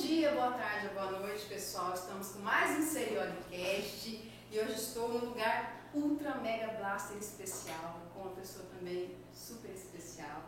dia, 0.00 0.32
boa 0.32 0.52
tarde, 0.52 0.88
boa 0.94 1.10
noite, 1.10 1.44
pessoal. 1.44 1.92
Estamos 1.92 2.28
com 2.28 2.38
mais 2.38 2.78
um 2.78 2.82
Seriolcast 2.82 4.30
e 4.50 4.58
hoje 4.58 4.72
estou 4.72 5.10
num 5.10 5.26
lugar 5.26 5.90
ultra 5.92 6.36
mega 6.36 6.68
blaster 6.78 7.18
especial, 7.18 8.00
com 8.14 8.20
uma 8.20 8.30
pessoa 8.30 8.64
também 8.74 9.18
super 9.30 9.70
especial. 9.70 10.44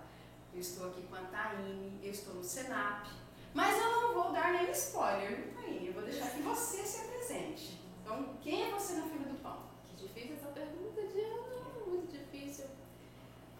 Eu 0.55 0.61
estou 0.61 0.89
aqui 0.89 1.03
com 1.03 1.17
a 1.17 1.25
Taine, 1.25 2.01
eu 2.03 2.11
estou 2.11 2.35
no 2.35 2.43
Senap, 2.43 3.07
mas 3.53 3.79
eu 3.79 3.91
não 3.91 4.15
vou 4.15 4.33
dar 4.33 4.55
nenhum 4.55 4.73
spoiler, 4.73 5.53
Taine? 5.55 5.89
Eu 5.89 5.93
vou 5.93 6.03
deixar 6.03 6.31
que 6.31 6.41
você 6.41 6.79
se 6.79 7.05
apresente. 7.05 7.79
Então, 8.01 8.35
quem 8.41 8.69
é 8.69 8.71
você 8.71 8.95
na 8.95 9.03
fila 9.03 9.25
do 9.27 9.43
pão? 9.43 9.65
Que 9.87 10.07
difícil 10.07 10.37
essa 10.37 10.49
pergunta, 10.49 11.07
Diana, 11.09 11.43
muito 11.87 12.11
difícil. 12.11 12.65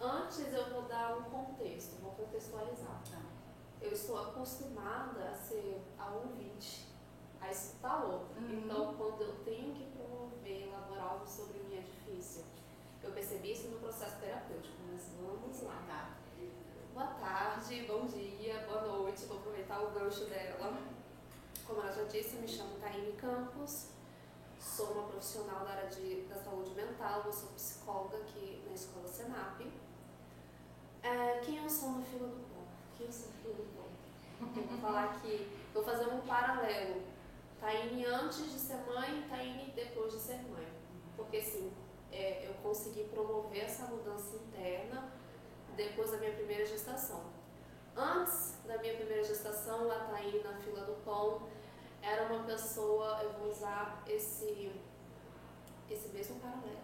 Antes 0.01 0.39
eu 0.39 0.71
vou 0.71 0.81
dar 0.83 1.15
um 1.17 1.23
contexto, 1.25 2.01
vou 2.01 2.13
contextualizar. 2.13 2.99
Tá. 3.11 3.32
Eu 3.83 3.91
estou 3.91 4.17
acostumada 4.17 5.29
a 5.29 5.33
ser 5.33 5.81
a 5.99 6.09
ouvinte, 6.09 6.87
a 7.41 7.51
escutar 7.51 8.05
outra. 8.05 8.39
Uhum. 8.39 8.61
Então, 8.63 8.93
quando 8.95 9.21
eu 9.21 9.35
tenho 9.43 9.75
que 9.75 9.85
promover, 9.91 10.69
elaborar 10.69 11.11
algo 11.11 11.27
sobre 11.27 11.59
mim 11.59 11.75
é 11.75 11.81
difícil. 11.81 12.43
Eu 13.03 13.11
percebi 13.11 13.51
isso 13.51 13.67
no 13.67 13.79
processo 13.79 14.21
terapêutico, 14.21 14.77
mas 14.89 15.01
vamos 15.19 15.61
lá. 15.63 15.83
Tá. 15.85 16.13
Boa 16.93 17.07
tarde, 17.07 17.83
bom 17.85 18.05
dia, 18.05 18.65
boa 18.67 18.83
noite. 18.83 19.25
Vou 19.25 19.37
aproveitar 19.39 19.81
o 19.81 19.91
gancho 19.91 20.25
dela. 20.25 20.77
Como 21.67 21.81
ela 21.81 21.91
já 21.91 22.03
disse, 22.03 22.35
eu 22.35 22.41
me 22.41 22.47
chamo 22.47 22.79
Taine 22.79 23.11
Campos. 23.13 23.87
Sou 24.59 24.91
uma 24.91 25.09
profissional 25.09 25.65
da 25.65 25.71
área 25.71 25.89
de, 25.89 26.21
da 26.29 26.35
saúde 26.35 26.69
mental. 26.71 27.23
Eu 27.25 27.33
sou 27.33 27.49
psicóloga 27.49 28.17
aqui 28.17 28.63
na 28.65 28.73
Escola 28.73 29.07
Senap. 29.07 29.59
É, 31.01 31.39
quem 31.39 31.57
eu 31.57 31.69
sou 31.69 31.91
na 31.91 32.01
fila 32.01 32.29
do 32.29 32.52
pão? 32.93 32.97
Quem 32.97 33.05
eu 33.07 33.11
sou 33.11 33.29
na 33.29 33.35
fila 33.35 33.53
do 33.53 33.63
pão? 33.75 33.85
Eu 34.55 34.67
vou 34.67 34.77
falar 34.79 35.19
que 35.21 35.49
vou 35.73 35.83
fazer 35.83 36.07
um 36.07 36.21
paralelo. 36.21 37.01
Taine 37.59 38.05
antes 38.05 38.51
de 38.51 38.59
ser 38.59 38.77
mãe, 38.85 39.25
Taine 39.29 39.71
depois 39.75 40.13
de 40.13 40.19
ser 40.19 40.41
mãe. 40.43 40.67
Porque 41.15 41.37
assim, 41.37 41.71
é, 42.11 42.47
eu 42.47 42.53
consegui 42.55 43.05
promover 43.05 43.63
essa 43.63 43.85
mudança 43.85 44.35
interna 44.35 45.11
depois 45.75 46.11
da 46.11 46.17
minha 46.17 46.33
primeira 46.33 46.65
gestação. 46.65 47.23
Antes 47.95 48.59
da 48.65 48.77
minha 48.79 48.95
primeira 48.95 49.23
gestação, 49.23 49.89
a 49.91 49.99
Taine 50.05 50.43
na 50.43 50.53
fila 50.55 50.81
do 50.81 50.93
pão 51.03 51.47
era 52.01 52.25
uma 52.33 52.43
pessoa, 52.43 53.21
eu 53.23 53.31
vou 53.33 53.49
usar 53.49 54.03
esse, 54.07 54.71
esse 55.89 56.09
mesmo 56.09 56.39
paralelo. 56.39 56.83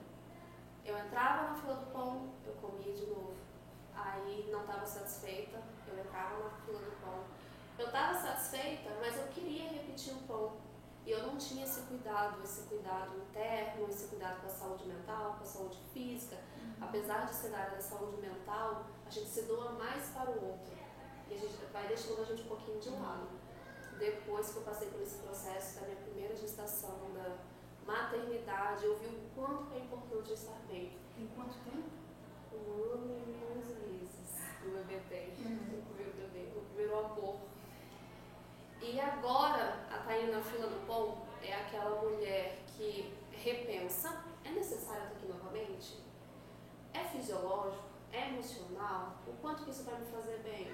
Eu 0.86 0.98
entrava 0.98 1.50
na 1.50 1.56
fila 1.56 1.76
do 1.76 1.92
pão, 1.92 2.30
eu 2.46 2.54
comia 2.54 2.94
de 2.94 3.06
novo. 3.08 3.34
Aí 3.94 4.48
não 4.50 4.62
estava 4.62 4.86
satisfeita, 4.86 5.62
eu 6.00 6.06
entrava 6.06 6.44
na 6.44 6.50
fila 6.50 6.80
do 6.80 7.02
pão. 7.02 7.24
Eu 7.78 7.88
estava 7.88 8.20
satisfeita, 8.20 8.90
mas 9.00 9.18
eu 9.18 9.28
queria 9.28 9.70
repetir 9.70 10.14
o 10.14 10.22
pão. 10.24 10.58
E 11.06 11.12
eu 11.12 11.26
não 11.26 11.38
tinha 11.38 11.64
esse 11.64 11.82
cuidado, 11.82 12.42
esse 12.44 12.68
cuidado 12.68 13.18
interno, 13.18 13.88
esse 13.90 14.08
cuidado 14.08 14.42
com 14.42 14.48
a 14.48 14.50
saúde 14.50 14.86
mental, 14.86 15.36
com 15.38 15.44
a 15.44 15.46
saúde 15.46 15.78
física. 15.94 16.38
Apesar 16.80 17.26
de 17.26 17.34
ser 17.34 17.50
da 17.50 17.60
área 17.60 17.76
da 17.76 17.82
saúde 17.82 18.18
mental, 18.22 18.86
a 19.06 19.10
gente 19.10 19.28
se 19.28 19.44
doa 19.44 19.72
mais 19.72 20.10
para 20.10 20.30
o 20.30 20.50
outro. 20.50 20.78
E 21.30 21.34
a 21.34 21.38
gente 21.38 21.56
vai 21.72 21.88
deixando 21.88 22.22
a 22.22 22.26
gente 22.26 22.42
um 22.44 22.48
pouquinho 22.48 22.80
de 22.80 22.90
lado. 22.90 23.28
Depois 23.98 24.52
que 24.52 24.58
eu 24.58 24.64
passei 24.64 24.90
por 24.90 25.02
esse 25.02 25.18
processo 25.18 25.80
da 25.80 25.88
minha 25.88 25.98
primeira 25.98 26.36
gestação, 26.36 27.12
da 27.14 27.38
maternidade, 27.86 28.86
eu 28.86 28.98
vi 28.98 29.08
o 29.08 29.30
quanto 29.36 29.74
é 29.74 29.80
importante 29.80 30.34
estar 30.34 30.60
bem. 30.68 30.98
Tem 31.16 31.28
quanto 31.36 31.56
tempo? 31.64 31.90
Um 32.54 32.94
ano 32.94 33.18
e 33.28 33.58
onze 33.58 33.79
meses 34.70 34.86
o 34.86 34.88
bebê 34.88 35.30
Uhum. 35.40 35.80
o 35.80 35.94
primeiro 35.94 36.18
bebê, 36.18 36.48
o 36.58 36.62
primeiro 36.62 37.00
amor. 37.06 37.40
E 38.82 39.00
agora, 39.00 39.86
a 39.92 39.98
Taina 40.00 40.38
na 40.38 40.42
fila 40.42 40.68
do 40.68 40.86
pão 40.88 41.18
é 41.44 41.54
aquela 41.54 42.02
mulher 42.02 42.60
que 42.68 43.14
repensa, 43.32 44.24
é 44.46 44.50
necessário 44.52 45.04
estar 45.04 45.16
aqui 45.16 45.28
novamente? 45.28 46.00
É 46.94 47.04
fisiológico? 47.04 47.84
É 48.12 48.30
emocional? 48.30 49.18
O 49.28 49.34
quanto 49.42 49.64
que 49.64 49.72
isso 49.72 49.84
vai 49.84 50.00
me 50.00 50.06
fazer 50.08 50.40
bem? 50.40 50.72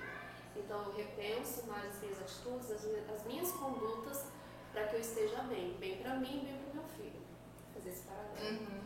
Então 0.56 0.84
eu 0.84 0.94
repenso 0.96 1.68
mais 1.68 1.86
as 1.96 2.02
minhas 2.02 2.20
atitudes, 2.22 2.72
as 2.72 2.84
minhas, 2.86 3.10
as 3.10 3.26
minhas 3.26 3.52
condutas, 3.52 4.26
para 4.72 4.88
que 4.88 4.96
eu 4.96 5.00
esteja 5.02 5.42
bem, 5.44 5.74
bem 5.74 5.98
para 5.98 6.16
mim 6.16 6.44
bem 6.46 6.58
para 6.58 6.72
o 6.72 6.76
meu 6.76 6.84
filho. 6.96 7.22
Fazer 7.74 7.90
esse 7.90 8.04
paralelo. 8.04 8.58
Uhum. 8.62 8.82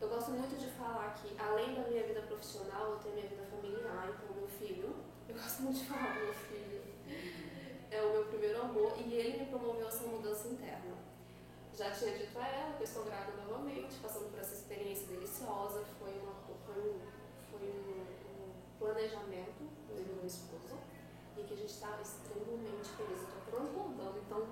Eu 0.00 0.08
gosto 0.08 0.30
muito 0.30 0.58
de 0.58 0.70
falar 0.72 1.14
que, 1.14 1.34
além 1.40 1.74
da 1.74 1.88
minha 1.88 2.02
vida 2.02 2.20
profissional, 2.22 2.92
eu 2.92 2.98
tenho 2.98 3.14
minha 3.14 3.28
vida 3.28 3.44
familiar, 3.44 4.10
então 4.10 4.36
meu 4.36 4.46
filho, 4.46 4.94
eu 5.26 5.34
gosto 5.34 5.62
muito 5.62 5.78
de 5.78 5.86
falar 5.86 6.14
do 6.14 6.24
meu 6.24 6.34
filho, 6.34 6.82
é 7.90 8.02
o 8.02 8.12
meu 8.12 8.24
primeiro 8.26 8.60
amor 8.60 8.92
e 8.98 9.14
ele 9.14 9.38
me 9.38 9.46
promoveu 9.46 9.88
essa 9.88 10.06
mudança 10.06 10.48
interna. 10.48 10.96
Já 11.74 11.90
tinha 11.90 12.16
dito 12.16 12.38
a 12.38 12.46
ela 12.46 12.74
que 12.74 12.82
eu 12.82 12.84
estou 12.84 13.04
grávida 13.04 13.42
novamente, 13.42 13.96
passando 14.02 14.30
por 14.30 14.38
essa 14.38 14.54
experiência 14.54 15.06
deliciosa, 15.06 15.82
foi, 15.98 16.12
uma, 16.20 16.34
foi, 16.66 16.78
um, 16.78 17.00
foi 17.50 17.68
um, 17.68 18.00
um 18.00 18.78
planejamento 18.78 19.64
do 19.88 20.14
meu 20.14 20.26
esposo 20.26 20.76
e 21.38 21.42
que 21.42 21.54
a 21.54 21.56
gente 21.56 21.72
está 21.72 21.98
extremamente 22.00 22.88
feliz, 22.96 23.22
eu 23.22 23.28
estou 23.28 23.60
transbordando, 23.60 24.18
então 24.18 24.46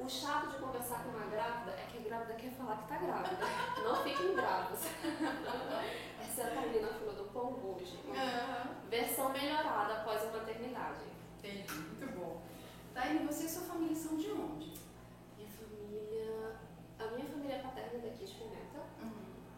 o 0.00 0.08
chato 0.08 0.48
de 0.48 0.56
conversar 0.56 1.04
com 1.04 1.10
uma 1.10 1.26
grávida 1.26 1.72
é 1.72 1.86
que 1.90 1.98
a 1.98 2.00
grávida 2.00 2.34
quer 2.34 2.50
falar 2.52 2.78
que 2.78 2.88
tá 2.88 2.96
grávida. 2.96 3.46
Não 3.84 3.96
fiquem 4.02 4.34
bravos. 4.34 4.80
Essa 6.20 6.42
é 6.42 6.44
a 6.44 6.50
Thalia 6.54 6.82
na 6.82 6.88
fila 6.94 7.12
do 7.12 7.24
pão 7.24 7.52
hoje. 7.62 7.98
Aham. 8.08 8.74
Versão 8.88 9.28
melhorada 9.30 9.94
após 10.00 10.22
a 10.22 10.38
maternidade. 10.38 11.04
Entendi, 11.38 11.72
muito 11.72 12.18
bom. 12.18 12.42
Taine, 12.94 13.26
você 13.26 13.44
e 13.44 13.48
sua 13.48 13.62
família 13.62 13.94
são 13.94 14.16
de 14.16 14.30
onde? 14.30 14.72
Minha 15.36 15.50
família. 15.50 16.56
A 16.98 17.06
minha 17.14 17.28
família 17.28 17.58
paterna 17.58 17.98
é 17.98 18.10
daqui 18.10 18.24
de 18.24 18.34
Pimenta, 18.34 18.82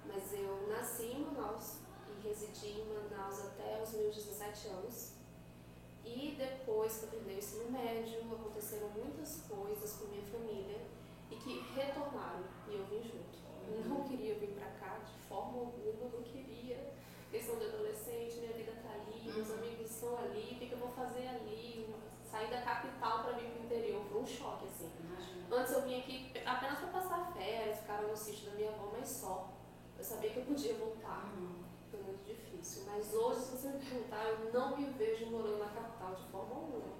mas 0.07 0.33
eu 0.35 0.69
nasci 0.69 1.05
em 1.05 1.25
Manaus 1.25 1.79
e 2.09 2.29
residi 2.29 2.81
em 2.81 2.87
Manaus 2.87 3.41
até 3.47 3.81
os 3.83 3.93
meus 3.95 4.15
17 4.15 4.69
anos. 4.69 5.12
E 6.05 6.35
depois 6.37 6.99
que 6.99 7.05
eu 7.05 7.11
terminei 7.11 7.37
o 7.37 7.39
ensino 7.39 7.71
médio, 7.71 8.21
aconteceram 8.33 8.89
muitas 8.91 9.43
coisas 9.49 9.93
com 9.97 10.07
minha 10.07 10.23
família 10.27 10.81
e 11.31 11.37
que 11.37 11.61
retornaram 11.75 12.45
e 12.69 12.75
eu 12.75 12.85
vim 12.87 13.03
junto. 13.03 13.39
Eu 13.69 13.85
não 13.89 14.03
queria 14.03 14.35
vir 14.35 14.51
pra 14.51 14.67
cá 14.73 14.99
de 14.99 15.13
forma 15.29 15.61
alguma, 15.61 16.11
não 16.13 16.23
queria. 16.23 16.93
Questão 17.31 17.57
de 17.59 17.65
adolescente, 17.67 18.41
minha 18.41 18.53
vida 18.53 18.73
tá 18.83 18.91
ali, 18.93 19.33
meus 19.33 19.49
Uhum. 19.49 19.55
amigos 19.59 19.91
estão 19.91 20.19
ali, 20.19 20.53
o 20.55 20.59
que, 20.59 20.71
eu 20.73 20.79
vou 20.79 20.91
fazer 20.91 21.29
ali? 21.29 21.89
Sair 22.31 22.51
da 22.51 22.61
capital 22.63 23.23
pra 23.25 23.33
vir 23.33 23.51
pro 23.53 23.65
interior 23.65 24.05
foi 24.11 24.21
um 24.21 24.27
choque, 24.27 24.67
assim. 24.67 24.91
Antes 25.51 25.73
eu 25.73 25.83
vinha 25.83 25.99
aqui 25.99 26.31
apenas 26.45 26.79
para 26.79 26.89
passar 26.89 27.33
férias, 27.33 27.79
ficava 27.79 28.07
no 28.09 28.17
sítio 28.17 28.51
da 28.51 28.57
minha 28.57 28.71
avó, 28.71 28.91
mas 28.93 29.09
só. 29.09 29.51
Eu 29.99 30.05
sabia 30.05 30.31
que 30.31 30.39
eu 30.39 30.45
podia 30.45 30.75
voltar. 30.75 31.33
Uhum. 31.37 31.62
Muito 32.07 32.25
difícil. 32.25 32.83
Mas 32.87 33.13
hoje, 33.15 33.41
se 33.41 33.51
você 33.57 33.69
me 33.69 33.79
perguntar, 33.85 34.25
eu 34.27 34.53
não 34.53 34.77
me 34.77 34.87
vejo 34.91 35.27
morando 35.27 35.59
na 35.59 35.67
capital 35.69 36.15
de 36.15 36.23
forma 36.31 36.55
alguma. 36.55 36.93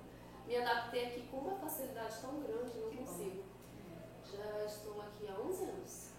Me 0.47 0.57
adaptei 0.57 1.07
aqui 1.07 1.29
com 1.31 1.39
uma 1.39 1.57
facilidade 1.57 2.21
tão 2.21 2.41
grande, 2.41 2.79
não 2.79 2.91
consigo. 2.97 3.45
Já 4.25 4.65
estou 4.65 5.01
aqui 5.01 5.29
há 5.29 5.41
11 5.41 5.65
anos. 5.65 6.11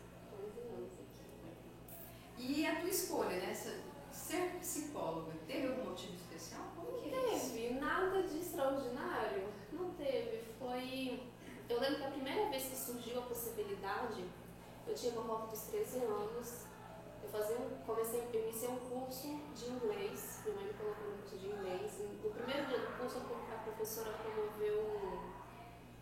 11 0.45 0.59
anos 0.75 0.91
aqui. 0.93 2.41
E 2.41 2.65
a 2.65 2.79
tua 2.79 2.89
escolha, 2.89 3.37
né? 3.37 3.53
Ser- 3.53 3.83
psicóloga, 4.59 5.33
teve 5.45 5.67
algum 5.67 5.89
motivo 5.89 6.13
especial? 6.15 6.61
Como 6.75 6.97
que 7.01 7.13
é 7.13 7.35
isso? 7.35 7.51
Teve 7.53 7.73
nada 7.75 8.23
de 8.23 8.37
extraordinário. 8.39 9.49
Não 9.71 9.91
teve. 9.95 10.41
Foi. 10.57 11.21
Eu 11.69 11.79
lembro 11.79 11.97
que 11.97 12.03
a 12.05 12.11
primeira 12.11 12.49
vez 12.49 12.63
que 12.63 12.75
surgiu 12.75 13.19
a 13.19 13.23
possibilidade, 13.23 14.23
eu 14.87 14.93
tinha 14.95 15.11
por 15.13 15.23
volta 15.25 15.47
dos 15.47 15.61
13 15.63 15.97
anos. 15.99 16.65
Fazia 17.33 17.57
um, 17.57 17.83
comecei, 17.83 18.29
eu 18.31 18.43
iniciei 18.43 18.69
um 18.69 18.77
curso 18.77 19.27
de 19.55 19.65
inglês. 19.65 20.43
Minha 20.45 20.55
mãe 20.55 20.65
me 20.65 20.73
colocou 20.73 21.07
no 21.07 21.17
curso 21.17 21.35
de 21.35 21.47
inglês. 21.47 21.99
No 22.23 22.29
primeiro 22.29 22.67
dia 22.67 22.77
do 22.77 22.95
curso, 22.99 23.17
a 23.17 23.57
professora 23.57 24.11
promoveu 24.19 24.83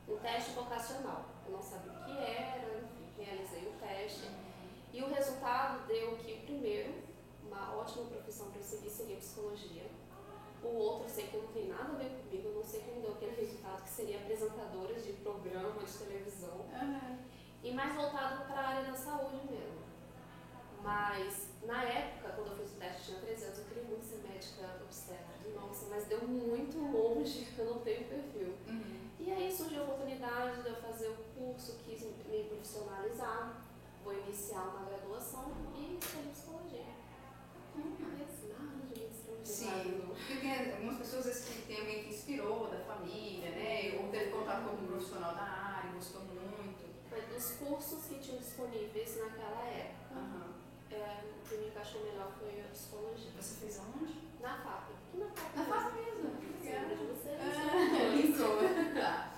um, 0.09 0.13
um 0.13 0.17
teste 0.19 0.51
vocacional. 0.51 1.23
Eu 1.45 1.53
não 1.53 1.61
sabia 1.61 1.93
o 1.93 2.03
que 2.03 2.17
era, 2.17 2.83
enfim, 2.83 3.13
realizei 3.17 3.65
o 3.65 3.79
teste. 3.79 4.29
E 4.91 5.01
o 5.01 5.07
resultado 5.07 5.87
deu 5.87 6.17
que, 6.17 6.41
primeiro, 6.41 6.95
uma 7.45 7.77
ótima 7.77 8.07
profissão 8.07 8.51
para 8.51 8.59
eu 8.59 8.63
seguir 8.65 8.89
seria 8.89 9.15
psicologia. 9.15 9.89
O 10.61 10.67
outro, 10.67 11.05
eu 11.05 11.09
sei 11.09 11.27
que 11.27 11.37
não 11.37 11.47
tem 11.47 11.69
nada 11.69 11.93
a 11.93 11.95
ver 11.95 12.09
comigo, 12.09 12.49
eu 12.49 12.55
não 12.55 12.63
sei 12.63 12.81
como 12.81 12.99
deu 12.99 13.13
aquele 13.13 13.39
resultado, 13.39 13.83
que 13.83 13.89
seria 13.89 14.17
apresentadora 14.17 14.93
de 14.95 15.13
programa 15.13 15.79
de 15.81 15.93
televisão. 15.93 16.65
Ah, 16.73 17.15
E 17.63 17.71
mais 17.71 17.95
voltado 17.95 18.43
para 18.47 18.59
a 18.59 18.67
área 18.67 18.91
da 18.91 18.97
saúde 18.97 19.37
mesmo. 19.49 19.80
Mas 20.83 21.49
na 21.65 21.83
época, 21.83 22.29
quando 22.29 22.51
eu 22.51 22.57
fiz 22.57 22.71
o 22.73 22.75
teste, 22.77 23.03
tinha 23.05 23.19
13 23.19 23.45
anos, 23.45 23.59
eu 23.59 23.65
queria 23.65 23.83
muito 23.83 24.03
ser 24.03 24.17
médica 24.27 24.81
obstetra. 24.81 25.25
Nossa, 25.53 25.85
mas 25.89 26.05
deu 26.05 26.27
muito 26.27 26.77
longe, 26.77 27.47
eu 27.57 27.65
não 27.65 27.79
tenho 27.79 28.05
perfil. 28.05 28.53
Uhum. 28.67 29.09
E 29.19 29.31
aí 29.31 29.51
surgiu 29.55 29.81
a 29.81 29.83
oportunidade 29.83 30.63
de 30.63 30.69
eu 30.69 30.75
fazer 30.75 31.09
o 31.09 31.17
curso, 31.37 31.77
quis 31.85 32.01
me 32.01 32.43
profissionalizar, 32.45 33.61
vou 34.03 34.13
iniciar 34.13 34.63
uma 34.63 34.89
graduação 34.89 35.51
e 35.75 35.97
escolhi 35.97 36.29
psicologia. 36.29 37.01
Nada 37.75 38.15
de 38.95 39.47
Sim, 39.47 40.01
porque 40.07 40.35
tem 40.37 40.73
algumas 40.73 40.97
pessoas 40.97 41.25
vezes, 41.25 41.45
que 41.45 41.61
tem 41.67 41.79
alguém 41.79 42.03
que 42.03 42.09
inspirou 42.09 42.67
da 42.67 42.79
família, 42.79 43.51
né? 43.51 43.99
Ou 44.01 44.09
teve 44.09 44.31
contato 44.31 44.63
com 44.63 44.69
algum 44.71 44.87
profissional 44.87 45.35
da 45.35 45.41
área, 45.41 45.91
gostou 45.91 46.21
muito. 46.21 46.91
Dos 47.33 47.51
cursos 47.53 48.05
que 48.05 48.19
tinham 48.19 48.37
disponíveis 48.37 49.17
naquela 49.19 49.65
época. 49.65 50.15
Uhum 50.15 50.50
é, 50.93 51.23
o 51.23 51.47
que 51.47 51.55
me 51.57 51.67
encaixou 51.67 52.01
melhor 52.03 52.31
foi 52.39 52.61
a 52.61 52.67
psicologia. 52.71 53.31
Você 53.39 53.55
fez 53.61 53.79
aonde? 53.79 54.19
Na 54.41 54.57
FAP. 54.57 54.89
Na 55.15 55.25
FAP. 55.29 55.55
Na 55.55 55.91
mesmo. 55.91 56.29
FAP 56.31 56.97
de 56.97 57.05
você? 57.05 57.37
Ah. 57.39 58.91
Tá. 58.99 59.31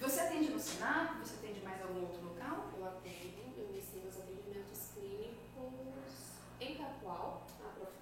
Você 0.00 0.20
atende 0.20 0.50
no 0.50 0.58
Senado? 0.60 1.18
Você 1.24 1.34
atende 1.36 1.60
mais 1.64 1.80
algum 1.82 2.02
outro 2.02 2.22
local? 2.24 2.70
Eu 2.76 2.84
atendo, 2.86 3.54
eu 3.56 3.64
inicio 3.70 4.00
os 4.06 4.16
atendimentos 4.20 4.90
clínicos 4.94 6.36
em 6.60 6.76
prof- 6.76 7.42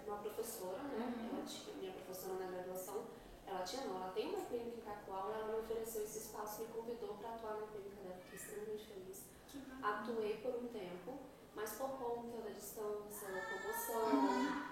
uma 0.06 0.16
professora, 0.18 0.82
né? 0.82 1.14
Uhum. 1.16 1.36
Ela 1.38 1.44
tinha, 1.46 1.76
minha 1.76 1.92
professora 1.92 2.34
na 2.34 2.50
graduação, 2.50 3.04
ela 3.46 3.62
tinha 3.62 3.84
não, 3.86 3.96
ela 3.96 4.12
tem 4.12 4.28
uma 4.34 4.44
clínica 4.46 4.76
em 4.76 4.80
Cacoal, 4.80 5.32
ela 5.32 5.52
me 5.52 5.58
ofereceu 5.60 6.02
esse 6.04 6.18
espaço, 6.18 6.62
me 6.62 6.68
convidou 6.68 7.14
para 7.14 7.30
atuar 7.30 7.54
na 7.60 7.66
clínica 7.68 7.96
dela, 8.02 8.16
fiquei 8.24 8.38
extremamente 8.38 8.84
feliz. 8.86 9.24
Atuei 9.82 10.34
por 10.42 10.54
um 10.56 10.68
tempo, 10.68 11.18
mas 11.54 11.70
por 11.72 11.90
conta 11.90 12.38
da 12.42 12.50
distância, 12.50 13.28
da 13.28 13.34
locomoção, 13.34 14.64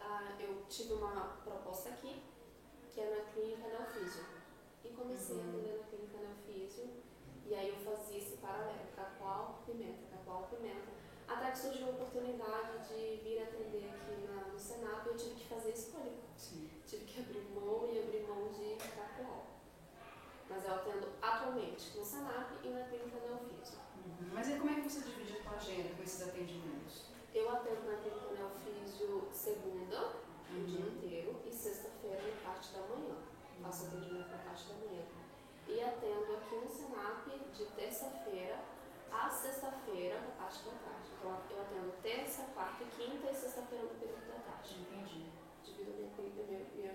ah, 0.00 0.36
eu 0.38 0.64
tive 0.68 0.92
uma 0.94 1.38
proposta 1.44 1.90
aqui, 1.90 2.22
que 2.92 3.00
é 3.00 3.10
na 3.10 3.32
clínica 3.32 3.68
Neofísio. 3.68 4.24
E 4.84 4.88
comecei 4.90 5.36
a 5.36 5.38
Uhum. 5.40 5.48
atender 5.50 5.78
na 5.78 5.84
clínica 5.84 6.18
Neofísio, 6.18 6.90
e 7.46 7.54
aí 7.54 7.68
eu 7.70 7.76
fazia 7.76 8.18
esse 8.18 8.36
paralelo, 8.36 8.86
Cacoal, 8.94 9.62
Pimenta, 9.66 10.06
Cacoal, 10.10 10.48
Pimenta. 10.50 10.96
Até 11.28 11.50
que 11.50 11.58
surgiu 11.58 11.88
a 11.88 11.90
oportunidade 11.90 12.86
de 12.88 13.16
vir 13.22 13.42
atender 13.42 13.90
aqui 13.90 14.26
na, 14.28 14.52
no 14.52 14.58
Senado 14.58 15.06
e 15.06 15.08
eu 15.10 15.16
tive 15.16 15.34
que 15.34 15.48
fazer 15.48 15.70
escolha. 15.70 16.12
Sim. 16.36 16.70
Tive 16.86 17.04
que 17.04 17.20
abrir 17.20 17.40
mão 17.52 17.84
e 17.92 17.98
abrir 17.98 18.22
mão 18.28 18.48
de 18.52 18.76
Cacoal. 18.76 19.46
Mas 20.48 20.64
eu 20.64 20.74
atendo 20.74 21.08
atualmente 21.20 21.98
no 21.98 22.04
Senap 22.04 22.52
e 22.62 22.68
na 22.68 22.84
clínica 22.84 23.18
Neofísio. 23.18 23.78
Uhum. 24.06 24.28
Mas 24.32 24.48
como 24.48 24.70
é 24.70 24.74
que 24.74 24.88
você 24.88 25.00
divide 25.00 25.38
a 25.38 25.42
sua 25.42 25.52
agenda 25.56 25.94
com 25.94 26.02
esses 26.02 26.22
atendimentos? 26.28 27.04
Eu 27.34 27.50
atendo 27.50 27.82
na 27.90 27.96
clínica 27.98 28.32
Neofísio 28.32 29.28
segunda, 29.32 30.12
o 30.50 30.64
dia 30.64 30.80
Uhum. 30.80 30.92
inteiro, 30.96 31.36
e 31.44 31.52
sexta-feira 31.52 32.22
na 32.22 32.50
parte 32.50 32.72
da 32.72 32.80
manhã. 32.80 33.16
Faço 33.62 33.86
atendimento 33.86 34.28
na 34.30 34.38
parte 34.38 34.68
da 34.68 34.74
manhã. 34.74 35.02
E 35.68 35.80
atendo 35.82 36.32
aqui 36.36 36.54
no 36.54 36.68
Senap 36.70 37.26
de 37.52 37.64
terça-feira 37.74 38.62
a 39.10 39.28
sexta-feira 39.30 40.20
na 40.20 40.30
parte 40.42 40.62
da 40.64 40.70
tarde. 40.72 41.08
Então 41.18 41.40
eu 41.50 41.62
atendo 41.62 41.92
terça, 42.02 42.42
quarta 42.54 42.84
e 42.84 42.86
quinta 42.86 43.30
e 43.30 43.34
sexta-feira 43.34 43.84
no 43.84 43.90
período 43.98 44.26
da 44.28 44.38
tarde. 44.52 44.76
Entendi. 44.80 45.26
Divido 45.64 45.90
minha, 45.92 46.10
minha, 46.16 46.66
minha, 46.76 46.92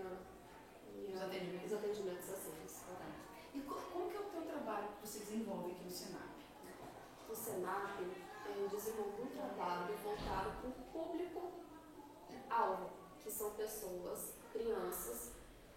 minha, 0.96 1.16
Os 1.16 1.22
atendimentos. 1.22 1.72
os 1.72 1.78
atendimentos 1.78 2.30
assim. 2.30 2.54
exatamente. 2.64 3.22
E 3.54 3.60
co- 3.62 3.76
como 3.92 4.10
que 4.10 4.16
é 4.16 4.20
o 4.20 4.24
teu 4.24 4.42
trabalho 4.44 4.88
que 5.02 5.08
você 5.08 5.20
desenvolve 5.20 5.72
aqui 5.72 5.84
no 5.84 5.92
Senado? 5.92 6.31
No 7.32 7.38
Senap, 7.38 7.98
eu 8.46 8.68
desenvolvo 8.68 9.24
um 9.24 9.28
trabalho 9.28 9.96
voltado 10.04 10.52
para 10.60 10.68
o 10.68 10.74
público-alvo, 10.92 12.90
que 13.24 13.32
são 13.32 13.52
pessoas, 13.52 14.34
crianças, 14.52 15.32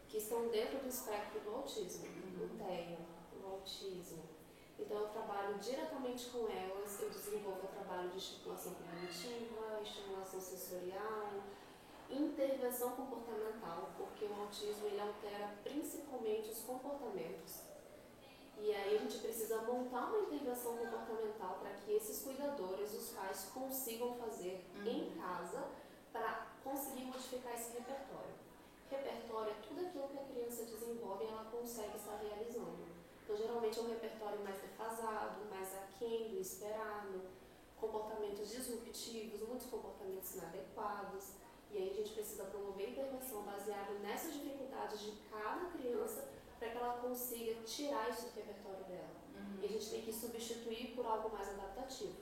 que 0.09 0.19
estão 0.19 0.49
dentro 0.49 0.81
do 0.81 0.89
espectro 0.89 1.39
do 1.43 1.55
autismo, 1.55 2.07
Uhum. 2.09 2.47
o 2.47 2.49
TEA, 2.59 2.99
o 3.41 3.47
autismo. 3.53 4.25
Então, 4.77 4.99
eu 4.99 5.09
trabalho 5.11 5.57
diretamente 5.61 6.29
com 6.31 6.49
elas, 6.49 7.01
eu 7.01 7.09
desenvolvo 7.11 7.67
o 7.67 7.69
trabalho 7.69 8.11
de 8.11 8.19
estimulação 8.19 8.75
cognitiva, 8.75 9.81
estimulação 9.81 10.41
sensorial, 10.41 11.35
intervenção 12.11 12.97
comportamental, 12.97 13.91
porque 13.97 14.25
o 14.25 14.35
autismo 14.41 14.89
ele 14.89 15.01
altera 15.01 15.55
principalmente 15.63 16.51
os 16.51 16.63
comportamentos. 16.63 17.61
E 18.59 18.75
aí 18.75 18.97
a 18.97 18.99
gente 18.99 19.19
precisa 19.19 19.63
montar 19.63 20.07
uma 20.07 20.21
intervenção 20.21 20.77
comportamental 20.77 21.59
para 21.61 21.71
que 21.71 21.93
esses 21.93 22.23
cuidadores, 22.23 22.95
os 22.95 23.11
pais, 23.11 23.49
consigam 23.53 24.15
fazer 24.17 24.65
em 24.87 25.11
casa 25.19 25.69
para 26.13 26.47
conseguir 26.63 27.05
modificar 27.05 27.55
esse 27.55 27.73
repertório. 27.73 28.35
Repertório 28.91 29.51
é 29.51 29.67
tudo 29.67 29.87
aquilo 29.87 30.09
que 30.09 30.19
a 30.19 30.25
criança 30.25 30.65
desenvolve 30.65 31.25
e 31.25 31.29
ela 31.29 31.45
consegue 31.51 31.97
estar 31.97 32.17
realizando. 32.17 32.87
Então, 33.25 33.37
geralmente 33.37 33.79
é 33.79 33.83
um 33.83 33.89
repertório 33.89 34.41
mais 34.41 34.61
defasado, 34.61 35.45
mais 35.51 35.75
aquém 35.75 36.29
do 36.29 36.41
esperado, 36.41 37.23
comportamentos 37.81 38.49
disruptivos, 38.49 39.49
muitos 39.49 39.67
comportamentos 39.67 40.35
inadequados. 40.35 41.33
E 41.71 41.79
aí 41.79 41.91
a 41.91 41.95
gente 41.95 42.13
precisa 42.13 42.45
promover 42.45 42.91
intervenção 42.91 43.43
baseada 43.43 43.93
nessas 43.95 44.35
dificuldades 44.35 45.01
de 45.01 45.13
cada 45.31 45.67
criança 45.71 46.29
para 46.59 46.69
que 46.71 46.77
ela 46.77 46.99
consiga 46.99 47.63
tirar 47.63 48.11
isso 48.11 48.27
do 48.29 48.37
repertório 48.37 48.85
dela. 48.85 49.25
E 49.61 49.65
a 49.65 49.69
gente 49.69 49.91
tem 49.91 50.03
que 50.03 50.13
substituir 50.13 50.95
por 50.95 51.07
algo 51.07 51.31
mais 51.31 51.49
adaptativo. 51.49 52.17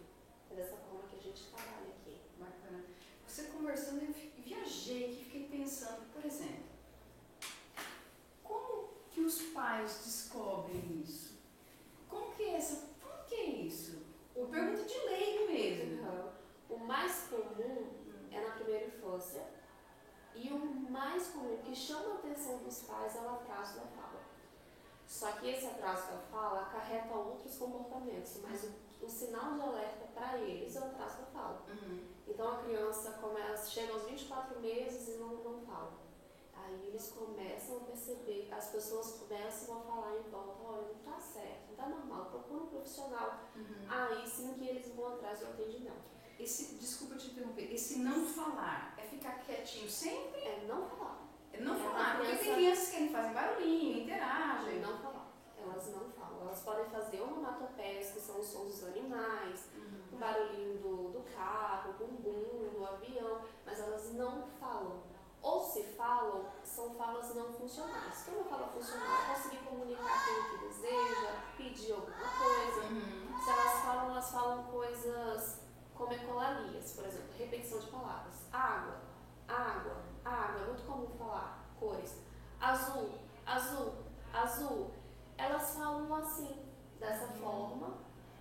É 0.50 0.55
dessa 0.55 0.76
forma 0.76 1.02
que 1.08 1.17
a 1.17 1.20
gente 1.20 1.44
trabalha 1.49 1.88
aqui. 1.88 2.20
Bacana. 2.38 2.84
Você 3.26 3.44
conversando, 3.44 4.02
eu 4.02 4.14
viajei 4.43 5.06
aqui, 5.06 5.25
fiquei 5.25 5.49
pensando, 5.49 6.12
por 6.12 6.25
exemplo, 6.25 6.64
como 8.43 8.88
que 9.11 9.20
os 9.20 9.40
pais 9.55 10.02
descobrem 10.05 11.02
isso? 11.02 11.38
Como 12.08 12.35
que 12.35 12.43
é 12.43 12.56
essa, 12.56 12.88
como 13.02 13.25
que 13.25 13.35
é 13.35 13.44
isso? 13.44 14.02
Eu 14.35 14.46
pergunto 14.46 14.85
de 14.85 14.99
leigo 14.99 15.52
mesmo. 15.52 16.02
Uhum. 16.02 16.32
O 16.70 16.78
mais 16.78 17.28
comum 17.28 17.90
é 18.31 18.40
na 18.40 18.55
primeira 18.55 18.87
infância 18.87 19.46
e 20.35 20.49
o 20.50 20.58
mais 20.90 21.28
comum 21.28 21.58
que 21.58 21.75
chama 21.75 22.12
a 22.12 22.19
atenção 22.19 22.58
dos 22.58 22.82
pais 22.82 23.17
é 23.17 23.20
o 23.20 23.28
atraso 23.31 23.76
da 23.76 23.87
fala. 23.87 24.12
Só 25.12 25.31
que 25.32 25.50
esse 25.50 25.67
atraso 25.67 26.11
da 26.11 26.19
fala 26.31 26.62
acarreta 26.62 27.14
outros 27.14 27.59
comportamentos, 27.59 28.38
mas 28.41 28.64
o, 28.64 29.05
o 29.05 29.09
sinal 29.11 29.53
de 29.55 29.61
alerta 29.61 30.06
para 30.14 30.38
eles 30.38 30.75
é 30.75 30.81
o 30.81 30.85
atraso 30.85 31.19
da 31.19 31.26
fala. 31.26 31.67
Uhum. 31.69 32.09
Então 32.26 32.50
a 32.50 32.56
criança 32.62 33.11
começa, 33.20 33.70
chega 33.70 33.93
aos 33.93 34.05
24 34.05 34.59
meses 34.61 35.09
e 35.09 35.19
não, 35.19 35.35
não 35.44 35.61
fala. 35.67 35.99
Aí 36.55 36.87
eles 36.87 37.12
começam 37.12 37.76
a 37.76 37.81
perceber, 37.81 38.49
as 38.50 38.70
pessoas 38.70 39.19
começam 39.19 39.76
a 39.76 39.81
falar 39.82 40.17
em 40.17 40.31
volta, 40.31 40.64
olha, 40.64 40.88
não 40.88 41.12
tá 41.12 41.20
certo, 41.20 41.69
não 41.69 41.76
tá 41.76 41.88
normal, 41.91 42.31
procura 42.31 42.62
um 42.62 42.69
profissional. 42.69 43.38
Uhum. 43.55 43.87
Aí 43.91 44.26
sim 44.26 44.55
que 44.55 44.67
eles 44.67 44.94
vão 44.94 45.12
atrás 45.12 45.41
do 45.41 45.47
atendimento. 45.49 46.11
Esse, 46.41 46.76
desculpa 46.76 47.17
te 47.17 47.32
interromper, 47.32 47.70
esse 47.70 47.99
não 47.99 48.25
falar 48.25 48.94
é 48.97 49.03
ficar 49.03 49.44
quietinho 49.44 49.91
sempre? 49.91 50.41
É 50.41 50.64
não 50.67 50.88
falar. 50.88 51.22
Não 51.60 51.75
É, 51.76 51.78
falar, 51.78 52.16
porque 52.16 52.26
tem 52.32 52.38
criança- 52.38 52.54
crianças 52.54 52.88
que 52.94 53.09
fazem 53.09 53.32
barulhinho, 53.32 54.02
interagem. 54.04 54.80
Não 54.80 54.99
falar. 54.99 55.26
Elas 55.56 55.87
não 55.92 56.11
falam. 56.11 56.40
Elas 56.42 56.61
podem 56.61 56.85
fazer 56.87 57.21
onomatopeias, 57.21 58.11
que 58.11 58.21
são 58.21 58.40
os 58.40 58.47
sons 58.47 58.68
dos 58.80 58.85
animais, 58.85 59.68
Uhum. 59.76 60.02
o 60.12 60.16
barulhinho 60.16 60.78
do, 60.78 61.11
do 61.12 61.23
carro, 61.35 61.90
o 61.90 61.92
bumbum, 61.94 62.71
do 62.75 62.85
avião, 62.87 63.42
mas 63.64 63.78
elas 63.80 64.12
não 64.14 64.47
falam. 64.61 65.02
Ou 65.40 65.61
se 65.61 65.82
falam, 65.97 66.47
são 66.64 66.94
falas 66.94 67.35
não 67.35 67.52
funcionais. 67.52 68.28
Eu 68.28 68.44
falo 68.44 68.68
funcional, 68.68 69.35
conseguir 69.35 69.59
comunicar 69.64 70.04
aquilo 70.04 70.59
que 70.61 70.68
deseja, 70.68 71.32
pedir 71.56 71.92
alguma 71.92 72.16
coisa. 72.16 72.80
Uhum. 72.88 73.38
Se 73.44 73.50
elas 73.50 73.73
falam, 73.85 74.11
elas 74.11 74.30
falam 74.30 74.62
coisas 74.64 75.61
como 75.97 76.12
ecolalias, 76.12 76.92
por 76.92 77.04
exemplo, 77.06 77.28
repetição 77.37 77.78
de 77.80 77.87
palavras. 77.90 78.35
Água, 78.52 79.00
água, 79.52 80.02
água, 80.25 80.61
é 80.62 80.66
muito 80.66 80.87
comum 80.87 81.06
falar 81.18 81.64
cores. 81.78 82.16
Azul, 82.61 83.11
azul, 83.47 83.94
azul. 84.32 84.90
Elas 85.37 85.75
falam 85.75 86.14
assim, 86.14 86.64
dessa 87.00 87.26
forma, 87.28 87.99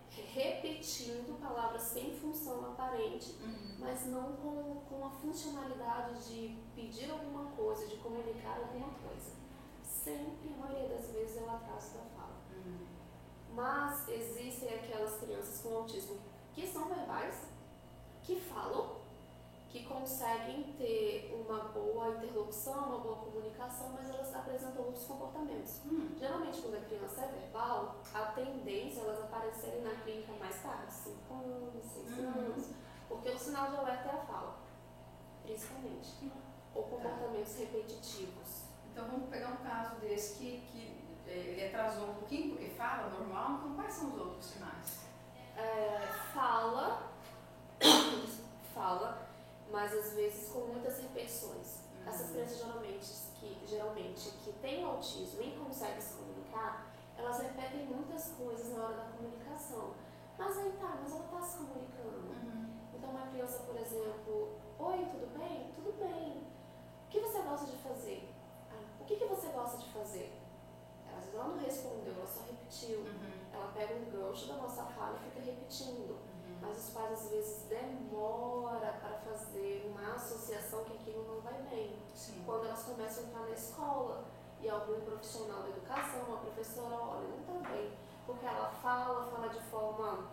repetindo 0.10 1.40
palavras 1.42 1.82
sem 1.82 2.14
função 2.20 2.72
aparente, 2.72 3.32
Uhum. 3.42 3.76
mas 3.80 4.06
não 4.08 4.34
com, 4.34 4.82
com 4.88 5.06
a 5.06 5.10
funcionalidade 5.10 6.28
de 6.28 6.58
pedir 6.76 7.10
alguma 7.12 7.46
coisa, 7.52 7.88
de 7.88 7.98
comunicar 7.98 8.58
alguma 8.58 8.90
coisa. 8.90 9.32
Sempre, 9.84 10.54
a 10.54 10.58
maioria 10.66 10.90
das 10.90 11.12
vezes, 11.12 11.38
é 11.38 11.42
o 11.42 11.50
atraso 11.50 11.94
da 11.96 12.04
fala. 12.16 12.36
Uhum. 12.56 12.86
Mas 13.54 14.08
existem 14.10 14.74
aquelas 14.74 15.16
crianças 15.20 15.62
com 15.62 15.76
autismo 15.78 16.18
que 16.54 16.68
são 16.68 16.88
verbais, 16.88 17.48
que 18.24 18.40
falam, 18.40 19.01
que 19.72 19.86
conseguem 19.86 20.64
ter 20.78 21.34
uma 21.34 21.60
boa 21.70 22.10
interlocução, 22.10 22.74
uma 22.90 22.98
boa 22.98 23.16
comunicação, 23.16 23.90
mas 23.94 24.10
elas 24.10 24.36
apresentam 24.36 24.84
outros 24.84 25.06
comportamentos. 25.06 25.80
Uhum. 25.86 26.14
Geralmente, 26.20 26.62
quando 26.62 26.76
a 26.76 26.82
criança 26.82 27.22
é 27.22 27.28
verbal, 27.28 27.96
a 28.14 28.20
tendência 28.34 29.00
é 29.00 29.04
elas 29.04 29.22
aparecerem 29.24 29.82
na 29.82 29.92
clínica 30.02 30.34
mais 30.34 30.62
tarde, 30.62 30.92
5 30.92 31.34
anos, 31.34 31.86
6 31.86 32.18
Uhum. 32.18 32.30
anos, 32.30 32.70
porque 33.08 33.30
o 33.30 33.40
sinal 33.40 33.70
de 33.72 33.78
alerta 33.78 34.10
é 34.10 34.12
a 34.12 34.26
fala, 34.26 34.56
principalmente, 35.44 36.32
ou 36.76 36.84
comportamentos 36.84 37.56
repetitivos. 37.58 38.64
Então 38.92 39.06
vamos 39.08 39.30
pegar 39.30 39.52
um 39.52 39.64
caso 39.66 39.96
desse 40.02 40.38
que, 40.38 40.62
que 40.68 41.00
eh, 41.28 41.32
ele 41.32 41.66
atrasou 41.68 42.10
um 42.10 42.14
pouquinho, 42.16 42.56
porque 42.58 42.70
fala 42.72 43.10
normal, 43.10 43.54
então 43.60 43.74
quais 43.76 43.94
são 43.94 44.10
os 44.14 44.20
outros 44.20 44.46
sinais? 44.48 45.06
É, 45.56 46.08
fala, 46.34 47.10
fala, 48.74 49.31
mas 49.72 49.94
às 49.94 50.14
vezes 50.14 50.50
com 50.52 50.60
muitas 50.62 51.00
repetições. 51.00 51.82
Essas 52.06 52.28
Uhum. 52.28 52.34
crianças 52.34 52.58
geralmente 52.58 53.14
que, 53.40 53.68
geralmente 53.68 54.32
que 54.44 54.54
têm 54.54 54.84
autismo 54.84 55.42
e 55.42 55.52
conseguem 55.58 56.02
se 56.02 56.16
comunicar, 56.16 56.92
elas 57.18 57.40
repetem 57.40 57.86
muitas 57.86 58.32
coisas 58.34 58.76
na 58.76 58.84
hora 58.84 58.96
da 58.96 59.04
comunicação. 59.06 59.94
Mas 60.38 60.58
aí 60.58 60.72
tá, 60.80 60.98
mas 61.02 61.12
ela 61.12 61.26
está 61.26 61.42
se 61.42 61.58
comunicando. 61.58 62.28
Uhum. 62.30 62.74
Então 62.96 63.10
uma 63.12 63.28
criança, 63.28 63.60
por 63.60 63.76
exemplo, 63.78 64.50
oi, 64.80 65.06
tudo 65.12 65.38
bem? 65.38 65.72
Tudo 65.76 65.94
bem. 66.00 66.48
O 67.06 67.10
que 67.10 67.20
você 67.20 67.42
gosta 67.42 67.66
de 67.68 67.78
fazer? 67.78 68.30
Ah, 68.72 68.84
o 69.00 69.06
que, 69.06 69.16
que 69.18 69.26
você 69.26 69.48
gosta 69.50 69.78
de 69.78 69.90
fazer? 69.92 70.34
Às 71.08 71.26
vezes 71.26 71.36
ela 71.36 71.48
não 71.50 71.60
respondeu, 71.60 72.14
ela 72.16 72.26
só 72.28 72.42
repetiu. 72.44 73.00
Uhum. 73.02 73.32
Ela 73.54 73.72
pega 73.74 73.94
um 73.96 74.10
gancho 74.10 74.48
da 74.48 74.56
nossa 74.56 74.84
fala 74.86 75.18
e 75.18 75.30
fica 75.30 75.42
repetindo. 75.46 76.18
Mas 76.62 76.78
os 76.78 76.90
pais 76.92 77.12
às 77.12 77.30
vezes 77.30 77.64
demoram 77.68 78.80
para 78.80 79.20
fazer 79.26 79.92
uma 79.92 80.14
associação 80.14 80.84
que 80.84 80.94
aquilo 80.94 81.26
não 81.28 81.42
vai 81.42 81.60
bem. 81.64 82.00
Sim. 82.14 82.44
Quando 82.46 82.68
elas 82.68 82.84
começam 82.84 83.24
a 83.24 83.28
entrar 83.28 83.42
na 83.42 83.50
escola 83.50 84.24
e 84.62 84.70
algum 84.70 85.02
profissional 85.02 85.64
da 85.64 85.70
educação, 85.70 86.22
uma 86.28 86.38
professora, 86.38 86.96
olha, 86.96 87.28
não 87.28 87.40
está 87.40 87.70
bem. 87.70 87.92
Porque 88.26 88.46
ela 88.46 88.70
fala, 88.70 89.26
fala 89.32 89.50
de 89.50 89.60
forma 89.62 90.30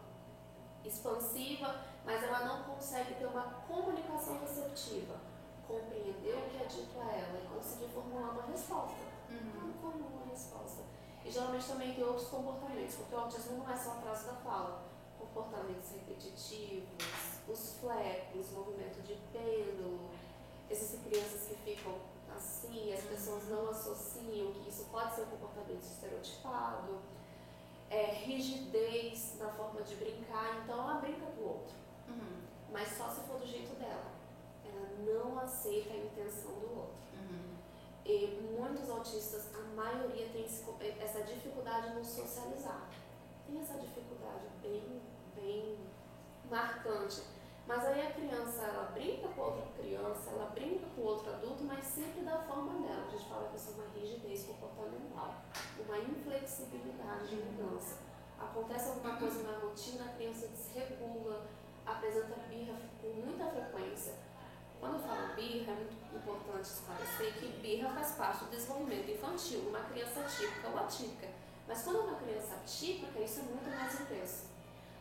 expansiva, 0.84 1.80
mas 2.04 2.22
ela 2.22 2.44
não 2.44 2.62
consegue 2.62 3.14
ter 3.14 3.26
uma 3.26 3.42
comunicação 3.66 4.38
receptiva. 4.40 5.16
Compreender 5.66 6.34
o 6.34 6.50
que 6.50 6.62
é 6.62 6.66
dito 6.66 7.00
a 7.00 7.12
ela 7.12 7.38
e 7.38 7.48
conseguir 7.54 7.88
formular 7.88 8.30
uma 8.30 8.42
resposta. 8.42 8.96
Uhum. 9.30 9.68
Não 9.68 9.74
formula 9.74 10.10
uma 10.10 10.30
resposta. 10.30 10.82
E 11.24 11.30
geralmente 11.30 11.66
também 11.66 11.94
tem 11.94 12.04
outros 12.04 12.28
comportamentos, 12.28 12.96
porque 12.96 13.14
o 13.14 13.18
autismo 13.18 13.58
não 13.58 13.70
é 13.70 13.76
só 13.76 13.92
atraso 13.92 14.26
da 14.26 14.34
fala. 14.34 14.87
Comportamentos 15.38 15.92
repetitivos, 15.92 17.04
os 17.48 17.78
flecos, 17.80 18.50
movimento 18.50 19.00
de 19.02 19.14
pêndulo, 19.32 20.10
existem 20.68 20.98
crianças 21.08 21.46
que 21.46 21.54
ficam 21.54 21.94
assim, 22.36 22.92
as 22.92 23.04
pessoas 23.04 23.48
não 23.48 23.70
associam 23.70 24.52
que 24.52 24.68
isso 24.68 24.86
pode 24.90 25.14
ser 25.14 25.22
um 25.22 25.26
comportamento 25.26 25.80
estereotipado, 25.80 26.98
é, 27.88 28.06
rigidez 28.14 29.36
na 29.38 29.48
forma 29.52 29.80
de 29.82 29.94
brincar, 29.94 30.60
então 30.64 30.74
ela 30.74 30.94
brinca 30.94 31.24
com 31.26 31.40
o 31.40 31.48
outro, 31.48 31.76
uhum. 32.08 32.42
mas 32.72 32.88
só 32.96 33.08
se 33.08 33.20
for 33.20 33.38
do 33.38 33.46
jeito 33.46 33.78
dela. 33.78 34.10
Ela 34.64 34.88
não 35.06 35.38
aceita 35.38 35.94
a 35.94 35.98
intenção 35.98 36.50
do 36.50 36.78
outro. 36.80 36.98
Uhum. 37.14 37.56
E 38.04 38.56
muitos 38.58 38.90
autistas, 38.90 39.54
a 39.54 39.62
maioria 39.76 40.30
tem 40.30 40.44
essa 41.00 41.22
dificuldade 41.22 41.94
no 41.94 42.04
socializar. 42.04 42.90
Tem 43.46 43.60
essa 43.60 43.78
dificuldade 43.78 44.44
bem, 44.60 45.00
bem 45.40 45.78
marcante 46.50 47.22
mas 47.68 47.84
aí 47.84 48.06
a 48.06 48.10
criança, 48.12 48.62
ela 48.62 48.90
brinca 48.94 49.28
com 49.28 49.42
outra 49.42 49.66
criança, 49.76 50.30
ela 50.30 50.46
brinca 50.54 50.86
com 50.96 51.02
outro 51.02 51.30
adulto, 51.30 51.64
mas 51.64 51.84
sempre 51.84 52.22
da 52.22 52.38
forma 52.38 52.80
dela. 52.80 53.04
A 53.06 53.10
gente 53.10 53.28
fala 53.28 53.46
que 53.50 53.56
isso 53.56 53.72
é 53.72 53.74
uma 53.74 53.92
rigidez 53.94 54.44
comportamental, 54.46 55.34
uma 55.78 55.98
inflexibilidade 55.98 57.28
de 57.28 57.36
mudança. 57.36 57.98
Acontece 58.40 58.88
alguma 58.88 59.16
coisa 59.16 59.42
na 59.42 59.58
rotina, 59.58 60.06
a 60.06 60.14
criança 60.14 60.48
desregula, 60.48 61.46
apresenta 61.84 62.36
birra 62.48 62.74
com 63.02 63.08
muita 63.08 63.44
frequência. 63.50 64.14
Quando 64.80 64.94
eu 64.94 65.00
falo 65.00 65.34
birra, 65.34 65.72
é 65.72 65.74
muito 65.74 66.16
importante 66.16 66.64
esclarecer 66.64 67.34
que 67.34 67.48
birra 67.60 67.90
faz 67.90 68.12
parte 68.12 68.44
do 68.44 68.50
desenvolvimento 68.50 69.10
infantil, 69.10 69.68
uma 69.68 69.80
criança 69.80 70.22
típica 70.22 70.68
ou 70.68 70.78
atípica. 70.78 71.28
Mas 71.66 71.82
quando 71.82 71.98
é 71.98 72.00
uma 72.00 72.16
criança 72.16 72.54
típica, 72.64 73.20
isso 73.20 73.40
é 73.40 73.42
muito 73.42 73.68
mais 73.68 74.00
intenso 74.00 74.47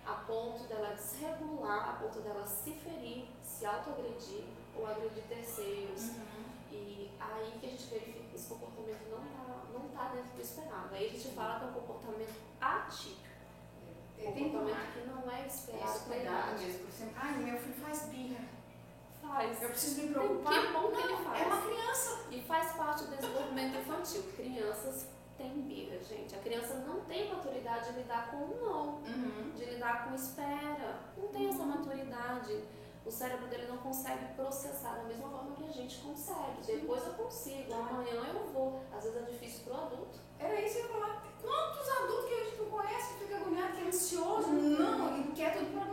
a 0.07 0.13
ponto 0.25 0.63
dela 0.63 0.93
desregular, 0.93 1.89
a 1.89 1.93
ponto 1.93 2.19
dela 2.21 2.45
se 2.47 2.71
ferir, 2.71 3.27
se 3.43 3.65
autoagredir 3.65 4.45
ou 4.75 4.87
agredir 4.87 5.23
terceiros. 5.27 6.03
Uhum. 6.03 6.45
E 6.71 7.11
aí 7.19 7.57
que 7.59 7.65
a 7.65 7.69
gente 7.69 7.87
verifica 7.87 8.19
que 8.29 8.35
esse 8.35 8.47
comportamento 8.47 9.09
não 9.09 9.25
está 9.25 9.37
não 9.73 9.89
tá 9.89 10.11
dentro 10.15 10.31
do 10.35 10.41
esperado. 10.41 10.95
Aí 10.95 11.07
a 11.07 11.11
gente 11.11 11.35
fala 11.35 11.59
que 11.59 11.65
é 11.65 11.67
um 11.67 11.73
comportamento 11.73 12.35
atípico. 12.61 13.27
Um 14.19 14.31
comportamento 14.31 14.93
que 14.93 15.07
não 15.07 15.31
é 15.31 15.45
esperado 15.45 16.13
idade. 16.15 16.65
Mesmo, 16.65 16.79
por 16.79 16.89
exemplo, 16.89 17.13
ai, 17.17 17.33
meu 17.37 17.59
filho 17.59 17.75
faz 17.75 18.03
birra. 18.03 18.45
Faz. 19.21 19.61
Eu 19.61 19.69
preciso 19.69 20.01
me 20.03 20.13
preocupar. 20.13 20.61
Que 20.61 20.73
bom 20.73 20.91
que 20.91 21.01
ele 21.01 21.17
faz. 21.17 21.41
É 21.41 21.45
uma 21.45 21.61
criança. 21.61 22.19
E 22.31 22.41
faz 22.41 22.71
parte 22.73 23.03
do 23.03 23.15
desenvolvimento 23.15 23.77
infantil. 23.77 24.23
Crianças 24.35 25.07
tem 25.37 25.61
birra, 25.61 25.99
gente. 26.03 26.35
A 26.35 26.39
criança 26.39 26.75
não 26.85 27.01
tem 27.01 27.29
maturidade 27.29 27.91
de 27.91 27.99
lidar 27.99 28.31
com 28.31 28.37
um 28.37 28.65
não, 28.65 28.87
uhum. 28.95 29.51
de 29.55 29.65
lidar 29.65 30.07
com 30.07 30.15
espera. 30.15 30.99
Não 31.17 31.27
tem 31.29 31.49
essa 31.49 31.63
maturidade. 31.63 32.63
O 33.05 33.11
cérebro 33.11 33.47
dele 33.47 33.67
não 33.67 33.77
consegue 33.77 34.33
processar 34.35 34.95
da 34.95 35.03
mesma 35.03 35.29
forma 35.29 35.55
que 35.55 35.63
a 35.63 35.71
gente 35.71 35.99
consegue. 35.99 36.61
Depois 36.65 37.05
eu 37.07 37.13
consigo, 37.13 37.73
amanhã 37.73 38.21
eu 38.33 38.51
vou. 38.51 38.81
Às 38.91 39.03
vezes 39.03 39.21
é 39.21 39.31
difícil 39.31 39.63
para 39.63 39.73
o 39.73 39.85
adulto. 39.85 40.19
Era 40.39 40.61
isso 40.61 40.75
que 40.75 40.81
eu 40.81 40.85
ia 40.87 40.91
falar. 40.91 41.23
Quantos 41.41 41.89
adultos 41.89 42.25
que 42.25 42.33
a 42.33 42.43
gente 42.43 42.57
não 42.57 42.69
conhece 42.69 43.13
que 43.13 43.19
fica 43.19 43.37
agoniado, 43.37 43.77
que 43.77 43.83
é 43.83 43.87
ansioso, 43.87 44.49
uhum. 44.49 44.69
não, 44.77 45.19
e 45.21 45.31
quer 45.31 45.53
tudo 45.53 45.69
de 45.69 45.75
uma 45.75 45.85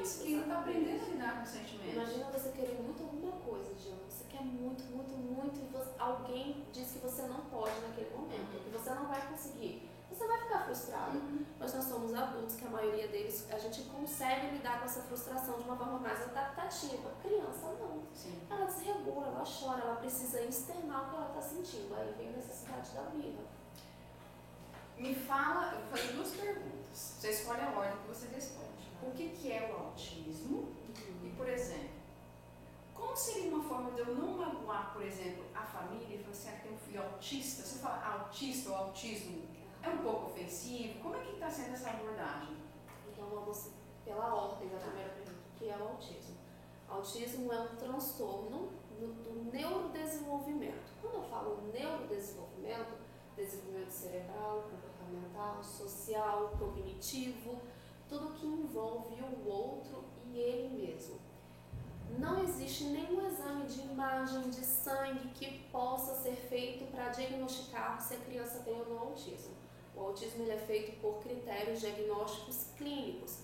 criança 0.00 0.24
que 0.24 0.34
está 0.34 0.58
aprendendo 0.58 1.04
a 1.04 1.08
lidar 1.08 1.38
com 1.38 1.46
sentimentos. 1.46 1.92
Imagina 1.92 2.30
você 2.30 2.48
querer 2.50 2.80
muito 2.82 3.02
alguma 3.02 3.32
coisa, 3.32 3.72
Diana. 3.74 4.09
Quer 4.40 4.46
muito, 4.46 4.84
muito, 4.84 5.18
muito, 5.18 5.60
e 5.60 5.68
você, 5.70 5.90
alguém 5.98 6.64
diz 6.72 6.92
que 6.92 6.98
você 7.00 7.22
não 7.24 7.42
pode 7.42 7.78
naquele 7.80 8.08
momento, 8.16 8.64
que 8.64 8.70
você 8.70 8.88
não 8.94 9.06
vai 9.06 9.20
conseguir. 9.28 9.86
Você 10.10 10.26
vai 10.26 10.40
ficar 10.40 10.64
frustrado. 10.64 11.18
Uhum. 11.18 11.44
Mas 11.58 11.74
nós 11.74 11.84
somos 11.84 12.14
adultos, 12.14 12.56
que 12.56 12.64
a 12.64 12.70
maioria 12.70 13.06
deles, 13.08 13.46
a 13.50 13.58
gente 13.58 13.82
consegue 13.82 14.46
lidar 14.56 14.78
com 14.78 14.86
essa 14.86 15.02
frustração 15.02 15.58
de 15.58 15.64
uma 15.64 15.76
forma 15.76 15.98
mais 15.98 16.22
adaptativa. 16.22 17.10
Criança 17.22 17.66
não. 17.78 18.02
Sim. 18.14 18.40
Ela 18.48 18.64
desregula, 18.64 19.26
ela 19.26 19.44
chora, 19.44 19.82
ela 19.82 19.96
precisa 19.96 20.40
externar 20.40 21.06
o 21.06 21.10
que 21.10 21.16
ela 21.16 21.28
está 21.28 21.42
sentindo. 21.42 21.94
Aí 21.94 22.14
vem 22.16 22.30
a 22.30 22.36
necessidade 22.38 22.92
da 22.92 23.02
birra. 23.02 23.44
Me 24.96 25.14
fala, 25.14 25.74
eu 25.74 25.80
vou 25.80 25.98
fazer 25.98 26.12
duas 26.14 26.30
perguntas. 26.30 26.94
Você 26.94 27.30
escolhe 27.30 27.60
a 27.60 27.78
ordem 27.78 27.98
que 27.98 28.08
você 28.08 28.26
responde. 28.28 28.90
O 29.02 29.10
que, 29.10 29.28
que 29.28 29.52
é 29.52 29.70
o 29.70 29.84
autismo? 29.84 30.56
Uhum. 30.60 31.26
E, 31.26 31.28
por 31.36 31.46
exemplo, 31.46 31.99
como 33.00 33.16
seria 33.16 33.48
uma 33.48 33.64
forma 33.64 33.90
de 33.92 34.00
eu 34.00 34.14
não 34.14 34.36
magoar, 34.36 34.92
por 34.92 35.02
exemplo, 35.02 35.44
a 35.54 35.62
família 35.62 36.16
e 36.16 36.18
falar 36.18 36.30
assim, 36.30 36.48
ah, 36.50 36.60
tem 36.62 36.72
um 36.72 36.78
filho 36.78 37.02
autista? 37.02 37.62
Você 37.62 37.78
fala 37.78 38.20
autista 38.20 38.70
ou 38.70 38.76
autismo? 38.76 39.48
É 39.82 39.88
um 39.88 39.98
pouco 39.98 40.26
ofensivo? 40.26 41.00
Como 41.00 41.16
é 41.16 41.20
que 41.20 41.32
está 41.32 41.50
sendo 41.50 41.72
essa 41.72 41.90
abordagem? 41.90 42.58
Então 43.10 43.26
vamos 43.30 43.70
pela 44.04 44.34
ordem 44.34 44.68
da 44.68 44.76
primeira 44.76 45.08
pergunta, 45.10 45.40
que 45.58 45.68
é 45.68 45.76
o 45.78 45.88
autismo. 45.88 46.36
Autismo 46.88 47.52
é 47.52 47.60
um 47.60 47.76
transtorno 47.76 48.72
do 48.98 49.50
neurodesenvolvimento. 49.50 50.92
Quando 51.00 51.14
eu 51.14 51.22
falo 51.22 51.72
neurodesenvolvimento, 51.72 52.98
desenvolvimento 53.34 53.90
cerebral, 53.90 54.68
comportamental, 54.70 55.64
social, 55.64 56.52
cognitivo, 56.58 57.62
tudo 58.08 58.34
que 58.34 58.46
envolve 58.46 59.14
o 59.22 59.48
outro 59.48 60.04
e 60.26 60.38
ele 60.38 60.68
mesmo. 60.76 61.19
Não 62.18 62.42
existe 62.42 62.84
nenhum 62.84 63.26
exame 63.26 63.66
de 63.66 63.80
imagem 63.80 64.50
de 64.50 64.64
sangue 64.64 65.28
que 65.34 65.64
possa 65.70 66.14
ser 66.22 66.36
feito 66.36 66.84
para 66.90 67.08
diagnosticar 67.08 68.00
se 68.00 68.14
a 68.14 68.18
criança 68.18 68.60
tem 68.60 68.74
ou 68.80 68.88
não 68.88 68.98
autismo. 68.98 69.54
O 69.94 70.00
autismo 70.00 70.42
ele 70.42 70.52
é 70.52 70.58
feito 70.58 71.00
por 71.00 71.20
critérios 71.20 71.80
diagnósticos 71.80 72.66
clínicos, 72.76 73.38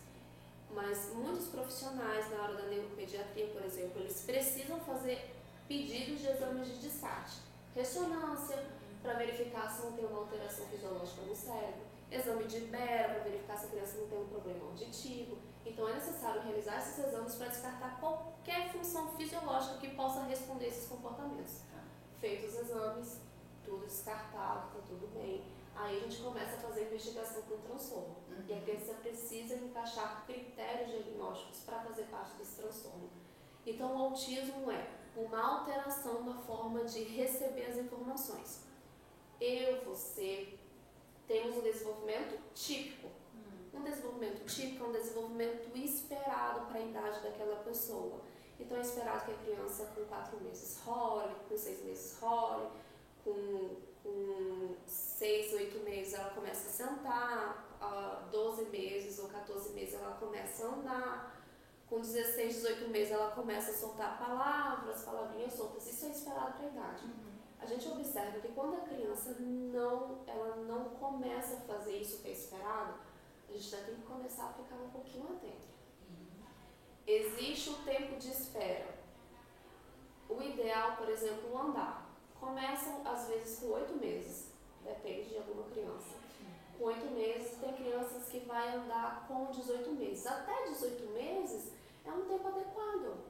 mas 0.72 1.12
muitos 1.14 1.48
profissionais 1.48 2.30
na 2.30 2.42
área 2.42 2.56
da 2.56 2.66
neuropediatria, 2.66 3.46
por 3.48 3.64
exemplo, 3.64 4.00
eles 4.00 4.22
precisam 4.22 4.78
fazer 4.80 5.34
pedidos 5.68 6.20
de 6.20 6.28
exames 6.28 6.68
de 6.68 6.78
descarte, 6.78 7.36
ressonância, 7.74 8.62
para 9.02 9.14
verificar 9.14 9.70
se 9.70 9.84
não 9.84 9.92
tem 9.92 10.04
uma 10.04 10.18
alteração 10.18 10.66
fisiológica 10.66 11.22
no 11.22 11.34
cérebro, 11.34 11.82
exame 12.10 12.44
de 12.44 12.60
Bera 12.60 13.14
para 13.14 13.22
verificar 13.24 13.56
se 13.56 13.66
a 13.66 13.68
criança 13.68 13.98
não 13.98 14.08
tem 14.08 14.18
um 14.18 14.26
problema 14.26 14.64
auditivo. 14.66 15.38
Então 15.66 15.88
é 15.88 15.94
necessário 15.94 16.42
realizar 16.42 16.78
esses 16.78 16.98
exames 16.98 17.34
para 17.34 17.48
descartar 17.48 18.00
qualquer 18.00 18.72
função 18.72 19.08
fisiológica 19.16 19.78
que 19.78 19.94
possa 19.94 20.22
responder 20.22 20.66
a 20.66 20.68
esses 20.68 20.88
comportamentos. 20.88 21.62
Feitos 22.20 22.54
os 22.54 22.60
exames, 22.60 23.20
tudo 23.64 23.84
descartado, 23.84 24.68
está 24.68 24.86
tudo 24.88 25.12
bem. 25.12 25.44
Aí 25.74 25.98
a 25.98 26.00
gente 26.00 26.22
começa 26.22 26.56
a 26.56 26.60
fazer 26.60 26.80
a 26.80 26.84
investigação 26.84 27.42
para 27.42 27.56
o 27.56 27.58
transtorno. 27.58 28.16
Uhum. 28.30 28.44
E 28.48 28.54
a 28.54 28.60
criança 28.62 28.94
precisa 28.94 29.56
encaixar 29.56 30.24
critérios 30.24 30.90
diagnósticos 30.90 31.60
para 31.60 31.80
fazer 31.80 32.04
parte 32.04 32.36
desse 32.36 32.56
transtorno. 32.56 33.10
Então 33.66 33.94
o 33.94 33.98
autismo 33.98 34.70
é 34.70 34.88
uma 35.14 35.58
alteração 35.58 36.22
na 36.22 36.38
forma 36.38 36.84
de 36.84 37.02
receber 37.02 37.66
as 37.66 37.76
informações 37.76 38.66
eu, 39.40 39.84
você, 39.84 40.54
temos 41.26 41.56
um 41.56 41.60
desenvolvimento 41.60 42.38
típico. 42.54 43.08
Um 43.76 43.82
desenvolvimento 43.82 44.44
típico 44.46 44.84
é 44.84 44.88
um 44.88 44.92
desenvolvimento 44.92 45.76
esperado 45.76 46.66
para 46.66 46.78
a 46.78 46.82
idade 46.82 47.20
daquela 47.20 47.56
pessoa. 47.56 48.20
Então 48.58 48.78
é 48.78 48.80
esperado 48.80 49.26
que 49.26 49.32
a 49.32 49.34
criança 49.34 49.84
com 49.94 50.04
4 50.04 50.40
meses 50.40 50.80
role, 50.84 51.34
com 51.48 51.56
6 51.56 51.84
meses 51.84 52.18
role, 52.20 52.68
com, 53.22 53.76
com 54.02 54.74
6, 54.86 55.52
8 55.52 55.78
meses 55.80 56.14
ela 56.14 56.30
começa 56.30 56.68
a 56.68 56.72
sentar, 56.72 57.76
a 57.80 58.28
12 58.30 58.64
meses 58.66 59.18
ou 59.18 59.28
14 59.28 59.72
meses 59.74 59.94
ela 59.94 60.16
começa 60.16 60.64
a 60.64 60.68
andar, 60.68 61.44
com 61.86 62.00
16, 62.00 62.54
18 62.54 62.88
meses 62.88 63.12
ela 63.12 63.30
começa 63.32 63.70
a 63.72 63.74
soltar 63.74 64.18
palavras, 64.18 65.02
palavrinhas 65.02 65.52
soltas. 65.52 65.86
Isso 65.86 66.06
é 66.06 66.08
esperado 66.08 66.54
para 66.54 66.66
a 66.66 66.70
idade. 66.70 67.04
Uhum 67.04 67.36
a 67.58 67.66
gente 67.66 67.88
observa 67.88 68.38
que 68.38 68.48
quando 68.48 68.76
a 68.76 68.80
criança 68.80 69.34
não, 69.40 70.18
ela 70.26 70.56
não 70.68 70.84
começa 70.90 71.56
a 71.56 71.60
fazer 71.60 71.96
isso 71.96 72.22
que 72.22 72.28
é 72.28 72.32
esperado, 72.32 72.94
a 73.48 73.52
gente 73.52 73.68
já 73.68 73.78
tem 73.82 73.94
que 73.94 74.02
começar 74.02 74.46
a 74.46 74.52
ficar 74.52 74.76
um 74.76 74.90
pouquinho 74.90 75.24
atento. 75.24 75.66
Existe 77.06 77.70
o 77.70 77.78
tempo 77.84 78.16
de 78.16 78.30
espera. 78.30 78.96
O 80.28 80.42
ideal, 80.42 80.96
por 80.96 81.08
exemplo, 81.08 81.52
o 81.52 81.58
andar. 81.58 82.10
Começam 82.40 83.06
às 83.06 83.28
vezes 83.28 83.60
com 83.60 83.66
oito 83.72 83.94
meses, 83.94 84.52
depende 84.84 85.30
de 85.30 85.38
alguma 85.38 85.64
criança. 85.70 86.16
Com 86.76 86.84
oito 86.84 87.06
meses, 87.12 87.58
tem 87.58 87.72
crianças 87.72 88.28
que 88.28 88.40
vai 88.40 88.74
andar 88.74 89.26
com 89.26 89.46
18 89.46 89.90
meses. 89.92 90.26
Até 90.26 90.64
18 90.68 91.12
meses 91.12 91.72
é 92.04 92.10
um 92.10 92.26
tempo 92.26 92.48
adequado. 92.48 93.25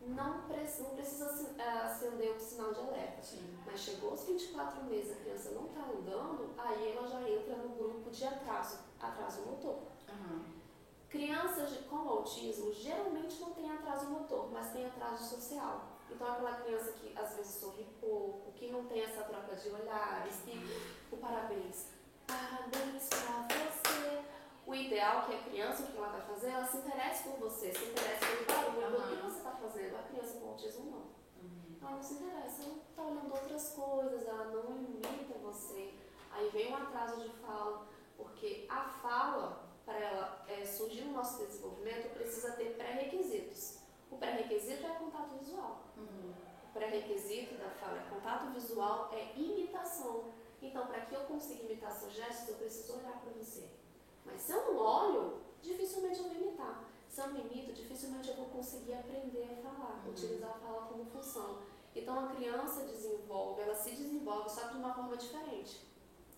Não, 0.00 0.42
precisa, 0.42 0.88
não 0.88 0.96
precisa 0.96 1.54
é, 1.58 1.68
acender 1.82 2.34
o 2.34 2.40
sinal 2.40 2.72
de 2.72 2.80
alerta. 2.80 3.22
Sim. 3.22 3.58
Mas 3.66 3.80
chegou 3.80 4.10
aos 4.10 4.24
24 4.24 4.84
meses, 4.84 5.12
a 5.12 5.20
criança 5.20 5.50
não 5.50 5.66
está 5.66 5.80
andando, 5.82 6.50
aí 6.56 6.96
ela 6.96 7.06
já 7.06 7.28
entra 7.28 7.56
no 7.56 7.68
grupo 7.76 8.10
de 8.10 8.24
atraso, 8.24 8.78
atraso 9.00 9.42
motor. 9.42 9.78
Uhum. 10.08 10.60
Crianças 11.08 11.76
com 11.88 11.96
autismo 11.96 12.72
geralmente 12.72 13.40
não 13.40 13.50
tem 13.50 13.70
atraso 13.70 14.06
motor, 14.06 14.50
mas 14.52 14.72
tem 14.72 14.86
atraso 14.86 15.36
social. 15.36 15.88
Então, 16.08 16.26
aquela 16.26 16.60
criança 16.60 16.92
que 16.92 17.16
às 17.16 17.34
vezes 17.34 17.60
sorri 17.60 17.86
pouco, 18.00 18.52
que 18.52 18.70
não 18.70 18.84
tem 18.86 19.02
essa 19.02 19.22
troca 19.22 19.54
de 19.54 19.68
olhares, 19.68 20.36
que 20.44 20.58
o 21.12 21.16
parabéns, 21.16 21.86
parabéns 22.26 23.08
pra 23.08 23.46
você. 23.48 24.29
O 24.70 24.74
ideal 24.76 25.22
é 25.22 25.26
que 25.26 25.34
a 25.34 25.50
criança, 25.50 25.82
o 25.82 25.86
que 25.86 25.96
ela 25.96 26.10
vai 26.10 26.20
fazer, 26.20 26.50
ela 26.50 26.64
se 26.64 26.76
interesse 26.76 27.28
por 27.28 27.40
você, 27.40 27.74
se 27.74 27.86
interesse 27.86 28.20
pelo 28.46 28.70
barulho. 28.72 28.98
Uhum. 28.98 29.14
O 29.14 29.16
que 29.16 29.22
você 29.22 29.38
está 29.38 29.50
fazendo? 29.50 29.96
A 29.96 30.02
criança 30.04 30.38
com 30.38 30.48
autismo 30.50 30.84
não. 30.92 31.42
Uhum. 31.42 31.76
Ela 31.82 31.90
não 31.90 32.02
se 32.04 32.14
interessa, 32.14 32.62
ela 32.62 32.76
está 32.76 33.02
olhando 33.02 33.34
outras 33.34 33.70
coisas, 33.70 34.28
ela 34.28 34.44
não 34.44 34.76
imita 34.76 35.36
você. 35.42 35.92
Aí 36.30 36.48
vem 36.50 36.70
um 36.70 36.76
atraso 36.76 37.20
de 37.20 37.30
fala, 37.38 37.88
porque 38.16 38.66
a 38.68 38.84
fala 38.84 39.60
para 39.84 39.98
ela 39.98 40.44
é, 40.46 40.64
surgir 40.64 41.02
no 41.02 41.14
nosso 41.14 41.44
desenvolvimento, 41.44 42.14
precisa 42.14 42.52
ter 42.52 42.76
pré-requisitos. 42.76 43.80
O 44.08 44.18
pré-requisito 44.18 44.86
é 44.86 44.90
contato 44.90 45.36
visual. 45.36 45.82
Uhum. 45.96 46.32
O 46.70 46.72
pré-requisito 46.72 47.56
da 47.56 47.70
fala 47.70 47.98
é 47.98 48.08
contato 48.08 48.52
visual, 48.52 49.10
é 49.12 49.36
imitação. 49.36 50.32
Então, 50.62 50.86
para 50.86 51.00
que 51.06 51.16
eu 51.16 51.22
consiga 51.22 51.64
imitar 51.64 51.90
seus 51.90 52.12
gestos, 52.12 52.50
eu 52.50 52.54
preciso 52.54 52.98
olhar 52.98 53.20
para 53.20 53.32
você. 53.32 53.79
Mas 54.24 54.40
se 54.42 54.52
eu 54.52 54.72
não 54.72 54.78
olho, 54.78 55.40
dificilmente 55.62 56.18
eu 56.18 56.28
vou 56.28 56.34
imitar. 56.34 56.84
Se 57.08 57.20
eu 57.20 57.28
não 57.28 57.40
imito, 57.40 57.72
dificilmente 57.72 58.28
eu 58.28 58.36
vou 58.36 58.46
conseguir 58.46 58.94
aprender 58.94 59.44
a 59.44 59.62
falar, 59.62 60.02
uhum. 60.04 60.10
utilizar 60.10 60.50
a 60.50 60.54
fala 60.54 60.86
como 60.86 61.04
função. 61.06 61.58
Então, 61.94 62.24
a 62.24 62.28
criança 62.28 62.84
desenvolve, 62.84 63.62
ela 63.62 63.74
se 63.74 63.90
desenvolve 63.90 64.48
só 64.48 64.68
de 64.68 64.76
uma 64.76 64.94
forma 64.94 65.16
diferente. 65.16 65.84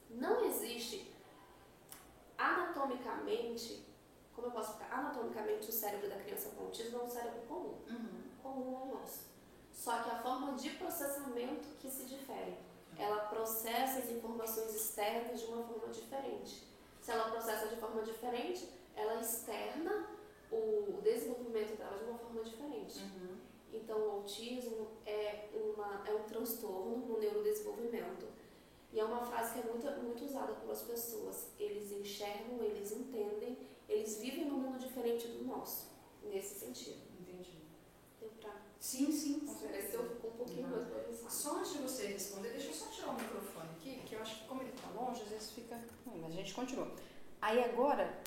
Não 0.09 0.45
existe 0.47 1.13
anatomicamente, 2.39 3.87
como 4.35 4.49
eu 4.49 4.51
posso 4.51 4.73
ficar? 4.73 4.99
Anatomicamente, 4.99 5.69
o 5.69 5.73
cérebro 5.73 6.09
da 6.09 6.17
criança 6.17 6.51
com 6.51 6.65
autismo 6.65 7.01
é 7.01 7.03
um 7.03 7.11
cérebro 7.11 7.43
comum. 7.43 7.79
Uhum. 7.89 8.23
Comum 8.43 8.77
ao 8.77 8.87
nosso. 8.87 9.27
Só 9.73 10.03
que 10.03 10.11
a 10.11 10.23
forma 10.23 10.53
de 10.53 10.71
processamento 10.71 11.69
que 11.81 11.91
se 11.91 12.05
difere. 12.05 12.57
Ela 12.99 13.25
processa 13.25 13.99
as 13.99 14.11
informações 14.11 14.75
externas 14.75 15.41
de 15.41 15.47
uma 15.47 15.65
forma 15.65 15.89
diferente. 15.89 16.72
Se 17.03 17.11
ela 17.11 17.31
processa 17.33 17.67
de 17.67 17.77
forma 17.77 18.01
diferente, 18.03 18.69
ela 18.95 19.21
externa 19.21 20.09
o 20.53 21.01
desenvolvimento 21.03 21.77
dela 21.77 21.99
de 21.99 22.05
uma 22.05 22.19
forma 22.19 22.45
diferente. 22.45 23.01
Uhum. 23.03 23.39
Então, 23.73 23.99
o 23.99 24.11
autismo 24.11 24.87
é, 25.05 25.49
uma, 25.53 26.05
é 26.07 26.15
um 26.15 26.23
transtorno 26.23 26.99
no 26.99 27.19
neurodesenvolvimento 27.19 28.27
e 28.93 29.01
é 29.01 29.05
uma 29.05 29.21
frase 29.25 29.55
que 29.55 29.67
é 29.67 29.71
muito, 29.71 29.87
muito 30.01 30.25
usada 30.25 30.53
pelas 30.55 30.83
pessoas. 30.83 31.49
Eles 31.59 31.91
enxergam, 31.91 32.63
eles 32.63 32.93
entendem, 32.93 33.59
eles 33.89 34.19
vivem 34.21 34.45
num 34.45 34.59
mundo 34.59 34.79
diferente 34.79 35.27
do 35.27 35.45
nosso, 35.45 35.91
nesse 36.23 36.55
sentido. 36.55 37.12
Sim, 38.83 39.13
sim. 39.13 39.39
Com 39.39 39.55
certeza. 39.55 39.97
Eu 39.97 40.09
fico 40.09 40.27
um 40.27 40.31
pouquinho 40.33 40.69
mais 40.69 40.85
pensar. 40.89 41.31
Só 41.31 41.59
antes 41.59 41.75
de 41.75 41.79
você 41.79 42.09
responder, 42.09 42.49
deixa 42.49 42.67
eu 42.67 42.75
só 42.75 42.87
tirar 42.87 43.11
o 43.11 43.15
microfone 43.15 43.69
aqui, 43.77 44.03
que 44.05 44.17
eu 44.17 44.21
acho 44.21 44.41
que 44.41 44.49
como 44.49 44.61
ele 44.61 44.73
tá 44.73 44.89
longe, 45.01 45.23
às 45.23 45.29
vezes 45.29 45.53
fica. 45.53 45.79
Não, 46.05 46.19
mas 46.19 46.33
a 46.33 46.35
gente 46.35 46.53
continua. 46.53 46.91
Aí 47.41 47.63
agora, 47.63 48.23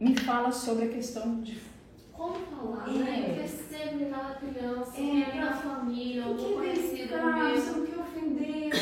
me 0.00 0.16
fala 0.18 0.50
sobre 0.50 0.86
a 0.86 0.88
questão 0.88 1.40
de 1.40 1.60
como 2.12 2.34
falar, 2.46 2.88
é. 2.88 2.98
né? 2.98 3.34
Percebe 3.36 4.06
na 4.06 4.34
criança, 4.34 5.00
é. 5.00 5.40
na 5.40 5.56
família, 5.56 6.24
algum 6.24 6.54
conhecido 6.54 7.14
mesmo. 7.14 7.84
O 7.84 7.86
que 7.86 8.00
ofender, 8.00 8.74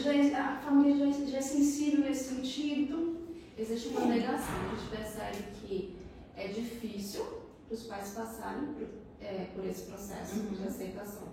já, 0.00 0.42
a 0.42 0.56
família 0.56 1.12
já, 1.12 1.26
já 1.26 1.36
é 1.36 1.42
sensível 1.42 2.00
nesse 2.00 2.34
sentido. 2.34 3.18
Existe 3.58 3.88
uma 3.88 4.06
negação, 4.06 4.54
a 4.56 4.74
gente 4.74 4.88
percebe 4.88 5.44
que 5.60 5.98
é 6.34 6.48
difícil 6.48 7.24
para 7.68 7.74
os 7.74 7.82
pais 7.82 8.14
passarem 8.14 8.74
é, 9.20 9.50
por 9.54 9.64
esse 9.64 9.84
processo 9.84 10.40
uhum. 10.40 10.54
de 10.54 10.66
aceitação. 10.66 11.28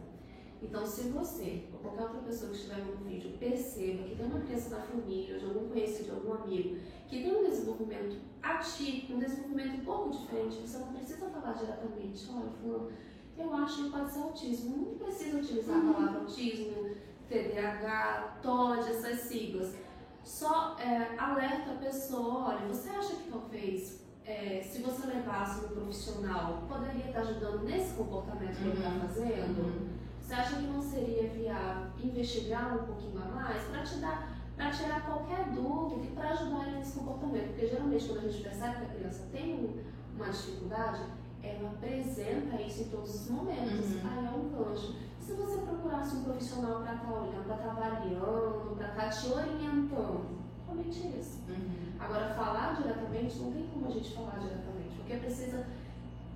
Então, 0.62 0.86
se 0.86 1.10
você 1.10 1.64
ou 1.74 1.80
qualquer 1.80 2.04
outra 2.04 2.22
pessoa 2.22 2.52
que 2.52 2.58
estiver 2.58 2.86
no 2.86 2.96
vídeo 2.98 3.36
perceba 3.40 4.04
que 4.04 4.16
tem 4.16 4.26
uma 4.26 4.42
criança 4.42 4.78
na 4.78 4.82
família, 4.84 5.34
ou 5.34 5.40
de 5.40 5.46
algum 5.46 5.70
conhecido, 5.70 6.06
de 6.06 6.12
algum 6.12 6.34
amigo, 6.34 6.78
que 7.08 7.24
tem 7.24 7.36
um 7.36 7.50
desenvolvimento 7.50 8.18
atípico, 8.44 9.14
um 9.14 9.20
desenvolvimento 9.20 9.82
um 9.82 9.86
pouco 9.86 10.10
diferente, 10.12 10.58
você 10.58 10.78
não 10.78 10.94
precisa 10.94 11.30
falar 11.30 11.54
diretamente, 11.54 12.30
olha, 12.32 12.50
fulano, 12.62 12.92
eu 13.38 13.54
acho 13.56 13.86
que 13.86 13.90
pode 13.90 14.12
ser 14.12 14.20
autismo. 14.20 14.78
Não 14.78 14.98
precisa 15.00 15.38
utilizar 15.38 15.78
a 15.78 15.94
palavra 15.94 16.20
autismo, 16.20 16.96
TDAH, 17.28 18.40
TOD, 18.42 18.90
essas 18.90 19.20
siglas. 19.22 19.76
Só 20.24 20.78
é, 20.80 21.18
alerta 21.18 21.72
a 21.72 21.76
pessoa, 21.76 22.50
olha, 22.50 22.68
você 22.68 22.90
acha 22.90 23.16
que 23.16 23.32
talvez 23.32 24.01
é, 24.26 24.62
se 24.64 24.82
você 24.82 25.08
levasse 25.08 25.66
um 25.66 25.70
profissional, 25.70 26.64
poderia 26.68 27.08
estar 27.08 27.22
ajudando 27.22 27.64
nesse 27.64 27.94
comportamento 27.96 28.56
que 28.56 28.64
ele 28.64 28.78
está 28.78 28.90
uhum. 28.90 29.00
fazendo? 29.02 29.62
Uhum. 29.62 29.90
Você 30.22 30.34
acha 30.34 30.56
que 30.58 30.68
não 30.68 30.82
seria 30.82 31.30
viável 31.30 31.92
investigar 32.04 32.76
um 32.76 32.86
pouquinho 32.86 33.22
a 33.22 33.26
mais 33.26 33.64
para 33.64 33.84
te 33.84 33.96
dar, 33.96 34.38
para 34.56 34.72
tirar 34.72 35.06
qualquer 35.06 35.50
dúvida 35.50 36.06
e 36.06 36.12
para 36.12 36.30
ajudar 36.30 36.68
ele 36.68 36.78
nesse 36.78 37.00
comportamento? 37.00 37.48
Porque 37.48 37.68
geralmente 37.68 38.08
quando 38.08 38.20
a 38.20 38.30
gente 38.30 38.44
percebe 38.44 38.76
que 38.78 38.84
a 38.84 38.96
criança 38.96 39.28
tem 39.32 39.84
uma 40.16 40.30
dificuldade, 40.30 41.02
ela 41.44 41.70
apresenta 41.70 42.62
isso 42.62 42.84
em 42.84 42.90
todos 42.90 43.16
os 43.16 43.30
momentos. 43.30 43.96
Uhum. 43.96 44.02
Aí 44.06 44.26
é 44.26 44.30
um 44.30 44.50
gancho. 44.50 44.96
Se 45.20 45.34
você 45.34 45.58
procurasse 45.62 46.16
um 46.16 46.24
profissional 46.24 46.82
para 46.82 46.94
estar 46.94 47.08
tá 47.08 47.14
olhando, 47.14 47.46
para 47.46 47.56
estar 47.56 47.68
tá 47.68 47.72
avaliando, 47.72 48.76
para 48.78 48.88
estar 48.88 49.04
tá 49.04 49.10
te 49.10 49.28
orientando, 49.28 50.42
comente 50.66 51.08
isso. 51.20 51.42
Uhum. 51.50 51.91
Agora, 52.04 52.34
falar 52.34 52.76
diretamente, 52.82 53.38
não 53.38 53.52
tem 53.52 53.68
como 53.74 53.88
a 53.88 53.92
gente 53.92 54.14
falar 54.14 54.40
diretamente, 54.40 54.96
porque 54.98 55.16
precisa 55.18 55.66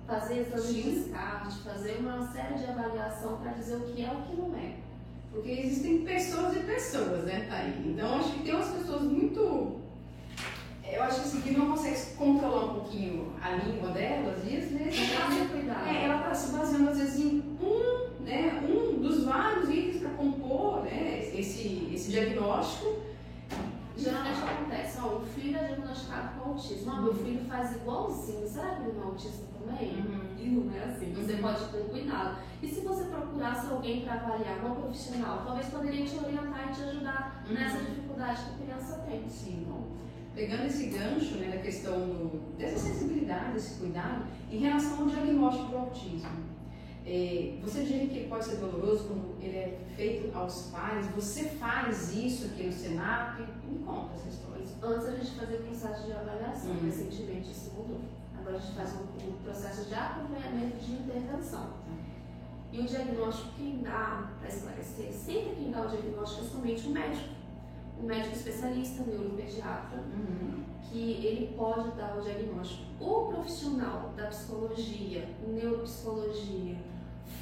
fazer 0.06 0.40
exame 0.42 0.72
de 0.72 0.82
descarte, 0.82 1.58
fazer 1.58 1.96
uma 1.98 2.26
série 2.32 2.54
de 2.54 2.64
avaliação 2.66 3.38
para 3.38 3.52
dizer 3.52 3.76
o 3.76 3.80
que 3.80 4.02
é 4.02 4.06
e 4.06 4.16
o 4.16 4.22
que 4.22 4.36
não 4.36 4.56
é. 4.56 4.76
Porque 5.32 5.50
existem 5.50 5.98
pessoas 5.98 6.56
e 6.56 6.60
pessoas, 6.60 7.24
né, 7.24 7.46
Thaí? 7.48 7.92
Então 7.92 8.18
acho 8.18 8.32
que 8.32 8.42
tem 8.44 8.54
umas 8.54 8.68
pessoas 8.68 9.02
muito. 9.02 9.80
Eu 10.90 11.02
acho 11.02 11.16
que 11.16 11.26
assim, 11.26 11.40
que 11.40 11.50
não 11.50 11.72
consegue 11.72 12.16
controlar 12.16 12.64
um 12.64 12.74
pouquinho 12.74 13.32
a 13.42 13.50
língua 13.50 13.90
delas 13.90 14.38
e 14.44 14.56
às 14.56 14.70
vezes 14.70 15.12
ela, 15.12 15.90
é, 15.90 16.04
ela 16.04 16.16
está 16.18 16.34
se 16.34 16.52
baseando 16.52 16.90
às 16.90 16.98
vezes 16.98 17.18
em 17.18 17.42
um, 17.60 18.22
né, 18.22 18.62
um 18.66 19.00
dos 19.00 19.24
vários 19.24 19.68
itens 19.68 20.00
para 20.00 20.10
compor 20.10 20.84
né, 20.84 21.28
esse, 21.34 21.90
esse 21.92 22.10
diagnóstico. 22.12 23.00
Geralmente 23.96 24.38
acontece, 24.42 24.98
ó, 25.02 25.20
diagnosticado 26.16 26.40
com 26.40 26.50
autismo, 26.50 26.92
ah, 26.92 27.00
meu 27.02 27.14
filho 27.14 27.44
faz 27.44 27.76
igualzinho, 27.76 28.48
será 28.48 28.74
que 28.76 28.82
ele 28.82 28.92
não 28.92 29.02
é 29.02 29.06
autista 29.06 29.44
também. 29.58 29.96
Uhum. 29.96 30.26
E 30.38 30.48
não 30.48 30.74
é 30.74 30.84
assim. 30.84 31.12
Você 31.12 31.32
uhum. 31.34 31.42
pode 31.42 31.64
ter 31.68 31.88
cuidado. 31.90 32.38
E 32.62 32.68
se 32.68 32.80
você 32.80 33.04
procurasse 33.04 33.66
alguém 33.70 34.02
para 34.02 34.14
avaliar, 34.14 34.58
uma 34.64 34.74
profissional, 34.76 35.42
talvez 35.44 35.66
poderia 35.66 36.04
te 36.04 36.16
orientar 36.16 36.70
e 36.70 36.74
te 36.74 36.82
ajudar 36.82 37.44
uhum. 37.46 37.54
nessa 37.54 37.78
dificuldade 37.78 38.42
que 38.42 38.50
a 38.50 38.66
criança 38.66 38.98
tem. 39.08 39.28
Sim. 39.28 39.62
Então, 39.62 39.84
pegando 40.34 40.66
esse 40.66 40.86
gancho 40.86 41.36
né, 41.36 41.56
da 41.56 41.62
questão 41.62 41.98
do, 41.98 42.56
dessa 42.56 42.78
sensibilidade, 42.78 43.52
desse 43.52 43.78
cuidado, 43.78 44.26
em 44.50 44.58
relação 44.58 45.00
ao 45.00 45.06
diagnóstico 45.06 45.70
do 45.70 45.76
autismo. 45.78 46.55
É, 47.08 47.56
você 47.62 47.84
diria 47.84 48.08
que 48.08 48.18
ele 48.18 48.28
pode 48.28 48.44
ser 48.44 48.56
doloroso 48.56 49.04
quando 49.04 49.40
ele 49.40 49.56
é 49.56 49.78
feito 49.94 50.36
aos 50.36 50.70
pais? 50.72 51.06
Você 51.14 51.44
faz 51.50 52.12
isso 52.12 52.46
aqui 52.46 52.64
no 52.64 52.72
Senap? 52.72 53.38
Me 53.64 53.78
conta 53.84 54.14
essa 54.14 54.28
história. 54.28 54.64
Antes 54.82 55.06
a 55.06 55.12
gente 55.12 55.30
fazia 55.38 55.56
o 55.56 55.62
processo 55.62 56.04
de 56.04 56.12
avaliação, 56.12 56.70
uhum. 56.72 56.84
recentemente 56.84 57.52
isso 57.52 57.70
mudou. 57.76 58.00
Agora 58.36 58.56
a 58.56 58.60
gente 58.60 58.74
faz 58.74 58.92
um, 58.94 59.28
um 59.28 59.32
processo 59.44 59.88
de 59.88 59.94
acompanhamento 59.94 60.78
de 60.78 60.92
intervenção. 60.94 61.74
E 62.72 62.80
o 62.80 62.84
diagnóstico, 62.84 63.50
quem 63.56 63.78
dá, 63.82 64.32
para 64.40 64.48
esclarecer, 64.48 65.12
sempre 65.12 65.54
quem 65.54 65.70
dá 65.70 65.82
o 65.82 65.88
diagnóstico 65.88 66.44
é 66.44 66.48
somente 66.48 66.88
o 66.88 66.90
médico. 66.90 67.28
O 68.00 68.02
médico 68.02 68.34
especialista, 68.34 69.04
neuropediatra, 69.04 69.98
uhum. 69.98 70.64
que 70.82 71.24
ele 71.24 71.54
pode 71.56 71.92
dar 71.92 72.18
o 72.18 72.20
diagnóstico. 72.20 72.82
O 73.00 73.32
profissional 73.32 74.12
da 74.16 74.26
psicologia, 74.26 75.28
neuropsicologia, 75.46 76.76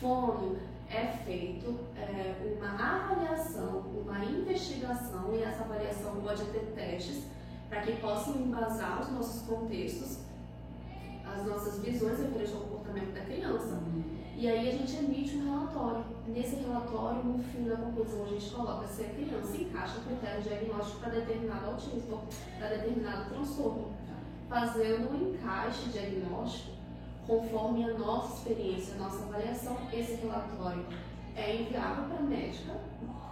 fono, 0.05 0.59
é 0.91 1.07
feito 1.25 1.81
é, 1.97 2.35
uma 2.59 3.07
avaliação, 3.07 3.87
uma 3.97 4.23
investigação, 4.23 5.35
e 5.35 5.43
essa 5.43 5.65
avaliação 5.65 6.17
pode 6.17 6.45
ter 6.45 6.73
testes 6.75 7.25
para 7.71 7.81
que 7.81 7.93
possam 7.93 8.37
embasar 8.37 9.01
os 9.01 9.11
nossos 9.11 9.43
contextos, 9.49 10.19
as 11.25 11.47
nossas 11.47 11.79
visões 11.79 12.19
referentes 12.19 12.55
ao 12.55 12.61
comportamento 12.61 13.15
da 13.15 13.23
criança. 13.23 13.83
E 14.37 14.47
aí 14.47 14.69
a 14.69 14.73
gente 14.73 14.95
emite 14.97 15.37
um 15.37 15.51
relatório. 15.51 16.05
Nesse 16.27 16.57
relatório, 16.57 17.25
no 17.25 17.43
fim 17.43 17.65
da 17.65 17.77
conclusão, 17.77 18.25
a 18.25 18.29
gente 18.29 18.51
coloca 18.51 18.87
se 18.87 19.05
a 19.05 19.09
criança 19.09 19.57
encaixa 19.57 19.99
o 20.01 20.03
critério 20.03 20.43
diagnóstico 20.43 21.01
para 21.01 21.11
determinado 21.11 21.67
autismo, 21.67 22.25
para 22.59 22.69
determinado 22.69 23.31
transtorno, 23.31 23.95
fazendo 24.51 25.11
um 25.11 25.31
encaixe 25.31 25.89
diagnóstico 25.89 26.74
conforme 27.27 27.85
a 27.85 27.95
nossa 27.95 28.37
experiência, 28.37 28.95
a 28.95 28.99
nossa 28.99 29.25
avaliação. 29.25 29.77
Esse 29.93 30.15
relatório 30.15 30.85
é 31.37 31.57
enviado 31.57 32.03
para 32.09 32.19
a 32.19 32.23
médica, 32.23 32.73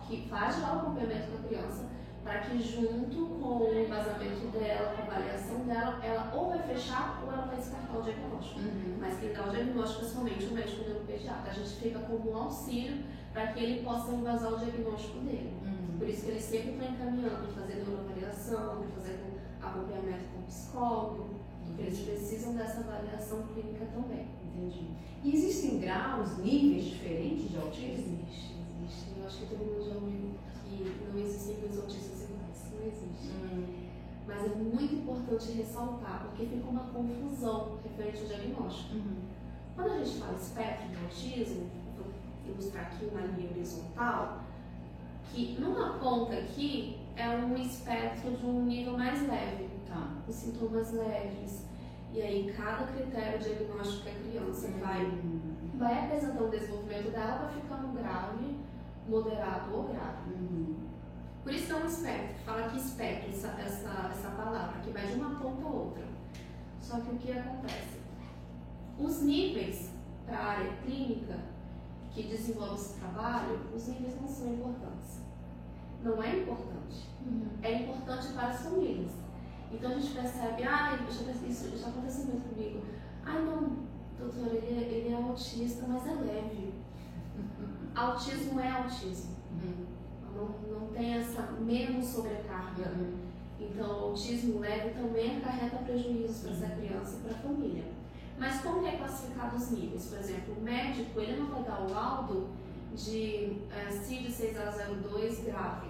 que 0.07 0.28
faz 0.28 0.61
lá 0.61 0.74
o 0.74 0.78
acompanhamento 0.78 1.31
com 1.31 1.38
a 1.38 1.48
criança, 1.48 1.87
para 2.22 2.40
que 2.40 2.62
junto 2.62 3.26
com 3.40 3.59
o 3.59 3.74
embasamento 3.74 4.46
dela, 4.48 4.94
com 4.94 5.02
a 5.02 5.05
avaliação 5.07 5.59
dela, 5.61 6.00
ela 6.05 6.33
ou 6.35 6.50
vai 6.50 6.62
fechar 6.62 7.20
ou 7.22 7.33
ela 7.33 7.46
vai 7.46 7.57
descartar 7.57 7.98
o 7.98 8.02
diagnóstico. 8.02 8.61
Uhum. 8.61 8.96
Mas 9.00 9.18
quem 9.18 9.33
dá 9.33 9.46
o 9.46 9.50
diagnóstico 9.50 10.05
é 10.05 10.09
somente 10.09 10.44
o 10.46 10.52
médico 10.52 10.85
neuropediatra. 10.85 11.50
A 11.50 11.55
gente 11.55 11.70
fica 11.70 11.98
como 12.00 12.31
um 12.31 12.37
auxílio 12.37 13.02
para 13.33 13.48
que 13.48 13.61
ele 13.61 13.83
possa 13.83 14.12
embasar 14.12 14.52
o 14.52 14.59
diagnóstico 14.59 15.18
dele. 15.20 15.52
Uhum. 15.62 15.98
Por 15.98 16.09
isso 16.09 16.24
que 16.24 16.31
ele 16.31 16.40
sempre 16.40 16.72
está 16.72 16.85
encaminhando, 16.85 17.52
fazer 17.52 17.74
neuroavaliação, 17.74 18.85
fazer 18.94 19.20
acompanhamento 19.61 20.24
com 20.33 20.40
o 20.40 20.42
psicólogo, 20.44 21.41
eles 21.78 22.00
precisam 22.00 22.54
dessa 22.54 22.80
avaliação 22.80 23.42
clínica 23.48 23.87
também. 23.87 24.26
Entendi. 24.46 24.90
E 25.24 25.35
existem 25.35 25.78
graus, 25.80 26.38
níveis 26.38 26.85
diferentes 26.85 27.50
de 27.50 27.56
autismo? 27.56 28.18
Existe, 28.24 28.54
existe. 28.80 29.18
Eu 29.18 29.26
acho 29.26 29.38
que 29.38 29.46
todo 29.46 29.58
mundo 29.58 29.88
já 29.88 29.94
ouviu 29.94 30.35
que 30.64 31.04
não 31.12 31.22
existem 31.22 31.56
dois 31.61 31.78
autistas 31.78 32.22
iguais. 32.22 32.72
Não 32.72 32.87
existe. 32.87 33.28
Hum. 33.28 33.82
Mas 34.26 34.44
é 34.44 34.54
muito 34.54 34.94
importante 34.94 35.52
ressaltar, 35.52 36.26
porque 36.28 36.46
fica 36.46 36.68
uma 36.68 36.85
confusão 36.85 37.78
referente 37.82 38.22
ao 38.22 38.26
diagnóstico. 38.26 38.94
Uhum. 38.94 39.16
Quando 39.74 39.92
a 39.92 40.04
gente 40.04 40.18
fala 40.18 40.35
espectro 40.35 40.88
de 40.88 40.96
autismo, 40.96 41.70
vou 41.96 42.06
ilustrar 42.46 42.87
aqui 42.87 43.06
uma 43.06 43.20
linha 43.22 43.50
horizontal, 43.50 44.42
que 45.32 45.61
numa 45.61 45.94
ponta 45.98 46.35
aqui 46.35 46.98
é 47.16 47.28
um 47.28 47.56
espectro 47.56 48.30
de 48.32 48.46
um 48.46 48.64
nível 48.64 48.96
mais 48.96 49.26
leve, 49.26 49.68
tá? 49.87 50.22
os 50.28 50.35
sintomas 50.35 50.92
leves. 50.92 51.62
E 52.12 52.20
aí 52.20 52.53
cada 52.53 52.87
critério 52.87 53.38
diagnóstico 53.38 54.03
que 54.03 54.11
a 54.11 54.14
criança 54.14 54.68
vai, 54.81 55.11
vai 55.75 56.05
apresentando 56.05 56.46
o 56.46 56.51
desenvolvimento 56.51 57.11
dela, 57.11 57.51
vai 57.51 57.55
ficando 57.55 57.92
grave 57.98 58.57
moderado 59.09 59.75
ou 59.75 59.85
grave. 59.85 60.31
Uhum. 60.31 60.77
Por 61.42 61.53
isso 61.53 61.72
é 61.72 61.77
um 61.77 61.87
espectro, 61.87 62.44
fala 62.44 62.68
que 62.68 62.77
espectro, 62.77 63.31
essa, 63.31 63.48
essa, 63.61 64.11
essa 64.12 64.31
palavra, 64.31 64.81
que 64.81 64.90
vai 64.90 65.07
de 65.07 65.14
uma 65.14 65.40
ponta 65.40 65.64
a 65.64 65.70
outra. 65.70 66.05
Só 66.81 67.01
que 67.01 67.11
o 67.11 67.18
que 67.18 67.33
acontece? 67.33 68.01
Os 68.98 69.22
níveis 69.22 69.90
para 70.27 70.38
a 70.38 70.44
área 70.44 70.72
clínica 70.85 71.38
que 72.12 72.25
desenvolve 72.25 72.75
esse 72.75 73.01
trabalho, 73.01 73.61
os 73.75 73.88
níveis 73.88 74.20
não 74.20 74.29
são 74.29 74.53
importantes. 74.53 75.22
Não 76.03 76.22
é 76.22 76.40
importante. 76.40 77.09
Uhum. 77.27 77.48
É 77.62 77.83
importante 77.83 78.33
para 78.35 78.48
as 78.48 78.61
famílias. 78.62 79.11
Então 79.72 79.90
a 79.90 79.94
gente 79.94 80.14
percebe, 80.14 80.62
ah, 80.64 80.98
isso 81.48 81.76
já 81.76 81.88
aconteceu 81.88 82.26
muito 82.26 82.54
comigo. 82.54 82.82
Ah, 83.24 83.38
não, 83.38 83.78
doutor, 84.18 84.54
ele, 84.54 84.66
é, 84.66 84.88
ele 84.88 85.12
é 85.12 85.16
autista, 85.16 85.87
mas 85.88 86.06
é 86.06 86.14
leve 86.14 86.74
autismo 87.94 88.61
é 88.61 88.70
autismo. 88.70 89.37
Uhum. 89.50 89.87
Não, 90.35 90.80
não 90.80 90.88
tem 90.88 91.14
essa 91.14 91.42
menos 91.61 92.06
sobrecarga. 92.06 92.90
Uhum. 92.90 93.32
Então, 93.61 93.87
o 93.87 94.04
autismo 94.06 94.58
leve 94.58 94.90
também 94.90 95.38
acarreta 95.38 95.76
prejuízos 95.78 96.38
para 96.38 96.50
essa 96.50 96.76
criança 96.76 97.16
e 97.16 97.20
para 97.20 97.32
a 97.32 97.42
família. 97.42 97.85
Mas 98.38 98.61
como 98.61 98.87
é 98.87 98.96
classificado 98.96 99.56
os 99.56 99.70
níveis? 99.70 100.06
Por 100.06 100.18
exemplo, 100.18 100.54
o 100.58 100.62
médico 100.62 101.20
ele 101.20 101.40
não 101.40 101.46
vai 101.46 101.62
dar 101.62 101.82
o 101.82 101.90
laudo 101.90 102.48
de 102.94 103.58
é, 103.70 103.90
CID 103.90 104.28
6A02 104.28 105.44
grave, 105.44 105.88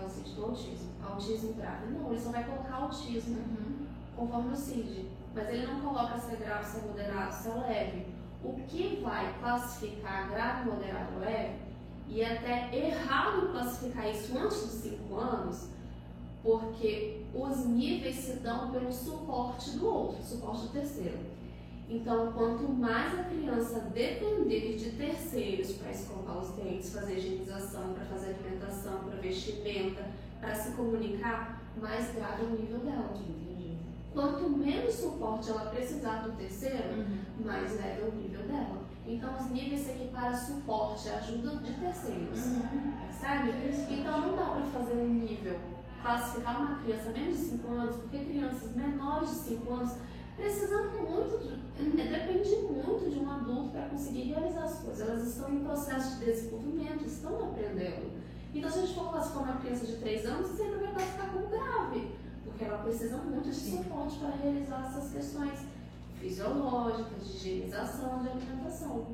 é 0.00 0.04
o 0.04 0.34
do 0.34 0.44
autismo, 0.44 0.90
autismo 1.02 1.52
grave. 1.54 1.86
Não, 1.86 2.10
ele 2.10 2.20
só 2.20 2.30
vai 2.30 2.44
colocar 2.44 2.74
autismo 2.76 3.38
uhum. 3.38 3.86
conforme 4.16 4.52
o 4.52 4.56
CID. 4.56 5.08
Mas 5.34 5.48
ele 5.48 5.66
não 5.66 5.80
coloca 5.80 6.18
se 6.18 6.32
é 6.32 6.36
grave, 6.36 6.64
se 6.64 6.78
é 6.78 6.82
moderado, 6.82 7.34
se 7.34 7.48
é 7.48 7.54
leve 7.54 8.16
o 8.46 8.54
que 8.68 9.00
vai 9.02 9.36
classificar 9.40 10.28
grave, 10.30 10.70
moderado, 10.70 11.18
leve, 11.18 11.58
e 12.08 12.24
até 12.24 12.70
errado 12.72 13.50
classificar 13.50 14.08
isso 14.08 14.38
antes 14.38 14.60
dos 14.62 14.74
5 14.82 15.14
anos, 15.16 15.68
porque 16.42 17.26
os 17.34 17.66
níveis 17.66 18.16
se 18.16 18.34
dão 18.34 18.70
pelo 18.70 18.92
suporte 18.92 19.70
do 19.70 19.86
outro, 19.86 20.22
suporte 20.22 20.62
do 20.62 20.68
terceiro. 20.68 21.18
Então, 21.88 22.32
quanto 22.32 22.68
mais 22.68 23.18
a 23.18 23.24
criança 23.24 23.80
depender 23.94 24.76
de 24.76 24.90
terceiros 24.90 25.72
para 25.72 25.92
escovar 25.92 26.38
os 26.38 26.50
dentes, 26.50 26.92
fazer 26.92 27.16
higienização, 27.16 27.94
para 27.94 28.04
fazer 28.06 28.34
alimentação, 28.34 29.04
para 29.04 29.20
vestimenta, 29.20 30.04
para 30.40 30.54
se 30.54 30.72
comunicar, 30.72 31.62
mais 31.80 32.12
grave 32.12 32.42
é 32.42 32.46
o 32.46 32.50
nível 32.50 32.78
dela. 32.80 33.14
Quanto 34.16 34.48
menos 34.48 34.94
suporte 34.94 35.50
ela 35.50 35.66
precisar 35.66 36.22
do 36.22 36.32
terceiro, 36.32 36.88
uhum. 36.88 37.18
mais 37.44 37.76
leve 37.76 38.00
é 38.00 38.04
o 38.10 38.14
nível 38.14 38.42
dela. 38.46 38.82
Então, 39.06 39.36
os 39.38 39.50
níveis 39.50 39.82
se 39.82 39.90
equiparam 39.90 40.28
a 40.28 40.34
suporte, 40.34 41.08
ajuda 41.10 41.56
de 41.56 41.72
terceiros. 41.74 42.46
Uhum. 42.46 42.92
Percebe? 43.02 43.52
Então, 43.90 44.20
não 44.22 44.36
dá 44.36 44.44
para 44.46 44.80
fazer 44.80 44.94
um 44.94 45.08
nível, 45.08 45.60
classificar 46.00 46.62
uma 46.62 46.78
criança 46.78 47.10
menos 47.10 47.36
de 47.36 47.44
5 47.44 47.72
anos, 47.72 47.96
porque 47.96 48.24
crianças 48.24 48.74
menores 48.74 49.28
de 49.28 49.36
5 49.36 49.74
anos 49.74 49.92
precisam 50.36 50.84
muito, 50.90 51.38
de, 51.38 52.00
é, 52.00 52.04
depende 52.04 52.56
muito 52.56 53.10
de 53.10 53.18
um 53.18 53.30
adulto 53.30 53.70
para 53.70 53.88
conseguir 53.88 54.32
realizar 54.32 54.64
as 54.64 54.78
coisas. 54.80 55.08
Elas 55.08 55.26
estão 55.26 55.52
em 55.52 55.64
processo 55.64 56.18
de 56.18 56.24
desenvolvimento, 56.24 57.04
estão 57.04 57.44
aprendendo. 57.44 58.12
Então, 58.54 58.70
se 58.70 58.78
a 58.78 58.82
gente 58.82 58.94
for 58.94 59.10
classificar 59.10 59.42
uma 59.42 59.60
criança 59.60 59.86
de 59.86 59.96
3 59.96 60.26
anos, 60.26 60.46
sempre 60.56 60.78
vai 60.78 60.92
classificar 60.94 61.32
como 61.32 61.46
grave 61.48 62.16
porque 62.56 62.64
ela 62.64 62.78
precisa 62.78 63.18
muito 63.18 63.50
de 63.50 63.54
suporte 63.54 64.18
para 64.18 64.30
realizar 64.30 64.86
essas 64.86 65.12
questões 65.12 65.66
fisiológicas, 66.18 67.28
de 67.28 67.36
higienização, 67.36 68.22
de 68.22 68.30
alimentação. 68.30 69.08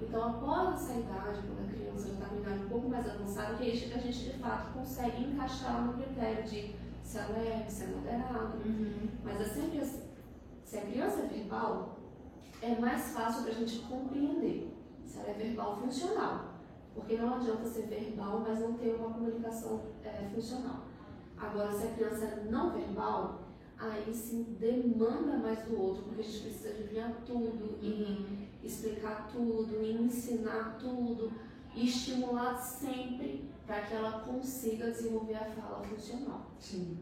Então, 0.00 0.30
após 0.30 0.76
essa 0.76 0.98
idade, 0.98 1.40
quando 1.46 1.68
a 1.68 1.70
criança 1.70 2.08
já 2.08 2.14
está 2.14 2.26
com 2.26 2.36
idade 2.36 2.64
um 2.64 2.68
pouco 2.68 2.88
mais 2.88 3.06
avançada, 3.06 3.56
que 3.56 3.64
é 3.64 3.74
isso 3.74 3.88
que 3.88 3.94
a 3.94 4.00
gente 4.00 4.18
de 4.18 4.38
fato 4.38 4.72
consegue 4.72 5.22
encaixar 5.22 5.84
no 5.84 5.92
critério 6.02 6.44
de 6.44 6.74
se 7.04 7.18
é 7.18 7.26
leve, 7.26 7.70
se 7.70 7.84
é 7.84 7.86
moderado. 7.88 8.56
Uhum. 8.64 9.08
Mas 9.22 9.40
é 9.40 9.44
sempre 9.44 9.80
assim. 9.80 10.07
Se 10.68 10.76
a 10.76 10.82
criança 10.82 11.20
é 11.20 11.26
verbal, 11.28 11.98
é 12.60 12.78
mais 12.78 13.12
fácil 13.12 13.44
para 13.44 13.52
a 13.52 13.54
gente 13.54 13.78
compreender 13.86 14.70
se 15.06 15.18
ela 15.18 15.30
é 15.30 15.32
verbal 15.32 15.80
funcional. 15.80 16.56
Porque 16.94 17.16
não 17.16 17.36
adianta 17.36 17.64
ser 17.64 17.86
verbal, 17.86 18.44
mas 18.46 18.60
não 18.60 18.74
ter 18.74 18.94
uma 18.96 19.14
comunicação 19.14 19.80
é, 20.04 20.28
funcional. 20.34 20.84
Agora, 21.38 21.72
se 21.72 21.86
a 21.86 21.92
criança 21.92 22.26
é 22.26 22.44
não 22.50 22.70
verbal, 22.70 23.48
aí 23.78 24.12
sim 24.12 24.58
demanda 24.60 25.38
mais 25.38 25.60
do 25.60 25.80
outro, 25.80 26.02
porque 26.02 26.20
a 26.20 26.24
gente 26.24 26.42
precisa 26.42 26.68
adivinhar 26.68 27.14
tudo 27.24 27.78
e 27.80 28.02
uhum. 28.02 28.46
explicar 28.62 29.26
tudo, 29.32 29.82
e 29.82 29.92
ensinar 29.92 30.76
tudo, 30.78 31.32
e 31.74 31.86
estimular 31.86 32.58
sempre 32.58 33.48
para 33.66 33.80
que 33.86 33.94
ela 33.94 34.20
consiga 34.20 34.90
desenvolver 34.90 35.36
a 35.36 35.46
fala 35.46 35.82
funcional. 35.82 36.50
Sim. 36.58 36.98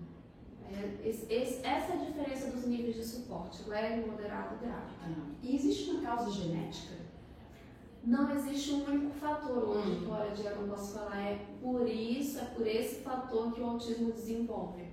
É, 0.73 1.09
esse, 1.09 1.33
esse, 1.33 1.67
essa 1.67 1.93
é 1.93 1.97
a 1.97 2.05
diferença 2.05 2.51
dos 2.51 2.67
níveis 2.67 2.97
de 2.97 3.05
suporte, 3.05 3.69
leve, 3.69 4.09
moderado 4.09 4.57
e 4.57 4.67
grave. 4.67 4.95
Ah. 5.03 5.31
E 5.43 5.55
existe 5.55 5.91
uma 5.91 6.03
causa 6.03 6.31
genética? 6.31 7.07
não 8.07 8.31
existe 8.31 8.73
um 8.73 8.85
único 8.85 9.11
fator 9.19 9.65
hoje 9.65 9.97
que 9.97 10.07
hora 10.09 10.31
dia 10.31 10.55
não 10.55 10.69
posso 10.69 10.95
falar. 10.95 11.17
É 11.17 11.45
por 11.61 11.87
isso, 11.89 12.39
é 12.39 12.45
por 12.45 12.65
esse 12.65 13.03
fator 13.03 13.53
que 13.53 13.61
o 13.61 13.67
autismo 13.67 14.13
desenvolve 14.13 14.85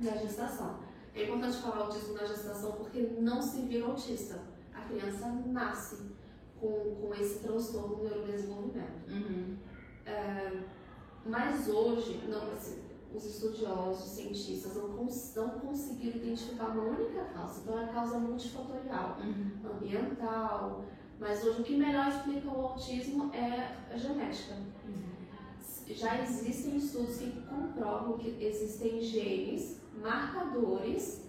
na 0.00 0.12
gestação. 0.12 0.78
É 1.14 1.24
importante 1.24 1.56
falar 1.56 1.78
autismo 1.78 2.14
na 2.14 2.24
gestação 2.24 2.72
porque 2.72 3.00
não 3.18 3.42
se 3.42 3.62
vira 3.62 3.86
autista. 3.86 4.40
A 4.72 4.82
criança 4.82 5.26
nasce 5.46 6.12
com, 6.60 6.94
com 7.00 7.12
esse 7.12 7.40
transtorno 7.40 7.96
no 7.96 8.04
neurodesenvolvimento. 8.04 9.10
Uhum. 9.10 9.56
É, 10.06 10.62
mas 11.26 11.68
hoje, 11.68 12.22
não, 12.28 12.52
assim, 12.52 12.84
os 13.14 13.24
estudiosos, 13.24 14.04
os 14.04 14.10
cientistas 14.10 14.76
não, 14.76 14.90
cons 14.90 15.32
não 15.34 15.48
conseguiram 15.50 16.18
identificar 16.18 16.66
uma 16.66 16.84
única 16.84 17.24
causa. 17.24 17.60
Então, 17.60 17.78
é 17.78 17.84
a 17.84 17.88
causa 17.88 18.18
multifatorial, 18.18 19.18
uhum. 19.20 19.70
ambiental, 19.70 20.84
mas 21.18 21.44
hoje 21.44 21.62
o 21.62 21.64
que 21.64 21.76
melhor 21.76 22.08
explica 22.08 22.48
o 22.48 22.66
autismo 22.66 23.34
é 23.34 23.76
a 23.92 23.96
genética. 23.96 24.54
Uhum. 24.86 25.08
Já 25.88 26.20
existem 26.22 26.76
estudos 26.76 27.16
que 27.16 27.42
comprovam 27.42 28.18
que 28.18 28.36
existem 28.40 29.00
genes, 29.00 29.80
marcadores, 30.00 31.28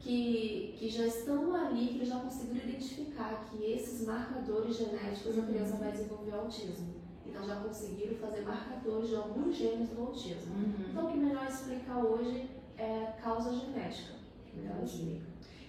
que, 0.00 0.74
que 0.78 0.88
já 0.88 1.06
estão 1.06 1.54
ali, 1.54 1.98
que 1.98 2.04
já 2.06 2.18
conseguiram 2.18 2.66
identificar 2.68 3.44
que 3.44 3.62
esses 3.62 4.06
marcadores 4.06 4.76
genéticos 4.76 5.38
a 5.38 5.42
criança 5.42 5.76
vai 5.76 5.92
desenvolver 5.92 6.32
autismo. 6.32 6.99
Então 7.30 7.46
já 7.46 7.56
conseguiram 7.56 8.14
fazer 8.16 8.42
marcadores 8.42 9.08
de 9.08 9.16
alguns 9.16 9.56
genes 9.56 9.88
do 9.90 10.02
autismo. 10.02 10.54
Uhum. 10.54 10.74
Então 10.90 11.06
o 11.06 11.12
que 11.12 11.16
melhor 11.18 11.46
explicar 11.46 11.98
hoje 12.04 12.50
é 12.76 13.14
causa 13.22 13.52
genética. 13.52 14.14
Então, 14.56 14.84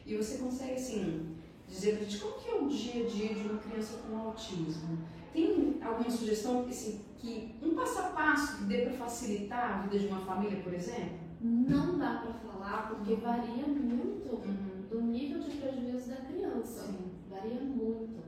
e 0.05 0.17
você 0.17 0.39
consegue, 0.39 0.73
assim, 0.73 1.35
dizer 1.67 1.97
pra 1.97 2.05
gente 2.05 2.17
como 2.19 2.33
que 2.39 2.49
é 2.49 2.55
o 2.55 2.67
dia 2.67 3.05
a 3.05 3.07
dia 3.07 3.33
de 3.35 3.47
uma 3.47 3.59
criança 3.59 3.99
com 3.99 4.17
autismo? 4.17 4.97
Tem 5.31 5.77
alguma 5.81 6.09
sugestão 6.09 6.65
assim, 6.67 7.01
que 7.17 7.55
um 7.61 7.75
passo 7.75 7.99
a 7.99 8.03
passo 8.09 8.57
que 8.57 8.63
dê 8.65 8.81
para 8.81 8.93
facilitar 8.93 9.71
a 9.71 9.81
vida 9.83 9.99
de 9.99 10.07
uma 10.07 10.19
família, 10.19 10.61
por 10.61 10.73
exemplo? 10.73 11.19
Não 11.39 11.97
dá 11.97 12.15
para 12.23 12.33
falar 12.33 12.89
porque 12.89 13.15
varia 13.15 13.67
muito 13.67 14.11
Uhum. 14.33 14.87
do 14.89 15.01
nível 15.01 15.39
de 15.39 15.51
prejuízo 15.51 16.09
da 16.09 16.17
criança. 16.17 16.87
Sim. 16.87 17.11
Varia 17.29 17.61
muito. 17.61 18.19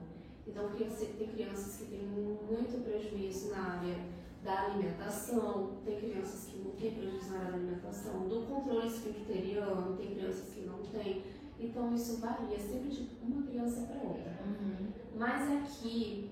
Então, 0.53 0.69
tem 0.69 1.27
crianças 1.29 1.77
que 1.77 1.85
têm 1.85 2.05
muito 2.05 2.83
prejuízo 2.83 3.49
na 3.49 3.79
área 3.79 3.97
da 4.43 4.65
alimentação, 4.65 5.77
tem 5.83 5.99
crianças 5.99 6.45
que 6.45 6.59
não 6.59 6.71
têm 6.71 6.93
prejuízo 6.93 7.31
na 7.31 7.39
área 7.39 7.51
da 7.53 7.57
alimentação, 7.57 8.27
do 8.27 8.45
controle 8.45 8.85
esfincteriano, 8.85 9.97
tem 9.97 10.13
crianças 10.13 10.53
que 10.53 10.61
não 10.61 10.77
têm. 10.83 11.23
Então, 11.59 11.95
isso 11.95 12.17
varia 12.17 12.59
sempre 12.59 12.89
de 12.89 13.09
uma 13.23 13.41
criança 13.47 13.81
para 13.81 14.07
outra. 14.07 14.39
Uhum. 14.45 14.89
Mas 15.15 15.51
aqui, 15.51 16.29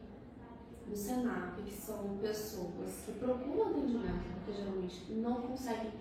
no 0.88 0.96
Senap, 0.96 1.60
que 1.64 1.74
são 1.74 2.18
pessoas 2.22 3.02
que 3.04 3.14
procuram 3.14 3.70
atendimento, 3.70 4.24
porque 4.36 4.54
geralmente 4.62 5.14
não 5.14 5.42
conseguem 5.42 5.94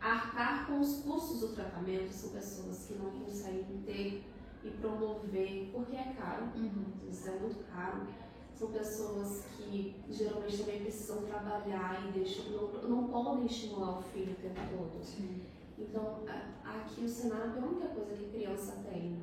arcar 0.00 0.68
com 0.68 0.78
os 0.78 1.00
custos 1.00 1.40
do 1.40 1.48
tratamento, 1.48 2.12
são 2.12 2.30
pessoas 2.30 2.86
que 2.86 2.94
não 2.94 3.10
conseguem 3.10 3.82
ter 3.84 4.24
e 4.66 4.70
promover, 4.80 5.70
porque 5.72 5.96
é 5.96 6.14
caro, 6.18 6.44
Uhum. 6.56 6.84
isso 7.10 7.28
é 7.28 7.38
muito 7.38 7.64
caro. 7.72 8.06
São 8.54 8.68
pessoas 8.70 9.44
que 9.56 9.94
geralmente 10.08 10.58
também 10.58 10.82
precisam 10.82 11.22
trabalhar 11.24 12.06
e 12.08 12.12
deixam, 12.12 12.46
não, 12.52 12.88
não 12.88 13.08
podem 13.08 13.44
estimular 13.46 13.98
o 13.98 14.02
filho 14.02 14.32
o 14.32 14.36
tempo 14.36 14.60
todo. 14.70 15.04
Sim. 15.04 15.42
Então, 15.78 16.20
aqui 16.64 17.04
o 17.04 17.08
Senap 17.08 17.54
é 17.54 17.60
a 17.60 17.64
única 17.66 17.88
coisa 17.88 18.14
que 18.14 18.30
criança 18.30 18.82
tem. 18.90 19.14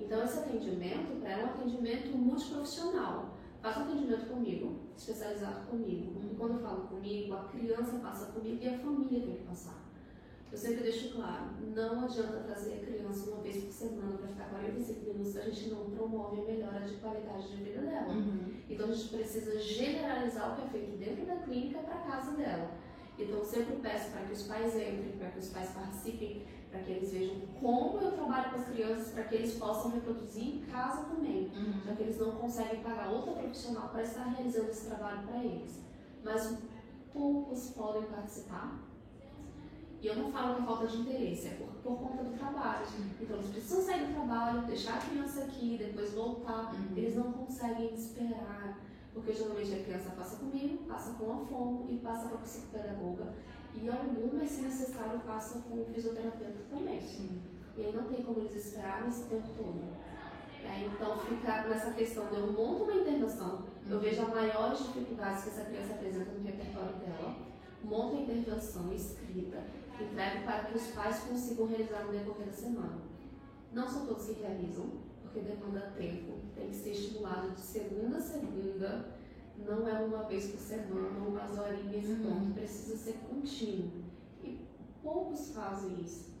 Então, 0.00 0.24
esse 0.24 0.38
atendimento, 0.38 1.20
para 1.20 1.30
ela, 1.30 1.42
é 1.42 1.44
um 1.44 1.48
atendimento 1.50 2.16
multiprofissional. 2.16 3.36
Faça 3.60 3.80
um 3.80 3.82
atendimento 3.84 4.26
comigo, 4.26 4.80
especializado 4.96 5.66
comigo. 5.66 6.18
E 6.24 6.34
quando 6.34 6.54
eu 6.54 6.60
falo 6.60 6.88
comigo, 6.88 7.34
a 7.34 7.44
criança 7.44 7.98
passa 7.98 8.32
comigo 8.32 8.58
e 8.60 8.68
a 8.68 8.78
família 8.78 9.20
tem 9.20 9.36
que 9.36 9.44
passar. 9.44 9.91
Eu 10.52 10.58
sempre 10.58 10.82
deixo 10.82 11.14
claro, 11.14 11.46
não 11.74 12.04
adianta 12.04 12.40
trazer 12.40 12.74
a 12.74 12.84
criança 12.86 13.30
uma 13.30 13.40
vez 13.42 13.64
por 13.64 13.72
semana 13.72 14.18
para 14.18 14.28
ficar 14.28 14.50
45 14.50 15.00
minutos, 15.06 15.36
a 15.38 15.40
gente 15.44 15.70
não 15.70 15.90
promove 15.90 16.42
a 16.42 16.44
melhora 16.44 16.80
de 16.80 16.94
qualidade 16.96 17.48
de 17.48 17.56
vida 17.64 17.80
dela. 17.80 18.08
Uhum. 18.12 18.52
Então 18.68 18.90
a 18.90 18.92
gente 18.92 19.08
precisa 19.08 19.58
generalizar 19.58 20.52
o 20.52 20.56
que 20.56 20.62
é 20.66 20.70
feito 20.70 20.98
dentro 20.98 21.24
da 21.24 21.36
clínica 21.36 21.78
para 21.78 21.94
a 21.94 22.02
casa 22.02 22.32
dela. 22.36 22.70
Então 23.18 23.38
eu 23.38 23.44
sempre 23.44 23.76
peço 23.76 24.10
para 24.10 24.22
que 24.26 24.32
os 24.32 24.42
pais 24.42 24.74
entrem, 24.74 25.16
para 25.18 25.30
que 25.30 25.38
os 25.38 25.48
pais 25.48 25.70
participem, 25.70 26.46
para 26.70 26.80
que 26.80 26.90
eles 26.92 27.12
vejam 27.12 27.36
como 27.58 27.98
eu 27.98 28.12
trabalho 28.12 28.50
com 28.50 28.56
as 28.56 28.68
crianças, 28.68 29.08
para 29.12 29.24
que 29.24 29.34
eles 29.34 29.54
possam 29.54 29.90
reproduzir 29.90 30.56
em 30.56 30.60
casa 30.66 31.04
também, 31.04 31.50
Uhum. 31.54 31.80
já 31.86 31.94
que 31.94 32.02
eles 32.02 32.18
não 32.18 32.32
conseguem 32.32 32.82
pagar 32.82 33.10
outra 33.10 33.32
profissional 33.32 33.88
para 33.88 34.02
estar 34.02 34.24
realizando 34.24 34.68
esse 34.70 34.86
trabalho 34.86 35.26
para 35.26 35.42
eles. 35.44 35.80
Mas 36.22 36.58
poucos 37.10 37.70
podem 37.70 38.02
participar. 38.04 38.91
E 40.02 40.08
eu 40.08 40.16
não 40.16 40.32
falo 40.32 40.58
é 40.58 40.66
falta 40.66 40.88
de 40.88 40.96
interesse, 40.96 41.46
é 41.46 41.50
por, 41.50 41.68
por 41.74 41.96
conta 41.96 42.24
do 42.24 42.36
trabalho. 42.36 42.84
Então 43.20 43.36
eles 43.36 43.50
precisam 43.50 43.82
sair 43.82 44.06
do 44.06 44.14
trabalho, 44.14 44.66
deixar 44.66 44.94
a 44.94 45.00
criança 45.00 45.44
aqui, 45.44 45.76
depois 45.78 46.12
voltar. 46.12 46.74
Uhum. 46.74 46.96
Eles 46.96 47.14
não 47.14 47.32
conseguem 47.32 47.94
esperar, 47.94 48.80
porque 49.14 49.32
geralmente 49.32 49.72
a 49.72 49.84
criança 49.84 50.10
passa 50.10 50.36
comigo, 50.36 50.84
passa 50.88 51.12
com 51.12 51.32
a 51.32 51.46
fono 51.46 51.86
e 51.88 51.98
passa 51.98 52.28
com 52.28 52.34
a 52.34 52.38
psicopedagoga. 52.38 53.32
E 53.80 53.88
algumas, 53.88 54.50
se 54.50 54.62
necessário, 54.62 55.20
passa 55.20 55.60
com 55.60 55.82
o 55.82 55.86
fisioterapeuta 55.94 56.64
também. 56.68 57.00
Sim. 57.00 57.40
E 57.76 57.86
aí 57.86 57.92
não 57.94 58.02
tem 58.02 58.24
como 58.24 58.40
eles 58.40 58.56
esperarem 58.56 59.08
esse 59.08 59.22
tempo 59.26 59.48
todo. 59.56 59.80
É, 60.64 60.84
então 60.84 61.16
fica 61.18 61.68
nessa 61.68 61.92
questão 61.92 62.26
de 62.26 62.34
eu 62.34 62.52
monto 62.52 62.84
uma 62.84 62.94
intervenção, 62.94 63.64
eu 63.88 63.98
vejo 63.98 64.22
as 64.22 64.28
maiores 64.28 64.78
dificuldades 64.78 65.44
que 65.44 65.50
essa 65.50 65.64
criança 65.64 65.94
apresenta 65.94 66.30
no 66.32 66.44
repertório 66.44 66.94
dela, 66.96 67.36
monto 67.82 68.16
a 68.16 68.20
intervenção 68.20 68.92
escrita, 68.92 69.64
entrego 70.00 70.44
para 70.44 70.64
que 70.64 70.76
os 70.76 70.86
pais 70.88 71.18
consigam 71.20 71.66
realizar 71.66 72.04
no 72.04 72.12
decorrer 72.12 72.46
da 72.46 72.52
semana. 72.52 72.98
Não 73.72 73.88
são 73.88 74.06
todos 74.06 74.26
que 74.26 74.40
realizam, 74.40 74.86
porque 75.22 75.40
demanda 75.40 75.92
tempo, 75.96 76.34
tem 76.54 76.68
que 76.68 76.76
ser 76.76 76.90
estimulado 76.90 77.50
de 77.52 77.60
segunda 77.60 78.18
a 78.18 78.20
segunda, 78.20 79.08
não 79.58 79.86
é 79.88 79.92
uma 80.04 80.24
vez 80.24 80.50
por 80.50 80.58
semana, 80.60 81.18
umas 81.26 81.58
horinhas 81.58 82.04
e 82.04 82.12
Uhum. 82.12 82.22
pronto, 82.22 82.54
precisa 82.54 82.96
ser 82.96 83.14
contínuo. 83.28 83.90
E 84.42 84.58
poucos 85.02 85.50
fazem 85.54 86.00
isso. 86.02 86.32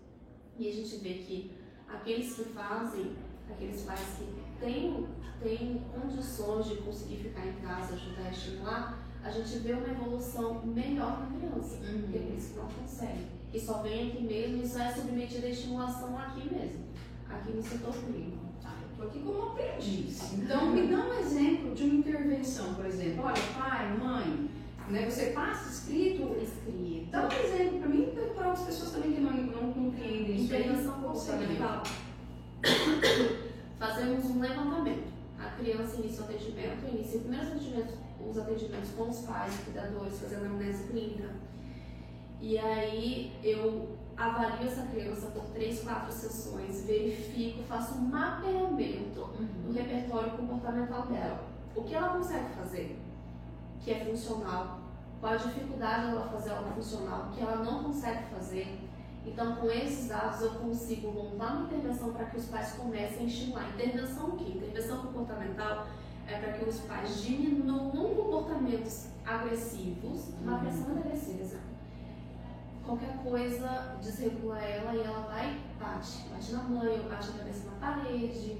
E 0.58 0.68
a 0.68 0.72
gente 0.72 0.96
vê 0.96 1.14
que 1.14 1.52
aqueles 1.88 2.34
que 2.34 2.44
fazem, 2.44 3.16
aqueles 3.50 3.82
pais 3.82 4.00
que 4.18 4.60
têm, 4.60 5.06
têm 5.42 5.82
condições 5.98 6.66
de 6.66 6.76
conseguir 6.82 7.16
ficar 7.16 7.46
em 7.46 7.54
casa, 7.60 7.94
ajudar 7.94 8.26
a 8.26 8.30
estimular, 8.30 9.08
a 9.24 9.30
gente 9.30 9.58
vê 9.60 9.72
uma 9.72 9.88
evolução 9.88 10.64
melhor 10.66 11.20
na 11.20 11.38
criança 11.38 11.76
Uhum. 11.76 12.04
aqueles 12.08 12.48
que 12.50 12.56
não 12.58 12.66
conseguem. 12.68 13.41
E 13.52 13.60
só 13.60 13.82
vem 13.82 14.08
aqui 14.08 14.22
mesmo 14.22 14.62
e 14.62 14.66
só 14.66 14.80
é 14.80 14.92
submetido 14.92 15.46
à 15.46 15.50
estimulação 15.50 16.18
aqui 16.18 16.48
mesmo, 16.52 16.84
aqui 17.28 17.52
no 17.52 17.62
setor 17.62 17.92
clínico. 17.92 18.38
Ah, 18.64 18.78
eu 18.80 18.96
tô 18.96 19.02
aqui 19.08 19.20
como 19.20 19.42
aprendiz. 19.42 20.32
Então, 20.32 20.70
me 20.70 20.86
dá 20.86 21.04
um 21.04 21.12
exemplo 21.20 21.74
de 21.74 21.82
uma 21.84 21.94
intervenção, 21.96 22.74
por 22.74 22.86
exemplo. 22.86 23.24
Olha, 23.24 23.42
pai, 23.58 23.94
mãe, 23.98 24.50
né, 24.88 25.10
você 25.10 25.26
passa 25.26 25.68
escrito. 25.68 26.34
Escrito. 26.40 27.10
Dá 27.10 27.28
um 27.28 27.44
exemplo 27.44 27.78
para 27.80 27.88
mim 27.88 28.02
e 28.04 28.34
para 28.34 28.48
outras 28.48 28.66
pessoas 28.66 28.92
também 28.92 29.12
que 29.12 29.20
não, 29.20 29.32
não 29.32 29.72
compreendem 29.72 30.36
isso. 30.36 30.44
Intervenção 30.44 31.02
comportamental. 31.02 31.82
Fazemos 33.78 34.24
um 34.24 34.40
levantamento. 34.40 35.12
A 35.38 35.50
criança 35.56 35.96
inicia 35.96 36.20
o 36.20 36.24
atendimento, 36.24 36.88
inicia 36.88 37.16
os 37.16 37.22
primeiros 37.22 37.48
atendimentos, 37.48 37.94
os 38.26 38.38
atendimentos 38.38 38.90
com 38.96 39.10
os 39.10 39.18
pais, 39.18 39.52
cuidadores, 39.64 40.18
fazendo 40.20 40.46
anamnese 40.46 40.84
clínica. 40.84 41.41
E 42.42 42.58
aí 42.58 43.32
eu 43.42 43.96
avalio 44.16 44.66
essa 44.66 44.82
criança 44.88 45.28
por 45.28 45.44
três, 45.54 45.80
quatro 45.82 46.12
sessões, 46.12 46.84
verifico, 46.84 47.62
faço 47.62 47.94
um 47.94 48.00
mapeamento 48.08 49.20
Uhum. 49.38 49.48
do 49.66 49.72
repertório 49.72 50.32
comportamental 50.32 51.06
dela. 51.06 51.44
O 51.74 51.82
que 51.84 51.94
ela 51.94 52.10
consegue 52.10 52.52
fazer 52.54 52.98
que 53.80 53.90
é 53.92 54.04
funcional, 54.04 54.80
qual 55.20 55.32
a 55.32 55.36
dificuldade 55.36 56.06
dela 56.08 56.28
fazer 56.28 56.50
algo 56.50 56.70
funcional 56.74 57.30
que 57.34 57.40
ela 57.40 57.56
não 57.64 57.82
consegue 57.84 58.24
fazer. 58.34 58.78
Então, 59.24 59.54
com 59.56 59.66
esses 59.70 60.08
dados, 60.08 60.40
eu 60.42 60.50
consigo 60.50 61.12
montar 61.12 61.54
uma 61.54 61.66
intervenção 61.66 62.12
para 62.12 62.26
que 62.26 62.36
os 62.38 62.46
pais 62.46 62.72
comecem 62.72 63.20
a 63.20 63.28
estimular. 63.28 63.68
Intervenção 63.70 64.30
o 64.30 64.36
quê? 64.36 64.52
Intervenção 64.56 64.98
comportamental 65.06 65.86
é 66.28 66.38
para 66.38 66.52
que 66.54 66.68
os 66.68 66.80
pais 66.80 67.22
diminuam 67.22 67.90
comportamentos 68.14 69.06
agressivos, 69.24 70.28
uma 70.42 70.52
Uhum. 70.52 70.58
agressão 70.58 70.84
muito 70.88 71.06
agressiva. 71.06 71.58
Qualquer 72.84 73.16
coisa 73.22 73.96
desregula 74.02 74.58
ela 74.58 74.94
e 74.94 75.00
ela 75.00 75.20
vai, 75.20 75.60
bate, 75.78 76.18
bate 76.30 76.52
na 76.52 76.62
mãe, 76.64 76.98
ou 77.00 77.08
bate 77.08 77.30
a 77.30 77.38
cabeça 77.38 77.70
na 77.70 77.76
parede, 77.86 78.58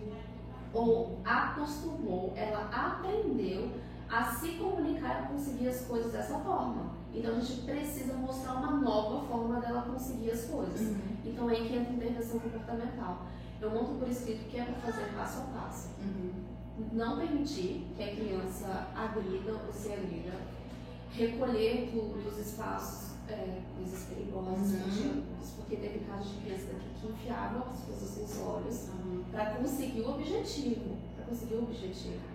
ou 0.73 1.19
acostumou, 1.25 2.33
ela 2.37 2.69
aprendeu 2.73 3.71
a 4.09 4.25
se 4.25 4.53
comunicar 4.53 5.23
e 5.23 5.25
a 5.25 5.29
conseguir 5.29 5.69
as 5.69 5.81
coisas 5.87 6.13
dessa 6.13 6.39
forma. 6.39 6.93
Então 7.15 7.37
a 7.37 7.41
gente 7.41 7.63
precisa 7.63 8.15
mostrar 8.15 8.55
uma 8.55 8.73
nova 8.73 9.27
forma 9.27 9.61
dela 9.61 9.83
conseguir 9.83 10.31
as 10.31 10.45
coisas. 10.45 10.81
Uhum. 10.81 10.99
Então 11.25 11.49
aí 11.49 11.67
que 11.69 11.75
entra 11.77 11.91
a 11.93 11.97
intervenção 11.97 12.39
comportamental. 12.39 13.27
Eu 13.61 13.71
monto 13.71 13.95
por 13.99 14.09
escrito 14.09 14.43
o 14.43 14.49
que 14.49 14.59
é 14.59 14.65
para 14.65 14.75
fazer 14.93 15.13
passo 15.15 15.41
a 15.41 15.45
passo. 15.61 15.91
Uhum. 16.01 16.33
Não 16.93 17.19
permitir 17.19 17.87
que 17.97 18.03
a 18.03 18.15
criança 18.15 18.89
agrida 18.95 19.53
ou 19.67 19.73
se 19.73 19.93
agrida. 19.93 20.33
Recolher 21.11 21.91
do- 21.93 22.23
dos 22.23 22.39
espaços 22.39 23.12
é, 23.29 23.61
coisas 23.77 24.05
perigosas, 24.05 24.73
Uhum. 24.73 25.23
porque 25.57 25.77
teve 25.77 26.01
casos 26.01 26.33
de 26.33 26.41
criança 26.43 26.67
daqui 26.73 26.87
que 27.01 27.07
enfiava 27.09 27.69
as 27.71 27.81
coisas 27.81 28.17
nos 28.19 28.41
olhos 28.41 28.89
Uhum. 28.89 29.25
para 29.33 29.47
conseguir 29.57 30.01
o 30.03 30.11
objetivo, 30.11 30.97
para 31.17 31.25
conseguir 31.27 31.55
o 31.55 31.63
objetivo. 31.65 32.33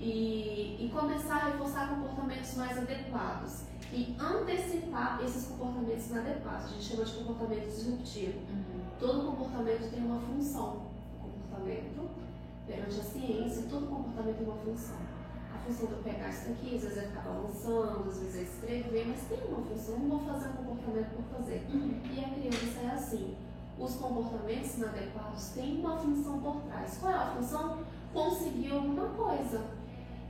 E, 0.00 0.84
e 0.84 0.90
começar 0.92 1.36
a 1.36 1.44
reforçar 1.50 1.88
comportamentos 1.90 2.54
mais 2.56 2.76
adequados 2.76 3.60
e 3.92 4.16
antecipar 4.18 5.20
esses 5.24 5.46
comportamentos 5.46 6.08
inadequados. 6.10 6.64
A 6.64 6.68
gente 6.70 6.82
chama 6.84 7.04
de 7.04 7.12
comportamento 7.12 7.66
disruptivo. 7.66 8.38
Uhum. 8.50 8.80
Todo 8.98 9.26
comportamento 9.30 9.90
tem 9.90 10.04
uma 10.04 10.18
função. 10.20 10.86
O 11.22 11.28
comportamento, 11.28 12.10
perante 12.66 12.98
a 12.98 13.02
ciência, 13.04 13.62
todo 13.70 13.86
comportamento 13.86 14.38
tem 14.38 14.46
uma 14.46 14.56
função. 14.56 14.96
Função 15.66 15.86
de 15.86 15.92
eu 15.92 15.98
pegar 15.98 16.28
isso 16.28 16.48
daqui, 16.48 16.76
às 16.76 16.82
vezes 16.82 16.98
é 16.98 17.02
ficar 17.02 17.20
balançando, 17.20 18.08
às 18.08 18.18
vezes 18.18 18.36
é 18.36 18.42
escrever, 18.42 19.06
mas 19.06 19.20
tem 19.28 19.38
uma 19.48 19.62
função. 19.62 19.94
Eu 19.94 20.00
não 20.00 20.18
vou 20.18 20.20
fazer 20.20 20.48
um 20.48 20.52
comportamento 20.52 21.10
por 21.14 21.38
fazer. 21.38 21.66
Uhum. 21.72 22.00
E 22.10 22.20
a 22.20 22.28
criança 22.28 22.80
é 22.80 22.90
assim. 22.94 23.36
Os 23.78 23.94
comportamentos 23.94 24.76
inadequados 24.76 25.48
têm 25.50 25.78
uma 25.78 25.96
função 25.96 26.40
por 26.40 26.56
trás. 26.62 26.98
Qual 26.98 27.12
é 27.12 27.16
a 27.16 27.26
função? 27.26 27.78
Conseguir 28.12 28.72
alguma 28.72 29.08
coisa. 29.10 29.64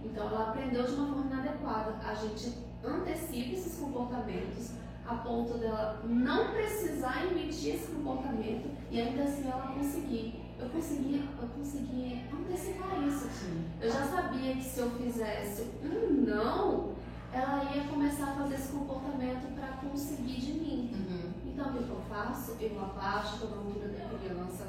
Então 0.05 0.27
ela 0.27 0.51
aprendeu 0.51 0.85
de 0.85 0.93
uma 0.93 1.07
forma 1.07 1.33
inadequada. 1.33 1.97
A 2.05 2.15
gente 2.15 2.59
antecipa 2.85 3.55
esses 3.55 3.79
comportamentos 3.79 4.73
a 5.07 5.15
ponto 5.17 5.59
dela 5.59 6.01
não 6.05 6.53
precisar 6.53 7.27
emitir 7.27 7.75
esse 7.75 7.91
comportamento 7.91 8.71
e 8.91 9.01
ainda 9.01 9.25
assim 9.25 9.49
ela 9.49 9.75
conseguir. 9.75 10.42
Eu 10.63 10.69
consegui, 10.69 11.29
eu 11.41 11.49
consegui 11.49 12.25
antecipar 12.33 13.03
isso. 13.03 13.29
Sim. 13.29 13.65
Eu 13.81 13.91
já 13.91 14.05
sabia 14.07 14.55
que 14.55 14.63
se 14.63 14.79
eu 14.79 14.91
fizesse 14.93 15.71
um 15.83 16.23
não, 16.25 16.93
ela 17.33 17.65
ia 17.75 17.83
começar 17.85 18.31
a 18.31 18.35
fazer 18.35 18.55
esse 18.55 18.73
comportamento 18.73 19.53
para 19.57 19.89
conseguir 19.89 20.41
de 20.41 20.53
mim. 20.53 20.93
Uhum. 20.95 21.33
Então, 21.47 21.71
o 21.71 21.83
que 21.83 21.91
eu 21.91 22.01
faço? 22.09 22.57
Eu 22.61 22.81
abaixo 22.81 23.45
a 23.45 23.57
altura 23.57 23.89
da 23.89 24.19
criança, 24.19 24.69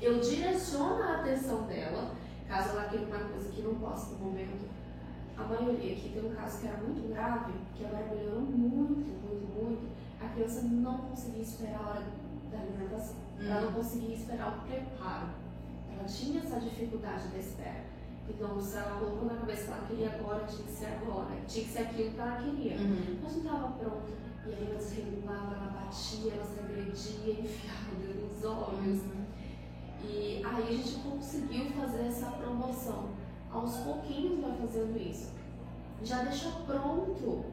eu 0.00 0.18
direciono 0.18 1.02
a 1.02 1.16
atenção 1.16 1.66
dela, 1.66 2.14
caso 2.48 2.70
ela 2.70 2.88
queira 2.88 3.04
uma 3.06 3.18
coisa 3.18 3.50
que 3.50 3.60
não 3.60 3.74
possa 3.74 4.14
no 4.14 4.18
momento. 4.24 4.66
A 5.36 5.44
maioria 5.44 5.92
aqui 5.92 6.10
tem 6.14 6.24
um 6.24 6.34
caso 6.34 6.60
que 6.60 6.68
era 6.68 6.78
muito 6.78 7.06
grave, 7.12 7.52
que 7.76 7.84
agora 7.84 8.06
melhorou 8.06 8.40
muito, 8.40 9.10
muito, 9.22 9.46
muito. 9.54 9.88
A 10.20 10.28
criança 10.28 10.62
não 10.62 10.98
conseguia 10.98 11.42
esperar 11.42 11.80
a 11.84 11.88
hora 11.90 12.02
da 12.50 12.58
alimentação. 12.58 13.16
Ela 13.40 13.60
não 13.62 13.72
conseguia 13.72 14.14
esperar 14.14 14.58
o 14.58 14.66
preparo. 14.66 15.28
Ela 15.92 16.04
tinha 16.04 16.40
essa 16.40 16.60
dificuldade 16.60 17.28
da 17.28 17.38
espera. 17.38 17.84
Então, 18.28 18.60
se 18.60 18.76
ela 18.76 18.98
colocou 18.98 19.24
na 19.24 19.36
cabeça 19.36 19.64
que 19.64 19.70
ela 19.70 19.86
queria 19.86 20.14
agora, 20.14 20.44
tinha 20.44 20.64
que 20.64 20.72
ser 20.72 20.86
agora. 20.86 21.36
Tinha 21.46 21.64
que 21.64 21.70
ser 21.70 21.78
aquilo 21.78 22.10
que 22.10 22.20
ela 22.20 22.36
queria. 22.36 22.76
Uhum. 22.76 23.18
Mas 23.22 23.32
não 23.32 23.42
estava 23.42 23.68
pronto. 23.72 24.12
E 24.46 24.52
aí 24.52 24.68
ela 24.70 24.80
se 24.80 24.94
regulava, 25.00 25.54
ela 25.54 25.66
batia, 25.66 26.32
ela 26.32 26.44
se 26.44 26.60
agredia, 26.60 27.32
enfiava 27.40 27.92
o 27.92 28.00
dedo 28.00 28.28
nos 28.28 28.44
olhos. 28.44 29.02
E 30.04 30.42
aí 30.44 30.62
a 30.62 30.70
gente 30.70 30.94
conseguiu 31.00 31.70
fazer 31.70 32.06
essa 32.06 32.30
promoção. 32.32 33.08
Aos 33.50 33.78
pouquinhos 33.78 34.40
vai 34.40 34.56
fazendo 34.58 34.96
isso. 34.98 35.32
Já 36.02 36.22
deixa 36.22 36.50
pronto. 36.66 37.44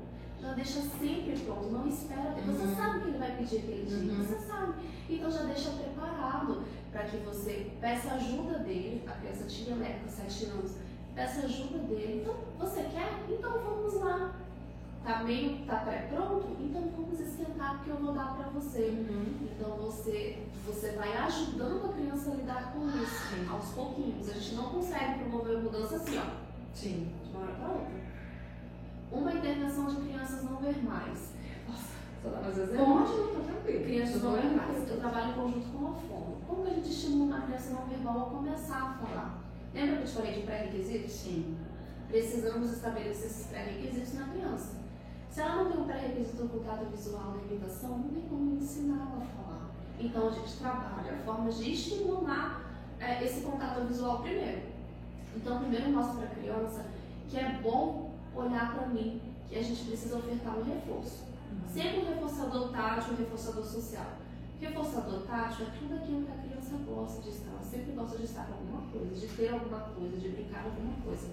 Já 0.45 0.53
deixa 0.53 0.81
sempre 0.81 1.35
pronto. 1.43 1.71
Não 1.71 1.87
espera. 1.87 2.35
Você 2.45 2.65
Uhum. 2.67 2.75
sabe 2.75 2.99
que 3.01 3.07
ele 3.09 3.17
vai 3.17 3.35
pedir 3.35 3.57
aquele 3.57 3.85
dia. 3.85 4.13
Uhum. 4.13 4.23
Você 4.23 4.45
sabe. 4.45 4.73
Então 5.09 5.31
já 5.31 5.43
deixa 5.43 5.71
preparado 5.71 6.63
para 6.91 7.03
que 7.05 7.17
você 7.17 7.71
peça 7.81 8.13
ajuda 8.13 8.59
dele. 8.59 9.03
A 9.07 9.11
criança 9.13 9.45
tinha 9.45 9.75
né, 9.75 9.99
com 10.03 10.09
7 10.09 10.45
anos. 10.45 10.75
Peça 11.15 11.45
ajuda 11.45 11.79
dele. 11.79 12.21
Então, 12.21 12.35
você 12.59 12.81
quer? 12.83 13.23
Então 13.29 13.51
vamos 13.59 13.93
lá. 13.95 14.35
Tá 15.03 15.23
meio, 15.23 15.65
tá 15.65 15.77
pré-pronto? 15.77 16.47
Então 16.59 16.89
vamos 16.95 17.19
esquentar 17.19 17.77
porque 17.77 17.91
eu 17.91 17.97
vou 17.97 18.13
dar 18.13 18.35
para 18.35 18.49
você. 18.49 18.89
Uhum. 18.89 19.25
Então 19.43 19.77
você, 19.77 20.43
você 20.65 20.91
vai 20.91 21.15
ajudando 21.17 21.85
a 21.85 21.93
criança 21.93 22.31
a 22.31 22.35
lidar 22.35 22.73
com 22.73 22.87
isso, 22.87 23.29
Sim. 23.35 23.47
aos 23.49 23.69
pouquinhos. 23.69 24.29
A 24.29 24.33
gente 24.33 24.55
não 24.55 24.65
consegue 24.69 25.19
promover 25.19 25.59
mudança 25.59 25.95
assim, 25.97 26.17
ó, 26.19 26.25
Sim. 26.73 27.11
de 27.23 27.29
uma 27.31 27.39
hora 27.45 27.53
para 27.53 27.67
outra. 27.69 28.05
Uma 29.15 29.33
intervenção 29.33 29.85
de 29.85 29.95
crianças 29.95 30.43
não 30.43 30.57
verbais. 30.57 31.33
Nossa, 31.67 31.93
só 32.21 32.29
dá 32.29 32.41
mais 32.41 32.57
exemplo? 32.57 32.85
Pode, 32.85 33.11
não, 33.11 33.27
tá 33.27 33.51
tranquilo. 33.51 33.83
Crianças 33.85 34.21
não 34.21 34.33
verbais. 34.33 34.89
Eu 34.89 34.99
trabalho 34.99 35.29
em 35.29 35.33
conjunto 35.33 35.67
com 35.77 35.87
a 35.87 35.93
fono. 35.93 36.37
Como 36.47 36.63
que 36.63 36.69
a 36.69 36.73
gente 36.73 36.89
estimula 36.89 37.37
uma 37.37 37.45
criança 37.45 37.73
não 37.73 37.85
verbal 37.85 38.21
a 38.21 38.29
começar 38.29 38.77
a 38.77 39.05
falar? 39.05 39.41
Lembra 39.73 39.97
que 39.97 40.01
eu 40.03 40.07
te 40.07 40.13
falei 40.13 40.33
de 40.33 40.41
pré-requisitos? 40.41 41.11
Sim. 41.11 41.57
precisamos 42.07 42.71
estabelecer 42.71 43.25
esses 43.25 43.47
pré-requisitos 43.47 44.13
na 44.13 44.27
criança. 44.27 44.75
Se 45.29 45.41
ela 45.41 45.63
não 45.63 45.71
tem 45.71 45.81
um 45.81 45.85
pré-requisito 45.85 46.43
do 46.43 46.49
contato 46.49 46.85
visual 46.85 47.33
da 47.33 47.43
imitação, 47.43 47.97
não 47.97 48.09
tem 48.09 48.23
como 48.29 48.55
ensiná-la 48.55 49.17
a 49.17 49.43
falar. 49.43 49.71
Então 49.99 50.27
a 50.27 50.31
gente 50.31 50.57
trabalha 50.57 51.17
formas 51.25 51.57
de 51.57 51.71
estimular 51.71 52.61
eh, 52.99 53.23
esse 53.23 53.41
contato 53.41 53.85
visual 53.85 54.21
primeiro. 54.21 54.61
Então 55.35 55.59
primeiro 55.59 55.87
eu 55.87 55.91
mostro 55.91 56.17
para 56.17 56.27
a 56.27 56.35
criança 56.35 56.85
que 57.27 57.37
é 57.37 57.59
bom 57.61 58.14
olhar 58.35 58.73
para 58.73 58.87
mim, 58.87 59.21
que 59.47 59.57
a 59.57 59.63
gente 59.63 59.85
precisa 59.85 60.17
ofertar 60.17 60.57
um 60.57 60.63
reforço. 60.63 61.25
Sempre 61.67 61.99
um 62.01 62.09
reforçador 62.09 62.69
tátil, 62.69 63.13
um 63.13 63.17
reforçador 63.17 63.65
social. 63.65 64.05
Reforçador 64.59 65.21
tátil 65.21 65.65
é 65.67 65.69
tudo 65.77 65.95
aquilo 65.95 66.23
que 66.23 66.31
a 66.31 66.35
criança 66.35 66.75
gosta 66.87 67.21
de 67.21 67.29
estar. 67.29 67.51
Ela 67.51 67.63
sempre 67.63 67.91
gosta 67.91 68.17
de 68.17 68.23
estar 68.23 68.45
com 68.45 68.53
alguma 68.53 68.81
coisa, 68.91 69.15
de 69.15 69.27
ter 69.27 69.49
alguma 69.49 69.79
coisa, 69.79 70.17
de 70.17 70.29
brincar 70.29 70.63
com 70.63 70.69
alguma 70.69 71.01
coisa. 71.03 71.27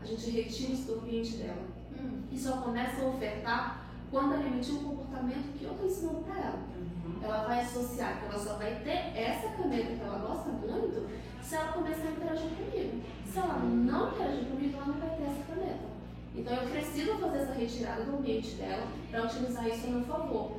A 0.00 0.04
gente 0.04 0.30
retira 0.30 0.72
isso 0.72 0.86
do 0.86 1.00
ambiente 1.00 1.36
dela. 1.36 1.62
Hum. 1.92 2.22
E 2.30 2.38
só 2.38 2.56
começa 2.62 3.02
a 3.02 3.08
ofertar 3.08 3.82
quando 4.10 4.34
ela 4.34 4.46
emitir 4.46 4.74
um 4.74 4.84
comportamento 4.84 5.58
que 5.58 5.64
eu 5.64 5.72
estou 5.72 5.86
ensinando 5.86 6.20
para 6.20 6.38
ela. 6.38 6.58
Uhum. 6.76 7.22
Ela 7.22 7.44
vai 7.44 7.60
associar 7.60 8.18
que 8.18 8.26
ela 8.26 8.38
só 8.38 8.54
vai 8.54 8.74
ter 8.80 9.18
essa 9.18 9.48
caneta 9.56 9.94
que 9.94 10.00
ela 10.02 10.18
gosta 10.18 10.50
muito 10.50 11.08
se 11.42 11.54
ela 11.54 11.72
começar 11.72 12.08
a 12.08 12.10
interagir 12.10 12.50
comigo. 12.50 13.02
Se 13.26 13.38
ela 13.38 13.58
não 13.58 14.12
interagir 14.12 14.44
comigo, 14.44 14.76
ela 14.76 14.86
não 14.86 14.94
vai 14.94 15.16
ter 15.16 15.22
essa 15.22 15.42
caneta. 15.48 15.91
Então 16.34 16.54
eu 16.54 16.68
preciso 16.70 17.14
fazer 17.18 17.38
essa 17.38 17.52
retirada 17.52 18.04
do 18.04 18.16
ambiente 18.16 18.54
dela 18.54 18.86
para 19.10 19.24
utilizar 19.24 19.68
isso 19.68 19.86
a 19.86 19.90
meu 19.90 20.04
favor. 20.04 20.52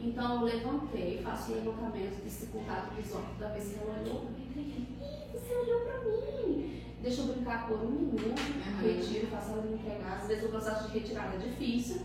Então 0.00 0.36
eu 0.36 0.42
levantei, 0.44 1.20
faço 1.22 1.52
um 1.52 1.54
levantamento 1.56 2.22
desse 2.24 2.46
contato 2.46 2.94
visual 2.94 3.22
toda 3.38 3.50
vez 3.52 3.68
que 3.68 3.74
ela 3.80 4.00
olhou 4.00 4.20
para 4.20 4.30
mim. 4.30 4.86
"Ih, 5.00 5.38
Você 5.38 5.54
olhou 5.54 5.80
para 5.80 6.00
mim. 6.00 6.82
Deixa 7.02 7.20
eu 7.22 7.26
brincar 7.28 7.68
por 7.68 7.78
um 7.80 7.90
minuto, 7.90 8.22
Uhum. 8.22 8.80
retiro, 8.82 9.26
faço 9.28 9.52
ela 9.52 9.62
me 9.62 9.74
entregar. 9.74 10.18
Às 10.20 10.26
vezes 10.28 10.44
o 10.44 10.48
processo 10.48 10.88
de 10.88 10.98
retirada 10.98 11.34
é 11.36 11.38
difícil. 11.38 12.00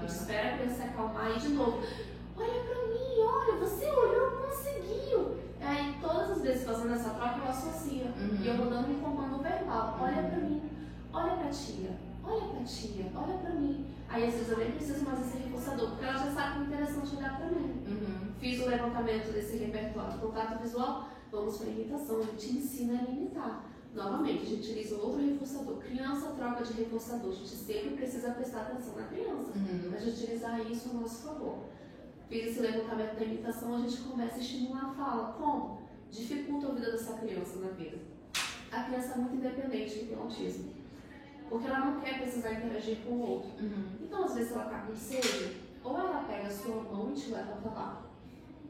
Gente 0.00 0.10
espera 0.10 0.54
a 0.54 0.58
criança 0.58 0.74
se 0.76 0.82
acalmar 0.82 1.36
e 1.36 1.40
de 1.40 1.48
novo. 1.48 1.78
Olha 2.36 2.64
pra 2.64 2.86
mim, 2.88 3.20
olha, 3.20 3.58
você 3.60 3.86
olhou, 3.90 4.30
conseguiu. 4.42 5.36
Aí 5.60 5.94
todas 6.00 6.30
as 6.32 6.42
vezes 6.42 6.64
fazendo 6.64 6.94
essa 6.94 7.10
troca 7.10 7.38
eu 7.38 7.48
associo. 7.50 8.04
Uhum. 8.06 8.38
E 8.42 8.46
eu 8.48 8.56
vou 8.56 8.66
dando 8.70 8.90
um 8.90 9.00
comando 9.00 9.42
verbal. 9.42 9.98
Olha 10.00 10.22
pra 10.22 10.38
mim, 10.38 10.62
olha 11.12 11.36
pra 11.36 11.48
tia, 11.50 11.90
olha 12.24 12.48
pra 12.48 12.64
tia, 12.64 13.10
olha 13.14 13.38
pra 13.38 13.50
mim. 13.54 13.86
Aí 14.08 14.26
às 14.26 14.34
vezes 14.34 14.50
eu 14.50 14.58
nem 14.58 14.72
preciso 14.72 15.04
mais 15.04 15.18
desse 15.20 15.38
reforçador, 15.38 15.90
porque 15.90 16.04
ela 16.04 16.18
já 16.18 16.30
sabe 16.32 16.52
que 16.66 16.72
é 16.72 16.76
interessante 16.76 17.16
olhar 17.16 17.36
pra 17.38 17.46
mim. 17.46 17.82
Uhum. 17.86 18.32
Fiz 18.38 18.60
o 18.60 18.68
levantamento 18.68 19.32
desse 19.32 19.56
repertório 19.56 20.12
de 20.12 20.18
contato 20.18 20.60
visual, 20.62 21.08
vamos 21.30 21.56
para 21.58 21.66
a 21.68 21.70
imitação, 21.70 22.18
a 22.20 22.22
gente 22.24 22.50
ensina 22.58 23.00
a 23.00 23.10
imitar. 23.10 23.64
Novamente, 23.94 24.42
a 24.42 24.46
gente 24.46 24.60
utiliza 24.70 24.94
outro 24.96 25.20
reforçador. 25.20 25.76
Criança 25.78 26.28
troca 26.32 26.64
de 26.64 26.72
reforçador, 26.72 27.30
a 27.30 27.34
gente 27.34 27.48
sempre 27.50 27.90
precisa 27.90 28.30
prestar 28.30 28.62
atenção 28.62 28.96
na 28.96 29.04
criança 29.04 29.52
Uhum. 29.54 29.90
para 29.90 30.00
utilizar 30.00 30.60
isso 30.70 30.90
a 30.90 30.94
nosso 30.94 31.22
favor. 31.26 31.58
Fiz 32.28 32.46
esse 32.46 32.60
levantamento 32.60 33.18
da 33.18 33.24
imitação, 33.24 33.76
a 33.76 33.80
gente 33.80 33.98
começa 33.98 34.36
a 34.36 34.38
estimular 34.38 34.84
a 34.90 34.94
fala. 34.94 35.32
Como? 35.34 35.82
Dificulta 36.10 36.68
a 36.68 36.72
vida 36.72 36.90
dessa 36.92 37.12
criança 37.18 37.58
na 37.58 37.68
vida. 37.68 37.98
A 38.70 38.82
criança 38.84 39.12
é 39.12 39.16
muito 39.18 39.36
independente 39.36 39.98
que 39.98 40.06
tem 40.06 40.16
autismo, 40.16 40.70
porque 41.52 41.66
ela 41.68 41.80
não 41.80 42.00
quer 42.00 42.18
precisar 42.18 42.52
interagir 42.54 42.96
com 43.04 43.10
o 43.12 43.20
outro. 43.30 43.50
Uhum. 43.60 43.84
Então, 44.00 44.24
às 44.24 44.34
vezes, 44.34 44.52
ela 44.52 44.64
tá 44.64 44.78
com 44.80 44.96
sede, 44.96 45.60
ou 45.84 45.98
ela 45.98 46.24
pega 46.26 46.48
a 46.48 46.50
sua 46.50 46.82
mão 46.82 47.10
e 47.10 47.14
te 47.14 47.30
leva 47.30 47.52
pra 47.56 47.70
lá. 47.72 48.02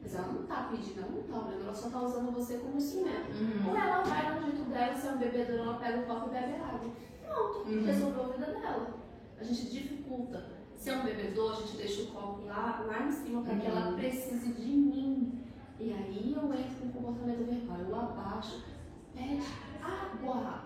Mas 0.02 0.14
ela 0.16 0.26
não 0.32 0.42
tá 0.42 0.68
pedindo, 0.68 0.98
ela 1.00 1.10
não 1.12 1.22
tá 1.22 1.46
olhando, 1.48 1.62
ela 1.62 1.74
só 1.74 1.88
tá 1.88 2.00
usando 2.02 2.32
você 2.32 2.58
como 2.58 2.76
instrumento. 2.76 3.30
Uhum. 3.40 3.70
Ou 3.70 3.76
ela 3.76 4.02
vai 4.02 4.34
no 4.34 4.46
jeito 4.46 4.64
dela, 4.70 4.94
se 4.96 5.06
é 5.06 5.10
um 5.12 5.18
bebedouro, 5.18 5.62
ela 5.62 5.78
pega 5.78 6.00
o 6.00 6.06
copo 6.06 6.26
e 6.28 6.30
bebe 6.32 6.54
água. 6.56 6.90
Pronto, 7.24 7.58
Uhum. 7.68 7.84
resolveu 7.86 8.24
a 8.24 8.28
vida 8.28 8.46
dela. 8.46 8.94
A 9.38 9.44
gente 9.44 9.70
dificulta. 9.70 10.44
Se 10.76 10.90
é 10.90 10.96
um 10.96 11.04
bebedouro, 11.04 11.52
a 11.54 11.60
gente 11.60 11.76
deixa 11.76 12.02
o 12.02 12.06
copo 12.08 12.44
lá, 12.46 12.82
lá 12.84 13.04
em 13.06 13.12
cima 13.12 13.42
para 13.42 13.54
que 13.56 13.66
ela 13.68 13.90
Uhum. 13.90 13.94
precise 13.96 14.52
de 14.54 14.66
mim. 14.66 15.44
E 15.78 15.92
aí 15.92 16.34
eu 16.36 16.52
entro 16.52 16.74
com 16.80 16.88
o 16.88 16.92
comportamento 17.02 17.46
verbal, 17.48 17.78
eu 17.78 17.94
abaixo, 17.96 18.64
pede 19.14 19.40
água. 19.80 20.62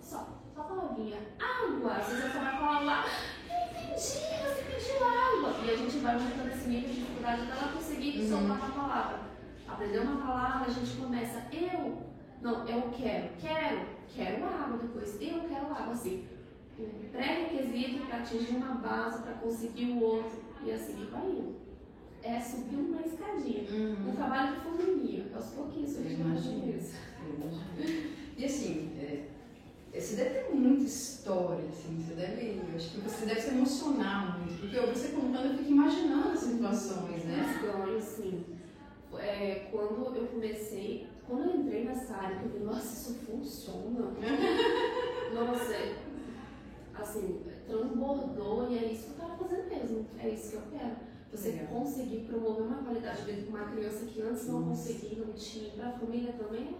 Só, 0.00 0.35
só 0.56 0.62
a 0.62 0.64
palavrinha, 0.64 1.18
água. 1.38 1.94
Você 2.02 2.28
vai 2.28 2.30
falar 2.30 2.80
lá, 2.80 3.04
eu 3.50 3.66
entendi, 3.68 3.96
você 3.96 4.64
pediu 4.70 5.04
água. 5.06 5.64
E 5.64 5.70
a 5.70 5.76
gente 5.76 5.98
vai 5.98 6.14
aumentando 6.14 6.48
esse 6.48 6.68
nível 6.68 6.88
de 6.88 6.94
dificuldade 7.00 7.46
dela 7.46 7.72
conseguir 7.72 8.20
Uhum. 8.20 8.28
soltar 8.28 8.56
uma 8.56 8.70
palavra. 8.70 9.20
Aprendeu 9.68 10.02
uma 10.02 10.26
palavra, 10.26 10.66
a 10.68 10.72
gente 10.72 10.96
começa, 10.96 11.44
eu, 11.52 12.02
não, 12.40 12.66
eu 12.66 12.82
quero, 12.96 13.28
quero, 13.38 13.80
quero 14.14 14.44
água 14.46 14.78
depois, 14.78 15.20
eu 15.20 15.40
quero 15.40 15.66
água, 15.66 15.92
assim. 15.92 16.26
Um 16.78 17.08
pré-requisito 17.10 18.06
para 18.06 18.18
atingir 18.18 18.56
uma 18.56 18.74
base, 18.76 19.22
para 19.22 19.32
conseguir 19.34 19.86
o 19.92 20.00
outro, 20.02 20.38
e 20.64 20.70
assim 20.72 21.06
vai 21.10 21.26
indo. 21.26 21.56
É 22.22 22.40
subir 22.40 22.76
uma 22.76 23.00
escadinha. 23.02 23.64
Um 23.70 24.08
Uhum. 24.08 24.16
trabalho 24.16 24.54
de 24.56 24.60
formiguinha, 24.62 25.26
aos 25.34 25.46
pouquinhos 25.46 25.94
vai 25.96 26.12
Imagino. 26.12 26.34
fazendo 26.34 26.76
isso. 26.76 26.96
E 28.36 28.44
assim, 28.44 28.92
é, 28.98 29.24
você 30.00 30.16
deve 30.16 30.30
ter 30.40 30.54
muita 30.54 30.84
história, 30.84 31.64
assim, 31.68 32.02
você 32.02 32.14
deve, 32.14 32.60
acho 32.74 32.90
que 32.92 33.00
você 33.00 33.26
deve 33.26 33.40
se 33.40 33.48
emocionar 33.50 34.38
muito, 34.38 34.60
porque 34.60 34.76
eu- 34.76 34.88
você 34.88 35.08
contando, 35.08 35.46
eu 35.52 35.58
fico 35.58 35.70
imaginando 35.70 36.28
as 36.30 36.40
situações, 36.40 37.24
né? 37.24 37.44
Mas 37.46 37.62
ganho, 37.62 37.96
assim, 37.98 38.44
é, 39.18 39.68
quando 39.70 40.14
eu 40.16 40.26
comecei, 40.26 41.06
quando 41.26 41.50
eu 41.50 41.56
entrei 41.60 41.84
nessa 41.84 42.14
área, 42.14 42.40
eu 42.42 42.48
vi, 42.50 42.58
nossa, 42.64 42.92
isso 42.94 43.14
funciona. 43.26 44.12
nossa, 45.34 45.72
é, 45.72 45.96
assim, 46.94 47.40
transbordou 47.66 48.70
e 48.70 48.78
é 48.78 48.92
isso 48.92 49.14
que 49.14 49.20
eu 49.20 49.26
quero 49.26 49.38
fazer 49.38 49.62
mesmo. 49.68 50.06
É 50.18 50.28
isso 50.28 50.50
que 50.50 50.56
eu 50.56 50.62
quero. 50.70 50.96
Você 51.32 51.50
Legal. 51.50 51.66
conseguir 51.66 52.20
promover 52.20 52.62
uma 52.62 52.82
qualidade 52.84 53.22
de 53.24 53.32
vida 53.32 53.42
com 53.50 53.56
uma 53.56 53.68
criança 53.70 54.06
que 54.06 54.22
antes 54.22 54.46
não 54.48 54.62
conseguia, 54.64 55.24
não 55.24 55.32
tinha, 55.34 55.70
para 55.72 55.88
a 55.88 55.92
família 55.92 56.32
também, 56.32 56.74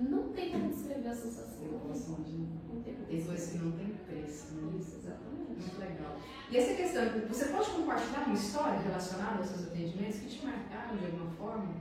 Não 0.00 0.32
tem 0.32 0.50
como 0.50 0.68
descrever 0.68 1.08
a 1.08 1.14
sensação. 1.14 1.64
Não 1.64 2.82
tem 2.82 2.94
como 2.94 3.06
Tem 3.06 3.24
coisas 3.24 3.50
que 3.50 3.58
não 3.58 3.72
tem 3.72 3.88
preço, 4.06 4.54
né? 4.54 4.72
Isso, 4.78 4.96
exatamente. 4.96 5.50
Muito 5.50 5.78
legal. 5.78 6.16
E 6.50 6.56
essa 6.56 6.74
questão, 6.74 7.04
você 7.28 7.44
pode 7.46 7.70
compartilhar 7.70 8.24
uma 8.26 8.34
história 8.34 8.78
relacionada 8.80 9.38
aos 9.38 9.48
seus 9.48 9.68
atendimentos 9.68 10.18
que 10.20 10.26
te 10.28 10.44
marcaram 10.44 10.96
de 10.96 11.06
alguma 11.06 11.30
forma? 11.32 11.74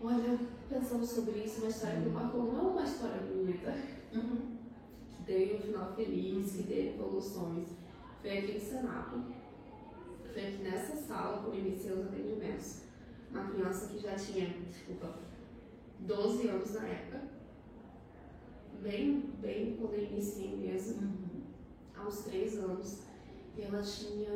Olha, 0.00 0.38
pensando 0.68 1.04
sobre 1.04 1.40
isso, 1.40 1.60
uma 1.60 1.70
história 1.70 2.00
que 2.00 2.08
marcou 2.08 2.44
não 2.44 2.58
é 2.58 2.72
uma 2.72 2.84
história 2.84 3.20
bonita, 3.20 3.74
que 4.12 5.22
teve 5.24 5.56
um 5.56 5.60
final 5.60 5.94
feliz, 5.94 6.52
que 6.52 6.62
teve 6.62 6.88
evoluções. 6.90 7.68
Foi 8.20 8.38
aqui 8.38 8.52
no 8.52 8.60
Senado. 8.60 9.24
Foi 10.32 10.46
aqui 10.46 10.62
nessa 10.62 10.96
sala 10.96 11.42
que 11.42 11.46
eu 11.48 11.54
iniciei 11.54 11.92
os 11.92 12.06
atendimentos. 12.06 12.82
Uma 13.30 13.50
criança 13.50 13.88
que 13.88 13.98
já 13.98 14.14
tinha, 14.14 14.48
desculpa, 14.70 15.18
12 16.00 16.48
anos 16.48 16.74
na 16.74 16.86
época. 16.86 17.37
Bem, 18.80 19.32
bem 19.40 19.76
quando 19.76 19.94
eu 19.94 20.04
iniciei 20.04 20.56
mesmo, 20.56 21.12
há 21.96 22.06
uns 22.06 22.20
3 22.24 22.58
anos. 22.58 22.98
E 23.56 23.62
ela 23.62 23.82
tinha, 23.82 24.30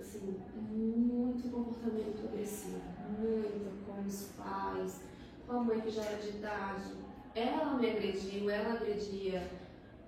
assim, 0.00 0.36
muito 0.68 1.48
comportamento 1.48 2.26
agressivo. 2.26 2.80
Muito 3.18 3.86
com 3.86 4.02
os 4.02 4.32
pais, 4.36 5.00
com 5.46 5.52
a 5.52 5.62
mãe 5.62 5.80
que 5.80 5.90
já 5.90 6.02
era 6.02 6.20
de 6.20 6.28
idade. 6.28 6.92
Ela 7.34 7.74
me 7.76 7.88
agrediu, 7.88 8.50
ela 8.50 8.74
agredia 8.74 9.48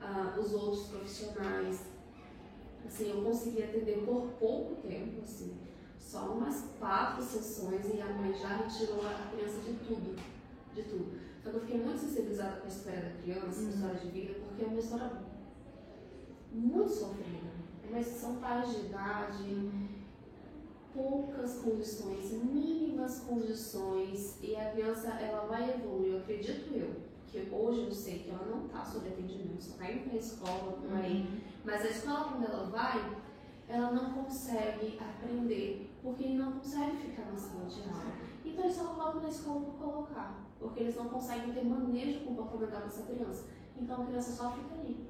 ah, 0.01 0.37
os 0.37 0.53
outros 0.53 0.89
profissionais. 0.89 1.87
Assim, 2.85 3.11
eu 3.11 3.23
consegui 3.23 3.63
atender 3.63 4.05
por 4.05 4.31
pouco 4.41 4.83
tempo, 4.83 5.23
assim, 5.23 5.57
só 5.97 6.33
umas 6.33 6.65
quatro 6.81 7.23
sessões 7.23 7.87
e 7.95 8.01
a 8.01 8.07
mãe 8.07 8.35
já 8.35 8.57
retirou 8.57 9.01
a 9.07 9.31
criança 9.31 9.61
de 9.61 9.75
tudo, 9.87 10.17
de 10.75 10.83
tudo. 10.83 11.19
Então 11.41 11.53
eu 11.53 11.61
fiquei 11.61 11.81
muito 11.81 12.01
sensibilizada 12.01 12.61
com 12.61 12.67
a 12.67 12.69
história 12.69 13.01
da 13.01 13.23
criança, 13.23 13.61
com 13.61 13.67
a 13.67 13.71
história 13.71 14.01
de 14.01 14.09
vida, 14.09 14.35
porque 14.41 14.65
é 14.65 14.67
uma 14.67 14.79
história 14.79 15.13
muito 16.53 16.91
sofrida. 16.91 17.51
Mas 17.91 18.07
são 18.07 18.37
pais 18.37 18.71
de 18.71 18.87
idade, 18.87 19.71
poucas 20.95 21.59
condições, 21.59 22.31
mínimas 22.33 23.21
condições, 23.21 24.39
e 24.43 24.55
a 24.57 24.71
criança 24.71 25.09
ela 25.09 25.47
vai 25.47 25.71
evoluir, 25.71 26.13
eu 26.13 26.19
acredito 26.19 26.73
eu, 26.75 26.95
que 27.27 27.49
hoje 27.53 27.85
eu 27.87 27.93
sei 27.93 28.19
que 28.21 28.31
ela 28.31 28.47
não 28.47 28.67
está 28.67 28.85
sob 28.85 29.09
atendimento, 29.09 29.63
só 29.63 29.73
está 29.73 29.91
indo 29.91 30.05
para 30.05 30.15
a 30.15 30.21
escola, 30.21 30.73
por 30.73 30.93
aí, 30.95 31.43
mas 31.65 31.83
a 31.83 31.89
escola 31.89 32.25
quando 32.25 32.45
ela 32.45 32.67
vai, 32.71 33.19
ela 33.69 33.93
não 33.93 34.13
consegue 34.13 34.99
aprender, 34.99 35.91
porque 36.03 36.29
não 36.29 36.53
consegue 36.53 36.97
ficar 36.97 37.27
na 37.31 37.37
sala 37.37 37.67
de 37.67 37.83
aula. 37.83 38.13
Então 38.45 38.65
eles 38.65 38.77
só 38.77 38.85
colocam 38.85 39.23
na 39.23 39.29
escola 39.29 39.61
por 39.61 39.75
colocar, 39.75 40.50
porque 40.61 40.81
eles 40.81 40.95
não 40.95 41.09
conseguem 41.09 41.53
ter 41.53 41.65
manejo 41.65 42.21
comportamental 42.21 42.83
dessa 42.83 43.03
criança. 43.03 43.47
Então 43.77 44.03
a 44.03 44.07
criança 44.07 44.33
só 44.33 44.53
fica 44.53 44.75
ali 44.75 45.09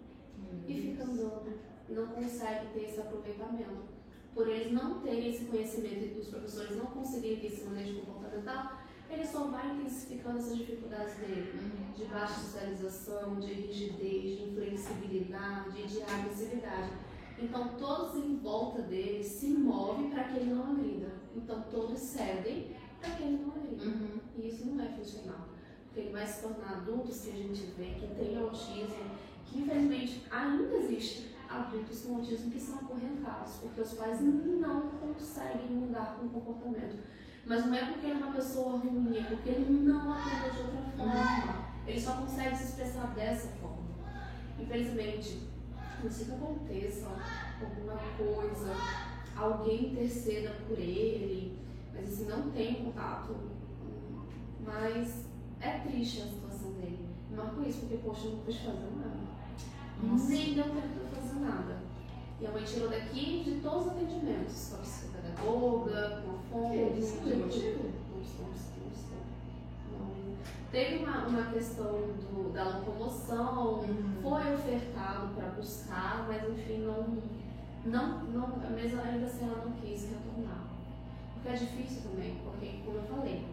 e 0.66 0.80
fica 0.80 1.04
andando, 1.04 1.58
e 1.88 1.92
não 1.92 2.06
consegue 2.06 2.72
ter 2.72 2.84
esse 2.84 3.00
aproveitamento. 3.00 3.90
Por 4.32 4.48
eles 4.48 4.72
não 4.72 5.00
terem 5.00 5.28
esse 5.28 5.46
conhecimento 5.46 6.16
e 6.16 6.20
os 6.20 6.28
professores 6.28 6.76
não 6.76 6.86
conseguirem 6.86 7.40
ter 7.40 7.48
esse 7.48 7.64
manejo 7.64 8.00
comportamental, 8.02 8.78
ele 9.10 9.26
só 9.26 9.48
vai 9.48 9.74
intensificando 9.74 10.38
essas 10.38 10.56
dificuldades 10.56 11.16
dele, 11.16 11.52
de 11.96 12.04
baixa 12.04 12.40
socialização, 12.40 13.40
de 13.40 13.52
rigidez, 13.52 14.38
de 14.38 14.44
inflexibilidade, 14.44 15.82
de 15.88 16.00
agressividade. 16.00 16.92
Então 17.36 17.76
todos 17.76 18.24
em 18.24 18.36
volta 18.36 18.82
dele 18.82 19.24
se 19.24 19.48
movem 19.48 20.10
para 20.10 20.24
que 20.24 20.36
ele 20.36 20.54
não 20.54 20.70
agrida. 20.70 21.12
Então 21.34 21.64
todos 21.70 21.98
cedem 21.98 22.76
para 23.00 23.10
que 23.10 23.22
ele 23.22 23.44
não 23.44 23.52
agrida. 23.52 24.20
E 24.36 24.48
isso 24.48 24.66
não 24.66 24.84
é 24.84 24.88
funcional. 24.88 25.48
Porque 25.84 26.00
ele 26.00 26.12
vai 26.12 26.26
se 26.26 26.42
tornar 26.42 26.78
adultos 26.78 27.20
que 27.22 27.30
a 27.30 27.34
gente 27.34 27.66
vê 27.76 27.94
que 27.94 28.14
tem 28.14 28.38
autismo, 28.38 29.10
que 29.46 29.60
infelizmente 29.60 30.26
ainda 30.30 30.76
existe 30.76 31.34
adultos 31.48 32.02
com 32.02 32.16
autismo 32.16 32.50
que 32.50 32.60
são 32.60 32.76
acorrentados, 32.76 33.54
porque 33.54 33.80
os 33.80 33.92
pais 33.94 34.20
não 34.20 34.82
conseguem 34.82 35.80
lidar 35.80 36.16
com 36.16 36.26
o 36.26 36.30
comportamento. 36.30 36.98
Mas 37.44 37.66
não 37.66 37.74
é 37.74 37.86
porque 37.86 38.06
ele 38.06 38.20
é 38.20 38.24
uma 38.24 38.32
pessoa 38.32 38.78
ruim, 38.78 39.16
é 39.16 39.22
porque 39.22 39.48
ele 39.48 39.82
não 39.82 40.12
aprendeu 40.12 40.52
de 40.52 40.60
outra 40.60 40.82
forma. 40.96 41.70
Ele 41.86 42.00
só 42.00 42.12
consegue 42.16 42.56
se 42.56 42.64
expressar 42.64 43.14
dessa 43.14 43.48
forma. 43.56 43.90
Infelizmente, 44.58 45.48
não 46.02 46.10
sei 46.10 46.26
que 46.26 46.32
aconteça 46.32 47.08
alguma 47.60 47.96
coisa, 48.16 48.74
alguém 49.36 49.92
interceda 49.92 50.50
por 50.68 50.78
ele, 50.78 51.58
mas 52.00 52.12
assim, 52.12 52.24
não 52.26 52.50
tem 52.50 52.84
contato. 52.84 53.36
Mas 54.64 55.26
é 55.60 55.78
triste 55.80 56.22
a 56.22 56.26
situação 56.26 56.72
dele. 56.72 57.06
Me 57.30 57.36
marcou 57.36 57.64
isso, 57.66 57.80
porque, 57.80 57.98
poxa, 57.98 58.26
eu 58.26 58.32
não 58.32 58.38
pude 58.40 58.58
fazer 58.58 58.90
nada. 58.96 59.20
Nem 60.28 60.54
deu 60.54 60.64
tempo 60.64 60.88
de 60.88 61.20
fazer 61.20 61.40
nada. 61.40 61.78
E 62.40 62.46
a 62.46 62.50
mãe 62.50 62.64
tirou 62.64 62.88
daqui 62.88 63.42
de 63.44 63.60
todos 63.60 63.86
os 63.86 63.92
atendimentos, 63.92 64.70
com 64.70 64.76
a 64.76 64.78
psicopedagoga, 64.78 66.22
com 66.24 66.30
a 66.30 66.68
não 68.14 68.20
estou. 68.20 68.46
Não. 69.92 70.36
Teve 70.72 71.04
uma, 71.04 71.26
uma 71.26 71.52
questão 71.52 71.92
do, 71.92 72.52
da 72.54 72.78
locomoção, 72.78 73.84
foi 74.22 74.54
ofertado 74.54 75.34
para 75.34 75.48
buscar, 75.50 76.26
mas 76.28 76.48
enfim, 76.48 76.78
não, 76.78 77.18
não, 77.84 78.24
não, 78.24 78.70
mesmo 78.70 79.02
ainda 79.02 79.26
assim 79.26 79.44
ela 79.44 79.62
não 79.66 79.72
quis 79.72 80.08
retornar. 80.08 80.59
Porque 81.40 81.56
é 81.56 81.58
difícil 81.58 82.02
também, 82.02 82.38
porque, 82.44 82.80
como 82.84 82.98
eu 82.98 83.02
falei, 83.04 83.46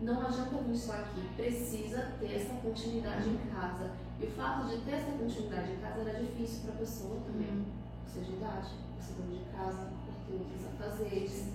não 0.00 0.20
adianta 0.20 0.56
vir 0.56 0.76
só 0.76 0.94
aqui, 0.94 1.20
precisa 1.36 2.14
ter 2.18 2.34
essa 2.34 2.54
continuidade 2.54 3.28
em 3.28 3.38
casa. 3.54 3.92
E 4.20 4.26
o 4.26 4.30
fato 4.32 4.66
de 4.66 4.78
ter 4.78 4.94
essa 4.94 5.12
continuidade 5.12 5.70
em 5.70 5.76
casa 5.76 6.00
era 6.00 6.18
difícil 6.18 6.62
para 6.64 6.74
a 6.74 6.78
pessoa 6.78 7.20
também, 7.24 7.64
por 8.02 8.10
ser 8.10 8.24
de 8.24 8.32
idade, 8.32 8.70
por 8.96 9.04
ser 9.04 9.14
dona 9.14 9.38
de 9.38 9.56
casa, 9.56 9.88
por 10.04 10.14
ter 10.26 10.32
outros 10.32 10.66
afazeres, 10.66 11.48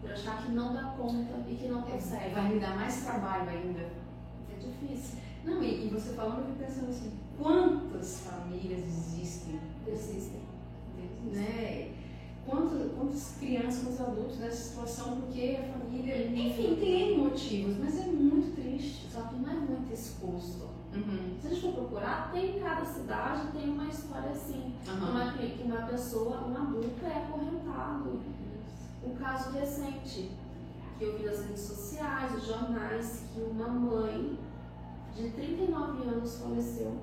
por 0.00 0.10
achar 0.10 0.42
que 0.42 0.50
não 0.50 0.74
dá 0.74 0.82
conta 0.98 1.48
e 1.48 1.54
que 1.54 1.68
não 1.68 1.82
consegue. 1.82 2.34
Vai 2.34 2.48
me 2.48 2.58
dar 2.58 2.74
mais 2.74 3.04
trabalho 3.04 3.48
ainda. 3.48 3.92
É 4.50 4.56
difícil. 4.58 5.20
Não, 5.44 5.62
e, 5.62 5.86
e 5.86 5.90
você 5.90 6.14
falando, 6.14 6.38
eu 6.40 6.46
fico 6.46 6.58
pensando 6.58 6.90
assim, 6.90 7.12
quantas 7.38 8.20
famílias 8.20 9.13
adultos 14.14 14.38
nessa 14.38 14.56
situação, 14.56 15.20
porque 15.20 15.58
a 15.60 15.78
família, 15.78 16.26
enfim, 16.28 16.76
tem 16.76 17.18
motivos, 17.18 17.76
mas 17.78 17.98
é 17.98 18.06
muito 18.06 18.54
triste. 18.54 19.08
Só 19.12 19.22
que 19.22 19.36
não 19.36 19.50
é 19.50 19.54
muito 19.54 19.92
exposto. 19.92 20.68
Uhum. 20.94 21.36
Se 21.40 21.48
a 21.48 21.50
gente 21.50 21.60
for 21.60 21.72
procurar, 21.72 22.30
tem 22.32 22.56
em 22.56 22.60
cada 22.60 22.84
cidade 22.84 23.48
tem 23.52 23.68
uma 23.68 23.86
história 23.86 24.30
assim. 24.30 24.74
Aham. 24.86 25.10
Uma, 25.10 25.32
que 25.32 25.48
que 25.50 25.62
uma 25.64 25.82
pessoa, 25.86 26.46
um 26.46 26.56
adulto 26.56 27.04
é 27.04 27.24
acorrentado. 27.24 28.20
Um 29.04 29.14
caso 29.16 29.50
recente 29.50 30.30
que 30.98 31.04
eu 31.04 31.18
vi 31.18 31.24
nas 31.24 31.44
redes 31.44 31.62
sociais, 31.62 32.32
nos 32.32 32.46
jornais, 32.46 33.24
que 33.34 33.40
uma 33.40 33.68
mãe 33.68 34.38
de 35.16 35.30
39 35.30 36.08
anos 36.08 36.38
faleceu 36.38 36.96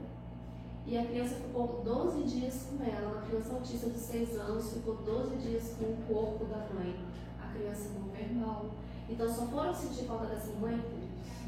e 0.91 0.97
a 0.97 1.05
criança 1.05 1.35
ficou 1.35 1.81
12 1.85 2.23
dias 2.23 2.67
com 2.69 2.83
ela. 2.83 3.13
Uma 3.13 3.21
criança 3.21 3.53
autista 3.53 3.89
de 3.89 3.97
6 3.97 4.37
anos 4.37 4.73
ficou 4.73 4.95
12 4.95 5.37
dias 5.37 5.73
com 5.79 5.85
o 5.85 5.97
corpo 6.05 6.43
da 6.43 6.57
mãe. 6.73 6.93
A 7.41 7.47
criança 7.53 7.91
não 7.97 8.11
verbal. 8.11 8.65
Então 9.09 9.33
só 9.33 9.45
foram 9.45 9.73
sentir 9.73 10.03
falta 10.03 10.25
dessa 10.25 10.51
mãe 10.59 10.83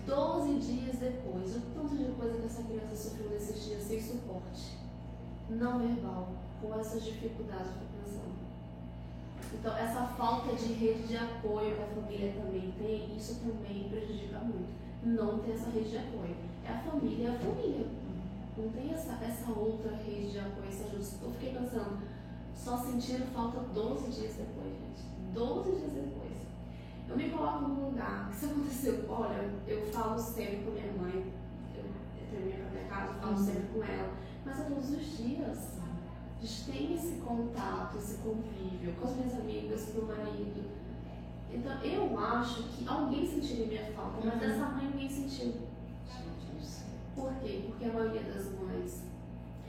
12 0.08 0.60
dias 0.60 0.96
depois. 0.96 1.58
O 1.58 1.62
tanto 1.76 1.94
de 1.94 2.06
coisa 2.14 2.40
que 2.40 2.46
essa 2.46 2.64
criança 2.64 2.96
sofreu 2.96 3.32
nesses 3.32 3.66
dias 3.66 3.84
sem 3.84 4.02
suporte. 4.02 4.78
Não 5.50 5.78
verbal, 5.78 6.30
com 6.62 6.80
essas 6.80 7.04
dificuldades 7.04 7.68
de 7.68 7.80
compreensão. 7.80 8.32
Então, 9.54 9.78
essa 9.78 10.04
falta 10.18 10.56
de 10.56 10.72
rede 10.72 11.04
de 11.06 11.18
apoio 11.18 11.76
que 11.76 11.82
a 11.82 12.02
família 12.02 12.32
também 12.32 12.74
tem, 12.78 13.18
isso 13.18 13.42
também 13.42 13.90
prejudica 13.90 14.40
muito. 14.40 14.72
Não 15.04 15.40
ter 15.40 15.52
essa 15.52 15.70
rede 15.70 15.90
de 15.90 15.98
apoio. 15.98 16.34
É 16.66 16.72
a 16.72 16.78
família, 16.80 17.28
é 17.28 17.36
a 17.36 17.40
família. 17.40 18.03
Não 18.58 18.70
tem 18.70 18.94
essa, 18.94 19.14
essa 19.24 19.52
outra 19.52 19.96
rede 19.96 20.32
de 20.32 20.40
apoio, 20.40 20.68
essa 20.68 20.84
ajuda. 20.86 21.06
Eu 21.24 21.32
fiquei 21.32 21.54
pensando, 21.54 21.98
só 22.56 22.78
sentiram 22.78 23.26
falta 23.28 23.60
12 23.74 24.12
dias 24.12 24.36
depois, 24.36 24.72
gente. 24.74 25.04
12 25.34 25.72
dias 25.72 25.92
depois. 25.94 26.34
Eu 27.10 27.18
me 27.18 27.30
coloco 27.30 27.68
num 27.68 27.86
lugar 27.90 28.30
que 28.30 28.36
se 28.38 28.46
aconteceu, 28.46 29.06
olha, 29.10 29.50
eu 29.68 29.86
falo 29.92 30.18
sempre 30.20 30.58
com 30.64 30.72
minha 30.72 30.94
mãe, 30.94 31.34
eu, 31.76 31.84
terminei 32.32 32.58
pra 32.60 32.70
minha 32.72 32.86
casa, 32.88 33.14
eu 33.14 33.20
falo 33.20 33.34
Uhum. 33.38 33.46
sempre 33.46 33.64
com 33.74 33.84
ela, 33.84 34.14
mas 34.46 34.60
é 34.60 34.64
todos 34.64 34.90
os 34.92 35.18
dias. 35.18 35.74
A 36.38 36.46
gente 36.46 36.72
tem 36.72 36.94
esse 36.96 37.14
contato, 37.26 37.98
esse 37.98 38.18
convívio 38.18 38.94
com 39.00 39.08
as 39.08 39.16
minhas 39.16 39.34
amigas, 39.34 39.86
com 39.86 40.02
o 40.02 40.06
meu 40.06 40.16
marido. 40.18 40.64
Então 41.52 41.82
eu 41.84 42.20
acho 42.20 42.64
que 42.64 42.88
alguém 42.88 43.26
sentiria 43.28 43.66
minha 43.68 43.92
falta, 43.94 44.20
mas 44.24 44.42
Uhum. 44.42 44.50
essa 44.52 44.66
mãe 44.72 44.86
ninguém 44.88 45.10
sentiu. 45.10 45.54
Por 47.16 47.34
quê? 47.36 47.66
Porque 47.68 47.86
a 47.86 47.94
maioria 47.94 48.24
das 48.24 48.52
mães 48.60 49.04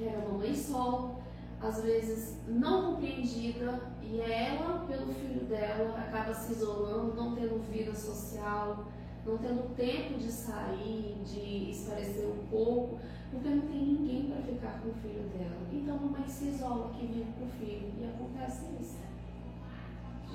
era 0.01 0.19
uma 0.19 0.39
mãe 0.39 0.55
solo, 0.55 1.17
às 1.61 1.83
vezes 1.83 2.39
não 2.49 2.95
compreendida, 2.95 3.81
e 4.03 4.21
ela, 4.21 4.85
pelo 4.87 5.13
filho 5.15 5.45
dela, 5.47 5.99
acaba 5.99 6.35
se 6.35 6.53
isolando, 6.53 7.15
não 7.15 7.35
tendo 7.35 7.63
vida 7.71 7.95
social, 7.95 8.85
não 9.25 9.39
tendo 9.39 9.75
tempo 9.75 10.19
de 10.19 10.31
sair, 10.31 11.17
de 11.25 11.71
esparecer 11.71 12.27
um 12.27 12.47
pouco, 12.49 12.99
porque 13.31 13.49
não 13.49 13.63
tem 13.63 13.87
ninguém 13.87 14.31
para 14.31 14.43
ficar 14.43 14.81
com 14.81 14.91
o 14.91 14.95
filho 14.95 15.25
dela. 15.31 15.57
Então 15.73 15.97
a 15.97 16.01
mamãe 16.01 16.29
se 16.29 16.49
isola 16.49 16.93
que 16.93 17.07
vive 17.07 17.33
com 17.39 17.47
o 17.47 17.49
filho 17.49 17.93
e 17.99 18.05
acontece 18.05 18.67
isso. 18.81 19.05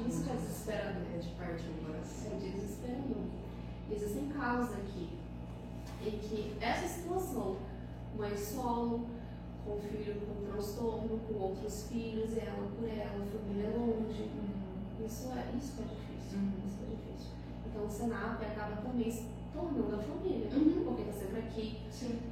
Isso 0.07 0.24
que 0.24 0.30
é 0.30 0.36
desesperador. 0.36 1.03
É 1.14 1.18
de 1.18 1.30
parte 1.30 1.64
do 1.64 1.86
coração. 1.86 2.32
É 2.32 2.36
desesperador. 2.38 3.24
Existem 3.91 4.30
casos 4.30 4.74
aqui 4.76 5.19
em 6.06 6.18
que 6.20 6.56
essa 6.62 6.88
situação, 6.88 7.58
mãe 8.18 8.36
solo, 8.38 9.08
com 9.66 9.78
filho 9.80 10.22
com 10.22 10.52
transtorno, 10.52 11.20
com 11.28 11.34
outros 11.36 11.88
filhos, 11.88 12.38
ela 12.38 12.68
por 12.78 12.88
ela, 12.88 13.26
família 13.26 13.70
longe. 13.70 14.24
Uhum. 14.24 15.06
Isso, 15.06 15.30
é, 15.32 15.52
isso 15.58 15.74
é 15.80 15.84
difícil. 15.84 16.39
Uhum. 16.39 16.52
Isso 16.68 16.78
é 16.84 16.95
difícil. 16.95 17.32
Então 17.68 17.86
o 17.86 17.89
Senap 17.89 18.41
acaba 18.41 18.82
também 18.82 19.12
se 19.12 19.28
tornando 19.54 19.95
a 19.95 20.00
família, 20.00 20.50
uhum. 20.52 20.84
porque 20.86 21.02
está 21.04 21.14
sempre 21.14 21.39
aqui. 21.39 21.80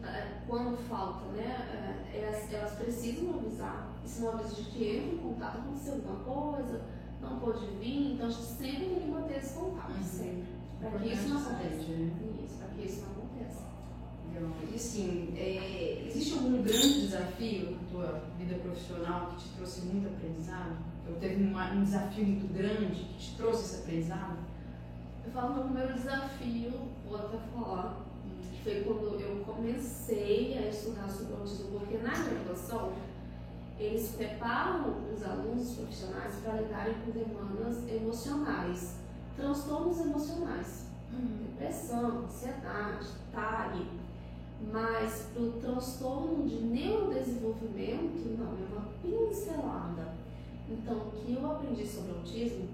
É, 0.03 0.41
quando 0.47 0.77
falta, 0.87 1.25
né? 1.33 2.03
É, 2.13 2.19
elas, 2.19 2.51
elas 2.53 2.73
precisam 2.73 3.35
avisar. 3.35 3.89
E 4.03 4.07
se 4.07 4.21
não 4.21 4.31
avisa 4.33 4.55
de 4.55 4.63
que 4.63 4.97
entra 4.97 5.15
em 5.15 5.17
contato, 5.17 5.57
aconteceu 5.59 5.93
alguma 5.93 6.19
coisa, 6.23 6.81
não 7.21 7.39
pôde 7.39 7.65
vir, 7.79 8.13
então 8.13 8.27
a 8.27 8.29
gente 8.29 8.45
sempre 8.45 8.85
tem 8.85 8.99
que 9.01 9.07
manter 9.07 9.37
esse 9.37 9.53
contato, 9.53 9.91
uhum. 9.91 10.03
sempre. 10.03 10.57
Para 10.79 10.99
que 10.99 11.11
isso 11.11 11.29
não 11.29 11.41
aconteça. 11.41 11.66
Né? 11.91 12.11
Isso, 12.43 12.57
para 12.57 12.67
que 12.69 12.85
isso 12.85 13.01
não 13.01 13.11
aconteça. 13.11 13.65
E 14.71 14.75
assim, 14.75 15.33
é, 15.35 16.03
existe 16.07 16.33
algum 16.33 16.61
grande 16.61 17.01
desafio 17.01 17.71
na 17.71 17.77
tua 17.91 18.23
vida 18.37 18.55
profissional 18.59 19.27
que 19.27 19.43
te 19.43 19.49
trouxe 19.55 19.81
muito 19.85 20.07
aprendizado? 20.07 20.77
Ou 21.07 21.15
teve 21.15 21.43
uma, 21.43 21.71
um 21.71 21.83
desafio 21.83 22.25
muito 22.25 22.53
grande 22.53 23.03
que 23.03 23.17
te 23.17 23.35
trouxe 23.35 23.63
esse 23.63 23.83
aprendizado? 23.83 24.37
Eu 25.25 25.31
falo 25.31 25.53
que 25.53 25.59
o 25.59 25.63
primeiro 25.63 25.93
desafio, 25.93 26.71
vou 27.07 27.17
até 27.17 27.37
falar, 27.53 28.05
foi 28.63 28.81
quando 28.81 29.19
eu 29.19 29.43
comecei 29.45 30.57
a 30.57 30.69
estudar 30.69 31.09
sobre 31.09 31.33
autismo, 31.33 31.79
porque 31.79 31.97
na 31.97 32.11
graduação 32.11 32.91
eles 33.79 34.09
preparam 34.15 34.95
os 35.13 35.23
alunos 35.23 35.75
profissionais 35.75 36.35
para 36.43 36.61
lidarem 36.61 36.95
com 37.05 37.11
demandas 37.11 37.87
emocionais, 37.87 38.95
transtornos 39.35 39.99
emocionais. 39.99 40.86
Depressão, 41.11 42.25
ansiedade, 42.25 43.07
TAG, 43.31 43.87
mas 44.71 45.27
para 45.33 45.43
o 45.43 45.51
transtorno 45.53 46.47
de 46.47 46.55
neurodesenvolvimento, 46.55 48.37
não, 48.37 48.47
é 48.47 48.67
uma 48.71 48.87
pincelada. 49.01 50.13
Então, 50.69 50.97
o 50.97 51.11
que 51.11 51.33
eu 51.33 51.51
aprendi 51.51 51.85
sobre 51.87 52.11
autismo 52.11 52.67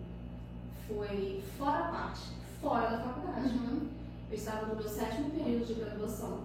foi 0.87 1.43
fora 1.57 1.79
a 1.79 1.91
parte, 1.91 2.31
fora 2.61 2.89
da 2.89 3.03
faculdade. 3.03 3.49
Uhum. 3.49 3.89
Eu 4.29 4.35
estava 4.35 4.67
no 4.67 4.75
meu 4.75 4.89
sétimo 4.89 5.29
período 5.29 5.65
de 5.65 5.73
graduação, 5.75 6.41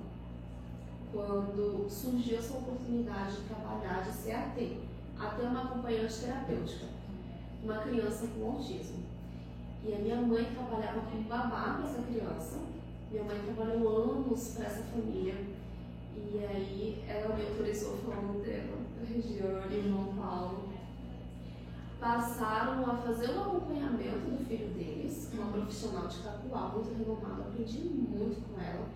quando 1.12 1.88
surgiu 1.88 2.38
essa 2.38 2.58
oportunidade 2.58 3.36
de 3.36 3.42
trabalhar 3.42 4.02
de 4.02 4.10
CAT, 4.10 4.80
até 5.18 5.42
uma 5.42 5.64
acompanhante 5.64 6.20
terapêutica, 6.20 6.86
uma 7.64 7.78
criança 7.78 8.26
com 8.26 8.52
autismo. 8.52 9.07
E 9.88 9.94
a 9.94 9.98
minha 9.98 10.16
mãe 10.16 10.44
trabalhava 10.44 11.00
como 11.10 11.22
babá 11.24 11.78
para 11.80 11.88
essa 11.88 12.02
criança 12.02 12.68
minha 13.10 13.24
mãe 13.24 13.40
trabalhou 13.40 14.02
anos 14.02 14.54
para 14.54 14.66
essa 14.66 14.82
família. 14.82 15.34
E 16.14 16.44
aí 16.44 17.04
ela 17.08 17.34
me 17.34 17.42
autorizou 17.42 17.96
falando 17.98 18.42
dela, 18.44 18.76
Regiane, 19.02 19.76
irmão 19.76 20.14
Paulo. 20.14 20.68
Passaram 21.98 22.84
a 22.88 22.96
fazer 22.98 23.30
um 23.30 23.40
acompanhamento 23.40 24.30
do 24.30 24.44
filho 24.46 24.68
deles, 24.74 25.30
uma 25.32 25.50
profissional 25.52 26.06
de 26.06 26.18
Capuá, 26.18 26.68
muito 26.68 26.96
renomada, 26.96 27.44
aprendi 27.44 27.78
muito 27.78 28.46
com 28.46 28.60
ela. 28.60 28.86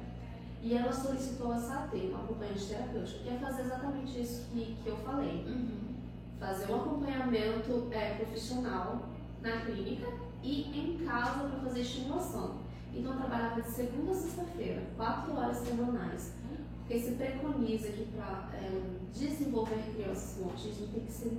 E 0.63 0.75
ela 0.75 0.93
solicitou 0.93 1.53
a 1.53 1.59
SAT, 1.59 1.95
uma 1.95 2.23
acompanhante 2.23 2.67
terapêutica, 2.67 3.19
que 3.21 3.29
é 3.31 3.39
fazer 3.39 3.63
exatamente 3.63 4.21
isso 4.21 4.47
que, 4.51 4.77
que 4.83 4.89
eu 4.89 4.97
falei. 4.99 5.45
Uhum. 5.47 5.95
Fazer 6.39 6.71
um 6.71 6.77
acompanhamento 6.77 7.89
é, 7.91 8.15
profissional 8.15 9.09
na 9.41 9.63
clínica 9.63 10.07
e 10.43 10.79
em 10.79 11.05
casa 11.05 11.49
para 11.49 11.61
fazer 11.61 11.81
estimulação. 11.81 12.57
Então 12.95 13.13
eu 13.13 13.19
trabalhava 13.19 13.63
de 13.63 13.71
segunda 13.71 14.13
a 14.13 14.15
sexta-feira, 14.15 14.83
quatro 14.97 15.35
horas 15.35 15.59
semanais. 15.59 16.33
Porque 16.81 16.99
se 16.99 17.13
preconiza 17.13 17.89
que 17.89 18.05
para 18.07 18.51
é, 18.55 18.83
desenvolver 19.15 19.83
crianças 19.95 20.37
com 20.37 20.51
autismo 20.51 20.89
tem 20.89 21.05
que 21.05 21.13
ser 21.13 21.31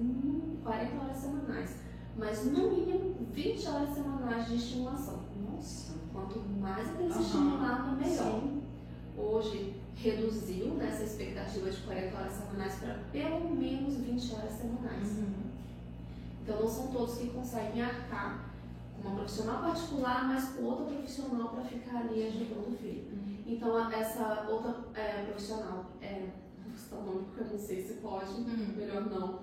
40 0.64 1.04
horas 1.04 1.18
semanais, 1.18 1.76
mas 2.18 2.46
no 2.46 2.72
mínimo 2.72 3.16
20 3.32 3.68
horas 3.68 3.90
semanais 3.94 4.48
de 4.48 4.56
estimulação. 4.56 5.22
Nossa, 5.46 5.94
quanto 6.12 6.40
mais 6.60 6.90
a 6.90 6.94
criança 6.94 7.38
uhum. 7.38 7.96
melhor. 7.98 8.42
Sim. 8.42 8.64
Hoje 9.16 9.76
reduziu 9.96 10.74
né, 10.74 10.88
essa 10.88 11.04
expectativa 11.04 11.70
de 11.70 11.78
40 11.82 12.18
horas 12.18 12.34
semanais 12.34 12.76
para 12.76 12.94
pelo 13.12 13.50
menos 13.56 13.96
20 13.98 14.34
horas 14.34 14.54
semanais. 14.54 15.10
Uhum. 15.18 15.34
Então 16.42 16.62
não 16.62 16.68
são 16.68 16.88
todos 16.88 17.18
que 17.18 17.28
conseguem 17.30 17.84
arcar 17.84 18.53
uma 19.04 19.16
profissional 19.16 19.62
particular, 19.62 20.28
mas 20.28 20.50
com 20.50 20.64
outra 20.64 20.86
profissional 20.86 21.50
para 21.50 21.64
ficar 21.64 21.98
ali 21.98 22.28
ajudando 22.28 22.74
o 22.74 22.78
filho. 22.78 23.06
Uhum. 23.12 23.44
Então, 23.46 23.92
essa 23.92 24.48
outra 24.50 24.76
é, 24.94 25.26
profissional, 25.26 25.86
é, 26.02 26.30
vou 26.66 26.78
citar 26.78 27.00
o 27.00 27.04
nome 27.04 27.26
porque 27.26 27.42
eu 27.42 27.48
não 27.48 27.60
sei 27.60 27.82
se 27.82 27.94
pode, 27.96 28.32
uhum. 28.32 28.74
melhor 28.78 29.06
não, 29.06 29.42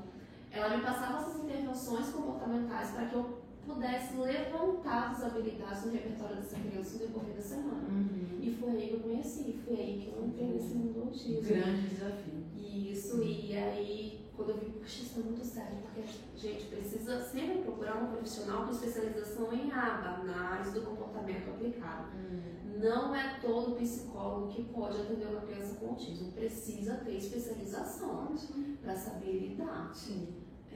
ela 0.51 0.77
me 0.77 0.83
passava 0.83 1.19
essas 1.19 1.45
intervenções 1.45 2.09
comportamentais 2.09 2.91
para 2.91 3.07
que 3.07 3.15
eu 3.15 3.41
pudesse 3.67 4.17
levantar 4.17 5.11
as 5.11 5.23
habilidades 5.23 5.85
no 5.85 5.93
repertório 5.93 6.37
dessa 6.37 6.59
criança 6.59 6.95
no 6.95 7.07
decorrer 7.07 7.35
da 7.37 7.43
semana. 7.43 7.89
Uhum. 7.89 8.39
E 8.41 8.57
foi 8.59 8.71
aí 8.71 8.89
que 8.89 8.95
eu 8.95 9.01
conheci, 9.01 9.61
foi 9.65 9.77
aí 9.77 9.99
que 10.01 10.17
eu 10.17 10.27
entrei 10.27 10.49
nesse 10.49 10.75
mundo 10.75 10.95
do 10.95 11.01
autismo. 11.03 11.43
Grande 11.43 11.89
desafio. 11.89 12.41
Isso, 12.57 13.23
e 13.23 13.57
aí 13.57 14.20
quando 14.41 14.51
eu 14.51 14.57
vi, 14.57 14.71
puxa, 14.71 15.03
isso 15.03 15.21
é 15.21 15.23
muito 15.23 15.45
sério, 15.45 15.77
porque 15.83 16.01
a 16.01 16.37
gente 16.37 16.65
precisa 16.67 17.21
sempre 17.21 17.59
procurar 17.59 18.03
um 18.03 18.07
profissional 18.07 18.65
com 18.65 18.71
especialização 18.71 19.53
em 19.53 19.71
ABA, 19.71 20.25
na 20.25 20.33
análise 20.33 20.71
do 20.73 20.81
comportamento 20.81 21.51
aplicado. 21.51 22.09
Hum. 22.17 22.79
Não 22.81 23.15
é 23.15 23.39
todo 23.41 23.77
psicólogo 23.77 24.49
que 24.49 24.65
pode 24.65 24.99
atender 24.99 25.27
uma 25.27 25.43
criança 25.43 25.75
com 25.75 25.89
autismo, 25.89 26.33
precisa 26.33 26.95
ter 27.05 27.17
especialização 27.17 28.35
para 28.83 28.97
saber 28.97 29.49
lidar. 29.49 29.93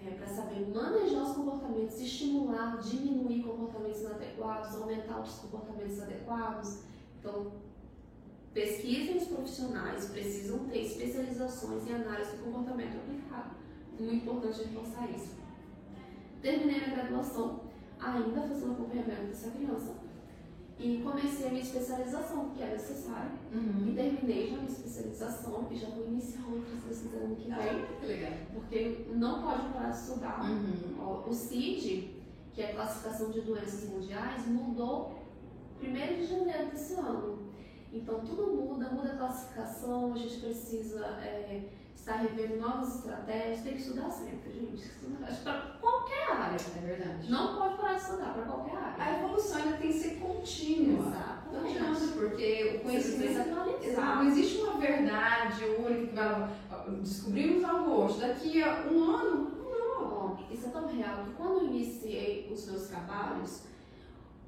É, 0.06 0.10
para 0.10 0.26
saber 0.26 0.68
manejar 0.68 1.22
os 1.22 1.34
comportamentos, 1.34 1.98
estimular, 1.98 2.76
diminuir 2.76 3.42
comportamentos 3.42 4.02
inadequados, 4.02 4.76
aumentar 4.76 5.22
os 5.22 5.36
comportamentos 5.36 6.02
adequados. 6.02 6.80
Então, 7.18 7.52
pesquisem 8.54 9.16
os 9.16 9.24
profissionais, 9.24 10.06
precisam 10.06 10.60
ter 10.60 10.82
especializações 10.82 11.86
em 11.88 11.94
análise 11.94 12.36
do 12.36 12.44
comportamento 12.44 12.96
aplicado. 12.96 13.50
Muito 13.98 14.14
importante 14.14 14.62
reforçar 14.62 15.10
isso. 15.10 15.34
Terminei 16.40 16.84
a 16.84 16.94
graduação, 16.94 17.60
ainda 17.98 18.42
fazendo 18.42 18.72
acompanhamento 18.72 19.26
dessa 19.26 19.50
criança, 19.50 19.94
e 20.78 21.00
comecei 21.02 21.46
a 21.46 21.50
minha 21.50 21.62
especialização, 21.62 22.50
que 22.50 22.62
é 22.62 22.72
necessário. 22.72 23.32
Uhum. 23.52 23.88
E 23.88 23.94
terminei 23.94 24.48
já 24.48 24.54
a 24.54 24.58
minha 24.58 24.70
especialização 24.70 25.68
e 25.70 25.76
já 25.76 25.88
vou 25.88 26.06
iniciar 26.06 26.44
outra 26.46 26.74
especialização 26.74 27.24
ano 27.24 27.36
que 27.36 27.48
vem. 27.48 27.54
Ah, 27.54 27.96
que 28.00 28.06
legal. 28.06 28.32
Porque 28.52 29.06
não 29.14 29.42
pode 29.42 29.68
parar 29.72 29.90
de 29.90 29.98
estudar. 29.98 30.40
Uhum. 30.44 31.24
O 31.28 31.32
CID, 31.32 32.10
que 32.52 32.62
é 32.62 32.72
a 32.72 32.74
classificação 32.74 33.30
de 33.30 33.40
doenças 33.42 33.88
mundiais, 33.88 34.46
mudou 34.46 35.18
1 35.80 35.92
de 36.16 36.26
janeiro 36.26 36.70
desse 36.70 36.94
ano. 36.94 37.43
Então 37.94 38.18
tudo 38.20 38.48
muda, 38.48 38.88
muda 38.90 39.12
a 39.12 39.16
classificação, 39.16 40.12
a 40.12 40.18
gente 40.18 40.38
precisa 40.38 41.06
é, 41.22 41.62
estar 41.94 42.16
revendo 42.16 42.56
novas 42.56 42.96
estratégias, 42.96 43.62
tem 43.62 43.74
que 43.74 43.82
estudar 43.82 44.10
sempre, 44.10 44.52
gente. 44.52 44.82
Estudar 44.82 45.40
para 45.44 45.78
qualquer 45.80 46.28
área. 46.32 46.56
É 46.56 46.86
verdade. 46.86 47.30
Não 47.30 47.56
pode 47.56 47.76
parar 47.76 47.94
de 47.94 48.00
estudar 48.00 48.34
para 48.34 48.42
qualquer 48.42 48.76
área. 48.76 49.04
A 49.04 49.18
evolução 49.18 49.62
ainda 49.62 49.76
tem 49.76 49.92
que 49.92 49.98
ser 49.98 50.16
contínua. 50.16 51.06
Exato. 51.06 51.52
Não 51.52 51.60
adianta, 51.60 52.06
porque 52.14 52.76
o 52.76 52.80
conhecimento. 52.80 53.48
Não 53.96 54.26
existe 54.26 54.60
uma 54.60 54.80
verdade 54.80 55.64
única 55.64 56.08
que 56.08 56.16
vai. 56.16 56.96
Descobrimos 57.00 57.64
algo 57.64 57.90
hoje, 57.92 58.20
daqui 58.20 58.62
a 58.62 58.86
um 58.90 59.04
ano. 59.04 59.50
Não. 59.62 60.38
Isso 60.50 60.66
é 60.66 60.70
tão 60.70 60.88
real 60.88 61.24
que 61.24 61.32
quando 61.34 61.60
eu 61.60 61.66
iniciei 61.66 62.50
os 62.52 62.66
meus 62.66 62.88
trabalhos, 62.88 63.62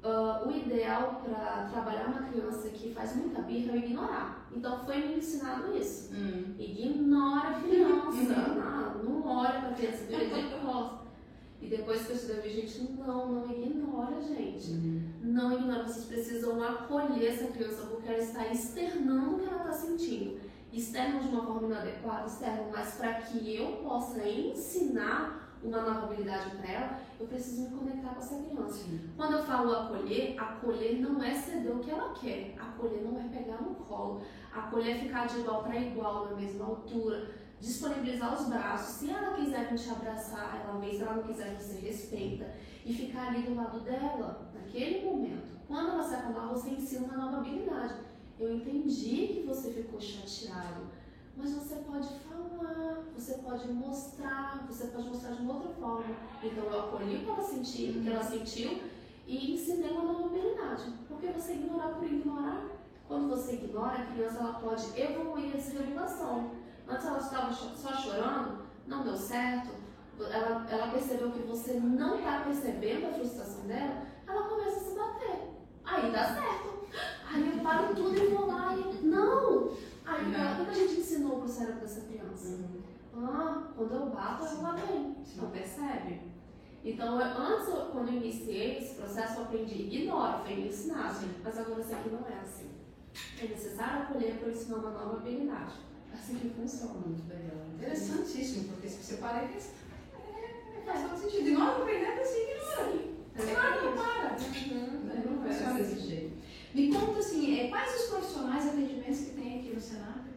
Uh, 0.03 0.47
o 0.47 0.55
ideal 0.55 1.21
para 1.23 1.67
trabalhar 1.71 2.07
uma 2.07 2.29
criança 2.29 2.69
que 2.69 2.93
faz 2.93 3.15
muita 3.15 3.41
birra 3.41 3.73
é 3.73 3.77
ignorar. 3.77 4.47
Então 4.55 4.85
foi 4.85 4.97
me 5.05 5.17
ensinado 5.17 5.75
isso. 5.75 6.13
Hum. 6.13 6.55
Ignora 6.57 7.49
a 7.49 7.61
criança. 7.61 8.09
Uhum. 8.11 8.61
Ah, 8.61 8.95
não 9.03 9.27
olha 9.27 9.59
para 9.59 9.69
a 9.69 9.73
criança, 9.73 10.05
vira 10.05 10.25
de 10.25 10.55
costas. 10.61 11.07
E 11.59 11.67
depois 11.67 12.05
que 12.05 12.11
eu 12.11 12.15
estudei, 12.15 12.49
gente, 12.51 12.93
não, 12.93 13.31
não 13.31 13.51
ignora, 13.51 14.21
gente. 14.21 14.71
Uhum. 14.71 15.01
Não 15.23 15.51
ignora, 15.51 15.83
vocês 15.83 16.05
precisam 16.05 16.61
acolher 16.63 17.33
essa 17.33 17.47
criança 17.47 17.87
porque 17.87 18.07
ela 18.07 18.19
está 18.19 18.47
externando 18.47 19.35
o 19.35 19.39
que 19.39 19.47
ela 19.47 19.57
está 19.57 19.71
sentindo. 19.71 20.39
Externo 20.71 21.19
de 21.21 21.29
uma 21.29 21.43
forma 21.45 21.67
inadequada, 21.67 22.27
externo, 22.27 22.69
mas 22.71 22.93
para 22.95 23.13
que 23.15 23.55
eu 23.55 23.77
possa 23.77 24.27
ensinar 24.27 25.46
uma 25.63 25.81
nova 25.81 26.05
habilidade 26.05 26.55
para 26.57 26.71
ela, 26.71 26.99
eu 27.19 27.27
preciso 27.27 27.63
me 27.63 27.77
conectar 27.77 28.09
com 28.09 28.19
essa 28.19 28.43
criança. 28.43 28.85
Quando 29.15 29.33
eu 29.33 29.43
falo 29.43 29.73
acolher, 29.73 30.35
acolher 30.37 30.99
não 30.99 31.21
é 31.21 31.33
ceder 31.33 31.75
o 31.75 31.79
que 31.79 31.91
ela 31.91 32.13
quer, 32.13 32.55
acolher 32.57 33.03
não 33.03 33.19
é 33.19 33.27
pegar 33.27 33.61
no 33.61 33.75
colo, 33.75 34.21
acolher 34.53 34.97
é 34.97 34.99
ficar 34.99 35.27
de 35.27 35.39
igual 35.39 35.63
para 35.63 35.79
igual, 35.79 36.29
na 36.29 36.35
mesma 36.35 36.65
altura, 36.65 37.31
disponibilizar 37.59 38.33
os 38.33 38.47
braços. 38.47 38.95
Se 38.95 39.09
ela 39.09 39.33
quiser 39.33 39.73
te 39.73 39.89
abraçar, 39.89 40.61
ela 40.63 40.79
vem, 40.79 40.95
se 40.95 41.01
ela 41.01 41.15
não 41.15 41.23
quiser, 41.23 41.55
você 41.55 41.79
respeita 41.79 42.53
e 42.85 42.93
ficar 42.93 43.29
ali 43.29 43.41
do 43.41 43.55
lado 43.55 43.79
dela, 43.81 44.49
naquele 44.53 45.05
momento. 45.05 45.57
Quando 45.67 45.89
ela 45.89 46.03
se 46.03 46.15
acalmar, 46.15 46.49
você 46.49 46.69
ensina 46.69 47.05
uma 47.05 47.17
nova 47.17 47.37
habilidade. 47.37 47.95
Eu 48.39 48.55
entendi 48.55 49.27
que 49.33 49.43
você 49.47 49.71
ficou 49.71 49.99
chateado, 49.99 50.83
mas 51.37 51.53
você 51.53 51.75
pode 51.75 52.07
falar, 52.19 53.03
você 53.15 53.35
pode 53.35 53.71
mostrar, 53.71 54.65
você 54.67 54.87
pode 54.87 55.07
mostrar 55.07 55.31
de 55.31 55.41
uma 55.43 55.53
outra 55.53 55.69
forma. 55.75 56.15
Então 56.43 56.63
eu 56.63 56.79
acolhi 56.79 57.17
o 57.17 57.19
que 57.19 57.29
ela 57.29 57.43
sentiu, 57.43 57.99
o 57.99 58.03
que 58.03 58.09
ela 58.09 58.23
sentiu 58.23 58.81
e 59.27 59.53
ensinei 59.53 59.91
uma 59.91 60.03
nova 60.03 60.25
habilidade. 60.25 60.93
Porque 61.07 61.27
você 61.27 61.53
ignorar 61.53 61.89
por 61.89 62.05
ignorar, 62.05 62.65
quando 63.07 63.29
você 63.29 63.53
ignora, 63.53 64.01
a 64.01 64.05
criança 64.07 64.39
ela 64.39 64.53
pode 64.53 64.99
evoluir 64.99 65.53
a 65.53 65.57
desregulação. 65.57 66.51
Antes 66.87 67.05
ela 67.05 67.19
estava 67.19 67.53
só 67.53 67.93
chorando, 67.93 68.65
não 68.87 69.03
deu 69.03 69.15
certo, 69.15 69.69
ela, 70.19 70.65
ela 70.69 70.91
percebeu 70.91 71.31
que 71.31 71.39
você 71.39 71.73
não 71.73 72.17
está 72.17 72.41
percebendo 72.41 73.07
a 73.07 73.13
frustração 73.13 73.67
dela, 73.67 74.07
ela 74.25 74.43
começa 74.43 74.77
a 74.77 74.83
se 74.83 74.95
bater. 74.97 75.57
Aí 75.85 76.11
dá 76.11 76.33
certo. 76.33 76.77
Aí 77.29 77.55
eu 77.55 77.63
paro 77.63 77.93
tudo 77.93 78.17
e 78.17 78.27
vou 78.27 78.47
lá 78.47 78.75
e. 78.75 78.96
Não! 80.23 80.39
Aí 80.39 80.61
o 80.61 80.65
que 80.65 80.71
a 80.71 80.73
gente 80.73 80.99
ensinou 80.99 81.39
pro 81.39 81.47
cérebro 81.47 81.81
dessa 81.81 82.01
criança? 82.01 82.47
Uhum. 82.47 83.25
Ah, 83.25 83.67
quando 83.75 83.93
eu 83.93 84.05
bato, 84.07 84.45
ela 84.45 84.75
vem. 84.75 85.15
Não 85.35 85.49
percebe? 85.49 86.21
Então, 86.83 87.19
antes, 87.19 87.67
quando 87.91 88.07
eu 88.09 88.13
iniciei 88.13 88.77
esse 88.77 88.95
processo, 88.95 89.39
eu 89.39 89.43
aprendi, 89.43 89.83
ignora, 89.83 90.39
foi 90.39 90.55
me 90.55 90.67
ensinar. 90.69 91.19
Mas 91.43 91.57
agora 91.57 91.81
isso 91.81 91.93
aqui 91.93 92.09
não 92.09 92.25
é 92.27 92.39
assim. 92.39 92.69
É 93.41 93.47
necessário 93.47 94.03
acolher 94.03 94.37
para 94.37 94.49
ensinar 94.49 94.77
uma 94.77 94.91
nova 94.91 95.17
habilidade. 95.17 95.73
Assim 96.13 96.35
que 96.35 96.49
funciona. 96.49 96.93
Muito 96.93 97.27
legal. 97.27 97.65
Interessantíssimo, 97.75 98.69
porque 98.69 98.87
se 98.87 99.03
você 99.03 99.17
parar 99.17 99.45
e 99.45 99.47
pensar, 99.49 99.73
é, 100.15 100.81
faz 100.85 101.01
todo 101.01 101.17
sentido. 101.17 101.49
Ignora 101.49 101.79
o 101.79 101.81
aprendendo 101.81 102.21
assim, 102.21 102.39
ignora. 102.43 103.17
Claro, 103.53 103.85
não 103.85 103.97
para. 103.97 104.37
Uhum. 104.39 104.99
Né? 105.03 105.23
Não 105.25 105.43
funciona 105.43 105.73
desse 105.73 105.99
jeito. 105.99 106.37
Me 106.73 106.93
conta 106.93 107.19
assim, 107.19 107.59
é, 107.59 107.69
quais 107.69 108.01
os 108.01 108.09
profissionais 108.09 108.65
e 108.65 108.69
atendimentos 108.69 109.19
que 109.19 109.31
tem 109.31 109.56
aqui 109.56 109.56
no 109.77 109.81
Senado? 109.81 110.27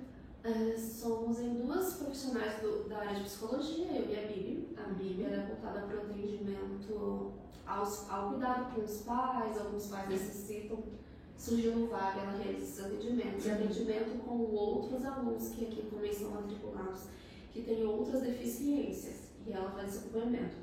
Uh, 0.45 0.78
somos 0.78 1.41
em 1.41 1.55
duas 1.55 1.95
profissionais 1.95 2.61
do, 2.61 2.88
da 2.88 2.99
área 2.99 3.14
de 3.14 3.24
psicologia, 3.24 3.86
eu 3.86 4.11
e 4.11 4.18
a 4.18 4.26
Bibi. 4.26 4.68
A 4.76 4.88
Bibi 4.93 5.24
é 5.24 5.47
voltada 5.47 5.86
para 5.86 5.97
o 5.97 6.01
atendimento 6.01 7.32
aos, 7.66 8.11
ao 8.11 8.30
cuidado 8.30 8.74
com 8.74 8.82
os 8.82 8.99
pais, 9.03 9.59
alguns 9.59 9.86
pais 9.86 10.09
necessitam. 10.09 10.82
Surgiu 11.36 11.86
vaga, 11.88 12.20
ela 12.20 12.32
realiza 12.32 12.64
esses 12.64 12.84
atendimentos. 12.84 13.47
E 13.47 13.51
atendimento 13.51 14.22
com 14.24 14.38
outros 14.38 15.05
alunos 15.07 15.49
que 15.49 15.64
aqui 15.64 15.88
também 15.91 16.12
são 16.12 16.30
matriculados, 16.30 17.05
que 17.51 17.62
têm 17.62 17.86
outras 17.86 18.22
deficiências. 18.22 19.30
E 19.47 19.53
ela 19.53 19.70
faz 19.70 19.88
esse 19.88 19.99
acompanhamento. 20.05 20.57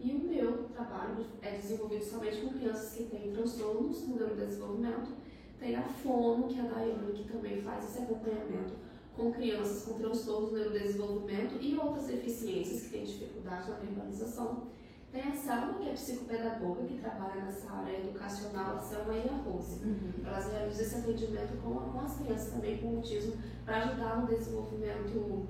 E 0.00 0.12
o 0.12 0.18
meu 0.18 0.68
trabalho 0.68 1.26
é 1.40 1.56
desenvolvido 1.56 2.04
somente 2.04 2.42
com 2.42 2.50
crianças 2.50 2.92
que 2.92 3.04
têm 3.04 3.32
transtornos 3.32 4.06
no 4.06 4.16
neurodesenvolvimento. 4.16 5.17
Tem 5.58 5.76
a 5.76 5.82
FONO, 5.82 6.48
que 6.48 6.58
é 6.58 6.62
a 6.62 6.66
Daiane, 6.66 7.12
que 7.12 7.32
também 7.32 7.60
faz 7.62 7.84
esse 7.84 8.02
acompanhamento 8.02 8.74
com 9.16 9.32
crianças 9.32 9.84
com 9.84 9.98
transtornos 9.98 10.52
no 10.52 10.58
neurodesenvolvimento 10.58 11.56
e 11.60 11.76
outras 11.76 12.06
deficiências 12.06 12.82
que 12.82 12.90
têm 12.90 13.04
dificuldade 13.04 13.68
na 13.68 13.76
verbalização. 13.76 14.68
Tem 15.10 15.22
a 15.22 15.34
Selma, 15.34 15.74
que 15.74 15.88
é 15.88 15.92
psicopedagoga, 15.92 16.84
que 16.84 16.98
trabalha 16.98 17.44
nessa 17.46 17.72
área 17.72 17.98
educacional, 17.98 18.76
a 18.76 18.78
Selma 18.78 19.14
e 19.14 19.28
a 19.28 19.32
Rose. 19.32 19.82
Uhum. 19.82 20.12
Elas 20.24 20.52
realizam 20.52 20.82
esse 20.82 20.94
atendimento 20.96 21.60
com, 21.62 21.74
com 21.74 22.00
as 22.00 22.18
crianças 22.18 22.52
também 22.52 22.78
com 22.78 22.96
autismo 22.96 23.32
para 23.64 23.84
ajudar 23.84 24.20
no 24.20 24.26
desenvolvimento, 24.28 25.48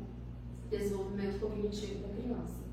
desenvolvimento 0.71 1.41
cognitivo 1.41 2.07
da 2.07 2.15
criança. 2.15 2.69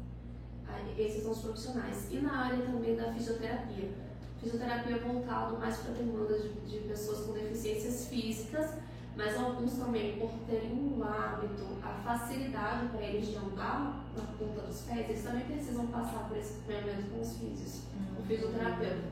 Esses 0.97 1.23
são 1.23 1.31
os 1.31 1.41
profissionais. 1.41 2.07
E 2.11 2.17
na 2.17 2.45
área 2.45 2.65
também 2.65 2.95
da 2.95 3.11
fisioterapia. 3.11 4.04
Fisioterapia 4.45 4.97
voltado 4.99 5.57
mais 5.57 5.77
para 5.77 5.93
demandas 5.93 6.43
de, 6.43 6.49
de 6.67 6.87
pessoas 6.87 7.25
com 7.25 7.33
deficiências 7.33 8.07
físicas, 8.07 8.75
mas 9.17 9.35
alguns 9.35 9.73
também, 9.73 10.19
por 10.19 10.29
terem 10.47 10.71
um 10.71 11.03
hábito, 11.03 11.65
a 11.81 11.89
facilidade 12.03 12.89
para 12.89 13.01
eles 13.01 13.29
de 13.29 13.37
andar 13.37 14.05
na 14.15 14.23
ponta 14.37 14.61
dos 14.61 14.81
pés, 14.81 15.09
eles 15.09 15.23
também 15.23 15.45
precisam 15.45 15.87
passar 15.87 16.27
por 16.27 16.37
esse 16.37 16.59
treinamento 16.59 17.09
com 17.09 17.21
os 17.21 17.37
físicos, 17.37 17.81
uhum. 17.95 18.21
o 18.21 18.23
fisioterapeuta, 18.27 19.09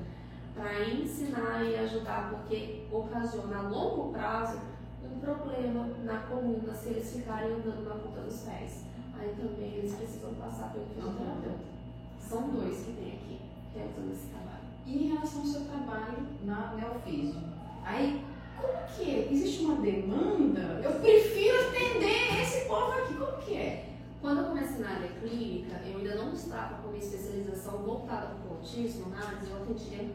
para 0.54 0.88
ensinar 0.88 1.64
e 1.64 1.78
ajudar, 1.78 2.30
porque 2.30 2.86
ocasiona 2.92 3.58
a 3.58 3.62
longo 3.64 4.14
prazo 4.14 4.60
um 5.04 5.20
problema 5.20 5.88
na 6.04 6.20
coluna 6.20 6.76
se 6.76 6.90
eles 6.90 7.12
ficarem 7.12 7.54
andando 7.54 7.90
na 7.90 7.96
ponta 7.96 8.22
dos 8.22 8.42
pés 8.42 8.84
aí 9.24 9.36
também 9.36 9.76
eles 9.76 9.96
precisam 9.96 10.34
passar 10.36 10.72
pelo 10.74 10.86
fisioterapeuta. 10.86 11.74
São 12.20 12.50
dois 12.50 12.78
que 12.84 12.92
tem 12.94 13.14
aqui 13.14 13.42
realizando 13.74 14.12
esse 14.12 14.28
trabalho. 14.28 14.43
E 14.86 15.06
em 15.06 15.14
relação 15.14 15.42
ao 15.42 15.48
seu 15.48 15.62
trabalho 15.66 16.28
na 16.44 16.74
Neofísio, 16.76 17.42
aí 17.84 18.24
como 18.60 18.88
que 18.88 19.10
é? 19.10 19.32
Existe 19.32 19.66
uma 19.66 19.82
demanda? 19.82 20.82
Eu 20.84 21.00
prefiro 21.00 21.70
atender 21.70 22.42
esse 22.42 22.68
povo 22.68 22.92
aqui, 22.92 23.14
como 23.16 23.38
que 23.38 23.56
é? 23.56 23.90
Quando 24.22 24.40
eu 24.40 24.48
comecei 24.50 24.80
na 24.80 24.90
área 24.90 25.10
clínica, 25.10 25.82
eu 25.86 25.98
ainda 25.98 26.16
não 26.16 26.34
estava 26.34 26.82
com 26.82 26.90
minha 26.90 27.04
especialização 27.04 27.80
voltada 27.80 28.36
para 28.36 28.50
o 28.50 28.58
autismo, 28.58 29.08
mas 29.10 29.50
eu 29.50 29.58
atendia 29.58 30.10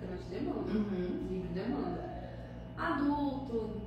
grande 0.00 0.24
demanda, 0.30 0.70
uhum. 0.70 1.26
livre 1.30 1.48
demanda. 1.52 2.14
Adulto, 2.76 3.80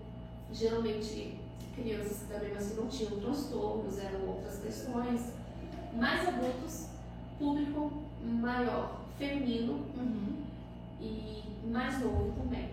geralmente 0.52 1.40
crianças 1.76 2.24
também 2.28 2.56
assim, 2.56 2.76
não 2.76 2.88
tinham 2.88 3.20
transtornos, 3.20 4.00
eram 4.00 4.28
outras 4.28 4.60
questões, 4.60 5.32
mais 5.94 6.28
adultos, 6.28 6.88
público 7.38 7.92
maior, 8.24 9.02
feminino 9.18 9.74
uhum. 9.96 10.44
e 11.00 11.44
mais 11.66 12.00
novo 12.00 12.34
também, 12.38 12.70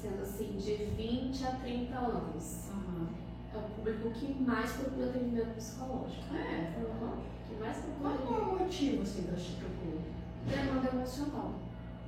sendo 0.00 0.22
assim, 0.22 0.56
de 0.56 0.76
20 0.96 1.44
a 1.44 1.50
30 1.52 1.98
anos. 1.98 2.68
Uhum. 2.72 3.06
É 3.54 3.58
o 3.58 3.62
público 3.62 4.10
que 4.10 4.32
mais 4.42 4.72
procura 4.72 5.10
atendimento 5.10 5.54
psicológico. 5.56 6.34
É. 6.34 6.74
Uhum. 6.78 7.16
Que 7.48 7.54
mais 7.60 7.78
procura. 7.78 8.18
Qual 8.18 8.38
é 8.38 8.42
o 8.42 8.58
motivo 8.58 9.02
assim, 9.02 9.22
da 9.22 9.32
procura? 9.32 10.00
Demanda 10.46 10.88
emocional 10.88 11.54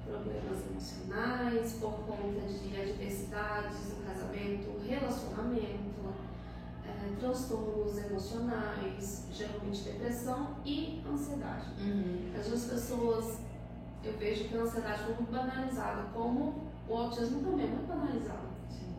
problemas 0.06 0.66
emocionais, 0.70 1.72
por 1.80 1.92
conta 2.06 2.46
de 2.46 2.80
adversidades 2.80 3.96
no 3.96 4.04
casamento, 4.04 4.78
relacionamento, 4.86 6.14
é, 6.86 7.16
transtornos 7.18 7.98
emocionais, 7.98 9.26
geralmente 9.32 9.82
depressão 9.82 10.56
e 10.64 11.02
ansiedade. 11.10 11.66
Uhum. 11.80 12.32
As 12.38 12.46
duas 12.46 12.64
pessoas, 12.66 13.38
eu 14.06 14.18
vejo 14.18 14.48
que 14.48 14.56
a 14.56 14.60
ansiedade 14.60 15.02
foi 15.02 15.14
muito 15.14 15.32
banalizada, 15.32 16.02
como 16.12 16.70
o 16.88 16.94
autismo 16.96 17.42
também 17.42 17.66
é 17.66 17.70
muito 17.70 17.88
banalizado. 17.88 18.48
Sim. 18.68 18.94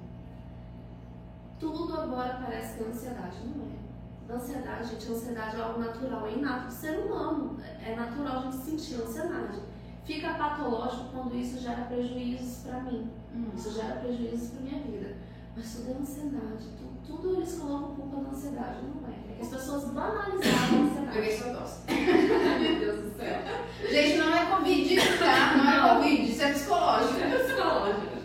Tudo 1.60 1.94
agora 2.00 2.40
parece 2.44 2.78
que 2.78 2.84
é 2.84 2.88
ansiedade, 2.88 3.38
não 3.46 3.66
é? 3.66 4.36
Ansiedade, 4.36 4.90
gente, 4.90 5.12
ansiedade 5.12 5.56
é 5.56 5.62
algo 5.62 5.80
natural, 5.80 6.26
é 6.26 6.34
inato 6.34 6.68
do 6.68 6.74
ser 6.74 7.00
humano. 7.00 7.58
É 7.84 7.96
natural 7.96 8.40
a 8.40 8.42
gente 8.42 8.58
sentir 8.58 8.96
ansiedade 8.96 9.60
fica 10.06 10.36
patológico 10.36 11.10
quando 11.12 11.36
isso 11.36 11.60
gera 11.60 11.86
prejuízos 11.86 12.64
para 12.64 12.82
mim. 12.82 13.10
Hum. 13.34 13.50
Isso 13.56 13.74
gera 13.74 13.96
prejuízos 13.96 14.52
para 14.52 14.62
minha 14.62 14.82
vida. 14.84 15.18
Mas 15.56 15.76
tudo 15.76 15.92
é 15.92 16.02
ansiedade. 16.02 16.66
Tudo, 16.78 16.98
tudo 17.06 17.36
eles 17.36 17.58
colocam 17.58 17.96
culpa 17.96 18.22
na 18.22 18.30
ansiedade. 18.30 18.80
Não 18.84 19.10
é. 19.10 19.25
É 19.46 19.56
as 19.56 19.62
pessoas 19.62 19.98
a 19.98 20.28
ansiedade. 20.28 21.12
Peguei 21.14 21.38
sua 21.38 21.54
dose. 21.54 21.82
Meu 21.88 22.80
Deus 22.80 23.04
do 23.04 23.18
céu. 23.18 23.42
Gente, 23.90 24.18
não 24.18 24.36
é 24.36 24.46
Covid, 24.46 24.96
tá? 25.20 25.58
Não, 25.58 25.70
é 25.70 25.96
Covid. 25.96 26.32
Isso 26.32 26.44
é 26.44 26.52
psicológico. 26.52 27.20
É 27.20 27.38
psicológico. 27.38 28.16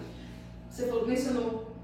Você 0.70 0.86
falou, 0.86 1.06
mencionou 1.06 1.76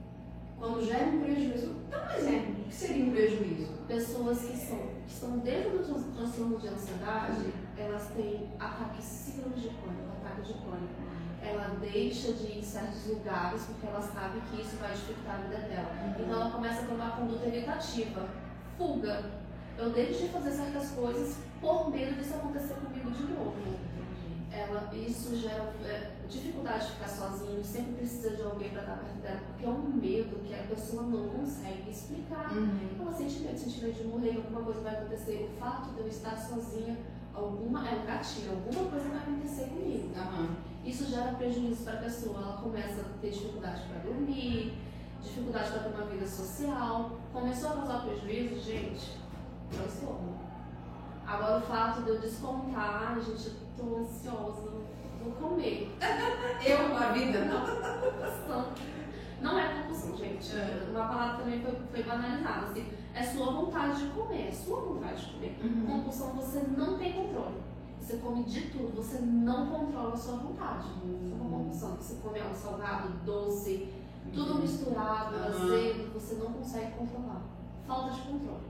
quando 0.59 0.87
gera 0.87 1.05
um 1.05 1.21
prejuízo. 1.21 1.75
Dá 1.91 2.03
um 2.03 2.17
exemplo. 2.17 2.53
O 2.61 2.69
que 2.69 2.75
seria 2.75 3.05
um 3.05 3.11
prejuízo? 3.11 3.73
Pessoas 3.87 4.39
que 4.41 4.57
são, 4.57 4.79
que 5.07 5.13
estão 5.13 5.39
dentro 5.39 5.79
do 5.79 6.17
transtorno 6.17 6.59
de 6.59 6.69
ansiedade 6.69 7.53
elas 7.77 8.09
têm 8.17 8.49
ataques 8.59 9.05
síndrome 9.05 9.57
de 9.57 9.69
pânico, 9.69 10.17
ataque 10.23 10.43
de 10.43 10.55
pânico. 10.55 11.07
Ela 11.43 11.77
deixa 11.81 12.33
de 12.33 12.45
ir 12.47 12.59
em 12.59 12.63
certos 12.63 13.07
lugares 13.07 13.63
porque 13.67 13.87
ela 13.87 14.01
sabe 14.01 14.41
que 14.41 14.63
isso 14.63 14.77
vai 14.77 14.93
dificultar 14.93 15.35
a 15.35 15.43
vida 15.43 15.59
dela. 15.69 15.93
Uhum. 16.03 16.25
Então 16.25 16.41
ela 16.41 16.51
começa 16.51 16.81
a 16.83 16.87
tomar 16.87 17.17
conduta 17.17 17.47
evitativa, 17.47 18.29
fuga. 18.77 19.25
Eu 19.79 19.91
deixo 19.91 20.23
de 20.23 20.29
fazer 20.29 20.53
certas 20.53 20.91
coisas 20.91 21.37
por 21.61 21.91
medo 21.91 22.17
disso 22.17 22.35
acontecer 22.35 22.75
comigo 22.75 23.11
de 23.11 23.23
novo. 23.25 23.77
Ela, 24.51 24.91
isso 24.95 25.37
gera 25.37 25.71
é, 25.85 26.13
dificuldade 26.29 26.87
de 26.87 26.93
ficar 26.93 27.09
sozinho, 27.09 27.63
sempre 27.63 27.93
precisa 27.93 28.31
de 28.31 28.43
alguém 28.43 28.71
para 28.71 28.81
estar 28.81 28.97
perto 28.97 29.21
dela, 29.21 29.41
porque 29.49 29.67
é 29.67 29.69
um 29.69 29.83
medo 29.83 30.43
que 30.43 30.55
a 30.55 30.63
pessoa 30.63 31.03
não 31.03 31.29
consegue 31.29 31.91
explicar. 31.91 32.57
Uhum. 32.57 32.89
Ela 32.99 33.13
sente 33.13 33.41
medo, 33.41 33.59
sente 33.59 33.85
medo 33.85 33.93
de 33.93 34.05
morrer, 34.05 34.37
alguma 34.37 34.63
coisa 34.63 34.81
vai 34.81 34.95
acontecer. 34.95 35.51
O 35.53 35.61
fato 35.61 35.91
de 35.91 36.01
eu 36.01 36.09
estar 36.09 36.37
sozinha 36.39 36.97
alguma, 37.35 37.87
é 37.87 37.95
um 37.97 38.07
gatilho, 38.07 38.53
alguma 38.53 38.91
coisa 38.91 39.09
vai 39.11 39.19
acontecer 39.19 39.65
comigo. 39.65 40.11
Aham. 40.17 40.57
Isso 40.85 41.05
gera 41.07 41.33
prejuízo 41.33 41.85
para 41.85 41.95
a 41.95 42.03
pessoa. 42.03 42.41
Ela 42.41 42.57
começa 42.63 43.01
a 43.01 43.21
ter 43.21 43.31
dificuldade 43.31 43.83
para 43.89 43.99
dormir, 43.99 44.73
dificuldade 45.27 45.71
para 45.71 45.81
ter 45.81 45.95
uma 45.95 46.07
vida 46.07 46.27
social. 46.27 47.11
Começou 47.33 47.71
a 47.71 47.73
causar 47.75 48.03
prejuízo, 48.03 48.61
gente, 48.61 49.19
transtorno. 49.71 50.37
Agora 51.27 51.59
o 51.59 51.63
fato 51.63 52.03
de 52.03 52.11
eu 52.11 52.21
descontar, 52.21 53.19
gente, 53.21 53.49
eu 53.49 53.55
tô 53.77 53.97
ansiosa, 53.97 54.71
vou 55.23 55.33
comer. 55.33 55.97
Eu 56.65 56.89
com 56.89 56.97
a 56.97 57.13
vida, 57.13 57.45
não. 57.45 57.61
Compulsão. 57.61 58.73
Não 59.41 59.59
é 59.59 59.75
compulsão, 59.75 60.17
gente. 60.17 60.57
É. 60.57 60.87
Uma 60.91 61.07
palavra 61.07 61.45
também 61.45 61.61
foi, 61.61 61.75
foi 61.93 62.03
banalizada. 62.03 62.67
Assim, 62.67 62.87
é 63.15 63.23
sua 63.23 63.53
vontade 63.53 64.05
de 64.05 64.11
comer, 64.11 64.49
é 64.49 64.53
sua 64.53 64.81
vontade 64.81 65.27
de 65.27 65.33
comer. 65.33 65.59
Uhum. 65.63 65.87
Compulsão 65.87 66.31
você 66.31 66.61
não 66.77 66.97
tem 66.99 67.13
controle. 67.13 67.57
Você 68.01 68.17
come 68.19 68.45
de 68.45 68.61
tudo, 68.71 68.97
você 68.97 69.19
não 69.19 69.67
controla 69.67 70.15
a 70.15 70.17
sua 70.17 70.37
vontade. 70.37 70.87
Isso 71.05 71.33
é 71.33 71.43
uma 71.43 71.59
compulsão. 71.59 71.97
Você 71.97 72.15
come 72.23 72.41
algo 72.41 72.55
salgado, 72.55 73.09
doce, 73.25 73.93
tudo 74.35 74.61
misturado, 74.61 75.35
Aham. 75.37 75.47
azedo, 75.65 76.13
você 76.15 76.35
não 76.37 76.53
consegue 76.53 76.93
controlar. 76.93 77.43
Falta 77.87 78.15
de 78.15 78.21
controle. 78.23 78.67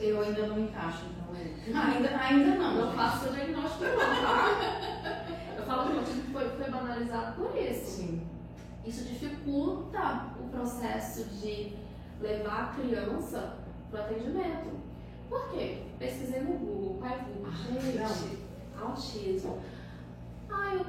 Eu 0.00 0.22
ainda 0.22 0.46
não 0.46 0.58
encaixo, 0.60 1.06
então. 1.06 1.34
é. 1.34 1.94
Ainda, 1.94 2.16
ainda 2.20 2.54
não. 2.56 2.86
Não 2.86 2.92
faço 2.92 3.24
seu 3.24 3.32
diagnóstico 3.32 3.84
não, 3.84 3.96
tá? 3.96 5.26
Eu 5.58 5.64
falo 5.64 5.90
que 5.90 5.98
o 5.98 6.32
foi, 6.32 6.48
foi 6.50 6.70
banalizado 6.70 7.34
por 7.36 7.56
isso. 7.56 7.84
Sim. 7.98 8.22
Isso 8.84 9.04
dificulta 9.04 10.26
o 10.40 10.48
processo 10.48 11.24
de 11.24 11.74
levar 12.20 12.62
a 12.62 12.80
criança 12.80 13.56
para 13.90 14.00
o 14.00 14.04
atendimento. 14.04 14.70
Por 15.28 15.50
quê? 15.50 15.82
Pesquisei 15.98 16.40
no 16.42 16.52
Google, 16.58 16.98
pai 17.00 17.18
Google, 17.26 17.52
gente, 17.52 18.38
autismo. 18.80 19.58
Ah, 20.50 20.74
eu, 20.74 20.86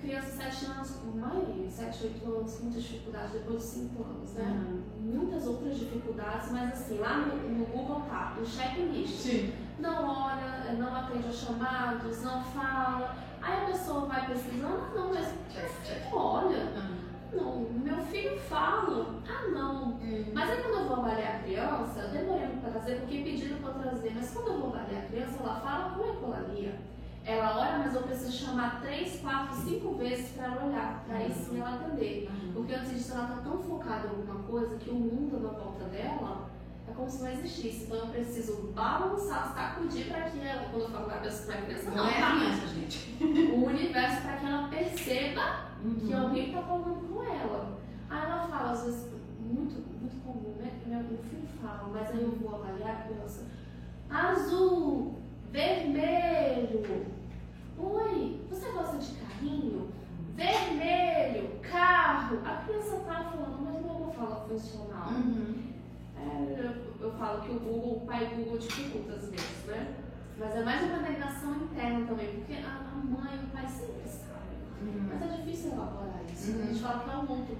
criança 0.00 0.26
de 0.30 0.32
7 0.52 0.66
anos, 0.66 0.98
a 1.02 1.16
maioria, 1.26 1.70
7, 1.70 2.04
8 2.06 2.32
anos, 2.36 2.54
com 2.56 2.62
muita 2.64 2.80
dificuldade 2.80 3.32
depois 3.32 3.56
dos 3.56 3.64
5 3.64 4.02
anos, 4.02 4.32
né? 4.34 4.66
Uhum. 4.68 4.82
Muitas 5.18 5.46
outras 5.46 5.78
dificuldades, 5.78 6.50
mas 6.52 6.72
assim, 6.72 6.98
lá 6.98 7.18
no, 7.18 7.36
no 7.36 7.64
Google 7.66 8.02
tá, 8.08 8.36
o 8.40 8.44
checklist. 8.46 9.14
Sim. 9.22 9.52
Não 9.78 10.08
olha, 10.08 10.72
não 10.78 10.94
atende 10.96 11.26
aos 11.26 11.36
chamados, 11.38 12.22
não 12.22 12.42
fala. 12.42 13.16
Aí 13.40 13.62
a 13.62 13.66
pessoa 13.66 14.06
vai 14.06 14.26
pesquisando, 14.26 14.74
ah, 14.74 14.92
não, 14.94 15.10
mas 15.14 15.32
check. 15.52 16.12
olha, 16.12 16.66
Uhum. 17.32 17.36
não, 17.36 17.60
meu 17.84 17.96
filho 18.06 18.38
fala. 18.40 19.20
Ah, 19.28 19.48
não. 19.52 19.98
Mas 20.34 20.50
aí 20.50 20.62
quando 20.62 20.74
eu 20.80 20.84
vou 20.88 20.96
avaliar 20.96 21.36
a 21.36 21.38
criança, 21.42 22.00
eu 22.00 22.10
demorei 22.10 22.48
para 22.60 22.70
trazer, 22.72 22.96
porque 23.00 23.22
pediram 23.22 23.58
para 23.58 23.72
trazer, 23.74 24.12
mas 24.14 24.30
quando 24.30 24.48
eu 24.48 24.58
vou 24.60 24.68
avaliar 24.74 25.04
a 25.04 25.06
criança, 25.06 25.36
ela 25.42 25.60
fala 25.60 25.90
com 25.94 26.04
ecolalia. 26.12 26.80
Ela 27.28 27.58
olha, 27.60 27.78
mas 27.78 27.94
eu 27.94 28.02
preciso 28.02 28.32
chamar 28.32 28.80
três, 28.80 29.20
quatro, 29.20 29.54
cinco 29.56 29.94
vezes 29.96 30.30
para 30.30 30.46
ela 30.46 30.64
olhar, 30.66 31.04
para 31.06 31.16
aí 31.18 31.30
sim 31.32 31.60
ela 31.60 31.74
atender. 31.74 32.30
Porque 32.54 32.72
antes 32.74 32.90
disso 32.90 33.12
ela 33.12 33.24
está 33.28 33.36
tão 33.42 33.58
focada 33.58 34.06
em 34.06 34.10
alguma 34.10 34.42
coisa 34.44 34.76
que 34.76 34.88
o 34.90 34.94
mundo 34.94 35.38
na 35.40 35.50
volta 35.50 35.84
dela 35.84 36.48
é 36.88 36.92
como 36.92 37.10
se 37.10 37.22
não 37.22 37.30
existisse. 37.30 37.84
Então 37.84 37.98
eu 37.98 38.06
preciso 38.06 38.72
balançar, 38.74 39.52
sacudir 39.54 40.06
para 40.08 40.22
que 40.30 40.40
ela, 40.40 40.68
quando 40.70 40.82
eu 40.84 40.88
falo 40.90 41.04
para 41.04 41.16
a 41.16 41.20
criança, 41.20 41.90
Não 41.90 41.96
não, 41.96 42.08
é 42.08 42.18
tá? 42.20 42.36
criança, 42.36 42.66
gente. 42.68 43.24
o 43.52 43.64
universo 43.66 44.22
para 44.22 44.36
que 44.38 44.46
ela 44.46 44.68
perceba 44.68 45.68
que 46.00 46.12
Uhum. 46.14 46.22
alguém 46.22 46.48
está 46.48 46.62
falando 46.62 47.08
com 47.14 47.22
ela. 47.22 47.78
Aí 48.10 48.22
ela 48.24 48.48
fala, 48.48 48.70
às 48.72 48.82
vezes, 48.84 49.06
muito, 49.38 49.74
muito 50.00 50.24
comum, 50.24 50.54
né? 50.58 50.72
Meu 50.86 51.18
filho 51.18 51.46
fala, 51.62 51.88
mas 51.92 52.10
aí 52.10 52.22
eu 52.22 52.32
vou 52.32 52.54
avaliar 52.54 52.90
a 52.90 53.02
criança. 53.02 53.46
Azul, 54.10 55.18
vermelho. 55.52 57.17
Oi, 57.78 58.40
você 58.50 58.70
gosta 58.72 58.98
de 58.98 59.12
carrinho? 59.14 59.88
Vermelho, 60.34 61.58
carro. 61.62 62.38
A 62.44 62.56
criança 62.64 62.96
tá 63.06 63.30
falando, 63.30 63.62
mas 63.62 63.82
não 63.82 63.90
é 63.90 63.92
uma 64.04 64.12
fala 64.12 64.46
funcional. 64.48 65.08
Uhum. 65.10 65.72
É, 66.16 66.60
eu, 66.60 67.06
eu 67.06 67.12
falo 67.12 67.42
que 67.42 67.50
o 67.50 67.60
Google, 67.60 67.96
o 67.98 68.06
pai 68.06 68.26
Google 68.36 68.58
dificulta 68.58 69.12
às 69.14 69.28
vezes, 69.30 69.64
né? 69.66 69.94
Mas 70.38 70.54
é 70.56 70.62
mais 70.64 70.82
uma 70.84 70.98
negação 70.98 71.54
interna 71.56 72.06
também, 72.06 72.28
porque 72.34 72.54
a, 72.54 72.92
a 72.92 72.96
mãe 72.96 73.34
e 73.40 73.44
o 73.44 73.48
pai 73.48 73.66
sempre 73.68 74.08
sabem. 74.08 74.58
Uhum. 74.82 75.08
Mas 75.08 75.22
é 75.22 75.36
difícil 75.36 75.72
elaborar 75.72 76.20
isso. 76.32 76.52
Uhum. 76.52 76.62
A 76.62 76.66
gente 76.66 76.80
fala 76.80 77.04
que 77.04 77.10
é 77.10 77.16
um 77.16 77.20
luto. 77.22 77.56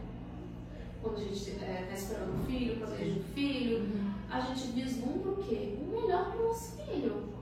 Quando 1.03 1.16
a 1.16 1.21
gente 1.21 1.51
está 1.51 1.95
esperando 1.95 2.41
um 2.41 2.45
filho, 2.45 2.77
quando 2.79 2.93
a 2.93 2.97
gente 2.97 3.21
um 3.21 3.23
filho, 3.35 3.79
Uhum. 3.79 4.12
a 4.31 4.41
gente 4.41 4.66
vislumbra 4.73 5.31
o 5.31 5.37
quê? 5.45 5.79
O 5.81 6.01
melhor 6.01 6.31
para 6.31 6.41
o 6.41 6.49
nosso 6.49 6.77
filho. 6.77 7.38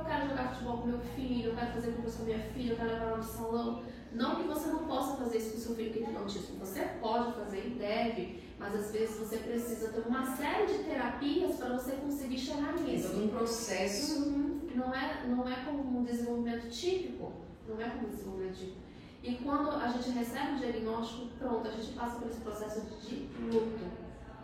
Eu 0.00 0.06
quero 0.06 0.28
jogar 0.30 0.48
futebol 0.54 0.78
com 0.78 0.86
meu 0.88 0.98
filho, 0.98 1.50
eu 1.50 1.54
quero 1.54 1.72
fazer 1.72 1.92
compras 1.92 2.14
com 2.16 2.24
minha 2.24 2.38
filha, 2.38 2.72
eu 2.72 2.76
quero 2.76 2.88
levar 2.90 3.04
ela 3.06 3.16
no 3.18 3.22
salão. 3.22 3.82
Não 4.12 4.36
que 4.36 4.48
você 4.48 4.68
não 4.68 4.84
possa 4.86 5.16
fazer 5.18 5.38
isso 5.38 5.52
com 5.52 5.58
seu 5.58 5.76
filho 5.76 5.92
que 5.92 6.02
tem 6.02 6.16
autismo. 6.16 6.58
Você 6.58 6.80
pode 7.02 7.32
fazer 7.34 7.66
e 7.66 7.70
deve, 7.78 8.42
mas 8.58 8.74
às 8.74 8.90
vezes 8.92 9.18
você 9.18 9.36
precisa 9.36 9.88
ter 9.92 10.00
uma 10.08 10.24
série 10.36 10.66
de 10.72 10.84
terapias 10.84 11.56
para 11.56 11.74
você 11.76 11.92
conseguir 11.92 12.38
chegar 12.38 12.74
É 12.78 12.80
nisso. 12.80 13.08
todo 13.10 13.24
um 13.24 13.28
processo. 13.28 14.22
Uhum. 14.24 14.60
Não, 14.74 14.94
é, 14.94 15.26
não 15.28 15.46
é 15.46 15.64
como 15.66 15.98
um 16.00 16.02
desenvolvimento 16.02 16.68
típico. 16.70 17.32
Não 17.68 17.78
é 17.80 17.90
como 17.90 18.06
um 18.06 18.10
desenvolvimento 18.10 18.56
típico. 18.56 18.78
E 19.22 19.34
quando 19.34 19.70
a 19.70 19.86
gente 19.88 20.10
recebe 20.10 20.54
o 20.54 20.58
diagnóstico, 20.58 21.26
pronto, 21.38 21.68
a 21.68 21.70
gente 21.72 21.92
passa 21.92 22.18
por 22.18 22.26
esse 22.28 22.40
processo 22.40 22.80
de 23.06 23.28
luto. 23.52 23.84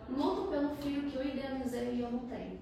Luto 0.07 0.51
pelo 0.51 0.69
filho 0.75 1.09
que 1.09 1.15
eu 1.17 1.25
idealizei 1.25 1.95
e 1.95 2.01
eu 2.01 2.11
não 2.11 2.19
tenho. 2.19 2.59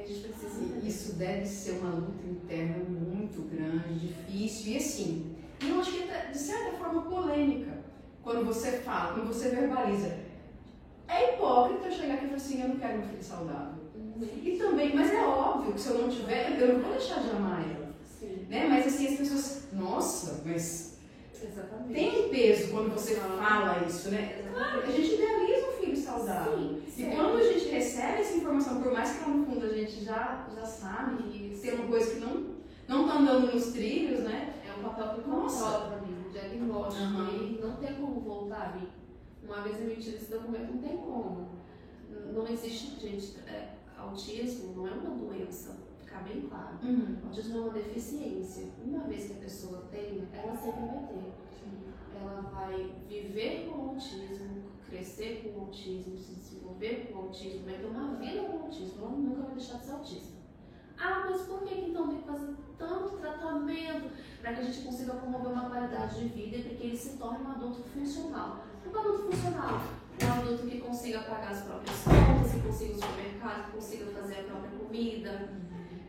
Entender. 0.00 0.86
Isso 0.86 1.14
deve 1.14 1.46
ser 1.46 1.72
uma 1.78 1.90
luta 1.94 2.26
interna 2.26 2.76
muito 2.88 3.42
grande, 3.42 4.08
difícil 4.08 4.72
e 4.72 4.76
assim. 4.76 5.36
E 5.62 5.68
eu 5.70 5.80
acho 5.80 5.92
que 5.92 6.10
é 6.10 6.28
de 6.30 6.38
certa 6.38 6.76
forma 6.76 7.02
polêmica 7.02 7.78
quando 8.22 8.44
você 8.44 8.72
fala, 8.78 9.14
quando 9.14 9.28
você 9.28 9.50
verbaliza. 9.50 10.18
É 11.06 11.34
hipócrita 11.34 11.90
chegar 11.90 12.14
aqui 12.14 12.24
e 12.24 12.28
falar 12.28 12.36
assim, 12.36 12.62
eu 12.62 12.68
não 12.68 12.76
quero 12.76 12.98
meu 12.98 13.08
filho 13.08 13.22
saudável. 13.22 13.84
Uhum. 13.94 14.28
E 14.42 14.56
também, 14.56 14.94
mas 14.94 15.12
é 15.12 15.22
óbvio 15.22 15.72
que 15.72 15.80
se 15.80 15.90
eu 15.90 15.98
não 15.98 16.08
tiver, 16.08 16.60
eu 16.60 16.74
não 16.74 16.80
vou 16.80 16.92
deixar 16.92 17.20
de 17.22 17.30
amar 17.30 17.62
ela. 17.62 17.94
Sim, 18.04 18.46
Né? 18.48 18.66
Mas 18.68 18.86
assim, 18.86 19.08
as 19.08 19.18
pessoas, 19.18 19.68
nossa, 19.72 20.42
mas 20.44 20.98
exatamente. 21.42 21.92
tem 21.92 22.24
um 22.24 22.28
peso 22.30 22.70
quando 22.70 22.94
você 22.94 23.16
fala 23.16 23.84
isso, 23.86 24.10
né? 24.10 24.42
Claro, 24.52 24.82
a 24.82 24.90
gente 24.90 25.14
idealiza 25.14 25.66
saudável. 26.18 26.58
Sim, 26.58 26.82
E 26.86 26.90
sim. 26.90 27.10
quando 27.14 27.36
a 27.38 27.42
gente 27.52 27.68
recebe 27.68 28.20
essa 28.20 28.36
informação, 28.36 28.82
por 28.82 28.92
mais 28.92 29.12
que 29.12 29.20
lá 29.22 29.28
no 29.36 29.46
fundo 29.46 29.66
a 29.66 29.68
gente 29.68 30.04
já, 30.04 30.46
já 30.54 30.64
sabe 30.64 31.22
que 31.24 31.58
tem 31.60 31.74
uma 31.74 31.86
coisa 31.86 32.14
que 32.14 32.20
não 32.20 32.54
não 32.86 33.08
tá 33.08 33.14
andando 33.14 33.52
nos 33.54 33.72
trilhos, 33.72 34.20
né? 34.20 34.54
É 34.66 34.78
um 34.78 34.82
papel 34.82 35.14
que 35.14 35.22
controla 35.22 35.88
pra 35.88 36.00
mim, 36.02 36.22
o 36.26 36.30
diagnóstico. 36.30 37.02
Aham. 37.02 37.30
E 37.32 37.58
não 37.62 37.76
tem 37.76 37.94
como 37.94 38.20
voltar 38.20 38.74
ali. 38.74 38.88
Uma 39.42 39.62
vez 39.62 39.80
emitido 39.80 40.16
esse 40.16 40.30
documento, 40.30 40.72
não 40.74 40.78
tem 40.82 40.96
como. 40.98 41.48
Não 42.32 42.46
existe, 42.46 43.00
gente, 43.00 43.38
é, 43.46 43.70
autismo 43.98 44.74
não 44.76 44.86
é 44.88 44.90
uma 44.92 45.10
doença, 45.16 45.76
ficar 45.98 46.22
bem 46.24 46.42
claro. 46.42 46.78
Autismo 47.24 47.56
é 47.56 47.60
uma 47.62 47.72
deficiência. 47.72 48.66
Uma 48.84 49.04
vez 49.04 49.26
que 49.26 49.32
a 49.32 49.36
pessoa 49.36 49.84
tem, 49.90 50.28
ela 50.34 50.54
sempre 50.54 50.80
vai 50.80 51.06
ter. 51.08 51.32
Ela 52.20 52.40
vai 52.42 52.92
viver 53.08 53.66
com 53.70 53.88
autismo, 53.88 54.63
crescer 54.94 55.42
com 55.42 55.60
autismo, 55.62 56.16
se 56.16 56.34
desenvolver 56.36 57.10
com 57.10 57.18
autismo, 57.18 57.64
vai 57.64 57.74
ter 57.74 57.86
uma 57.86 58.14
vida 58.14 58.44
com 58.44 58.62
autismo, 58.62 58.94
ela 58.98 59.10
nunca 59.10 59.42
vai 59.42 59.54
deixar 59.56 59.78
de 59.78 59.86
ser 59.86 59.92
autista. 59.92 60.34
Ah, 60.96 61.26
mas 61.28 61.42
por 61.42 61.62
que 61.64 61.74
então 61.74 62.08
tem 62.08 62.18
que 62.18 62.28
fazer 62.28 62.54
tanto 62.78 63.16
tratamento 63.16 64.10
para 64.40 64.54
que 64.54 64.60
a 64.60 64.64
gente 64.64 64.84
consiga 64.84 65.14
promover 65.14 65.52
uma 65.52 65.68
qualidade 65.68 66.20
de 66.20 66.28
vida 66.28 66.58
e 66.58 66.62
para 66.62 66.74
que 66.76 66.86
ele 66.86 66.96
se 66.96 67.18
torne 67.18 67.44
um 67.44 67.50
adulto 67.50 67.82
funcional? 67.82 68.64
Um 68.86 68.96
adulto 68.96 69.22
funcional, 69.24 69.80
um 70.22 70.32
adulto 70.32 70.66
que 70.68 70.80
consiga 70.80 71.22
pagar 71.22 71.50
as 71.50 71.62
próprias 71.62 72.04
contas, 72.04 72.52
que 72.52 72.60
consiga 72.60 72.94
ao 72.94 73.00
supermercado, 73.00 73.66
que 73.66 73.72
consiga 73.72 74.06
fazer 74.12 74.40
a 74.40 74.42
própria 74.44 74.78
comida, 74.78 75.52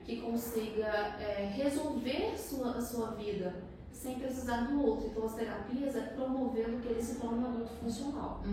que 0.03 0.21
consiga 0.21 0.85
é, 1.19 1.51
resolver 1.55 2.37
sua, 2.37 2.77
a 2.77 2.81
sua 2.81 3.07
vida 3.15 3.63
sem 3.95 4.19
precisar 4.19 4.67
do 4.67 4.81
outro. 4.85 5.07
Então, 5.07 5.25
as 5.25 5.35
terapias 5.35 5.95
é 5.95 6.01
promovendo 6.01 6.81
que 6.81 6.89
ele 6.89 7.01
se 7.01 7.15
torne 7.15 7.39
um 7.39 7.45
adulto 7.47 7.73
funcional, 7.75 8.43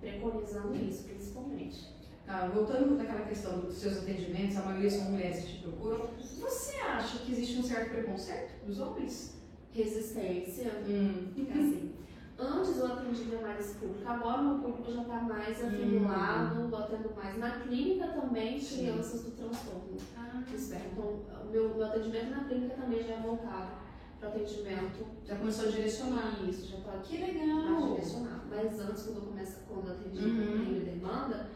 preconizando 0.00 0.74
isso, 0.76 1.04
principalmente. 1.04 1.94
Ah, 2.28 2.48
voltando 2.52 2.96
naquela 2.96 3.20
questão 3.26 3.60
dos 3.60 3.74
seus 3.76 3.98
atendimentos, 3.98 4.56
a 4.56 4.62
maioria 4.62 4.90
são 4.90 5.10
mulheres 5.10 5.44
que 5.44 5.56
te 5.58 5.62
procuram. 5.62 6.08
Você 6.40 6.76
acha 6.76 7.18
que 7.18 7.32
existe 7.32 7.58
um 7.58 7.62
certo 7.62 7.90
preconceito 7.90 8.64
dos 8.64 8.80
homens? 8.80 9.36
Resistência, 9.72 10.72
Hum. 10.88 11.32
é 11.36 11.52
assim. 11.52 11.92
Antes 12.38 12.76
eu 12.76 12.86
atendia 12.86 13.40
mais 13.40 13.74
público, 13.76 14.06
agora 14.06 14.42
o 14.42 14.44
meu 14.44 14.58
público 14.58 14.92
já 14.92 15.02
está 15.02 15.20
mais 15.22 15.64
afinulado, 15.64 16.60
eu 16.70 16.76
atendo 16.76 17.14
mais 17.14 17.38
na 17.38 17.50
clínica 17.60 18.08
também 18.08 18.60
crianças 18.60 19.22
do 19.24 19.30
transtorno. 19.30 19.96
Ah, 20.16 20.42
espectro. 20.54 20.90
Então, 20.92 21.46
o 21.46 21.50
meu, 21.50 21.74
meu 21.74 21.86
atendimento 21.86 22.30
na 22.30 22.44
clínica 22.44 22.74
também 22.74 23.02
já 23.02 23.14
é 23.14 23.20
voltado 23.20 23.85
para 24.18 24.28
atendimento. 24.28 25.06
já 25.26 25.36
começou 25.36 25.68
a 25.68 25.70
direcionar. 25.70 26.38
Isso, 26.48 26.66
já 26.68 26.78
está 26.78 26.92
Que 26.98 27.16
legal! 27.18 27.88
direcionado. 27.94 28.42
Mas 28.50 28.80
antes, 28.80 29.02
quando 29.04 29.16
eu, 29.16 29.22
começo, 29.22 29.56
quando 29.68 29.88
eu 29.88 29.92
atendi 29.94 30.24
Uhum. 30.24 30.84
demanda, 30.84 31.48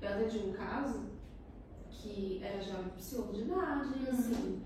eu 0.00 0.08
atendi 0.08 0.38
um 0.38 0.52
caso 0.52 1.00
que 1.90 2.40
era 2.42 2.60
já 2.62 2.74
um 2.78 2.98
senhor 3.00 3.32
de 3.32 3.40
idade, 3.42 3.88
Uhum. 3.98 4.08
assim, 4.10 4.62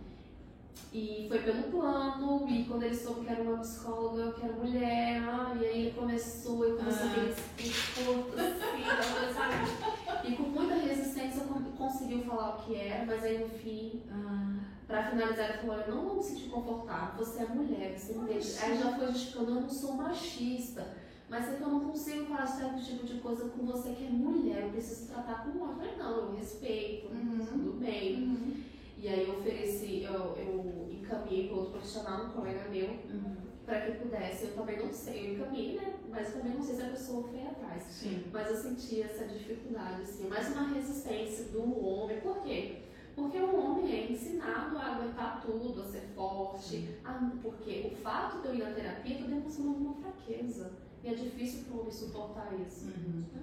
E 0.93 1.27
foi 1.29 1.39
pelo 1.41 1.63
plano, 1.71 2.49
e 2.51 2.65
quando 2.65 2.83
ele 2.83 2.97
soube 2.97 3.21
que 3.25 3.31
era 3.33 3.43
uma 3.43 3.59
psicóloga, 3.59 4.33
que 4.33 4.45
era 4.45 4.53
mulher, 4.55 5.23
ah, 5.23 5.55
e 5.61 5.65
aí 5.65 5.81
ele 5.87 5.91
começou, 5.93 6.67
e 6.69 6.77
começou 6.77 7.07
Ah. 7.07 7.11
aquele 7.13 7.29
discurso 7.59 8.35
assim, 8.35 8.83
aquela 8.83 9.13
coisa, 9.21 9.35
sabe? 9.35 10.29
E 10.33 10.37
com 10.37 10.43
muita 10.45 10.75
resistência 10.75 11.45
con- 11.45 11.63
conseguiu 12.11 12.25
falar 12.25 12.57
o 12.57 12.63
que 12.63 12.77
era, 12.77 13.05
mas 13.05 13.23
aí 13.23 13.39
no 13.39 13.49
fim, 13.49 14.03
Ah, 14.11 14.59
pra 14.87 15.11
finalizar, 15.11 15.51
ele 15.51 15.59
falou, 15.59 15.77
eu 15.77 15.95
não 15.95 16.05
vou 16.05 16.17
me 16.17 16.23
sentir 16.23 16.49
confortável, 16.51 17.25
você 17.25 17.43
é 17.43 17.47
mulher, 17.47 17.97
você 17.97 18.15
me 18.15 18.27
deixa. 18.27 18.65
Aí 18.65 18.77
já 18.77 18.93
foi 18.97 19.07
justificando, 19.07 19.51
eu 19.53 19.61
não 19.61 19.71
sou 19.71 19.95
machista, 19.95 20.97
mas 21.29 21.49
é 21.49 21.57
que 21.57 21.63
eu 21.63 21.69
não 21.69 21.81
consigo 21.91 22.25
falar 22.27 22.47
certo 22.47 22.83
tipo 22.85 23.07
de 23.07 23.21
coisa 23.21 23.49
com 23.51 23.65
você 23.65 23.91
que 23.93 24.05
é 24.07 24.11
mulher, 24.11 24.63
eu 24.65 24.71
preciso 24.71 25.07
tratar 25.13 25.45
com 25.45 25.51
amor. 25.51 25.69
Eu 25.71 25.75
falei, 25.77 25.97
não, 25.97 26.17
eu 26.17 26.37
respeito, 26.37 27.07
Uhum. 27.13 27.47
tudo 27.47 27.79
bem. 27.81 28.15
uhum, 28.17 28.57
E 28.99 29.09
aí 29.09 29.29
eu 29.29 29.39
ofereci, 29.39 30.03
eu, 30.03 30.37
eu 30.37 30.89
encaminhei 30.91 31.47
para 31.49 31.57
outro 31.57 31.73
profissional, 31.73 32.27
um 32.27 32.31
colega 32.31 32.69
meu, 32.69 32.89
uhum. 32.89 33.50
Para 33.71 33.81
que 33.83 33.93
pudesse. 33.99 34.45
Eu 34.47 34.55
também 34.55 34.79
não 34.79 34.93
sei, 34.93 35.29
eu 35.31 35.35
encaminhei, 35.35 35.77
né? 35.77 35.95
Mas 36.11 36.33
também 36.33 36.53
não 36.55 36.63
sei 36.63 36.75
se 36.75 36.83
a 36.83 36.87
pessoa 36.89 37.23
foi 37.29 37.41
atrás. 37.47 37.83
Sim. 37.85 38.25
Mas 38.33 38.49
eu 38.51 38.57
senti 38.57 39.01
essa 39.03 39.25
dificuldade, 39.27 40.03
assim, 40.03 40.29
mais 40.29 40.49
uma 40.53 40.69
resistência 40.75 41.45
do 41.47 41.63
homem. 41.87 42.21
Por 42.21 42.43
quê? 42.43 42.83
Porque 43.15 43.39
o 43.39 43.57
homem 43.57 43.93
é 43.93 44.13
ensinado 44.13 44.77
a 44.77 44.97
aguentar 44.97 45.43
tudo, 45.45 45.83
a 45.83 45.85
ser 45.85 46.03
forte. 46.15 46.97
a- 47.05 47.31
porque 47.43 47.93
o 47.93 47.97
fato 48.03 48.41
de 48.43 48.49
eu 48.49 48.55
ir 48.57 48.59
na 48.65 48.73
terapia 48.73 49.15
está 49.17 49.27
demonstrando 49.29 49.71
uma 49.73 49.95
fraqueza. 49.95 50.73
E 51.03 51.09
é 51.09 51.15
difícil 51.15 51.65
para 51.65 51.77
o 51.77 51.81
homem 51.81 51.93
suportar 51.93 52.53
isso. 52.67 52.87
Uhum. 52.87 53.25
Não, 53.35 53.43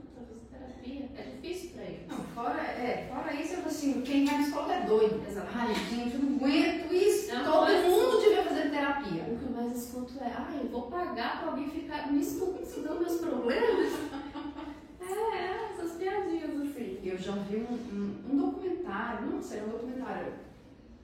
é 1.18 1.24
difícil 1.42 1.72
para 1.72 1.84
ele. 1.84 2.06
Não, 2.10 2.18
fora, 2.18 2.62
é, 2.62 3.10
fora 3.14 3.34
isso, 3.34 3.54
eu 3.54 3.58
falo 3.58 3.68
assim, 3.68 4.02
quem 4.02 4.26
vai 4.26 4.36
na 4.42 4.48
escola 4.48 4.74
é 4.76 4.86
doido. 4.86 5.22
Exato. 5.28 5.48
Ai, 5.54 5.74
gente, 5.76 6.16
eu 6.16 6.22
não 6.22 6.36
aguento 6.38 6.94
isso. 6.94 7.34
Não, 7.34 7.44
Todo 7.44 7.62
mas- 7.62 7.86
mundo 7.86 8.20
devia 8.22 8.44
fazer 8.44 8.70
terapia. 8.70 9.24
O 9.24 9.38
que 9.38 9.44
eu 9.46 9.52
mais 9.52 9.76
escuto 9.76 10.14
é, 10.22 10.28
ah, 10.28 10.58
eu 10.62 10.70
vou 10.70 10.84
pagar 10.84 11.40
pra 11.42 11.52
alguém 11.52 11.70
ficar 11.70 12.12
me 12.12 12.20
estu- 12.22 12.58
estudando 12.62 13.00
meus 13.00 13.18
problemas. 13.20 13.92
é, 15.02 15.72
essas 15.74 15.92
piadinhas 15.98 16.62
assim. 16.62 17.00
Eu 17.04 17.18
já 17.18 17.32
vi 17.34 17.58
um, 17.58 17.74
um, 17.74 18.16
um 18.34 18.38
documentário, 18.38 19.28
não 19.32 19.42
sei, 19.42 19.62
um 19.64 19.70
documentário 19.70 20.34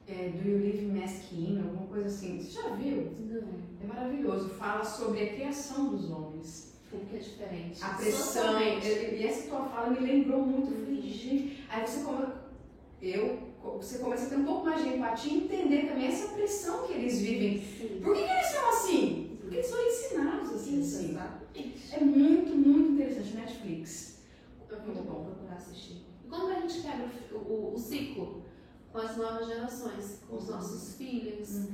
é, 0.07 0.29
do 0.29 0.47
You 0.49 0.59
Live 0.59 0.85
in 0.85 0.99
Masculine, 0.99 1.59
alguma 1.61 1.87
coisa 1.87 2.07
assim. 2.07 2.39
Você 2.41 2.61
já 2.61 2.69
viu? 2.75 3.11
Não, 3.19 3.47
É 3.83 3.87
maravilhoso. 3.87 4.49
Fala 4.49 4.83
sobre 4.83 5.23
a 5.23 5.33
criação 5.33 5.89
dos 5.89 6.09
homens. 6.11 6.72
Como 6.93 7.05
que 7.05 7.15
é 7.15 7.19
diferente. 7.19 7.83
A 7.83 7.89
pressão. 7.89 8.61
E 8.61 9.25
essa 9.25 9.49
tua 9.49 9.65
fala 9.65 9.89
me 9.89 9.99
lembrou 9.99 10.45
muito. 10.45 10.71
Eu 10.71 10.85
falei, 10.85 11.01
gente. 11.01 11.65
Aí 11.67 11.85
você 11.85 12.03
come, 12.03 12.27
eu, 13.01 13.39
você 13.77 13.97
começa 13.97 14.27
a 14.27 14.29
ter 14.29 14.35
um 14.35 14.45
pouco 14.45 14.65
mais 14.65 14.83
de 14.83 14.89
empatia 14.89 15.33
e 15.33 15.37
entender 15.45 15.87
também 15.87 16.07
essa 16.07 16.33
pressão 16.33 16.85
que 16.85 16.93
eles 16.93 17.19
vivem. 17.19 17.59
Sim. 17.59 17.99
Por 18.03 18.13
que, 18.13 18.23
que 18.23 18.31
eles 18.31 18.47
são 18.47 18.69
assim? 18.69 19.37
Porque 19.41 19.55
eles 19.55 19.65
são 19.65 19.87
ensinados 19.87 20.53
assim. 20.53 20.79
Assim. 20.79 21.17
É 21.91 22.03
muito, 22.03 22.55
muito 22.55 22.91
interessante. 22.93 23.35
Netflix. 23.35 24.19
É 24.71 24.75
muito 24.85 25.03
bom 25.03 25.25
procurar 25.25 25.55
assistir. 25.55 26.05
E 26.23 26.27
como 26.27 26.47
a 26.47 26.59
gente 26.59 26.81
quebra 26.81 27.07
o, 27.31 27.37
o, 27.37 27.73
o 27.73 27.77
ciclo 27.77 28.43
com 28.91 28.97
as 28.99 29.17
novas 29.17 29.47
gerações, 29.47 30.19
com 30.27 30.37
os 30.37 30.49
nossos 30.49 30.95
filhos, 30.95 31.67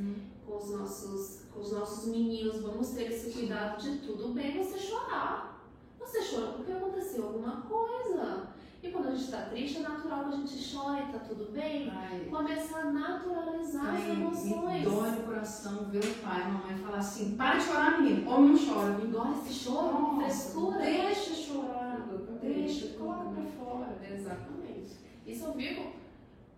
com 0.49 0.57
os 0.57 0.71
nossos, 0.71 1.41
com 1.53 1.59
os 1.59 1.71
nossos 1.71 2.07
meninos, 2.07 2.61
vamos 2.61 2.89
ter 2.89 3.11
esse 3.11 3.31
cuidado 3.31 3.79
de 3.79 3.99
tudo 3.99 4.29
bem 4.33 4.57
você 4.57 4.79
chorar. 4.79 5.63
Você 5.99 6.19
chora 6.23 6.53
porque 6.53 6.71
aconteceu 6.71 7.25
alguma 7.25 7.61
coisa. 7.61 8.47
E 8.81 8.89
quando 8.89 9.09
a 9.09 9.11
gente 9.11 9.25
está 9.25 9.41
triste, 9.43 9.77
é 9.79 9.81
natural 9.81 10.23
que 10.23 10.33
a 10.33 10.37
gente 10.37 10.57
chore, 10.57 11.11
tá 11.11 11.19
tudo 11.19 11.51
bem. 11.51 11.89
Ai, 11.89 12.25
Começa 12.29 12.77
a 12.77 12.85
naturalizar 12.91 13.93
as 13.93 14.01
Ai, 14.01 14.15
me 14.15 14.21
emoções. 14.21 14.83
dói 14.85 15.11
no 15.11 15.23
coração 15.23 15.85
ver 15.91 16.03
o 16.03 16.13
pai 16.15 16.39
e 16.39 16.43
a 16.43 16.47
mamãe 16.47 16.77
falar 16.77 16.97
assim, 16.97 17.35
para 17.35 17.57
de 17.57 17.65
chorar, 17.65 18.01
menino. 18.01 18.31
Homem 18.31 18.53
não 18.55 18.73
chora. 18.73 19.01
Engole 19.03 19.37
esse 19.39 19.53
choro, 19.53 20.01
Nossa, 20.01 20.15
frescura. 20.21 20.77
Deixa 20.79 21.33
chorar. 21.35 22.07
Deixa, 22.41 22.85
Deixa, 22.85 22.97
coloca 22.97 23.29
pra 23.29 23.43
fora. 23.43 23.99
Exatamente. 24.09 24.95
Isso 25.27 25.43
eu 25.45 25.53
vivo 25.53 25.91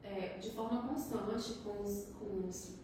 é, 0.04 0.38
de 0.40 0.52
forma 0.52 0.88
constante 0.88 1.54
com 1.64 1.82
os, 1.82 2.06
com 2.20 2.48
os 2.48 2.81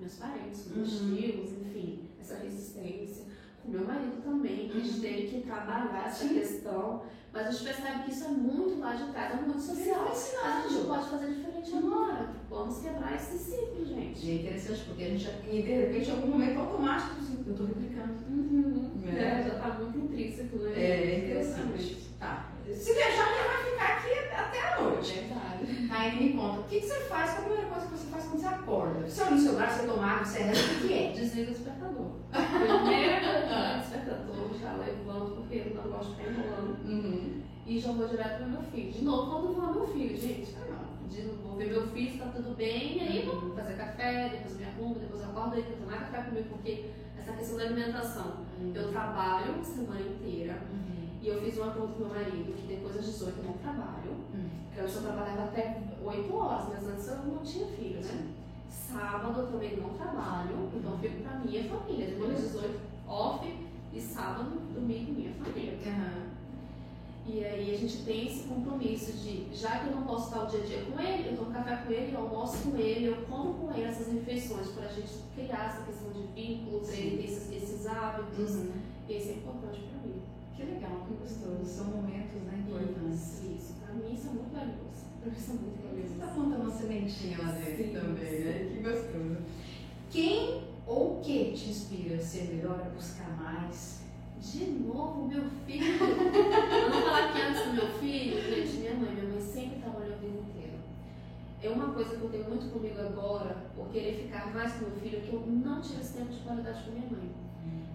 meus 0.00 0.14
parentes, 0.14 0.62
com 0.62 0.76
meus 0.78 1.00
Uhum. 1.00 1.16
tios, 1.16 1.50
enfim, 1.66 2.08
essa 2.20 2.36
resistência. 2.36 3.24
Com 3.62 3.70
meu 3.72 3.84
marido 3.84 4.22
também, 4.22 4.68
que 4.68 4.78
a 4.78 4.80
gente 4.80 4.94
Uhum. 4.96 5.00
teve 5.00 5.26
que 5.28 5.40
trabalhar 5.46 6.04
essa 6.06 6.28
questão. 6.28 7.02
Mas 7.32 7.48
a 7.48 7.50
gente 7.50 7.64
percebe 7.64 8.04
que 8.04 8.10
isso 8.12 8.24
é 8.24 8.28
muito 8.28 8.80
lá 8.80 8.94
de 8.94 9.12
trás, 9.12 9.32
é 9.38 9.42
muito 9.42 9.60
social. 9.60 10.04
Mas 10.08 10.32
a 10.44 10.68
gente 10.68 10.86
pode 10.86 11.08
fazer 11.10 11.26
diferente 11.34 11.74
agora. 11.76 12.30
Vamos 12.48 12.78
quebrar 12.78 13.14
esse 13.14 13.36
ciclo, 13.36 13.84
gente. 13.84 14.24
E 14.26 14.30
é 14.30 14.34
interessante 14.36 14.84
porque 14.86 15.04
a 15.04 15.08
gente, 15.10 15.28
e 15.46 15.62
de 15.62 15.72
repente, 15.72 16.08
em 16.08 16.12
algum 16.12 16.28
momento 16.28 16.58
automático, 16.60 17.16
assim, 17.20 17.44
eu 17.46 17.54
tô 17.54 17.64
replicando. 17.64 18.14
Uhum. 18.30 18.92
É. 19.06 19.18
É, 19.40 19.42
já 19.42 19.54
tá 19.58 19.68
muito 19.78 19.98
intrínseco, 19.98 20.56
né? 20.58 20.72
É 20.82 21.18
interessante. 21.18 22.06
Tá. 22.18 22.52
Se 22.72 22.94
deixar, 22.94 23.28
ele 23.30 23.48
vai 23.48 23.64
ficar 23.70 23.98
aqui 23.98 24.34
até 24.34 24.72
a 24.74 24.80
noite. 24.82 25.12
Verdade. 25.12 25.88
Aí 25.90 26.16
me 26.22 26.32
conta, 26.32 26.60
o 26.60 26.64
que, 26.64 26.80
que 26.80 26.86
você 26.86 27.00
faz? 27.00 27.30
Qual 27.32 27.42
a 27.42 27.44
primeira 27.44 27.66
coisa 27.70 27.86
que 27.86 27.92
você 27.98 28.06
faz 28.06 28.24
quando 28.24 28.40
você 28.40 28.46
acorda? 28.46 29.00
Você 29.08 29.22
olha 29.22 29.30
no 29.32 29.38
seu 29.40 29.54
braço, 29.54 29.80
você 29.80 29.86
toma 29.86 30.06
água, 30.06 30.24
você 30.24 30.38
reza, 30.42 30.60
o 30.60 30.68
que 30.80 30.88
que 30.88 30.94
é? 30.94 31.05
Desliga 31.16 31.50
o 31.50 31.54
despertador. 31.54 32.10
Primeira 32.30 33.20
coisa, 33.20 33.78
despertador, 33.80 34.58
já 34.60 34.72
levanto, 34.74 35.30
porque 35.36 35.56
eu 35.56 35.74
não 35.74 35.90
gosto 35.90 36.10
de 36.10 36.16
ficar 36.16 36.30
enrolando. 36.30 36.76
Uhum. 36.88 37.42
E 37.66 37.78
já 37.80 37.92
vou 37.92 38.06
direto 38.08 38.36
pro 38.38 38.48
meu 38.50 38.62
filho. 38.62 38.92
De 38.92 39.04
novo, 39.04 39.30
quando 39.30 39.46
eu 39.46 39.54
vou 39.54 39.74
meu 39.74 39.86
filho, 39.88 40.16
gente. 40.16 40.54
De 41.10 41.22
novo, 41.22 41.42
vou 41.42 41.56
ver 41.56 41.66
meu 41.68 41.86
filho, 41.88 42.12
se 42.12 42.18
tá 42.18 42.26
tudo 42.26 42.56
bem, 42.56 42.98
e 42.98 43.00
aí 43.00 43.26
vou 43.26 43.54
fazer 43.54 43.74
café, 43.76 44.28
depois 44.30 44.56
me 44.56 44.64
arrumo, 44.64 44.94
depois 44.96 45.22
acordo, 45.24 45.54
aí 45.54 45.64
eu 45.68 45.76
tomar 45.76 45.98
café 46.10 46.22
comigo, 46.28 46.48
porque 46.50 46.90
essa 47.18 47.32
questão 47.32 47.56
da 47.56 47.64
alimentação. 47.64 48.46
Eu 48.74 48.90
trabalho 48.90 49.54
a 49.60 49.64
semana 49.64 50.00
inteira, 50.00 50.54
Uhum. 50.70 51.08
e 51.22 51.28
eu 51.28 51.40
fiz 51.42 51.58
um 51.58 51.64
acordo 51.64 51.92
com 51.94 52.00
meu 52.04 52.08
marido 52.08 52.52
que 52.54 52.66
depois 52.66 52.94
das 52.96 53.04
18 53.06 53.38
eu 53.38 53.44
não 53.44 53.52
trabalho. 53.54 54.10
Uhum. 54.34 54.48
Porque 54.68 54.80
eu 54.80 55.02
trabalhava 55.02 55.44
até 55.44 55.82
8 56.02 56.36
horas, 56.36 56.68
mas 56.68 56.86
antes 56.88 57.08
eu 57.08 57.16
não 57.18 57.38
tinha 57.42 57.66
filho, 57.68 58.00
né? 58.04 58.26
Sábado 58.70 59.40
eu 59.40 59.46
também 59.48 59.76
não 59.76 59.90
trabalho, 59.90 60.70
então 60.74 60.98
fico 60.98 61.22
pra 61.22 61.38
minha 61.38 61.64
família. 61.64 62.06
Depois 62.06 62.32
das 62.32 62.42
18, 62.52 62.80
off, 63.08 63.66
e 63.92 64.00
sábado, 64.00 64.50
domingo, 64.74 65.12
minha 65.12 65.32
família. 65.34 65.78
Aham. 65.86 66.26
E 67.28 67.44
aí 67.44 67.74
a 67.74 67.76
gente 67.76 68.04
tem 68.04 68.28
esse 68.28 68.46
compromisso 68.46 69.12
de, 69.14 69.48
já 69.52 69.80
que 69.80 69.88
eu 69.88 69.96
não 69.96 70.02
posso 70.04 70.28
estar 70.28 70.44
o 70.44 70.46
dia 70.46 70.60
a 70.60 70.64
dia 70.64 70.84
com 70.84 71.00
ele, 71.00 71.30
eu 71.30 71.36
tomo 71.36 71.52
café 71.52 71.76
com 71.84 71.92
ele, 71.92 72.14
eu 72.14 72.20
almoço 72.20 72.70
com 72.70 72.76
ele, 72.76 73.06
eu 73.06 73.16
como 73.28 73.54
com 73.54 73.72
ele 73.72 73.82
essas 73.82 74.12
refeições 74.12 74.68
para 74.68 74.84
a 74.84 74.92
gente 74.92 75.10
criar 75.34 75.66
essa 75.66 75.82
questão 75.82 76.12
de 76.12 76.22
vínculo, 76.40 76.80
pra 76.86 76.94
ele 76.94 77.16
ter 77.16 77.24
esses, 77.24 77.50
esses 77.50 77.86
hábitos. 77.86 78.54
Uhum. 78.54 78.72
E 79.08 79.16
isso 79.16 79.30
é 79.30 79.32
importante 79.32 79.80
para 79.80 80.08
mim. 80.08 80.22
Que 80.54 80.62
legal, 80.62 81.04
que 81.08 81.14
gostoso. 81.14 81.64
São 81.64 81.86
momentos 81.86 82.42
né, 82.42 82.64
importantes. 82.64 83.40
Isso, 83.40 83.52
isso. 83.56 83.74
Para 83.84 83.94
mim 83.94 84.14
isso 84.14 84.28
é 84.28 84.30
muito 84.30 84.52
valioso. 84.52 84.85
É 85.26 85.28
muito 85.28 85.40
Você 85.40 86.12
está 86.14 86.26
valioso. 86.26 86.34
plantando 86.34 86.62
uma 86.62 86.70
sementinha 86.70 87.38
lá 87.38 87.52
dentro 87.52 87.84
Sim, 87.84 87.92
também, 87.92 88.30
sim. 88.30 88.44
né? 88.44 88.70
Que 88.72 88.82
gostoso. 88.82 89.36
Quem 90.10 90.62
ou 90.86 91.18
o 91.18 91.20
que 91.20 91.52
te 91.52 91.70
inspira 91.70 92.14
a 92.16 92.20
ser 92.20 92.54
melhor, 92.54 92.80
a 92.80 92.88
buscar 92.90 93.28
mais? 93.36 94.02
De 94.40 94.64
novo, 94.66 95.26
meu 95.26 95.44
filho. 95.66 95.98
Não 95.98 97.02
falar 97.02 97.32
que 97.32 97.40
antes 97.42 97.64
do 97.66 97.72
meu 97.74 97.88
filho, 97.98 98.40
gente, 98.40 98.76
minha 98.78 98.94
mãe, 98.94 99.10
minha 99.14 99.24
mãe 99.28 99.40
sempre 99.40 99.80
trabalhou 99.80 100.12
a 100.14 100.16
vida 100.18 100.38
inteira. 100.38 100.78
É 101.62 101.68
uma 101.70 101.92
coisa 101.92 102.16
que 102.16 102.22
eu 102.22 102.30
tenho 102.30 102.44
muito 102.48 102.72
comigo 102.72 103.00
agora, 103.00 103.56
por 103.74 103.88
querer 103.88 104.22
ficar 104.22 104.54
mais 104.54 104.74
com 104.74 104.84
meu 104.86 104.96
filho, 105.00 105.20
que 105.22 105.32
eu 105.32 105.40
não 105.46 105.80
tive 105.80 106.00
esse 106.00 106.12
tempo 106.18 106.30
de 106.32 106.38
qualidade 106.40 106.84
com 106.84 106.92
minha 106.92 107.10
mãe. 107.10 107.30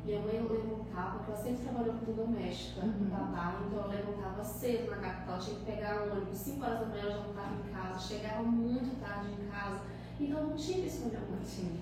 Minha 0.04 0.20
mãe 0.22 0.36
eu 0.38 0.52
levantava, 0.52 1.18
porque 1.20 1.32
ela 1.32 1.42
sempre 1.44 1.64
trabalhou 1.64 1.94
como 1.94 2.14
doméstica, 2.18 2.82
Uhum. 2.86 3.10
babá, 3.10 3.62
então 3.68 3.82
eu 3.84 3.88
levantava 3.90 4.44
cedo 4.44 4.90
na 4.90 4.98
capital, 4.98 5.40
tinha 5.40 5.56
que 5.60 5.66
pegar 5.66 6.02
um 6.08 6.12
ônibus, 6.14 6.38
5 6.40 6.66
horas 6.66 6.80
da 6.80 6.86
manhã 6.88 7.04
eu 7.04 7.12
já 7.12 7.18
não 7.18 7.30
estava 7.30 7.56
em 7.56 7.74
casa, 7.74 8.00
chegava 8.08 8.44
muito 8.44 9.00
tarde 9.00 9.28
em 9.32 9.48
casa, 9.48 9.82
então 10.20 10.44
não 10.48 10.56
tive 10.58 10.88
isso 10.88 11.02
com 11.04 11.10
minha 11.10 11.20
mãe. 11.22 11.40
Sim. 11.46 11.80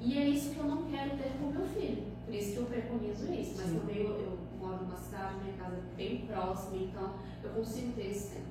E 0.00 0.18
é 0.18 0.28
isso 0.28 0.50
que 0.50 0.58
eu 0.58 0.64
não 0.64 0.84
quero 0.84 1.10
ter 1.16 1.32
com 1.40 1.50
meu 1.50 1.66
filho. 1.66 2.04
Por 2.24 2.34
isso 2.34 2.52
que 2.52 2.56
eu 2.58 2.66
preconizo 2.66 3.32
isso. 3.32 3.54
Mas 3.56 3.66
Sim. 3.70 3.78
também 3.80 3.96
eu, 4.02 4.10
eu 4.20 4.38
moro 4.60 4.84
numa 4.84 4.96
cidade, 4.96 5.34
minha 5.42 5.56
casa 5.56 5.76
é 5.76 5.96
bem 5.96 6.26
próxima, 6.26 6.76
então 6.76 7.14
eu 7.42 7.50
consigo 7.50 7.92
ter 7.94 8.10
esse 8.10 8.34
tempo. 8.34 8.46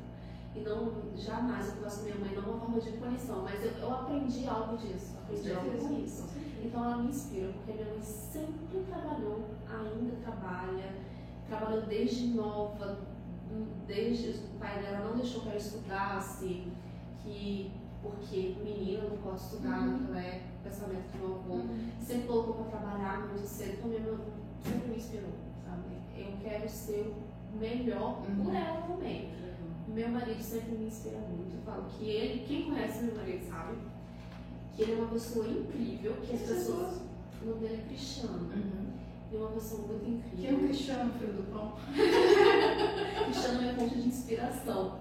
E 0.56 0.60
não, 0.62 0.92
jamais 1.18 1.68
eu 1.68 1.74
faço 1.84 2.00
com 2.00 2.04
minha 2.06 2.16
mãe, 2.18 2.34
não 2.36 2.44
uma 2.52 2.60
forma 2.60 2.80
de 2.80 2.92
punição, 2.92 3.44
mas 3.44 3.64
eu, 3.64 3.72
eu 3.72 3.92
aprendi 3.94 4.48
algo 4.48 4.78
disso. 4.78 5.16
Aprendi 5.24 5.52
algo 5.54 5.78
com 5.78 6.00
isso. 6.04 6.24
Então 6.66 6.84
ela 6.84 6.98
me 6.98 7.10
inspira, 7.10 7.52
porque 7.54 7.72
minha 7.74 7.86
mãe 7.94 8.02
sempre 8.02 8.84
trabalhou, 8.90 9.46
ainda 9.70 10.16
trabalha, 10.24 10.96
trabalhou 11.48 11.82
desde 11.84 12.28
nova, 12.28 13.00
desde 13.88 14.30
o 14.40 14.60
pai 14.60 14.82
dela 14.82 15.08
não 15.10 15.18
deixou 15.18 15.42
que 15.42 15.48
ela 15.50 15.58
estudasse, 15.58 16.68
que 17.24 17.72
porque 18.02 18.56
menina 18.64 19.04
não 19.10 19.18
pode 19.18 19.42
estudar 19.42 19.80
Uhum. 19.80 19.98
naquela 20.02 20.20
época, 20.20 20.46
pensamento 20.64 21.12
do 21.12 21.18
meu 21.18 21.36
avô, 21.38 21.68
sempre 22.02 22.28
colocou 22.28 22.54
para 22.66 22.80
trabalhar 22.80 23.28
muito 23.28 23.48
cedo, 23.48 23.74
então 23.78 23.90
minha 23.90 24.02
mãe 24.02 24.18
sempre 24.64 24.88
me 24.90 24.96
inspirou, 24.98 25.30
sabe? 25.64 25.84
Eu 26.18 26.38
quero 26.44 26.70
ser 26.70 27.14
o 27.54 27.58
melhor 27.58 28.22
Uhum. 28.28 28.44
por 28.46 28.54
ela 28.56 28.82
também. 28.82 29.32
Meu 29.88 30.10
marido 30.10 30.42
sempre 30.42 30.72
me 30.78 30.88
inspira 30.88 31.18
muito. 31.20 31.56
Eu 31.56 31.62
falo 31.64 31.86
que 31.90 32.06
ele, 32.10 32.46
quem 32.46 32.66
conhece 32.70 33.04
meu 33.06 33.16
marido 33.16 33.48
sabe, 33.48 33.78
que 34.76 34.82
ele 34.84 34.94
é 34.94 34.96
uma 34.96 35.08
pessoa 35.08 35.48
incrível, 35.48 36.14
que 36.24 36.36
as 36.36 36.42
pessoas. 36.42 37.02
O 37.42 37.46
nome 37.48 37.60
dele 37.60 37.82
é 37.84 37.88
Cristiano. 37.88 38.50
Uhum. 38.54 38.86
Ele 39.32 39.42
é 39.42 39.46
uma 39.46 39.52
pessoa 39.52 39.88
muito 39.88 40.10
incrível. 40.10 40.38
Quem 40.38 40.50
é 40.50 40.54
o 40.54 40.60
Cristiano, 40.60 41.14
filho 41.14 41.34
do 41.34 41.44
pão? 41.52 41.74
Cristiano 43.26 43.58
é 43.58 43.62
minha 43.62 43.74
fonte 43.76 43.96
de 44.02 44.08
inspiração. 44.08 45.00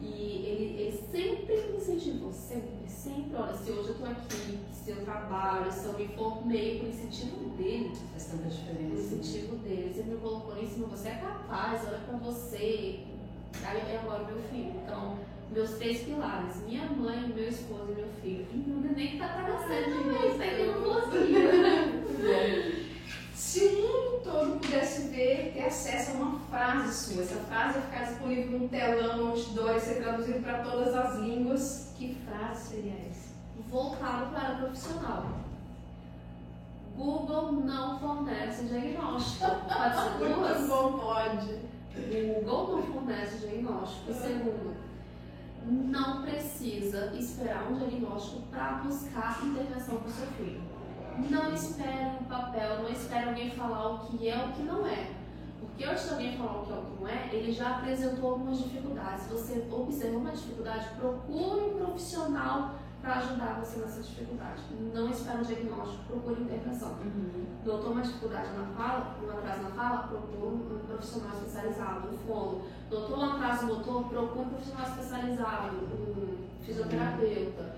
E 0.00 0.06
ele, 0.46 0.82
ele 0.82 1.02
sempre 1.10 1.56
me 1.70 1.76
incentivou, 1.78 2.32
sempre, 2.32 2.88
sempre. 2.88 3.34
Olha, 3.36 3.54
se 3.54 3.70
hoje 3.70 3.88
eu 3.90 3.94
tô 3.98 4.04
aqui, 4.04 4.58
se 4.72 4.90
eu 4.90 5.04
trabalho, 5.04 5.72
se 5.72 5.86
eu 5.86 5.98
me 5.98 6.08
formei, 6.08 6.80
por 6.80 6.88
incentivo 6.88 7.48
dele. 7.56 7.92
Faz 8.12 8.26
tanta 8.26 8.46
O 8.46 8.50
diferença. 8.50 9.14
incentivo 9.14 9.56
dele. 9.56 9.82
Ele 9.82 9.94
sempre 9.94 10.10
me 10.12 10.20
colocou 10.20 10.56
em 10.58 10.68
cima, 10.68 10.86
você 10.88 11.08
é 11.08 11.14
capaz, 11.14 11.86
olha 11.88 11.98
pra 11.98 12.18
você. 12.18 13.00
Aí 13.64 13.78
é 13.78 14.00
agora 14.02 14.24
o 14.24 14.26
meu 14.26 14.42
filho. 14.50 14.72
Então, 14.82 15.16
meus 15.54 15.70
três 15.74 16.02
pilares, 16.02 16.56
minha 16.66 16.84
mãe, 16.86 17.32
meu 17.34 17.48
esposo 17.48 17.92
e 17.92 17.94
meu 17.94 18.08
filho. 18.20 18.46
E 18.52 18.56
meu 18.56 18.80
neném 18.80 19.16
tá 19.16 19.26
atravessando 19.26 19.84
de 19.84 20.08
mim, 20.08 20.62
indo 20.62 20.72
no 20.72 20.94
mocinho. 20.94 22.04
Se 23.32 23.64
o 23.66 23.72
mundo 23.72 24.20
todo 24.24 24.58
pudesse 24.58 25.08
ver, 25.08 25.52
ter 25.54 25.66
acesso 25.66 26.10
a 26.10 26.14
uma 26.14 26.40
frase 26.50 26.92
sua, 26.92 27.22
essa 27.22 27.36
frase 27.36 27.78
ia 27.78 27.82
ficar 27.82 28.04
disponível 28.04 28.58
num 28.58 28.68
telão, 28.68 29.28
outdoor, 29.28 29.74
ia 29.74 29.80
ser 29.80 30.02
traduzido 30.02 30.40
para 30.40 30.58
todas 30.58 30.92
as 30.92 31.18
línguas, 31.20 31.92
que 31.96 32.16
frase 32.26 32.70
seria 32.70 32.94
essa? 33.08 33.32
Voltado 33.68 34.32
para 34.32 34.48
a 34.48 34.56
profissional. 34.56 35.44
Google 36.96 37.52
não 37.52 37.98
fornece 38.00 38.64
diagnóstico. 38.64 39.46
Pode 39.46 39.94
ser 39.94 40.34
duas? 40.34 40.66
bom, 40.68 40.98
pode. 40.98 41.58
Google 42.44 42.76
não 42.76 42.82
fornece 42.82 43.38
diagnóstico. 43.38 44.10
E 44.10 44.14
segundo, 44.14 44.83
não 45.66 46.22
precisa 46.22 47.12
esperar 47.14 47.70
um 47.70 47.78
diagnóstico 47.78 48.42
para 48.50 48.74
buscar 48.84 49.40
intervenção 49.44 49.96
para 49.96 50.08
o 50.08 50.12
seu 50.12 50.26
filho. 50.28 50.60
Não 51.30 51.54
espere 51.54 52.18
um 52.20 52.24
papel, 52.24 52.82
não 52.82 52.90
espere 52.90 53.28
alguém 53.28 53.50
falar 53.50 53.94
o 53.94 53.98
que 54.06 54.28
é 54.28 54.44
o 54.44 54.52
que 54.52 54.62
não 54.62 54.86
é. 54.86 55.12
Porque 55.60 55.84
antes 55.84 56.04
de 56.04 56.10
alguém 56.10 56.36
falar 56.36 56.60
o 56.60 56.66
que 56.66 56.72
é 56.72 56.76
o 56.76 56.82
que 56.82 57.00
não 57.00 57.08
é, 57.08 57.28
ele 57.32 57.52
já 57.52 57.76
apresentou 57.76 58.32
algumas 58.32 58.58
dificuldades. 58.58 59.24
Se 59.24 59.30
você 59.30 59.66
observa 59.70 60.18
uma 60.18 60.30
dificuldade, 60.32 60.88
procure 60.98 61.60
um 61.60 61.78
profissional 61.78 62.74
para 63.04 63.16
ajudar 63.16 63.60
você 63.60 63.80
nessa 63.80 64.02
dificuldade. 64.02 64.62
Não 64.94 65.10
espere 65.10 65.38
um 65.38 65.42
diagnóstico, 65.42 66.04
procure 66.04 66.40
intervenção. 66.40 66.96
Notou 67.64 67.92
uma 67.92 68.00
dificuldade 68.00 68.48
na 68.56 68.64
fala, 68.74 69.16
um 69.22 69.30
atraso 69.30 69.62
na 69.62 69.70
fala, 69.70 70.08
procure 70.08 70.54
um 70.54 70.80
profissional 70.86 71.36
especializado, 71.36 72.08
um 72.08 72.18
fono. 72.26 72.62
Notou 72.90 73.18
um 73.18 73.32
atraso 73.32 73.66
motor, 73.66 74.04
procure 74.08 74.46
um 74.46 74.48
profissional 74.48 74.88
especializado, 74.88 75.76
um 75.76 76.48
fisioterapeuta. 76.64 77.76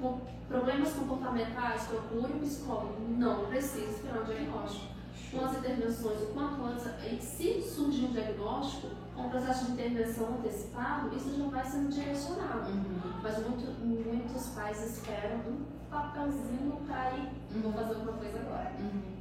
Com 0.00 0.20
problemas 0.48 0.92
comportamentais, 0.92 1.88
procure 1.88 2.32
um 2.32 2.38
psicólogo. 2.38 2.96
Não 3.18 3.46
precisa 3.46 3.90
esperar 3.90 4.22
um 4.22 4.24
diagnóstico. 4.24 4.92
Com 5.32 5.44
as 5.46 5.56
intervenções, 5.56 6.20
o 6.22 6.26
quanto 6.26 6.62
antes, 6.62 6.84
e 7.10 7.16
se 7.20 7.62
surgir 7.62 8.04
um 8.04 8.12
diagnóstico, 8.12 8.88
com 9.16 9.26
o 9.26 9.30
processo 9.30 9.64
de 9.66 9.72
intervenção 9.72 10.28
antecipado, 10.38 11.10
isso 11.16 11.34
já 11.38 11.44
vai 11.48 11.64
sendo 11.64 11.88
direcionado. 11.88 12.70
Mas 13.22 13.38
muito- 13.38 13.80
muitos 13.82 14.46
pais 14.50 14.82
esperam 14.84 15.38
um 15.48 15.64
papelzinho 15.90 16.78
para 16.86 17.12
ir, 17.12 17.28
vou 17.62 17.72
fazer 17.72 17.94
alguma 17.94 18.12
coisa 18.12 18.38
agora. 18.40 18.72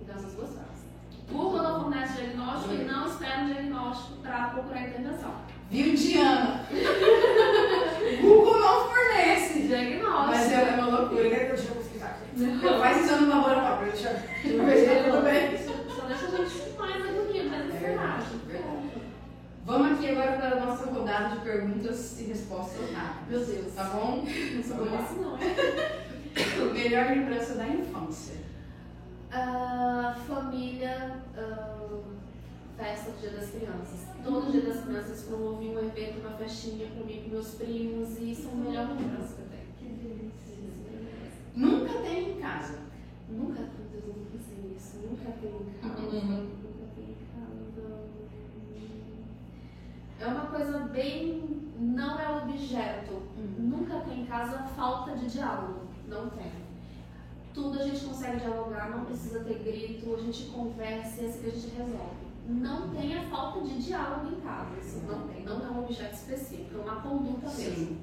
Então, 0.01 0.15
essas 0.15 0.33
duas 0.33 0.49
frases. 0.49 0.81
Google 1.29 1.63
não 1.63 1.81
fornece 1.83 2.13
diagnóstico 2.21 2.73
e 2.73 2.83
não 2.83 3.07
espera 3.07 3.41
um 3.43 3.45
diagnóstico 3.45 4.17
para 4.21 4.47
procurar 4.49 4.81
intervenção. 4.89 5.31
Viu, 5.69 5.95
Diana? 5.95 6.65
Google 8.21 8.59
não 8.59 8.89
fornece. 8.89 9.61
Diagnóstico. 9.61 10.27
Mas 10.27 10.51
é 10.51 10.75
uma 10.75 10.99
loucura, 10.99 11.23
né? 11.29 11.39
Deixa 11.45 11.69
eu 11.69 11.75
pesquisar 11.75 12.07
aqui. 12.07 12.79
Faz 12.79 12.97
exame 13.05 13.27
no 13.27 13.29
laboratório, 13.35 13.91
deixa 13.93 14.09
eu 14.43 14.65
ver 14.65 14.77
se 14.77 15.03
tudo 15.09 15.23
bem. 15.23 15.80
Gente 16.17 16.77
mais 16.77 17.73
É 17.73 17.79
verdade. 17.79 18.25
Vamos 19.65 19.91
aqui 19.93 20.09
agora 20.09 20.31
para 20.33 20.57
a 20.57 20.65
nossa 20.65 20.85
rodada 20.91 21.35
de 21.35 21.41
perguntas 21.41 22.19
e 22.19 22.23
respostas 22.23 22.91
rápidas. 22.91 23.47
Meu 23.47 23.61
Deus. 23.61 23.73
Tá 23.73 23.83
bom? 23.85 24.25
Não 24.25 24.63
sou 24.63 24.95
assim, 24.95 25.21
não. 25.21 25.37
hein? 25.41 26.73
Melhor 26.73 27.05
lembrança 27.11 27.55
da 27.55 27.67
infância. 27.67 28.35
Ah, 29.31 30.13
família, 30.27 31.21
ah, 31.37 32.01
festa 32.77 33.11
do 33.11 33.21
Dia 33.21 33.29
das 33.31 33.49
Crianças. 33.51 34.07
Todo 34.23 34.51
Dia 34.51 34.61
das 34.61 34.83
Crianças 34.83 35.23
promovi 35.23 35.69
um 35.69 35.79
evento, 35.79 36.19
uma 36.19 36.37
festinha 36.37 36.87
comigo, 36.89 37.23
com 37.23 37.29
meus 37.29 37.55
primos, 37.55 38.17
e 38.19 38.31
isso 38.31 38.49
é 38.49 38.51
a 38.51 38.55
melhor 38.55 38.87
lembrança 38.89 39.35
que 39.35 39.41
eu 39.41 39.47
tenho. 39.47 39.71
Que 39.79 40.07
delícia. 40.07 40.57
Nunca 41.55 41.93
tem 42.01 42.31
em 42.31 42.41
casa. 42.41 42.79
Nunca, 43.29 43.61
Deus, 43.91 44.05
não 44.07 44.25
pensei 44.25 44.57
nisso. 44.63 44.97
Nunca 44.97 45.31
tem 45.39 45.49
em 45.49 45.81
casa. 45.81 46.01
Uhum. 46.01 46.49
Nunca 46.63 46.85
tem. 46.95 47.17
É 50.19 50.25
uma 50.27 50.45
coisa 50.45 50.79
bem. 50.79 51.71
Não 51.79 52.19
é 52.19 52.43
objeto. 52.43 53.23
Nunca 53.57 53.99
tem 54.01 54.21
em 54.21 54.25
casa 54.25 54.59
falta 54.75 55.15
de 55.15 55.27
diálogo. 55.27 55.81
Não 56.07 56.29
tem. 56.29 56.51
Tudo 57.53 57.79
a 57.79 57.83
gente 57.83 58.05
consegue 58.05 58.39
dialogar, 58.39 58.91
não 58.91 59.03
precisa 59.03 59.43
ter 59.43 59.59
grito, 59.59 60.15
a 60.15 60.21
gente 60.21 60.45
conversa 60.45 61.21
e 61.21 61.25
assim 61.25 61.41
que 61.41 61.47
a 61.47 61.51
gente 61.51 61.75
resolve. 61.75 62.31
Não 62.47 62.89
tem 62.91 63.17
a 63.17 63.23
falta 63.29 63.61
de 63.61 63.81
diálogo 63.81 64.33
em 64.33 64.39
casa. 64.39 64.79
Isso 64.79 65.01
não 65.05 65.27
tem. 65.27 65.43
Não 65.43 65.65
é 65.65 65.69
um 65.69 65.83
objeto 65.83 66.13
específico, 66.13 66.77
é 66.77 66.81
uma 66.81 67.01
conduta 67.01 67.47
mesmo. 67.47 67.87
Sim. 67.87 67.97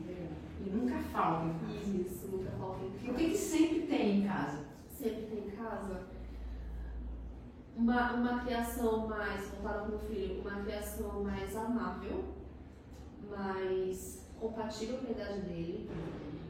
E 0.67 0.71
nunca 0.71 0.99
falta 0.99 1.47
em 1.47 1.55
casa. 1.55 1.99
Isso, 1.99 2.29
nunca 2.31 2.51
falta 2.59 2.85
em 2.85 2.91
casa. 2.91 3.11
o 3.11 3.15
que, 3.15 3.31
que 3.31 3.39
sempre 3.39 3.81
tem 3.87 4.21
em 4.21 4.27
casa? 4.27 4.69
sempre 4.99 5.23
casa 5.59 6.01
uma, 7.79 8.13
uma 8.13 8.41
criação 8.41 9.07
mais 9.07 9.49
voltada 9.49 9.87
para 9.87 9.95
o 9.95 9.99
filho, 10.01 10.41
uma 10.41 10.63
criação 10.63 11.23
mais 11.23 11.55
amável, 11.55 12.25
mais 13.31 14.27
compatível 14.41 14.99
com 14.99 15.07
a 15.07 15.11
idade 15.11 15.41
dele, 15.43 15.89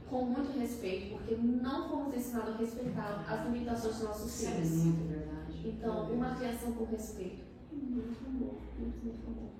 com 0.08 0.24
muito 0.24 0.58
respeito, 0.58 1.16
porque 1.18 1.36
não 1.36 1.88
fomos 1.90 2.14
ensinados 2.14 2.54
a 2.54 2.56
respeitar 2.56 3.24
as 3.28 3.44
limitações 3.44 3.96
dos 3.96 4.04
nossos 4.04 4.44
é 4.44 4.50
filhos. 4.52 4.84
muito 4.84 5.08
verdade. 5.08 5.68
Então, 5.68 6.10
uma 6.10 6.34
criação 6.34 6.72
com 6.72 6.84
respeito. 6.84 7.44
Muito 7.70 8.26
amor, 8.26 8.54
muito, 8.78 9.04
muito 9.04 9.26
amor. 9.26 9.50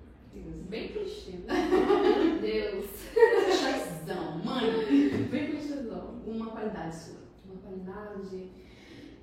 Bem 0.69 0.87
clichê, 0.87 1.31
né? 1.31 1.53
Meu 1.69 2.39
Deus. 2.41 2.85
Chazão, 3.59 4.39
mãe. 4.43 5.27
Bem 5.29 5.51
clichêzão. 5.51 6.21
Uma 6.25 6.47
qualidade 6.51 6.95
sua. 6.95 7.19
Uma 7.45 7.61
qualidade. 7.61 8.49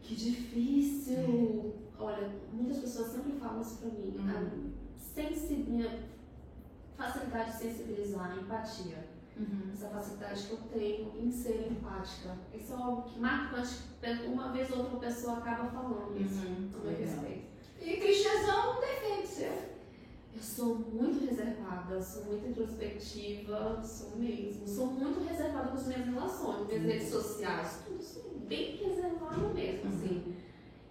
Que 0.06 0.14
difícil! 0.14 1.74
Olha, 1.98 2.30
muitas 2.52 2.78
pessoas 2.78 3.08
sempre 3.12 3.32
falam 3.32 3.60
isso 3.60 3.78
pra 3.78 3.88
mim. 3.88 4.14
Uhum. 4.18 4.72
A 4.96 4.98
sensi- 4.98 5.64
minha 5.68 6.00
facilidade 6.96 7.52
de 7.52 7.56
sensibilizar, 7.58 8.38
empatia. 8.38 9.16
Essa 9.72 9.88
facilidade 9.88 10.44
que 10.44 10.52
eu 10.52 10.58
tenho 10.72 11.12
em 11.18 11.30
ser 11.30 11.70
empática. 11.70 12.38
Isso 12.54 12.72
é 12.72 12.76
algo 12.76 13.02
que 13.02 13.18
marcante. 13.20 13.76
Uma 14.26 14.50
vez 14.52 14.70
ou 14.70 14.78
outra 14.78 14.98
pessoa 14.98 15.38
acaba 15.38 15.68
falando 15.68 16.16
isso. 16.18 16.46
Uhum. 16.46 16.70
A 16.74 16.84
meu 16.84 16.96
respeito. 16.96 17.44
E 17.82 17.96
clichêzão 18.00 18.74
não 18.74 18.80
defende 18.80 19.26
seu. 19.26 19.52
Eu 19.52 20.42
sou 20.42 20.76
muito 20.76 21.24
reservada, 21.28 22.00
sou 22.02 22.24
muito 22.26 22.48
introspectiva, 22.48 23.82
sou 23.82 24.16
mesmo. 24.16 24.66
Sou 24.68 24.86
muito 24.86 25.20
reservada 25.26 25.68
com 25.68 25.76
as 25.76 25.86
minhas 25.86 26.06
relações, 26.06 26.66
minhas 26.68 26.82
redes 26.84 27.08
sociais, 27.10 27.80
tudo 27.86 28.02
sou 28.02 28.35
bem 28.46 28.76
reservada 28.76 29.48
mesmo, 29.54 29.88
assim. 29.88 30.34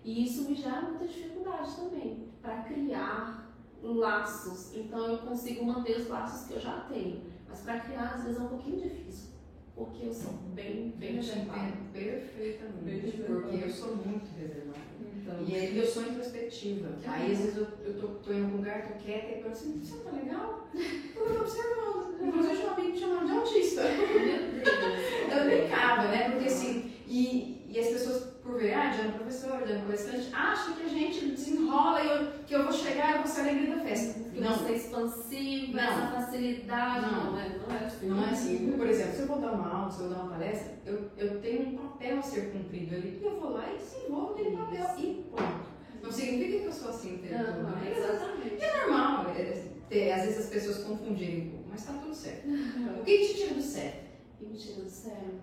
E 0.03 0.24
isso 0.26 0.49
me 0.49 0.56
gera 0.56 0.82
muita 0.82 1.08
dificuldade 1.08 1.76
também 1.76 2.28
para 2.41 2.62
criar 2.64 3.51
laços. 3.82 4.76
Então 4.76 5.12
eu 5.12 5.18
consigo 5.20 5.66
manter 5.66 5.97
os 5.97 6.08
laços 6.08 6.47
que 6.47 6.53
eu 6.53 6.60
já 6.60 6.82
tenho, 6.82 7.22
mas 7.47 7.60
para 7.62 7.80
criar 7.80 8.14
às 8.16 8.24
vezes 8.24 8.39
é 8.39 8.43
um 8.43 8.47
pouquinho 8.47 8.82
difícil, 8.82 9.30
porque 9.76 10.06
eu 10.06 10.14
sou 10.14 10.34
bem, 10.53 10.93
bem 10.97 11.16
reservada. 11.16 11.74
perfeitamente. 11.93 13.24
Porque 13.26 13.64
eu 13.64 13.70
sou 13.70 13.95
muito 13.95 14.28
reservada. 14.38 14.86
Então, 15.16 15.43
E 15.47 15.56
aí 15.56 15.78
eu 15.78 15.86
sou 15.88 16.03
introspectiva. 16.03 16.89
Aí 17.08 17.32
às 17.32 17.38
vezes 17.39 17.58
eu, 17.58 17.68
eu 17.84 17.99
tô, 17.99 18.08
tô 18.20 18.32
em 18.32 18.43
algum 18.43 18.58
lugar, 18.58 18.88
tô 18.88 19.03
quieta 19.03 19.38
e 19.38 19.41
eu 19.41 19.47
assim, 19.51 19.80
você 19.84 19.95
não 19.97 20.03
tá 20.03 20.12
legal? 20.12 20.68
Eu 21.16 21.34
tô 21.34 21.41
observando. 21.41 22.16
Inclusive 22.22 22.53
eu 22.53 22.58
tinha 22.58 22.68
um 22.70 22.74
amigo 22.74 22.91
que 22.91 22.99
chamava 22.99 23.26
de 23.26 23.32
autista. 23.32 23.82
Eu 23.82 25.45
brincava, 25.45 26.03
né? 26.10 26.30
Porque 26.30 26.47
assim, 26.47 26.91
e, 27.08 27.66
e 27.70 27.80
as 27.80 27.88
pessoas, 27.88 28.24
por 28.41 28.60
ver, 28.60 28.74
ah, 28.74 28.89
Diana 28.89 29.14
professora, 29.14 29.66
Diana 29.66 29.84
palestrante, 29.86 30.30
acham 30.34 30.74
que 30.76 30.84
a 30.84 30.89
gente 30.89 31.26
desenrola 31.28 32.01
e 32.01 32.10
eu, 32.10 32.32
que 32.45 32.56
eu 32.56 32.64
vou 32.64 32.74
chegar 32.74 33.16
e 33.16 33.18
vou 33.20 33.28
ser 33.28 33.41
a 33.41 33.43
alegria 33.43 33.76
da 33.76 33.82
festa. 33.84 34.20
Que 34.30 34.41
Não, 34.41 34.56
você 34.56 34.72
é 34.72 34.76
expansiva, 34.76 35.74
Não. 35.74 35.84
essa 35.84 36.08
facilidade. 36.08 37.06
Não. 37.06 37.32
Não, 37.32 37.39
é, 37.39 37.58
não 37.58 37.76
é 37.76 37.86
assim. 37.86 38.08
Não 38.08 38.24
é 38.24 38.30
assim. 38.30 38.74
Por 38.76 38.88
exemplo, 38.88 39.14
se 39.14 39.22
eu 39.22 39.28
vou 39.28 39.39
dar 39.39 39.51
uma 39.51 39.70
aula, 39.70 39.91
se 39.91 39.99
eu 40.01 40.08
vou 40.08 40.16
dar 40.16 40.24
uma 40.24 40.32
palestra, 40.32 40.74
eu, 40.86 41.12
eu 41.18 41.41
tenho 41.41 41.70
um 41.70 41.78
papel 41.78 42.20
a 42.20 42.22
ser 42.22 42.51
cumprido 42.51 42.95
ali. 42.95 43.20
E 43.22 43.26
eu 43.26 43.39
vou 43.39 43.51
lá 43.51 43.72
e 43.72 43.78
desenvolvo 43.78 44.34
aquele 44.34 44.58
papel 44.58 44.95
e 44.97 45.26
ponto. 45.30 45.76
Não 46.01 46.12
significa 46.12 46.60
que 46.60 46.66
eu 46.66 46.74
sou 46.74 46.89
assim 46.89 47.16
o 47.16 47.18
tempo 47.20 47.43
todo. 47.43 47.60
Aham, 47.60 47.76
né? 47.82 47.93
exatamente. 47.97 48.64
É 48.64 48.78
normal, 48.82 49.28
é, 49.36 49.64
ter, 49.89 50.12
às 50.12 50.22
vezes 50.24 50.45
as 50.45 50.49
pessoas 50.49 50.84
confundirem 50.84 51.47
um 51.47 51.49
pouco, 51.51 51.66
mas 51.70 51.86
tá 51.86 51.93
tudo 51.93 52.14
certo. 52.14 52.47
O 52.47 53.03
que, 53.03 53.18
que 53.18 53.28
te 53.28 53.34
tira 53.41 53.53
do 53.56 53.62
sério? 53.62 53.99
E 54.39 54.45
me 54.45 54.58
tira 54.58 54.82
do 54.84 54.89
sério. 54.89 55.39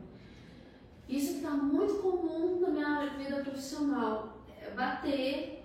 Isso 1.17 1.33
que 1.33 1.39
está 1.45 1.51
muito 1.51 1.95
comum 1.97 2.61
na 2.61 2.69
minha 2.69 3.07
vida 3.19 3.37
profissional. 3.43 4.39
É 4.61 4.71
bater 4.71 5.63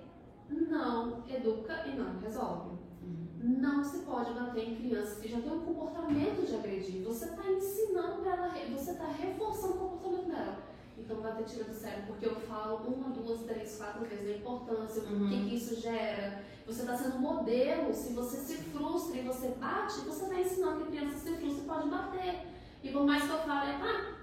não 0.50 1.24
educa 1.28 1.86
e 1.88 1.95
não 1.95 2.20
resolve. 2.20 2.72
Uhum. 3.02 3.28
Não 3.60 3.84
se 3.84 4.00
pode 4.00 4.34
bater 4.34 4.70
em 4.70 4.76
crianças 4.76 5.20
que 5.20 5.30
já 5.30 5.39
têm 5.39 5.52
um 5.52 5.60
comportamento 5.62 6.45
de 6.45 6.56
agredir. 6.56 7.04
Você 7.04 7.26
está 7.26 7.50
ensinando 7.50 8.22
para 8.22 8.34
ela, 8.34 8.78
você 8.78 8.91
está 8.91 9.08
reforçando 9.08 9.74
o 9.76 9.78
comportamento 9.78 10.28
dela. 10.28 10.58
Então, 10.98 11.22
bater 11.22 11.45
tira 11.45 11.64
do 11.66 11.74
sério, 11.74 12.04
porque 12.08 12.26
eu 12.26 12.36
falo 12.36 12.78
uma, 12.88 13.10
duas, 13.12 13.41
três, 13.43 13.78
quatro 13.78 14.04
vezes 14.06 14.28
a 14.36 14.38
importância, 14.39 15.04
o 15.04 15.14
Uhum. 15.14 15.30
que, 15.30 15.50
que 15.50 15.56
isso 15.56 15.80
gera. 15.80 16.43
Você 16.66 16.82
está 16.82 16.98
sendo 16.98 17.20
modelo. 17.20 17.93
Se 17.93 18.14
você 18.14 18.38
se 18.38 18.58
frustra 18.72 19.18
e 19.18 19.22
você 19.24 19.50
bate, 19.60 20.02
você 20.02 20.24
está 20.24 20.39
ensinando 20.41 20.78
que 20.78 20.84
a 20.84 21.00
criança 21.02 21.18
se 21.20 21.32
frustra 21.38 21.64
e 21.64 21.68
pode 21.68 21.89
bater. 21.89 22.48
E 22.84 22.89
por 22.89 23.06
mais 23.06 23.24
que 23.24 23.30
eu 23.30 23.38
fale, 23.39 23.72
ah, 23.82 24.16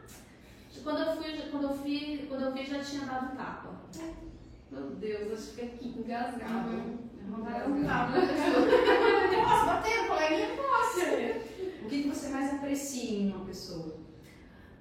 quando 0.83 0.99
eu 1.01 1.16
fui, 1.16 1.51
quando 1.51 1.64
eu 1.64 1.75
vi, 1.75 2.27
quando 2.29 2.43
eu 2.43 2.53
vi 2.53 2.64
já 2.64 2.83
tinha 2.83 3.07
dado 3.07 3.37
tapa. 3.37 3.70
Meu 4.70 4.91
Deus, 4.91 5.33
acho 5.33 5.55
que 5.55 5.62
aqui 5.62 5.89
engasgado. 5.99 6.70
Uhum. 6.70 6.99
Um 7.27 7.85
tapa. 7.85 8.12
Posso 9.45 9.66
bater, 9.66 10.09
coleguinha? 10.09 10.49
Posso. 10.57 11.01
O 11.85 11.89
que, 11.89 12.03
que 12.03 12.09
você 12.09 12.29
mais 12.29 12.55
aprecia 12.55 13.20
em 13.20 13.33
uma 13.33 13.45
pessoa? 13.45 13.97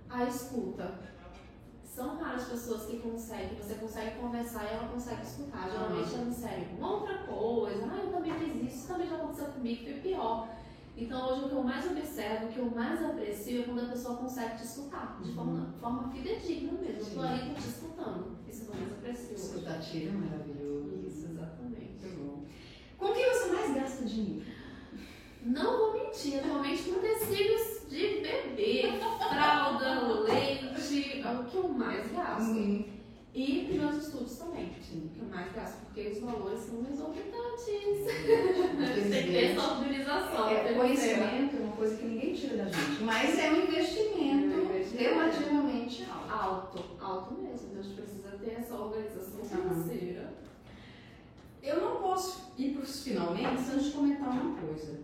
A 0.10 0.24
escuta. 0.26 1.14
São 1.84 2.18
raras 2.18 2.46
pessoas 2.46 2.86
que 2.86 2.98
conseguem, 2.98 3.56
você 3.56 3.76
consegue 3.76 4.20
conversar 4.20 4.64
e 4.64 4.74
ela 4.74 4.88
consegue 4.88 5.22
escutar. 5.22 5.70
Geralmente 5.70 6.16
é 6.16 6.18
no 6.18 6.34
sério, 6.34 6.68
uma 6.76 6.92
outra 6.92 7.20
coisa, 7.20 7.86
ah, 7.86 8.00
eu 8.04 8.12
também 8.12 8.34
fiz 8.34 8.56
isso, 8.56 8.78
isso 8.78 8.88
também 8.88 9.08
já 9.08 9.16
aconteceu 9.16 9.46
comigo, 9.46 9.84
foi 9.84 9.94
pior. 10.00 10.50
Então 10.96 11.28
hoje 11.32 11.46
o 11.46 11.50
que 11.50 11.56
eu 11.56 11.64
mais 11.64 11.86
observo, 11.90 12.46
o 12.46 12.50
que 12.50 12.60
eu 12.60 12.70
mais 12.70 13.04
aprecio 13.04 13.62
é 13.62 13.64
quando 13.66 13.82
a 13.82 13.86
pessoa 13.90 14.18
consegue 14.18 14.58
te 14.58 14.64
escutar, 14.64 15.20
de 15.22 15.30
Uhum. 15.30 15.36
forma, 15.36 15.74
forma 15.82 16.10
fidedigna 16.12 16.72
mesmo. 16.74 17.10
Eu 17.10 17.16
tô 17.16 17.22
aí, 17.22 17.40
tô 17.50 17.54
te 17.62 17.68
escutando. 17.68 18.38
Isso 18.48 18.66
eu 18.68 18.76
mais 18.76 18.92
aprecio 18.94 19.26
hoje. 19.34 19.36
Escutativa 19.44 20.10
é 20.10 20.18
maravilhoso. 20.18 20.94
Isso, 21.08 21.26
exatamente. 21.32 22.06
Muito 22.06 22.18
bom. 22.20 22.46
Com 22.98 23.14
quem 23.14 23.30
você 23.34 23.52
mais 23.52 23.74
gasta 23.76 24.06
dinheiro? 24.06 24.46
Não 25.46 25.78
vou 25.78 25.94
mentir, 26.06 26.40
atualmente 26.40 26.84
com 26.84 27.00
tecidos 27.02 27.90
de 27.90 28.22
bebê, 28.22 28.84
fralda, 29.30 30.08
leite, 30.24 31.22
é 31.22 31.32
o 31.32 31.44
que 31.44 31.58
eu 31.58 31.68
mais 31.70 32.10
gasto. 32.12 32.86
E 33.36 33.68
meus 33.74 33.96
estudos 33.96 34.38
também, 34.38 34.72
Sim. 34.80 35.10
que 35.12 35.20
eu 35.20 35.28
mais 35.28 35.52
gasto, 35.54 35.86
porque 35.86 36.08
os 36.10 36.20
valores 36.20 36.60
são 36.60 36.86
exorbitantes. 36.88 37.66
Tem 37.66 39.24
que 39.24 39.32
ter 39.32 39.46
essa 39.52 39.72
organização. 39.72 40.50
É, 40.50 40.64
ter. 40.68 40.76
conhecimento 40.76 41.56
é 41.56 41.60
uma 41.60 41.76
coisa 41.76 41.98
que 41.98 42.06
ninguém 42.06 42.34
tira 42.34 42.58
da 42.58 42.66
gente, 42.66 43.04
mas 43.04 43.40
é 43.40 43.52
um 43.52 43.64
investimento 43.64 44.54
É 44.54 44.58
um 44.58 44.66
investimento. 44.66 45.16
relativamente 45.16 46.06
alto. 46.12 46.32
Alto, 46.32 46.84
alto 47.04 47.34
mesmo. 47.42 47.72
A 47.80 47.82
gente 47.82 47.96
precisa 47.96 48.38
ter 48.38 48.52
essa 48.60 48.76
organização 48.76 49.44
financeira. 49.44 50.34
Eu 51.64 51.82
não 51.82 51.96
posso 52.02 52.52
ir 52.58 52.74
para 52.74 52.84
os 52.84 53.04
finalmente 53.04 53.46
antes 53.46 53.86
de 53.86 53.92
comentar 53.92 54.30
uma 54.30 54.56
coisa. 54.62 55.00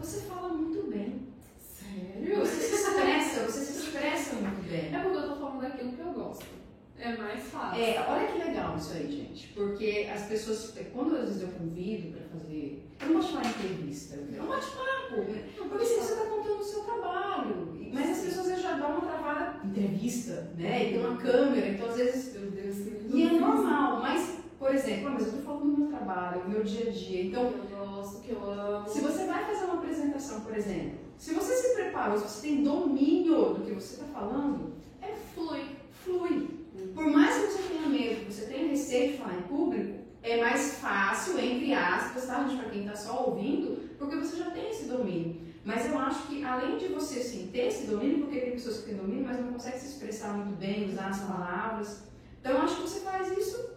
Você 0.00 0.20
fala 0.22 0.48
muito 0.48 0.90
bem. 0.90 1.28
Sério? 1.58 2.40
Você 2.40 2.60
se 2.60 2.74
expressa, 2.74 3.44
você 3.44 3.60
se 3.60 3.78
expressa 3.86 4.34
muito 4.36 4.68
bem. 4.68 4.94
É 4.94 4.98
porque 5.02 5.16
eu 5.16 5.28
tô 5.28 5.36
falando 5.36 5.60
daquilo 5.62 5.92
que 5.92 6.00
eu 6.00 6.12
gosto. 6.12 6.59
É 7.02 7.16
mais 7.16 7.42
fácil. 7.44 7.82
É, 7.82 8.04
olha 8.08 8.26
que 8.26 8.38
legal 8.38 8.76
isso 8.76 8.92
aí, 8.92 9.10
gente. 9.10 9.48
Porque 9.54 10.08
as 10.12 10.22
pessoas, 10.22 10.74
quando 10.92 11.16
às 11.16 11.24
vezes 11.28 11.42
eu 11.42 11.48
convido 11.48 12.12
para 12.18 12.38
fazer. 12.38 12.86
Eu 13.00 13.06
não 13.08 13.14
gosto 13.14 13.28
de 13.28 13.34
falar 13.36 13.48
entrevista, 13.48 14.16
é 14.16 14.42
um 14.42 14.46
bate-papo. 14.46 15.16
né? 15.32 15.44
Porque 15.56 15.84
assim, 15.84 15.94
você 16.00 16.12
está 16.12 16.24
contando 16.26 16.60
o 16.60 16.64
seu 16.64 16.80
trabalho. 16.82 17.80
Mas 17.92 18.10
as 18.10 18.18
pessoas 18.24 18.60
já 18.62 18.72
dão 18.74 18.90
uma 18.92 19.00
travada 19.00 19.60
entrevista, 19.64 20.50
né? 20.56 20.86
E 20.86 20.92
tem 20.92 21.04
uma 21.04 21.16
câmera, 21.16 21.68
então 21.68 21.88
às 21.88 21.96
vezes. 21.96 22.34
Meu 22.34 22.50
Deus, 22.50 22.76
E 23.12 23.22
é 23.26 23.32
normal, 23.32 24.00
mas, 24.00 24.36
por 24.58 24.72
exemplo, 24.74 25.08
ah, 25.08 25.10
mas 25.12 25.26
eu 25.26 25.32
tô 25.32 25.38
falando 25.38 25.62
do 25.72 25.78
meu 25.78 25.88
trabalho, 25.88 26.42
do 26.42 26.48
meu 26.50 26.62
dia 26.62 26.88
a 26.88 26.92
dia. 26.92 27.24
Então, 27.24 27.50
que 27.52 27.72
eu 27.72 27.78
gosto, 27.78 28.20
que 28.22 28.30
eu 28.32 28.44
amo. 28.50 28.88
se 28.88 29.00
você 29.00 29.26
vai 29.26 29.44
fazer 29.46 29.64
uma 29.64 29.74
apresentação, 29.74 30.40
por 30.42 30.54
exemplo, 30.56 30.98
se 31.18 31.34
você 31.34 31.54
se 31.56 31.74
preparou, 31.74 32.16
se 32.18 32.28
você 32.28 32.48
tem 32.48 32.62
domínio 32.62 33.54
do 33.54 33.64
que 33.64 33.72
você 33.72 33.94
está 33.94 34.06
falando, 34.06 34.74
É 35.02 35.12
flui. 35.34 35.64
flui. 36.04 36.59
Por 36.94 37.06
mais 37.06 37.34
que 37.34 37.46
você 37.52 37.62
tenha 37.68 37.88
medo, 37.88 38.26
que 38.26 38.32
você 38.32 38.46
tenha 38.46 38.68
receio 38.68 39.12
de 39.12 39.18
falar 39.18 39.38
em 39.38 39.42
público, 39.42 40.00
é 40.22 40.40
mais 40.40 40.78
fácil, 40.78 41.38
entre 41.38 41.72
aspas, 41.72 42.26
tá, 42.26 42.46
gente, 42.46 42.60
para 42.60 42.70
quem 42.70 42.80
está 42.86 42.94
só 42.94 43.24
ouvindo, 43.26 43.96
porque 43.98 44.16
você 44.16 44.36
já 44.36 44.50
tem 44.50 44.70
esse 44.70 44.84
domínio. 44.84 45.40
Mas 45.64 45.86
eu 45.86 45.98
acho 45.98 46.26
que 46.26 46.42
além 46.44 46.78
de 46.78 46.88
você 46.88 47.20
sim 47.20 47.48
ter 47.52 47.68
esse 47.68 47.86
domínio, 47.86 48.20
porque 48.20 48.40
tem 48.40 48.52
pessoas 48.52 48.78
que 48.78 48.86
têm 48.86 48.96
domínio, 48.96 49.26
mas 49.26 49.38
não 49.40 49.52
conseguem 49.52 49.78
se 49.78 49.88
expressar 49.88 50.32
muito 50.34 50.58
bem, 50.58 50.88
usar 50.88 51.08
as 51.08 51.20
palavras. 51.20 52.02
Então 52.40 52.52
eu 52.52 52.62
acho 52.62 52.76
que 52.76 52.82
você 52.82 53.00
faz 53.00 53.36
isso 53.36 53.70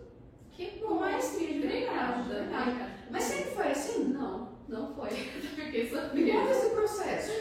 Que 0.52 0.80
com 0.80 0.96
maestria 0.96 1.54
de 1.54 1.60
verdade. 1.60 2.24
de 2.24 2.30
verdade. 2.30 2.70
Obrigada. 2.70 2.92
Mas 3.10 3.24
sempre 3.24 3.52
foi 3.52 3.68
assim? 3.68 4.04
Não, 4.06 4.50
não 4.68 4.94
foi. 4.94 5.10
Fiquei 5.56 5.90
surpresa. 5.90 6.52
esse 6.52 6.70
processo. 6.70 7.32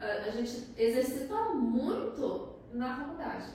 A 0.00 0.30
gente 0.30 0.66
exercita 0.76 1.34
muito 1.54 2.48
na 2.72 2.96
faculdade. 2.96 3.46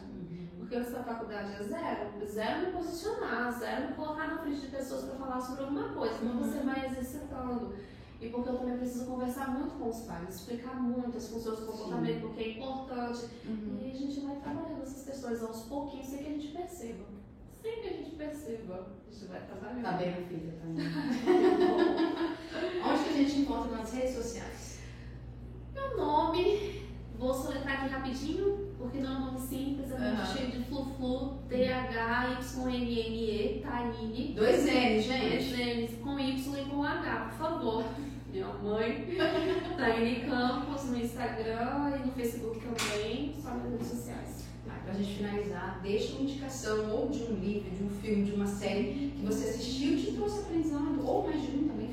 Porque 0.67 0.79
da 0.79 1.03
faculdade 1.03 1.53
é 1.53 1.63
zero. 1.63 2.25
Zero 2.25 2.65
me 2.65 2.71
posicionar, 2.73 3.51
zero 3.51 3.89
me 3.89 3.93
colocar 3.93 4.27
na 4.27 4.37
frente 4.39 4.61
de 4.61 4.67
pessoas 4.67 5.05
para 5.05 5.15
falar 5.15 5.39
sobre 5.39 5.63
alguma 5.63 5.89
coisa. 5.89 6.15
Então 6.15 6.39
você 6.39 6.59
vai 6.59 6.85
exercitando. 6.87 7.73
E 8.19 8.29
porque 8.29 8.49
eu 8.49 8.57
também 8.57 8.77
preciso 8.77 9.05
conversar 9.05 9.49
muito 9.51 9.75
com 9.75 9.89
os 9.89 10.01
pais, 10.01 10.35
explicar 10.35 10.81
muito 10.81 11.15
as 11.15 11.27
funções 11.27 11.59
do 11.59 11.65
comportamento, 11.67 12.21
porque 12.21 12.43
é 12.43 12.49
importante. 12.57 13.29
Uhum. 13.45 13.77
E 13.79 13.91
a 13.91 13.93
gente 13.93 14.19
vai 14.21 14.35
trabalhando 14.37 14.81
essas 14.81 15.05
questões 15.05 15.43
aos 15.43 15.63
pouquinhos 15.63 16.07
sem 16.07 16.23
que 16.23 16.29
a 16.29 16.31
gente 16.31 16.47
perceba. 16.47 17.05
Sem 17.61 17.81
que 17.81 17.87
a 17.87 17.93
gente 17.93 18.15
perceba. 18.15 18.87
A 19.07 19.11
gente 19.11 19.25
vai 19.27 19.41
trabalhando. 19.45 19.83
Tá 19.83 19.91
bem, 19.91 20.11
minha 20.11 20.27
filha, 20.27 20.53
tá 20.53 20.65
bem. 20.65 20.85
Onde 22.89 23.03
que 23.03 23.09
a 23.09 23.17
gente 23.17 23.39
encontra 23.41 23.77
nas 23.77 23.93
redes 23.93 24.15
sociais? 24.15 24.79
Meu 25.73 25.97
nome, 25.97 26.84
vou 27.17 27.33
soletrar 27.33 27.83
aqui 27.83 27.89
rapidinho, 27.93 28.69
porque 28.77 28.99
não 28.99 29.11
é 29.11 29.17
um 29.17 29.25
nome 29.25 29.39
simples, 29.39 29.91
é 29.91 29.97
muito 29.97 30.21
Aham. 30.21 30.25
cheio 30.35 30.51
de 30.51 30.63
flu-flu, 30.65 31.37
T-H-Y-N-N-E, 32.37 33.61
Taine. 33.63 34.33
Dois 34.35 34.67
N, 34.67 34.89
Dois 34.93 35.03
gente. 35.05 35.53
N's, 35.83 35.91
com 36.03 36.19
Y 36.19 36.57
e 36.61 36.65
com 36.69 36.83
H, 36.83 37.15
por 37.29 37.37
favor. 37.37 37.83
Minha 38.31 38.47
mãe, 38.47 39.07
Taine 39.77 40.15
Campos, 40.21 40.83
no 40.85 40.97
Instagram 40.97 41.93
e 41.95 42.05
no 42.05 42.11
Facebook 42.11 42.59
também, 42.59 43.33
só 43.41 43.49
nas 43.51 43.71
redes 43.71 43.87
sociais. 43.87 44.45
Tá, 44.65 44.73
pra 44.83 44.93
gente 44.93 45.17
finalizar, 45.17 45.79
deixa 45.81 46.13
uma 46.13 46.21
indicação 46.23 46.89
ou 46.91 47.09
de 47.09 47.23
um 47.23 47.35
livro, 47.35 47.69
de 47.69 47.83
um 47.83 47.89
filme, 47.89 48.25
de 48.25 48.31
uma 48.33 48.47
série 48.47 49.13
que 49.15 49.25
você 49.25 49.49
assistiu 49.49 49.93
e 49.93 49.97
te 50.01 50.11
trouxe 50.13 50.39
aprendizado, 50.39 50.99
ou 51.05 51.23
mais 51.23 51.39
de 51.41 51.47
um 51.55 51.67
também. 51.69 51.84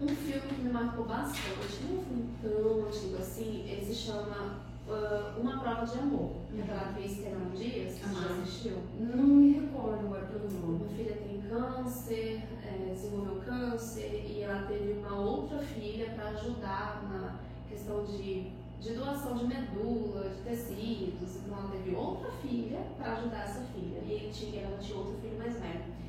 Um 0.00 0.08
filme 0.08 0.40
que 0.48 0.62
me 0.62 0.72
marcou 0.72 1.04
bastante, 1.04 1.82
não 1.84 1.98
é 1.98 2.00
um 2.00 2.04
filme 2.04 2.28
tão 2.40 2.86
antigo 2.86 3.16
assim, 3.18 3.66
ele 3.68 3.84
se 3.84 3.94
chama 3.94 4.60
ah, 4.88 5.34
Uma 5.38 5.60
Prova 5.60 5.84
de 5.84 5.98
Amor. 5.98 6.20
Uhum. 6.52 6.62
Aquela 6.62 6.80
atriz 6.80 7.18
Cameron 7.22 7.50
Diaz, 7.54 7.98
você 7.98 8.14
já 8.14 8.20
Aham. 8.28 8.42
assistiu? 8.42 8.78
Não 8.98 9.24
me 9.24 9.52
recordo 9.52 10.06
agora 10.06 10.24
pelo 10.26 10.50
nome. 10.50 10.84
Minha 10.84 10.96
filha 10.96 11.16
tem 11.16 11.42
câncer, 11.42 12.42
é, 12.64 12.90
desenvolveu 12.92 13.42
câncer 13.44 14.24
e 14.26 14.42
ela 14.42 14.66
teve 14.66 14.92
uma 14.92 15.18
outra 15.18 15.58
filha 15.58 16.10
para 16.14 16.28
ajudar 16.30 17.02
na 17.10 17.38
questão 17.68 18.02
de, 18.04 18.52
de 18.80 18.94
doação 18.94 19.36
de 19.36 19.46
medula, 19.48 20.30
de 20.30 20.42
tecidos. 20.42 21.36
Então 21.44 21.58
ela 21.58 21.68
teve 21.68 21.94
outra 21.94 22.30
filha 22.40 22.80
para 22.96 23.12
ajudar 23.18 23.44
essa 23.44 23.60
filha 23.74 23.98
e 24.06 24.12
ele 24.12 24.32
tinha, 24.32 24.62
ela 24.62 24.78
tinha 24.78 24.96
outro 24.96 25.18
filho 25.20 25.36
mais 25.36 25.60
velho. 25.60 25.99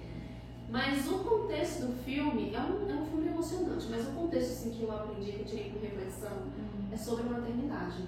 Mas 0.71 1.05
o 1.11 1.19
contexto 1.19 1.87
do 1.87 2.03
filme 2.05 2.55
é 2.55 2.59
um, 2.61 2.89
é 2.89 2.93
um 2.93 3.05
filme 3.05 3.27
emocionante, 3.27 3.87
mas 3.89 4.07
o 4.07 4.11
contexto 4.11 4.51
assim, 4.51 4.69
que 4.71 4.83
eu 4.83 4.91
aprendi, 4.93 5.33
que 5.33 5.39
eu 5.41 5.45
tirei 5.45 5.69
por 5.69 5.81
reflexão, 5.81 6.37
é 6.89 6.95
sobre 6.95 7.25
maternidade. 7.25 8.07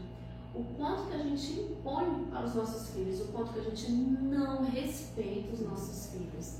O 0.55 0.63
quanto 0.77 1.09
que 1.09 1.15
a 1.15 1.17
gente 1.17 1.59
impõe 1.59 2.25
para 2.31 2.45
os 2.45 2.55
nossos 2.55 2.91
filhos, 2.91 3.19
o 3.19 3.25
quanto 3.33 3.51
que 3.51 3.59
a 3.59 3.63
gente 3.63 3.91
não 3.91 4.63
respeita 4.63 5.53
os 5.53 5.59
nossos 5.59 6.13
filhos, 6.13 6.59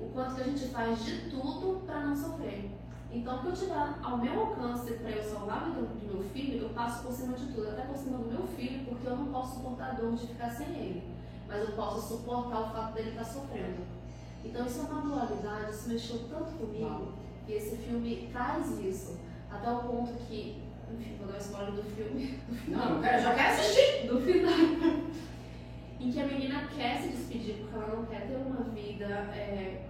o 0.00 0.04
quanto 0.10 0.36
que 0.36 0.40
a 0.42 0.44
gente 0.44 0.66
faz 0.66 1.04
de 1.04 1.30
tudo 1.30 1.84
para 1.84 2.06
não 2.06 2.14
sofrer. 2.14 2.70
Então, 3.10 3.36
o 3.36 3.40
que 3.42 3.48
eu 3.48 3.52
tiver 3.54 3.94
ao 4.04 4.18
meu 4.18 4.40
alcance 4.40 4.92
para 4.92 5.10
eu 5.10 5.22
salvar 5.24 5.62
a 5.62 5.64
vida 5.64 5.82
do 5.82 6.14
meu 6.14 6.22
filho, 6.30 6.62
eu 6.62 6.68
passo 6.68 7.02
por 7.02 7.12
cima 7.12 7.36
de 7.36 7.46
tudo, 7.46 7.70
até 7.70 7.82
por 7.82 7.96
cima 7.96 8.18
do 8.18 8.30
meu 8.30 8.46
filho, 8.46 8.84
porque 8.84 9.08
eu 9.08 9.16
não 9.16 9.26
posso 9.32 9.56
suportar 9.56 9.90
a 9.90 9.94
dor 9.94 10.12
de 10.14 10.28
ficar 10.28 10.50
sem 10.50 10.68
ele, 10.68 11.12
mas 11.48 11.68
eu 11.68 11.74
posso 11.74 12.18
suportar 12.18 12.60
o 12.60 12.72
fato 12.72 12.94
dele 12.94 13.10
estar 13.10 13.24
sofrendo. 13.24 13.82
Então, 14.44 14.66
isso 14.66 14.80
é 14.80 14.82
uma 14.82 15.00
dualidade, 15.00 15.70
isso 15.70 15.88
mexeu 15.88 16.20
tanto 16.28 16.52
comigo, 16.52 17.12
e 17.48 17.52
esse 17.52 17.76
filme 17.76 18.28
traz 18.32 18.78
isso, 18.78 19.18
até 19.50 19.70
o 19.70 19.80
ponto 19.80 20.12
que, 20.28 20.62
enfim, 20.92 21.16
vou 21.18 21.28
dar 21.28 21.38
spoiler 21.38 21.72
do 21.72 21.82
filme, 21.82 22.38
do 22.48 22.54
final 22.54 22.90
Não, 22.90 23.04
eu 23.04 23.20
já 23.20 23.34
quero 23.34 23.52
assistir. 23.52 24.06
do 24.06 24.20
final. 24.20 25.04
em 26.00 26.10
que 26.10 26.20
a 26.20 26.26
menina 26.26 26.68
quer 26.76 27.00
se 27.00 27.08
despedir 27.08 27.54
porque 27.56 27.74
ela 27.76 27.96
não 27.96 28.04
quer 28.04 28.26
ter 28.26 28.36
uma 28.36 28.62
vida 28.64 29.06
é, 29.06 29.86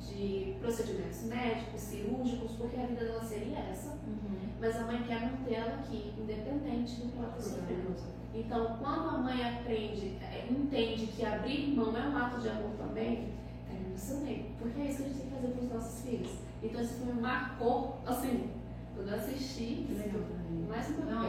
de 0.00 0.56
procedimentos 0.60 1.24
médicos, 1.24 1.80
cirúrgicos, 1.80 2.52
porque 2.52 2.80
a 2.80 2.86
vida 2.86 3.04
dela 3.04 3.22
seria 3.22 3.58
essa. 3.58 3.90
Uhum. 4.06 4.48
Mas 4.60 4.76
a 4.76 4.84
mãe 4.84 5.02
quer 5.02 5.20
manter 5.20 5.54
ela 5.54 5.74
aqui, 5.74 6.14
independente 6.16 7.02
do 7.02 7.12
que 7.12 7.18
ela 7.18 7.28
está 7.36 7.40
sofrendo. 7.40 7.94
Então, 8.34 8.76
quando 8.78 9.08
a 9.08 9.18
mãe 9.18 9.42
aprende, 9.42 10.16
é, 10.22 10.46
entende 10.50 11.06
que 11.06 11.24
abrir 11.24 11.74
mão 11.74 11.96
é 11.96 12.08
um 12.08 12.16
ato 12.16 12.40
de 12.40 12.48
amor 12.48 12.70
também, 12.78 13.28
Porque 14.58 14.80
é 14.80 14.84
isso 14.86 14.98
que 14.98 15.04
a 15.04 15.08
gente 15.08 15.18
tem 15.18 15.26
que 15.26 15.34
fazer 15.34 15.48
para 15.48 15.64
os 15.64 15.72
nossos 15.72 16.02
filhos. 16.02 16.30
Então, 16.62 16.80
esse 16.80 16.94
filme 16.94 17.20
marcou, 17.20 18.00
assim, 18.06 18.50
quando 18.94 19.08
eu 19.08 19.14
assisti, 19.14 19.86
mais 20.68 20.88
uma 20.90 21.06
Não, 21.06 21.24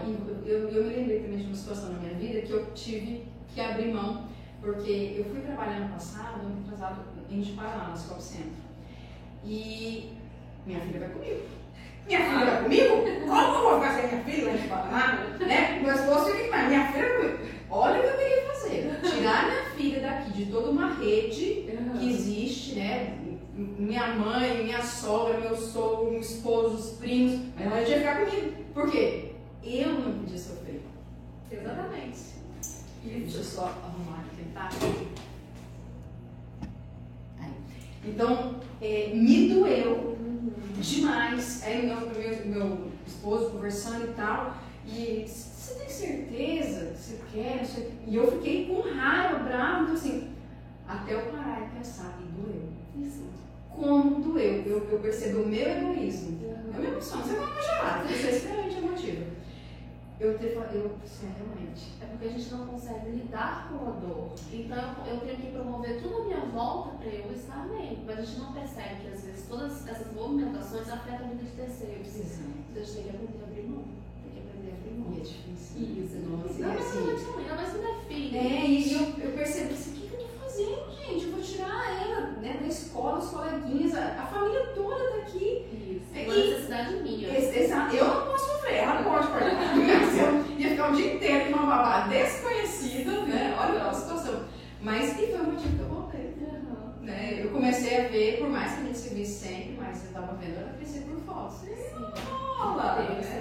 eu, 0.45 0.69
eu 0.69 0.83
me 0.83 0.95
lembrei 0.95 1.21
também 1.21 1.37
de 1.37 1.45
uma 1.45 1.55
situação 1.55 1.93
na 1.93 1.99
minha 1.99 2.13
vida 2.15 2.41
que 2.41 2.51
eu 2.51 2.73
tive 2.73 3.25
que 3.53 3.61
abrir 3.61 3.93
mão, 3.93 4.27
porque 4.61 5.15
eu 5.17 5.25
fui 5.25 5.41
trabalhar 5.41 5.79
no 5.79 5.93
passado, 5.93 6.41
ano 6.41 6.63
atrasado, 6.65 7.01
em 7.29 7.55
Paraná, 7.55 7.89
no 7.89 7.95
Escola 7.95 8.19
Centro. 8.19 8.69
E 9.43 10.11
minha 10.65 10.79
filha 10.81 10.99
vai 10.99 11.09
comigo. 11.09 11.58
Minha 12.09 12.25
filha 12.25 12.45
vai 12.45 12.63
comigo? 12.63 12.95
Como 13.27 13.55
eu 13.55 13.61
vou 13.61 13.79
ficar 13.79 13.93
sem 13.93 14.07
minha 14.07 14.23
filha 14.23 14.45
lá 14.47 14.53
em 14.55 14.67
Paraná? 14.67 15.27
Né? 15.39 15.79
Meu 15.79 15.93
esposo 15.93 16.31
fica 16.31 16.49
mas 16.49 16.67
minha 16.67 16.91
filha 16.91 17.09
comigo. 17.15 17.37
Olha 17.69 17.99
o 17.99 18.01
que 18.01 18.07
eu 18.07 18.17
queria 18.17 18.45
fazer. 18.47 18.99
Tirar 19.03 19.45
minha 19.45 19.65
filha 19.75 19.99
daqui, 20.01 20.31
de 20.31 20.45
toda 20.51 20.71
uma 20.71 20.95
rede 20.95 21.67
que 21.99 22.09
existe, 22.09 22.75
né? 22.75 23.15
Minha 23.53 24.07
mãe, 24.15 24.63
minha 24.63 24.81
sogra, 24.81 25.39
meu 25.39 25.55
sogro, 25.55 26.09
meu 26.09 26.21
esposo, 26.21 26.75
os 26.77 26.97
primos, 26.97 27.41
mas 27.55 27.67
ela 27.67 27.81
ia 27.81 27.97
ficar 27.99 28.25
comigo. 28.25 28.53
Por 28.73 28.89
quê? 28.89 29.33
Eu 29.63 29.93
não 29.93 30.19
podia 30.19 30.37
sofrer. 30.39 30.81
Exatamente. 31.51 32.19
Deixa 33.03 33.37
eu 33.37 33.43
só 33.43 33.65
arrumar 33.65 34.25
aqui, 34.25 34.45
tá? 34.51 34.69
Então, 38.03 38.55
é, 38.81 39.11
me 39.13 39.49
doeu 39.49 40.17
demais. 40.79 41.63
Aí 41.63 41.85
meu, 41.85 42.01
meu, 42.01 42.45
meu 42.45 42.91
esposo 43.05 43.51
conversando 43.51 44.05
e 44.05 44.13
tal. 44.13 44.55
E 44.85 45.25
você 45.27 45.75
tem 45.75 45.89
certeza 45.89 46.85
que 46.87 46.97
você 46.97 47.19
quer? 47.31 47.63
E 48.07 48.15
eu 48.15 48.31
fiquei 48.31 48.65
com 48.65 48.81
raiva, 48.81 49.39
bravo, 49.39 49.83
então 49.83 49.95
assim, 49.95 50.29
até 50.87 51.13
eu 51.13 51.31
parar 51.31 51.67
e 51.67 51.77
pensar, 51.77 52.17
e 52.19 52.41
doeu. 52.41 52.69
Isso. 52.97 53.23
Como 53.69 54.21
doeu? 54.21 54.63
Eu, 54.65 54.87
eu 54.89 54.99
percebo 54.99 55.43
o 55.43 55.47
meu 55.47 55.67
egoísmo. 55.67 56.39
Uhum. 56.41 56.71
Eu 56.73 56.81
me 56.81 56.87
emociono, 56.87 57.23
você 57.23 57.35
vai 57.35 57.55
me 57.55 57.61
chorar, 57.61 58.03
você 58.03 58.27
é 58.27 58.31
extremamente 58.31 58.77
emotiva 58.77 59.38
eu 60.19 60.37
ter 60.37 60.57
eu 60.73 60.97
sim, 61.05 61.31
realmente. 61.37 61.93
É 62.01 62.05
porque 62.05 62.25
a 62.25 62.29
gente 62.29 62.51
não 62.51 62.67
consegue 62.67 63.09
lidar 63.11 63.69
com 63.69 63.87
a 63.87 63.91
dor. 63.91 64.31
Então 64.51 64.95
eu 65.07 65.19
tenho 65.21 65.37
que 65.37 65.51
promover 65.51 66.01
tudo 66.01 66.17
à 66.17 66.25
minha 66.25 66.45
volta 66.47 66.97
para 66.97 67.07
eu 67.07 67.31
estar 67.31 67.67
bem. 67.69 68.03
Mas 68.05 68.19
a 68.19 68.21
gente 68.23 68.39
não 68.39 68.53
percebe 68.53 69.01
que 69.01 69.07
às 69.07 69.23
vezes 69.23 69.47
todas 69.47 69.87
essas 69.87 70.13
movimentações 70.13 70.89
afetam 70.89 71.25
a 71.25 71.29
vida 71.29 71.43
de 71.43 71.51
terceiros. 71.51 72.07
Exato. 72.07 72.49
Então 72.69 72.81
a 72.81 72.85
gente 72.85 72.95
tem 72.95 73.03
que 73.03 73.09
aprender 73.09 73.39
a 73.39 73.45
abrir 73.45 73.67
mão. 73.69 73.83
Tem 74.23 74.31
que 74.33 74.39
aprender 74.39 74.71
a 74.71 74.75
abrir 74.75 74.91
mão. 74.99 75.13
E 75.13 75.19
é 75.19 75.23
difícil. 75.23 76.03
Isso, 76.03 76.17
nossa. 76.29 76.59
Não, 76.59 76.67
mas 76.67 76.81
assim, 76.81 76.99
não, 77.47 77.55
mas 77.55 77.69
quando 77.69 77.87
é 77.87 78.03
filho. 78.07 78.37
É, 78.37 78.65
e 78.67 78.93
eu, 78.93 79.01
eu 79.25 79.31
percebo 79.37 79.73
assim, 79.73 79.91
o 79.91 79.93
que, 79.93 80.07
que 80.07 80.13
eu 80.15 80.19
tô 80.19 80.27
fazendo, 80.43 80.88
Eu 81.79 81.95
tirar 81.95 82.07
ela 82.07 82.21
né, 82.41 82.57
da 82.59 82.67
escola, 82.67 83.19
os 83.19 83.29
coleguinhas, 83.29 83.95
a, 83.95 84.21
a 84.21 84.25
família 84.25 84.67
toda 84.75 85.09
tá 85.11 85.17
aqui. 85.17 86.01
Isso. 86.01 86.19
É 86.19 86.23
uma 86.23 86.35
necessidade 86.35 86.95
minha. 86.95 87.37
Exato. 87.37 87.95
Eu 87.95 88.05
não 88.05 88.25
posso 88.25 88.45
sofrer, 88.51 88.75
ela 88.75 89.03
pode 89.03 89.27
participar 89.27 89.69
eu 90.23 90.59
ia 90.59 90.69
ficar 90.69 90.91
o 90.91 90.95
dia 90.95 91.13
inteiro 91.13 91.45
com 91.45 91.59
uma 91.59 91.65
babá 91.67 92.07
desconhecida, 92.07 93.11
né? 93.21 93.57
Olha 93.59 93.83
a 93.83 93.93
situação. 93.93 94.43
Mas 94.81 95.19
e 95.19 95.27
foi 95.27 95.39
o 95.39 95.51
motivo 95.51 95.75
que 95.75 95.81
eu 95.81 95.87
voltei. 95.89 96.35
Uhum. 96.39 97.05
Né? 97.05 97.43
Eu 97.43 97.51
comecei 97.51 98.05
a 98.05 98.07
ver, 98.09 98.39
por 98.39 98.49
mais 98.49 98.73
que 98.73 98.81
a 98.81 98.83
gente 98.85 98.97
se 98.97 99.13
visse 99.13 99.47
sempre, 99.47 99.77
mas 99.79 100.03
eu 100.03 100.07
estava 100.07 100.35
vendo 100.35 100.57
ela 100.57 100.73
crescer 100.73 101.01
por 101.01 101.19
fotos. 101.21 101.59
Rola, 102.57 102.95
né? 102.95 103.39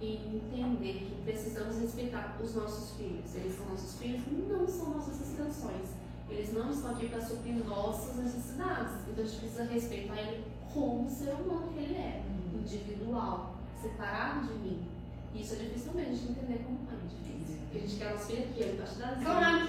e 0.00 0.14
entender 0.36 0.92
que 0.92 1.22
precisamos 1.24 1.78
respeitar 1.78 2.36
os 2.42 2.54
nossos 2.54 2.96
filhos. 2.96 3.34
Eles 3.34 3.56
são 3.56 3.66
nossos 3.66 3.98
filhos, 3.98 4.22
não 4.48 4.66
são 4.66 4.90
nossas 4.90 5.20
extensões. 5.20 5.88
Eles 6.30 6.52
não 6.52 6.70
estão 6.70 6.90
aqui 6.90 7.08
para 7.08 7.20
suprir 7.20 7.54
nossas 7.64 8.16
necessidades. 8.16 8.94
Então 9.08 9.24
a 9.24 9.26
gente 9.26 9.40
precisa 9.40 9.64
respeitar 9.64 10.20
ele 10.20 10.44
como 10.72 11.08
ser 11.08 11.30
humano 11.30 11.72
que 11.72 11.80
ele 11.80 11.94
é, 11.94 12.22
uhum. 12.26 12.60
individual, 12.60 13.56
separado 13.80 14.46
de 14.46 14.54
mim. 14.54 14.88
Isso 15.34 15.54
é 15.54 15.56
difícil 15.58 15.92
mesmo 15.94 16.14
de 16.14 16.30
entender 16.32 16.64
como 16.64 16.78
mãe. 16.84 16.98
Difícil. 17.08 17.56
Porque 17.62 17.78
a 17.78 17.80
gente 17.80 17.96
quer 17.96 18.10
nosso 18.10 18.26
filho 18.26 18.44
aqui, 18.44 18.60
ele 18.62 18.78
das 18.78 18.96
Claro. 19.22 19.66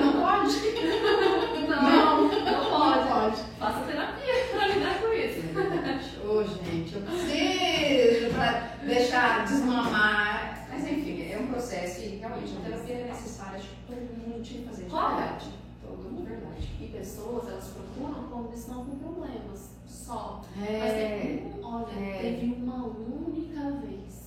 Não 0.00 0.12
pode? 0.12 0.56
Não, 1.68 1.82
não, 1.82 2.28
não 2.28 2.70
pode. 2.70 3.00
Não 3.00 3.08
pode. 3.08 3.40
Faça 3.58 3.86
terapia 3.86 4.34
para 4.52 4.68
lidar 4.68 5.00
com 5.00 5.12
isso. 5.12 5.40
É 5.40 6.26
Ô, 6.26 6.38
oh, 6.38 6.44
gente, 6.44 6.94
eu 6.94 7.02
preciso 7.02 8.34
para 8.34 8.50
deixar 8.84 9.44
desmamar. 9.44 10.66
Mas 10.70 10.90
enfim, 10.90 11.30
é 11.30 11.38
um 11.38 11.46
processo 11.46 12.02
e 12.02 12.16
realmente 12.16 12.56
a 12.56 12.60
terapia 12.64 12.94
é 12.94 13.04
necessária. 13.04 13.58
Acho 13.58 13.68
que 13.68 13.76
todo 13.86 13.98
mundo 13.98 14.42
tinha 14.42 14.62
que 14.62 14.68
fazer 14.68 14.84
de 14.84 14.90
verdade. 14.90 15.46
Todo 15.82 16.02
mundo, 16.02 16.24
verdade. 16.24 16.68
E 16.80 16.82
pessoas, 16.98 17.48
elas 17.48 17.68
procuram 17.68 18.28
quando 18.30 18.54
estão 18.54 18.84
com 18.84 18.98
problemas 18.98 19.70
só. 19.86 20.42
É. 20.56 20.78
Mas 20.78 20.92
tem, 20.92 21.64
olha, 21.64 21.92
é. 21.92 22.18
teve 22.20 22.54
uma 22.54 22.86
única 22.86 23.70
vez 23.80 24.24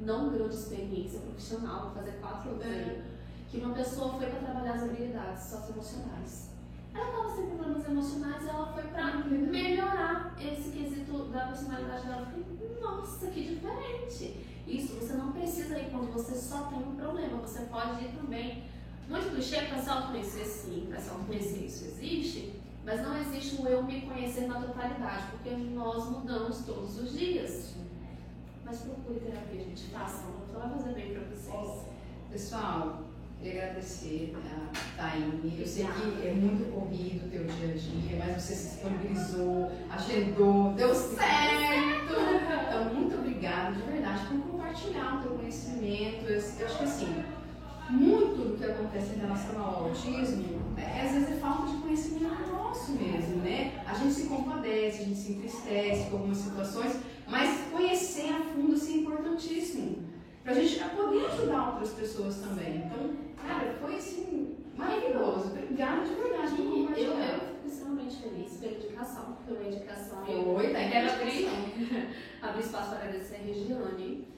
não 0.00 0.30
grande 0.30 0.54
experiência 0.54 1.20
profissional, 1.20 1.86
vou 1.86 1.90
fazer 1.90 2.12
quatro 2.20 2.50
anos 2.52 2.64
aí, 2.64 3.02
que 3.50 3.58
uma 3.58 3.74
pessoa 3.74 4.14
foi 4.14 4.26
para 4.26 4.40
trabalhar 4.40 4.74
as 4.74 4.82
habilidades 4.82 5.42
socioemocionais. 5.44 6.50
Ela 6.94 7.04
estava 7.04 7.36
sem 7.36 7.46
problemas 7.46 7.86
emocionais 7.86 8.44
e 8.44 8.48
ela 8.48 8.72
foi 8.72 8.84
para 8.84 9.16
melhorar 9.16 10.34
esse 10.40 10.70
quesito 10.70 11.24
da 11.24 11.46
personalidade 11.48 12.06
dela. 12.06 12.32
Eu 12.34 12.56
falei, 12.56 12.80
nossa, 12.80 13.26
que 13.28 13.54
diferente! 13.54 14.46
Isso, 14.66 14.94
você 14.94 15.14
não 15.14 15.32
precisa 15.32 15.78
ir 15.78 15.90
quando 15.90 16.12
você 16.12 16.34
só 16.34 16.64
tem 16.64 16.78
um 16.78 16.96
problema, 16.96 17.38
você 17.38 17.60
pode 17.62 18.04
ir 18.04 18.12
também. 18.12 18.64
Muito 19.08 19.30
clichê 19.30 19.62
para 19.62 19.78
se 19.78 19.88
autoconhecer, 19.88 20.44
sim, 20.44 20.86
para 20.88 21.00
se 21.00 21.08
autoconhecer 21.08 21.64
isso 21.64 21.84
existe, 21.86 22.60
mas 22.84 23.00
não 23.02 23.18
existe 23.18 23.60
o 23.60 23.66
eu 23.66 23.82
me 23.82 24.02
conhecer 24.02 24.46
na 24.46 24.60
totalidade, 24.60 25.24
porque 25.30 25.50
nós 25.50 26.10
mudamos 26.10 26.58
todos 26.66 26.98
os 26.98 27.18
dias. 27.18 27.74
Mas 28.64 28.80
procure 28.80 29.20
terapia, 29.20 29.60
gente. 29.60 29.84
Façam. 29.86 30.30
Só 30.52 30.58
vai 30.58 30.70
fazer 30.70 30.92
bem 30.92 31.14
para 31.14 31.22
vocês. 31.22 31.86
Pessoal, 32.30 33.04
queria 33.38 33.62
agradecer 33.62 34.36
a 34.36 35.00
Taine. 35.00 35.58
Eu 35.58 35.66
sei 35.66 35.86
que 35.86 36.26
é 36.28 36.34
muito 36.34 36.70
corrido 36.70 37.26
o 37.26 37.30
teu 37.30 37.44
dia 37.46 37.70
a 37.70 37.76
dia, 37.76 38.18
mas 38.18 38.42
você 38.42 38.54
se 38.54 38.74
disponibilizou, 38.74 39.72
agendou, 39.90 40.74
deu 40.74 40.94
certo. 40.94 42.12
Então, 42.68 42.94
muito 42.94 43.14
obrigada, 43.14 43.72
de 43.72 43.82
verdade, 43.90 44.26
por 44.26 44.40
compartilhar 44.50 45.18
o 45.18 45.22
teu 45.22 45.38
conhecimento. 45.38 46.24
Eu, 46.26 46.34
eu 46.34 46.66
acho 46.66 46.78
que 46.78 46.84
assim, 46.84 47.24
muito 47.90 48.50
do 48.50 48.56
que 48.56 48.64
acontece 48.64 49.14
em 49.14 49.20
relação 49.20 49.60
ao 49.60 49.84
autismo, 49.84 50.74
é, 50.76 51.02
às 51.02 51.12
vezes 51.12 51.30
é 51.30 51.36
falta 51.36 51.72
de 51.72 51.78
conhecimento 51.78 52.28
nosso 52.52 52.92
mesmo, 52.92 53.36
né? 53.42 53.82
A 53.86 53.94
gente 53.94 54.12
se 54.12 54.26
compadece, 54.26 55.02
a 55.02 55.04
gente 55.04 55.18
se 55.18 55.32
entristece 55.32 56.10
com 56.10 56.16
algumas 56.16 56.38
situações, 56.38 56.96
mas 57.26 57.60
conhecer 57.70 58.30
a 58.30 58.40
fundo 58.40 58.74
assim, 58.74 58.98
é 58.98 59.00
importantíssimo. 59.00 60.08
Pra 60.44 60.54
gente 60.54 60.78
poder 60.78 61.26
ajudar 61.26 61.72
outras 61.72 61.90
pessoas 61.90 62.36
também. 62.36 62.76
Então, 62.86 63.10
cara, 63.36 63.76
foi 63.80 63.96
assim, 63.96 64.56
maravilhoso. 64.76 65.48
Obrigada 65.48 66.06
de 66.06 66.14
verdade 66.14 66.54
por 66.54 66.70
compartilhar. 66.70 67.10
Eu, 67.10 67.34
eu 67.34 67.40
fico 67.40 67.66
extremamente 67.66 68.16
feliz 68.16 68.52
pela 68.56 68.72
indicação, 68.72 69.36
pela 69.46 69.62
indicação. 69.62 70.24
Foi, 70.24 70.72
tá 70.72 70.78
Quero 70.78 71.12
abrir, 71.12 71.48
abrir 72.40 72.60
espaço 72.60 72.88
para 72.90 72.98
agradecer 72.98 73.36
a 73.36 73.38
Regiane, 73.38 74.28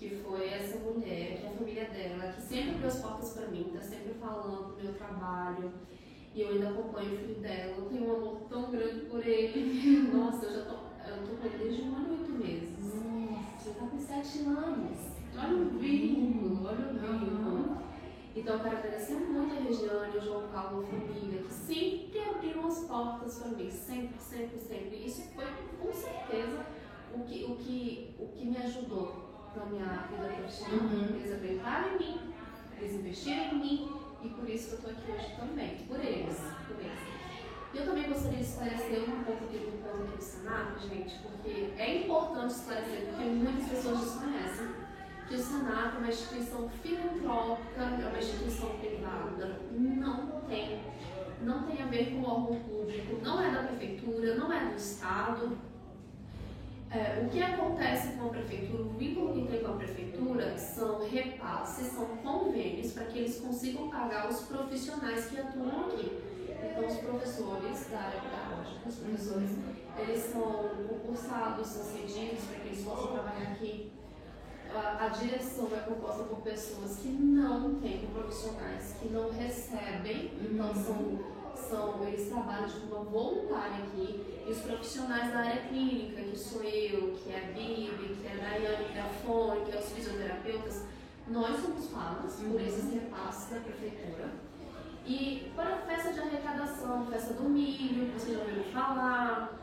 que 0.00 0.16
foi 0.24 0.48
essa 0.48 0.78
mulher, 0.78 1.36
que 1.36 1.44
é 1.44 1.48
a 1.48 1.50
família 1.50 1.84
dela, 1.90 2.32
que 2.32 2.40
sempre 2.40 2.70
abriu 2.70 2.86
as 2.86 3.00
portas 3.00 3.34
para 3.34 3.48
mim, 3.48 3.70
tá 3.74 3.82
sempre 3.82 4.14
falando 4.14 4.74
do 4.74 4.82
meu 4.82 4.94
trabalho. 4.94 5.70
E 6.34 6.40
eu 6.40 6.48
ainda 6.48 6.70
acompanho 6.70 7.12
o 7.12 7.18
filho 7.18 7.40
dela, 7.40 7.74
eu 7.76 7.84
tenho 7.84 8.08
um 8.08 8.16
amor 8.16 8.40
tão 8.48 8.70
grande 8.70 9.00
por 9.00 9.26
ele. 9.26 10.08
Nossa, 10.10 10.46
eu 10.46 10.52
já 10.54 10.64
tô 10.64 10.90
eu 11.06 11.26
tô 11.26 11.36
com 11.36 11.46
ele 11.46 11.58
desde 11.58 11.82
um 11.82 11.96
ano 11.96 12.08
e 12.08 12.18
oito 12.18 12.32
meses. 12.32 12.94
Nossa. 12.94 13.68
Já 13.68 13.74
tá 13.74 13.86
com 13.86 13.98
sete 13.98 14.38
anos. 14.46 14.98
Olha 15.36 15.56
o 15.56 15.78
vínculo, 15.78 16.66
olha 16.66 16.86
o 16.86 16.94
vínculo. 16.94 17.82
Então, 18.34 18.54
eu 18.54 18.60
quero 18.62 18.76
agradecer 18.78 19.14
muito 19.16 19.54
a 19.54 19.60
Regiane, 19.60 20.16
o 20.16 20.20
João 20.20 20.48
Paulo, 20.48 20.82
a 20.82 20.86
família, 20.86 21.42
que 21.42 21.52
sempre 21.52 22.20
abriram 22.20 22.66
as 22.66 22.84
portas 22.84 23.38
para 23.38 23.48
mim. 23.48 23.70
Sempre, 23.70 24.18
sempre, 24.18 24.58
sempre. 24.58 25.04
Isso 25.04 25.22
foi, 25.34 25.44
com 25.78 25.92
certeza, 25.92 26.64
o 27.12 27.24
que, 27.24 27.44
o 27.44 27.56
que, 27.56 28.14
o 28.18 28.28
que 28.28 28.46
me 28.46 28.56
ajudou 28.56 29.29
na 29.56 29.64
minha 29.66 30.06
vida 30.10 30.28
profissional. 30.34 30.86
Uhum. 30.86 31.16
Eles 31.16 31.32
acreditaram 31.32 31.94
em 31.94 31.98
mim, 31.98 32.20
eles 32.78 32.94
investiram 32.94 33.44
em 33.44 33.58
mim, 33.58 33.92
e 34.22 34.28
por 34.28 34.48
isso 34.48 34.76
que 34.76 34.84
eu 34.84 34.90
estou 34.90 34.90
aqui 34.90 35.12
hoje 35.12 35.36
também. 35.38 35.76
Por 35.88 36.00
eles, 36.00 36.38
por 36.66 36.76
eles. 36.78 37.10
Eu 37.72 37.84
também 37.86 38.08
gostaria 38.08 38.38
de 38.38 38.44
esclarecer 38.44 39.02
um 39.08 39.24
pouco 39.24 39.44
do 39.44 39.82
ponto 39.82 40.02
aqui 40.02 40.16
do 40.16 40.22
Senac, 40.22 40.88
gente, 40.88 41.18
porque 41.20 41.72
é 41.76 42.04
importante 42.04 42.50
esclarecer, 42.50 43.06
porque 43.06 43.24
muitas 43.24 43.68
pessoas 43.68 44.00
desconhecem 44.00 44.68
que 45.28 45.34
o 45.34 45.38
Senac 45.38 45.94
é 45.94 45.98
uma 45.98 46.08
instituição 46.08 46.68
filantrópica, 46.68 47.80
é 47.80 48.08
uma 48.08 48.18
instituição 48.18 48.70
privada, 48.78 49.60
não 49.70 50.40
tem, 50.48 50.80
não 51.42 51.62
tem 51.62 51.82
a 51.82 51.86
ver 51.86 52.10
com 52.10 52.22
o 52.22 52.28
órgão 52.28 52.60
público, 52.60 53.20
não 53.22 53.40
é 53.40 53.50
da 53.52 53.62
prefeitura 53.62 54.34
Estado. 54.80 55.56
É, 56.92 57.22
o 57.24 57.28
que 57.28 57.40
acontece 57.40 58.16
com 58.16 58.26
a 58.26 58.30
prefeitura, 58.30 58.82
o 58.82 58.88
vínculo 58.88 59.32
que 59.32 59.52
tem 59.52 59.62
com 59.62 59.72
a 59.72 59.76
prefeitura 59.76 60.58
são 60.58 61.08
repasses, 61.08 61.86
são 61.92 62.04
convênios 62.16 62.92
para 62.92 63.04
que 63.04 63.20
eles 63.20 63.38
consigam 63.38 63.88
pagar 63.88 64.28
os 64.28 64.40
profissionais 64.40 65.26
que 65.26 65.38
atuam 65.38 65.86
aqui. 65.86 66.18
Então, 66.48 66.86
os 66.86 66.96
professores 66.96 67.86
da 67.90 67.98
área 67.98 68.20
pedagógica, 68.20 68.88
os 68.88 68.96
professores, 68.96 69.50
eles 69.98 70.20
são 70.20 70.42
concursados, 70.88 71.68
são 71.68 71.84
cedidos 71.84 72.44
para 72.44 72.58
que 72.58 72.68
eles 72.68 72.84
possam 72.84 73.12
trabalhar 73.12 73.52
aqui. 73.52 73.92
A, 74.74 75.04
a 75.04 75.08
direção 75.08 75.68
é 75.72 75.80
composta 75.80 76.24
por 76.24 76.40
pessoas 76.40 76.96
que 76.96 77.08
não 77.08 77.76
têm 77.76 78.06
profissionais, 78.12 78.96
que 79.00 79.08
não 79.08 79.30
recebem, 79.30 80.32
então 80.40 80.74
são, 80.74 81.18
são, 81.68 82.02
eles 82.06 82.28
trabalham 82.28 82.68
de 82.68 82.80
forma 82.80 83.04
voluntária 83.10 83.84
aqui, 83.84 84.42
e 84.46 84.50
os 84.50 84.58
profissionais 84.58 85.32
da 85.32 85.40
área 85.40 85.62
clínica, 85.68 86.22
que 86.22 86.38
sou 86.38 86.62
eu, 86.62 87.12
que 87.12 87.30
é 87.32 87.38
a 87.38 87.52
Bibi, 87.52 88.16
que 88.20 88.26
é 88.26 88.32
a 88.32 88.50
Daiane, 88.50 88.84
que 88.92 88.98
é 88.98 89.02
a 89.02 89.08
Fone, 89.08 89.64
que 89.66 89.76
é 89.76 89.80
os 89.80 89.92
fisioterapeutas, 89.92 90.84
nós 91.28 91.60
somos 91.60 91.86
pagos 91.86 92.34
por 92.34 92.60
esses 92.60 92.92
repasses 92.92 93.50
da 93.50 93.60
prefeitura. 93.60 94.30
E 95.06 95.50
para 95.54 95.74
a 95.74 95.78
festa 95.78 96.12
de 96.12 96.20
arrecadação, 96.20 97.06
festa 97.06 97.34
do 97.34 97.48
milho, 97.48 98.12
você 98.12 98.34
já 98.34 98.40
ouviu 98.40 98.64
falar, 98.64 99.60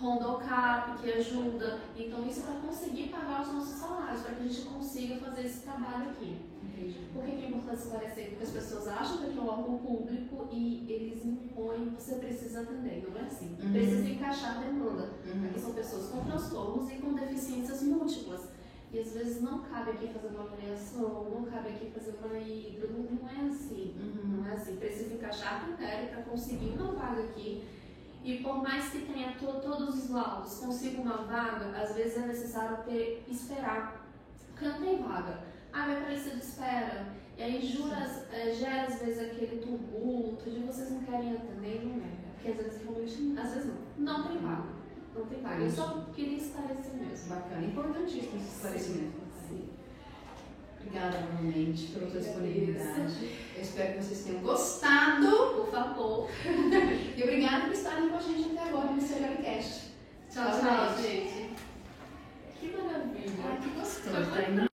Rondocap, 0.00 0.98
que 0.98 1.12
ajuda. 1.12 1.80
Então, 1.96 2.26
isso 2.26 2.40
é 2.40 2.42
para 2.44 2.60
conseguir 2.60 3.08
pagar 3.08 3.42
os 3.42 3.52
nossos 3.52 3.78
salários, 3.78 4.22
para 4.22 4.34
que 4.34 4.42
a 4.42 4.46
gente 4.48 4.62
consiga 4.62 5.16
fazer 5.16 5.46
esse 5.46 5.60
trabalho 5.62 6.10
aqui. 6.10 6.47
Por 7.12 7.24
que 7.24 7.30
é 7.30 7.48
importante 7.48 7.82
esclarecer? 7.82 8.28
Porque 8.30 8.44
as 8.44 8.50
pessoas 8.50 8.88
acham 8.88 9.18
que 9.18 9.38
é 9.38 9.40
um 9.40 9.48
órgão 9.48 9.78
público 9.78 10.48
e 10.52 10.86
eles 10.88 11.24
impõem, 11.24 11.90
você 11.90 12.16
precisa 12.16 12.60
atender, 12.60 13.06
não 13.08 13.18
é 13.18 13.22
assim. 13.22 13.56
Uhum. 13.62 13.72
Precisa 13.72 14.08
encaixar 14.08 14.58
a 14.58 14.60
demanda. 14.60 15.10
Uhum. 15.26 15.46
Aqui 15.46 15.60
são 15.60 15.72
pessoas 15.72 16.10
com 16.10 16.24
transtornos 16.24 16.90
e 16.90 16.96
com 16.96 17.14
deficiências 17.14 17.82
múltiplas. 17.82 18.48
E 18.90 18.98
às 18.98 19.12
vezes 19.12 19.42
não 19.42 19.60
cabe 19.64 19.90
aqui 19.90 20.08
fazer 20.08 20.28
uma 20.28 20.44
avaliação, 20.44 21.30
não 21.30 21.44
cabe 21.44 21.68
aqui 21.68 21.90
fazer 21.90 22.14
uma 22.24 22.38
hidro, 22.38 22.90
não, 22.90 23.02
não 23.02 23.28
é 23.28 23.48
assim. 23.48 23.94
Uhum. 23.98 24.38
Não 24.38 24.48
é 24.48 24.54
assim. 24.54 24.76
Precisa 24.76 25.14
encaixar 25.14 25.64
critério 25.64 26.08
para 26.08 26.22
conseguir 26.22 26.70
uma 26.78 26.92
vaga 26.92 27.22
aqui. 27.22 27.64
E 28.24 28.38
por 28.38 28.62
mais 28.62 28.90
que 28.90 29.02
tenha 29.02 29.32
to, 29.32 29.46
todos 29.60 30.04
os 30.04 30.10
laudos, 30.10 30.58
consiga 30.58 31.00
uma 31.00 31.18
vaga, 31.18 31.66
às 31.80 31.94
vezes 31.94 32.18
é 32.18 32.26
necessário 32.26 32.78
ter, 32.84 33.24
esperar. 33.28 34.06
Porque 34.48 34.66
não 34.66 34.80
tem 34.80 35.02
vaga 35.02 35.47
ah, 35.72 35.86
minha 35.86 36.00
polícia 36.00 36.32
de 36.32 36.44
espera. 36.44 37.06
E 37.36 37.42
aí 37.42 37.64
jura, 37.64 37.96
é, 38.32 38.52
gera 38.52 38.86
às 38.86 39.00
vezes 39.00 39.20
aquele 39.20 39.58
tumulto 39.58 40.50
de 40.50 40.58
vocês 40.60 40.90
não 40.90 41.02
querem 41.04 41.32
atender, 41.32 41.84
não 41.84 42.04
é? 42.04 42.08
Porque 42.34 42.50
às 42.50 42.56
vezes 42.56 42.82
realmente, 42.82 43.38
às 43.38 43.54
vezes 43.54 43.70
não, 43.96 44.16
não 44.16 44.28
tem 44.28 44.38
vaga. 44.38 44.68
Não 45.14 45.26
tem 45.26 45.40
vaga. 45.40 45.62
Eu 45.62 45.70
só 45.70 46.06
queria 46.12 46.38
esclarecer 46.38 46.94
mesmo. 46.94 47.28
Bacana, 47.28 47.64
importantíssimo 47.64 48.36
esse 48.36 48.56
esclarecimento. 48.56 49.20
Sim. 49.48 49.68
Obrigada 50.80 51.20
novamente 51.20 51.86
pela 51.92 52.10
sua 52.10 52.20
disponibilidade. 52.20 53.36
Eu 53.54 53.62
espero 53.62 53.92
que 53.92 54.04
vocês 54.04 54.24
tenham 54.24 54.40
gostado. 54.40 55.26
Por 55.56 55.70
favor. 55.70 56.28
e 56.44 57.22
obrigada 57.22 57.66
por 57.66 57.72
estarem 57.72 58.08
com 58.08 58.16
a 58.16 58.20
gente 58.20 58.50
até 58.56 58.68
agora 58.68 58.92
no 58.92 59.00
seu 59.00 59.18
Cast. 59.18 59.88
Tchau, 60.30 60.50
tchau, 60.50 60.60
tchau, 60.60 61.02
gente. 61.02 61.50
Que 62.58 62.76
maravilha. 62.76 63.32
Ai, 63.44 63.58
que 63.62 63.68
gostoso. 63.78 64.16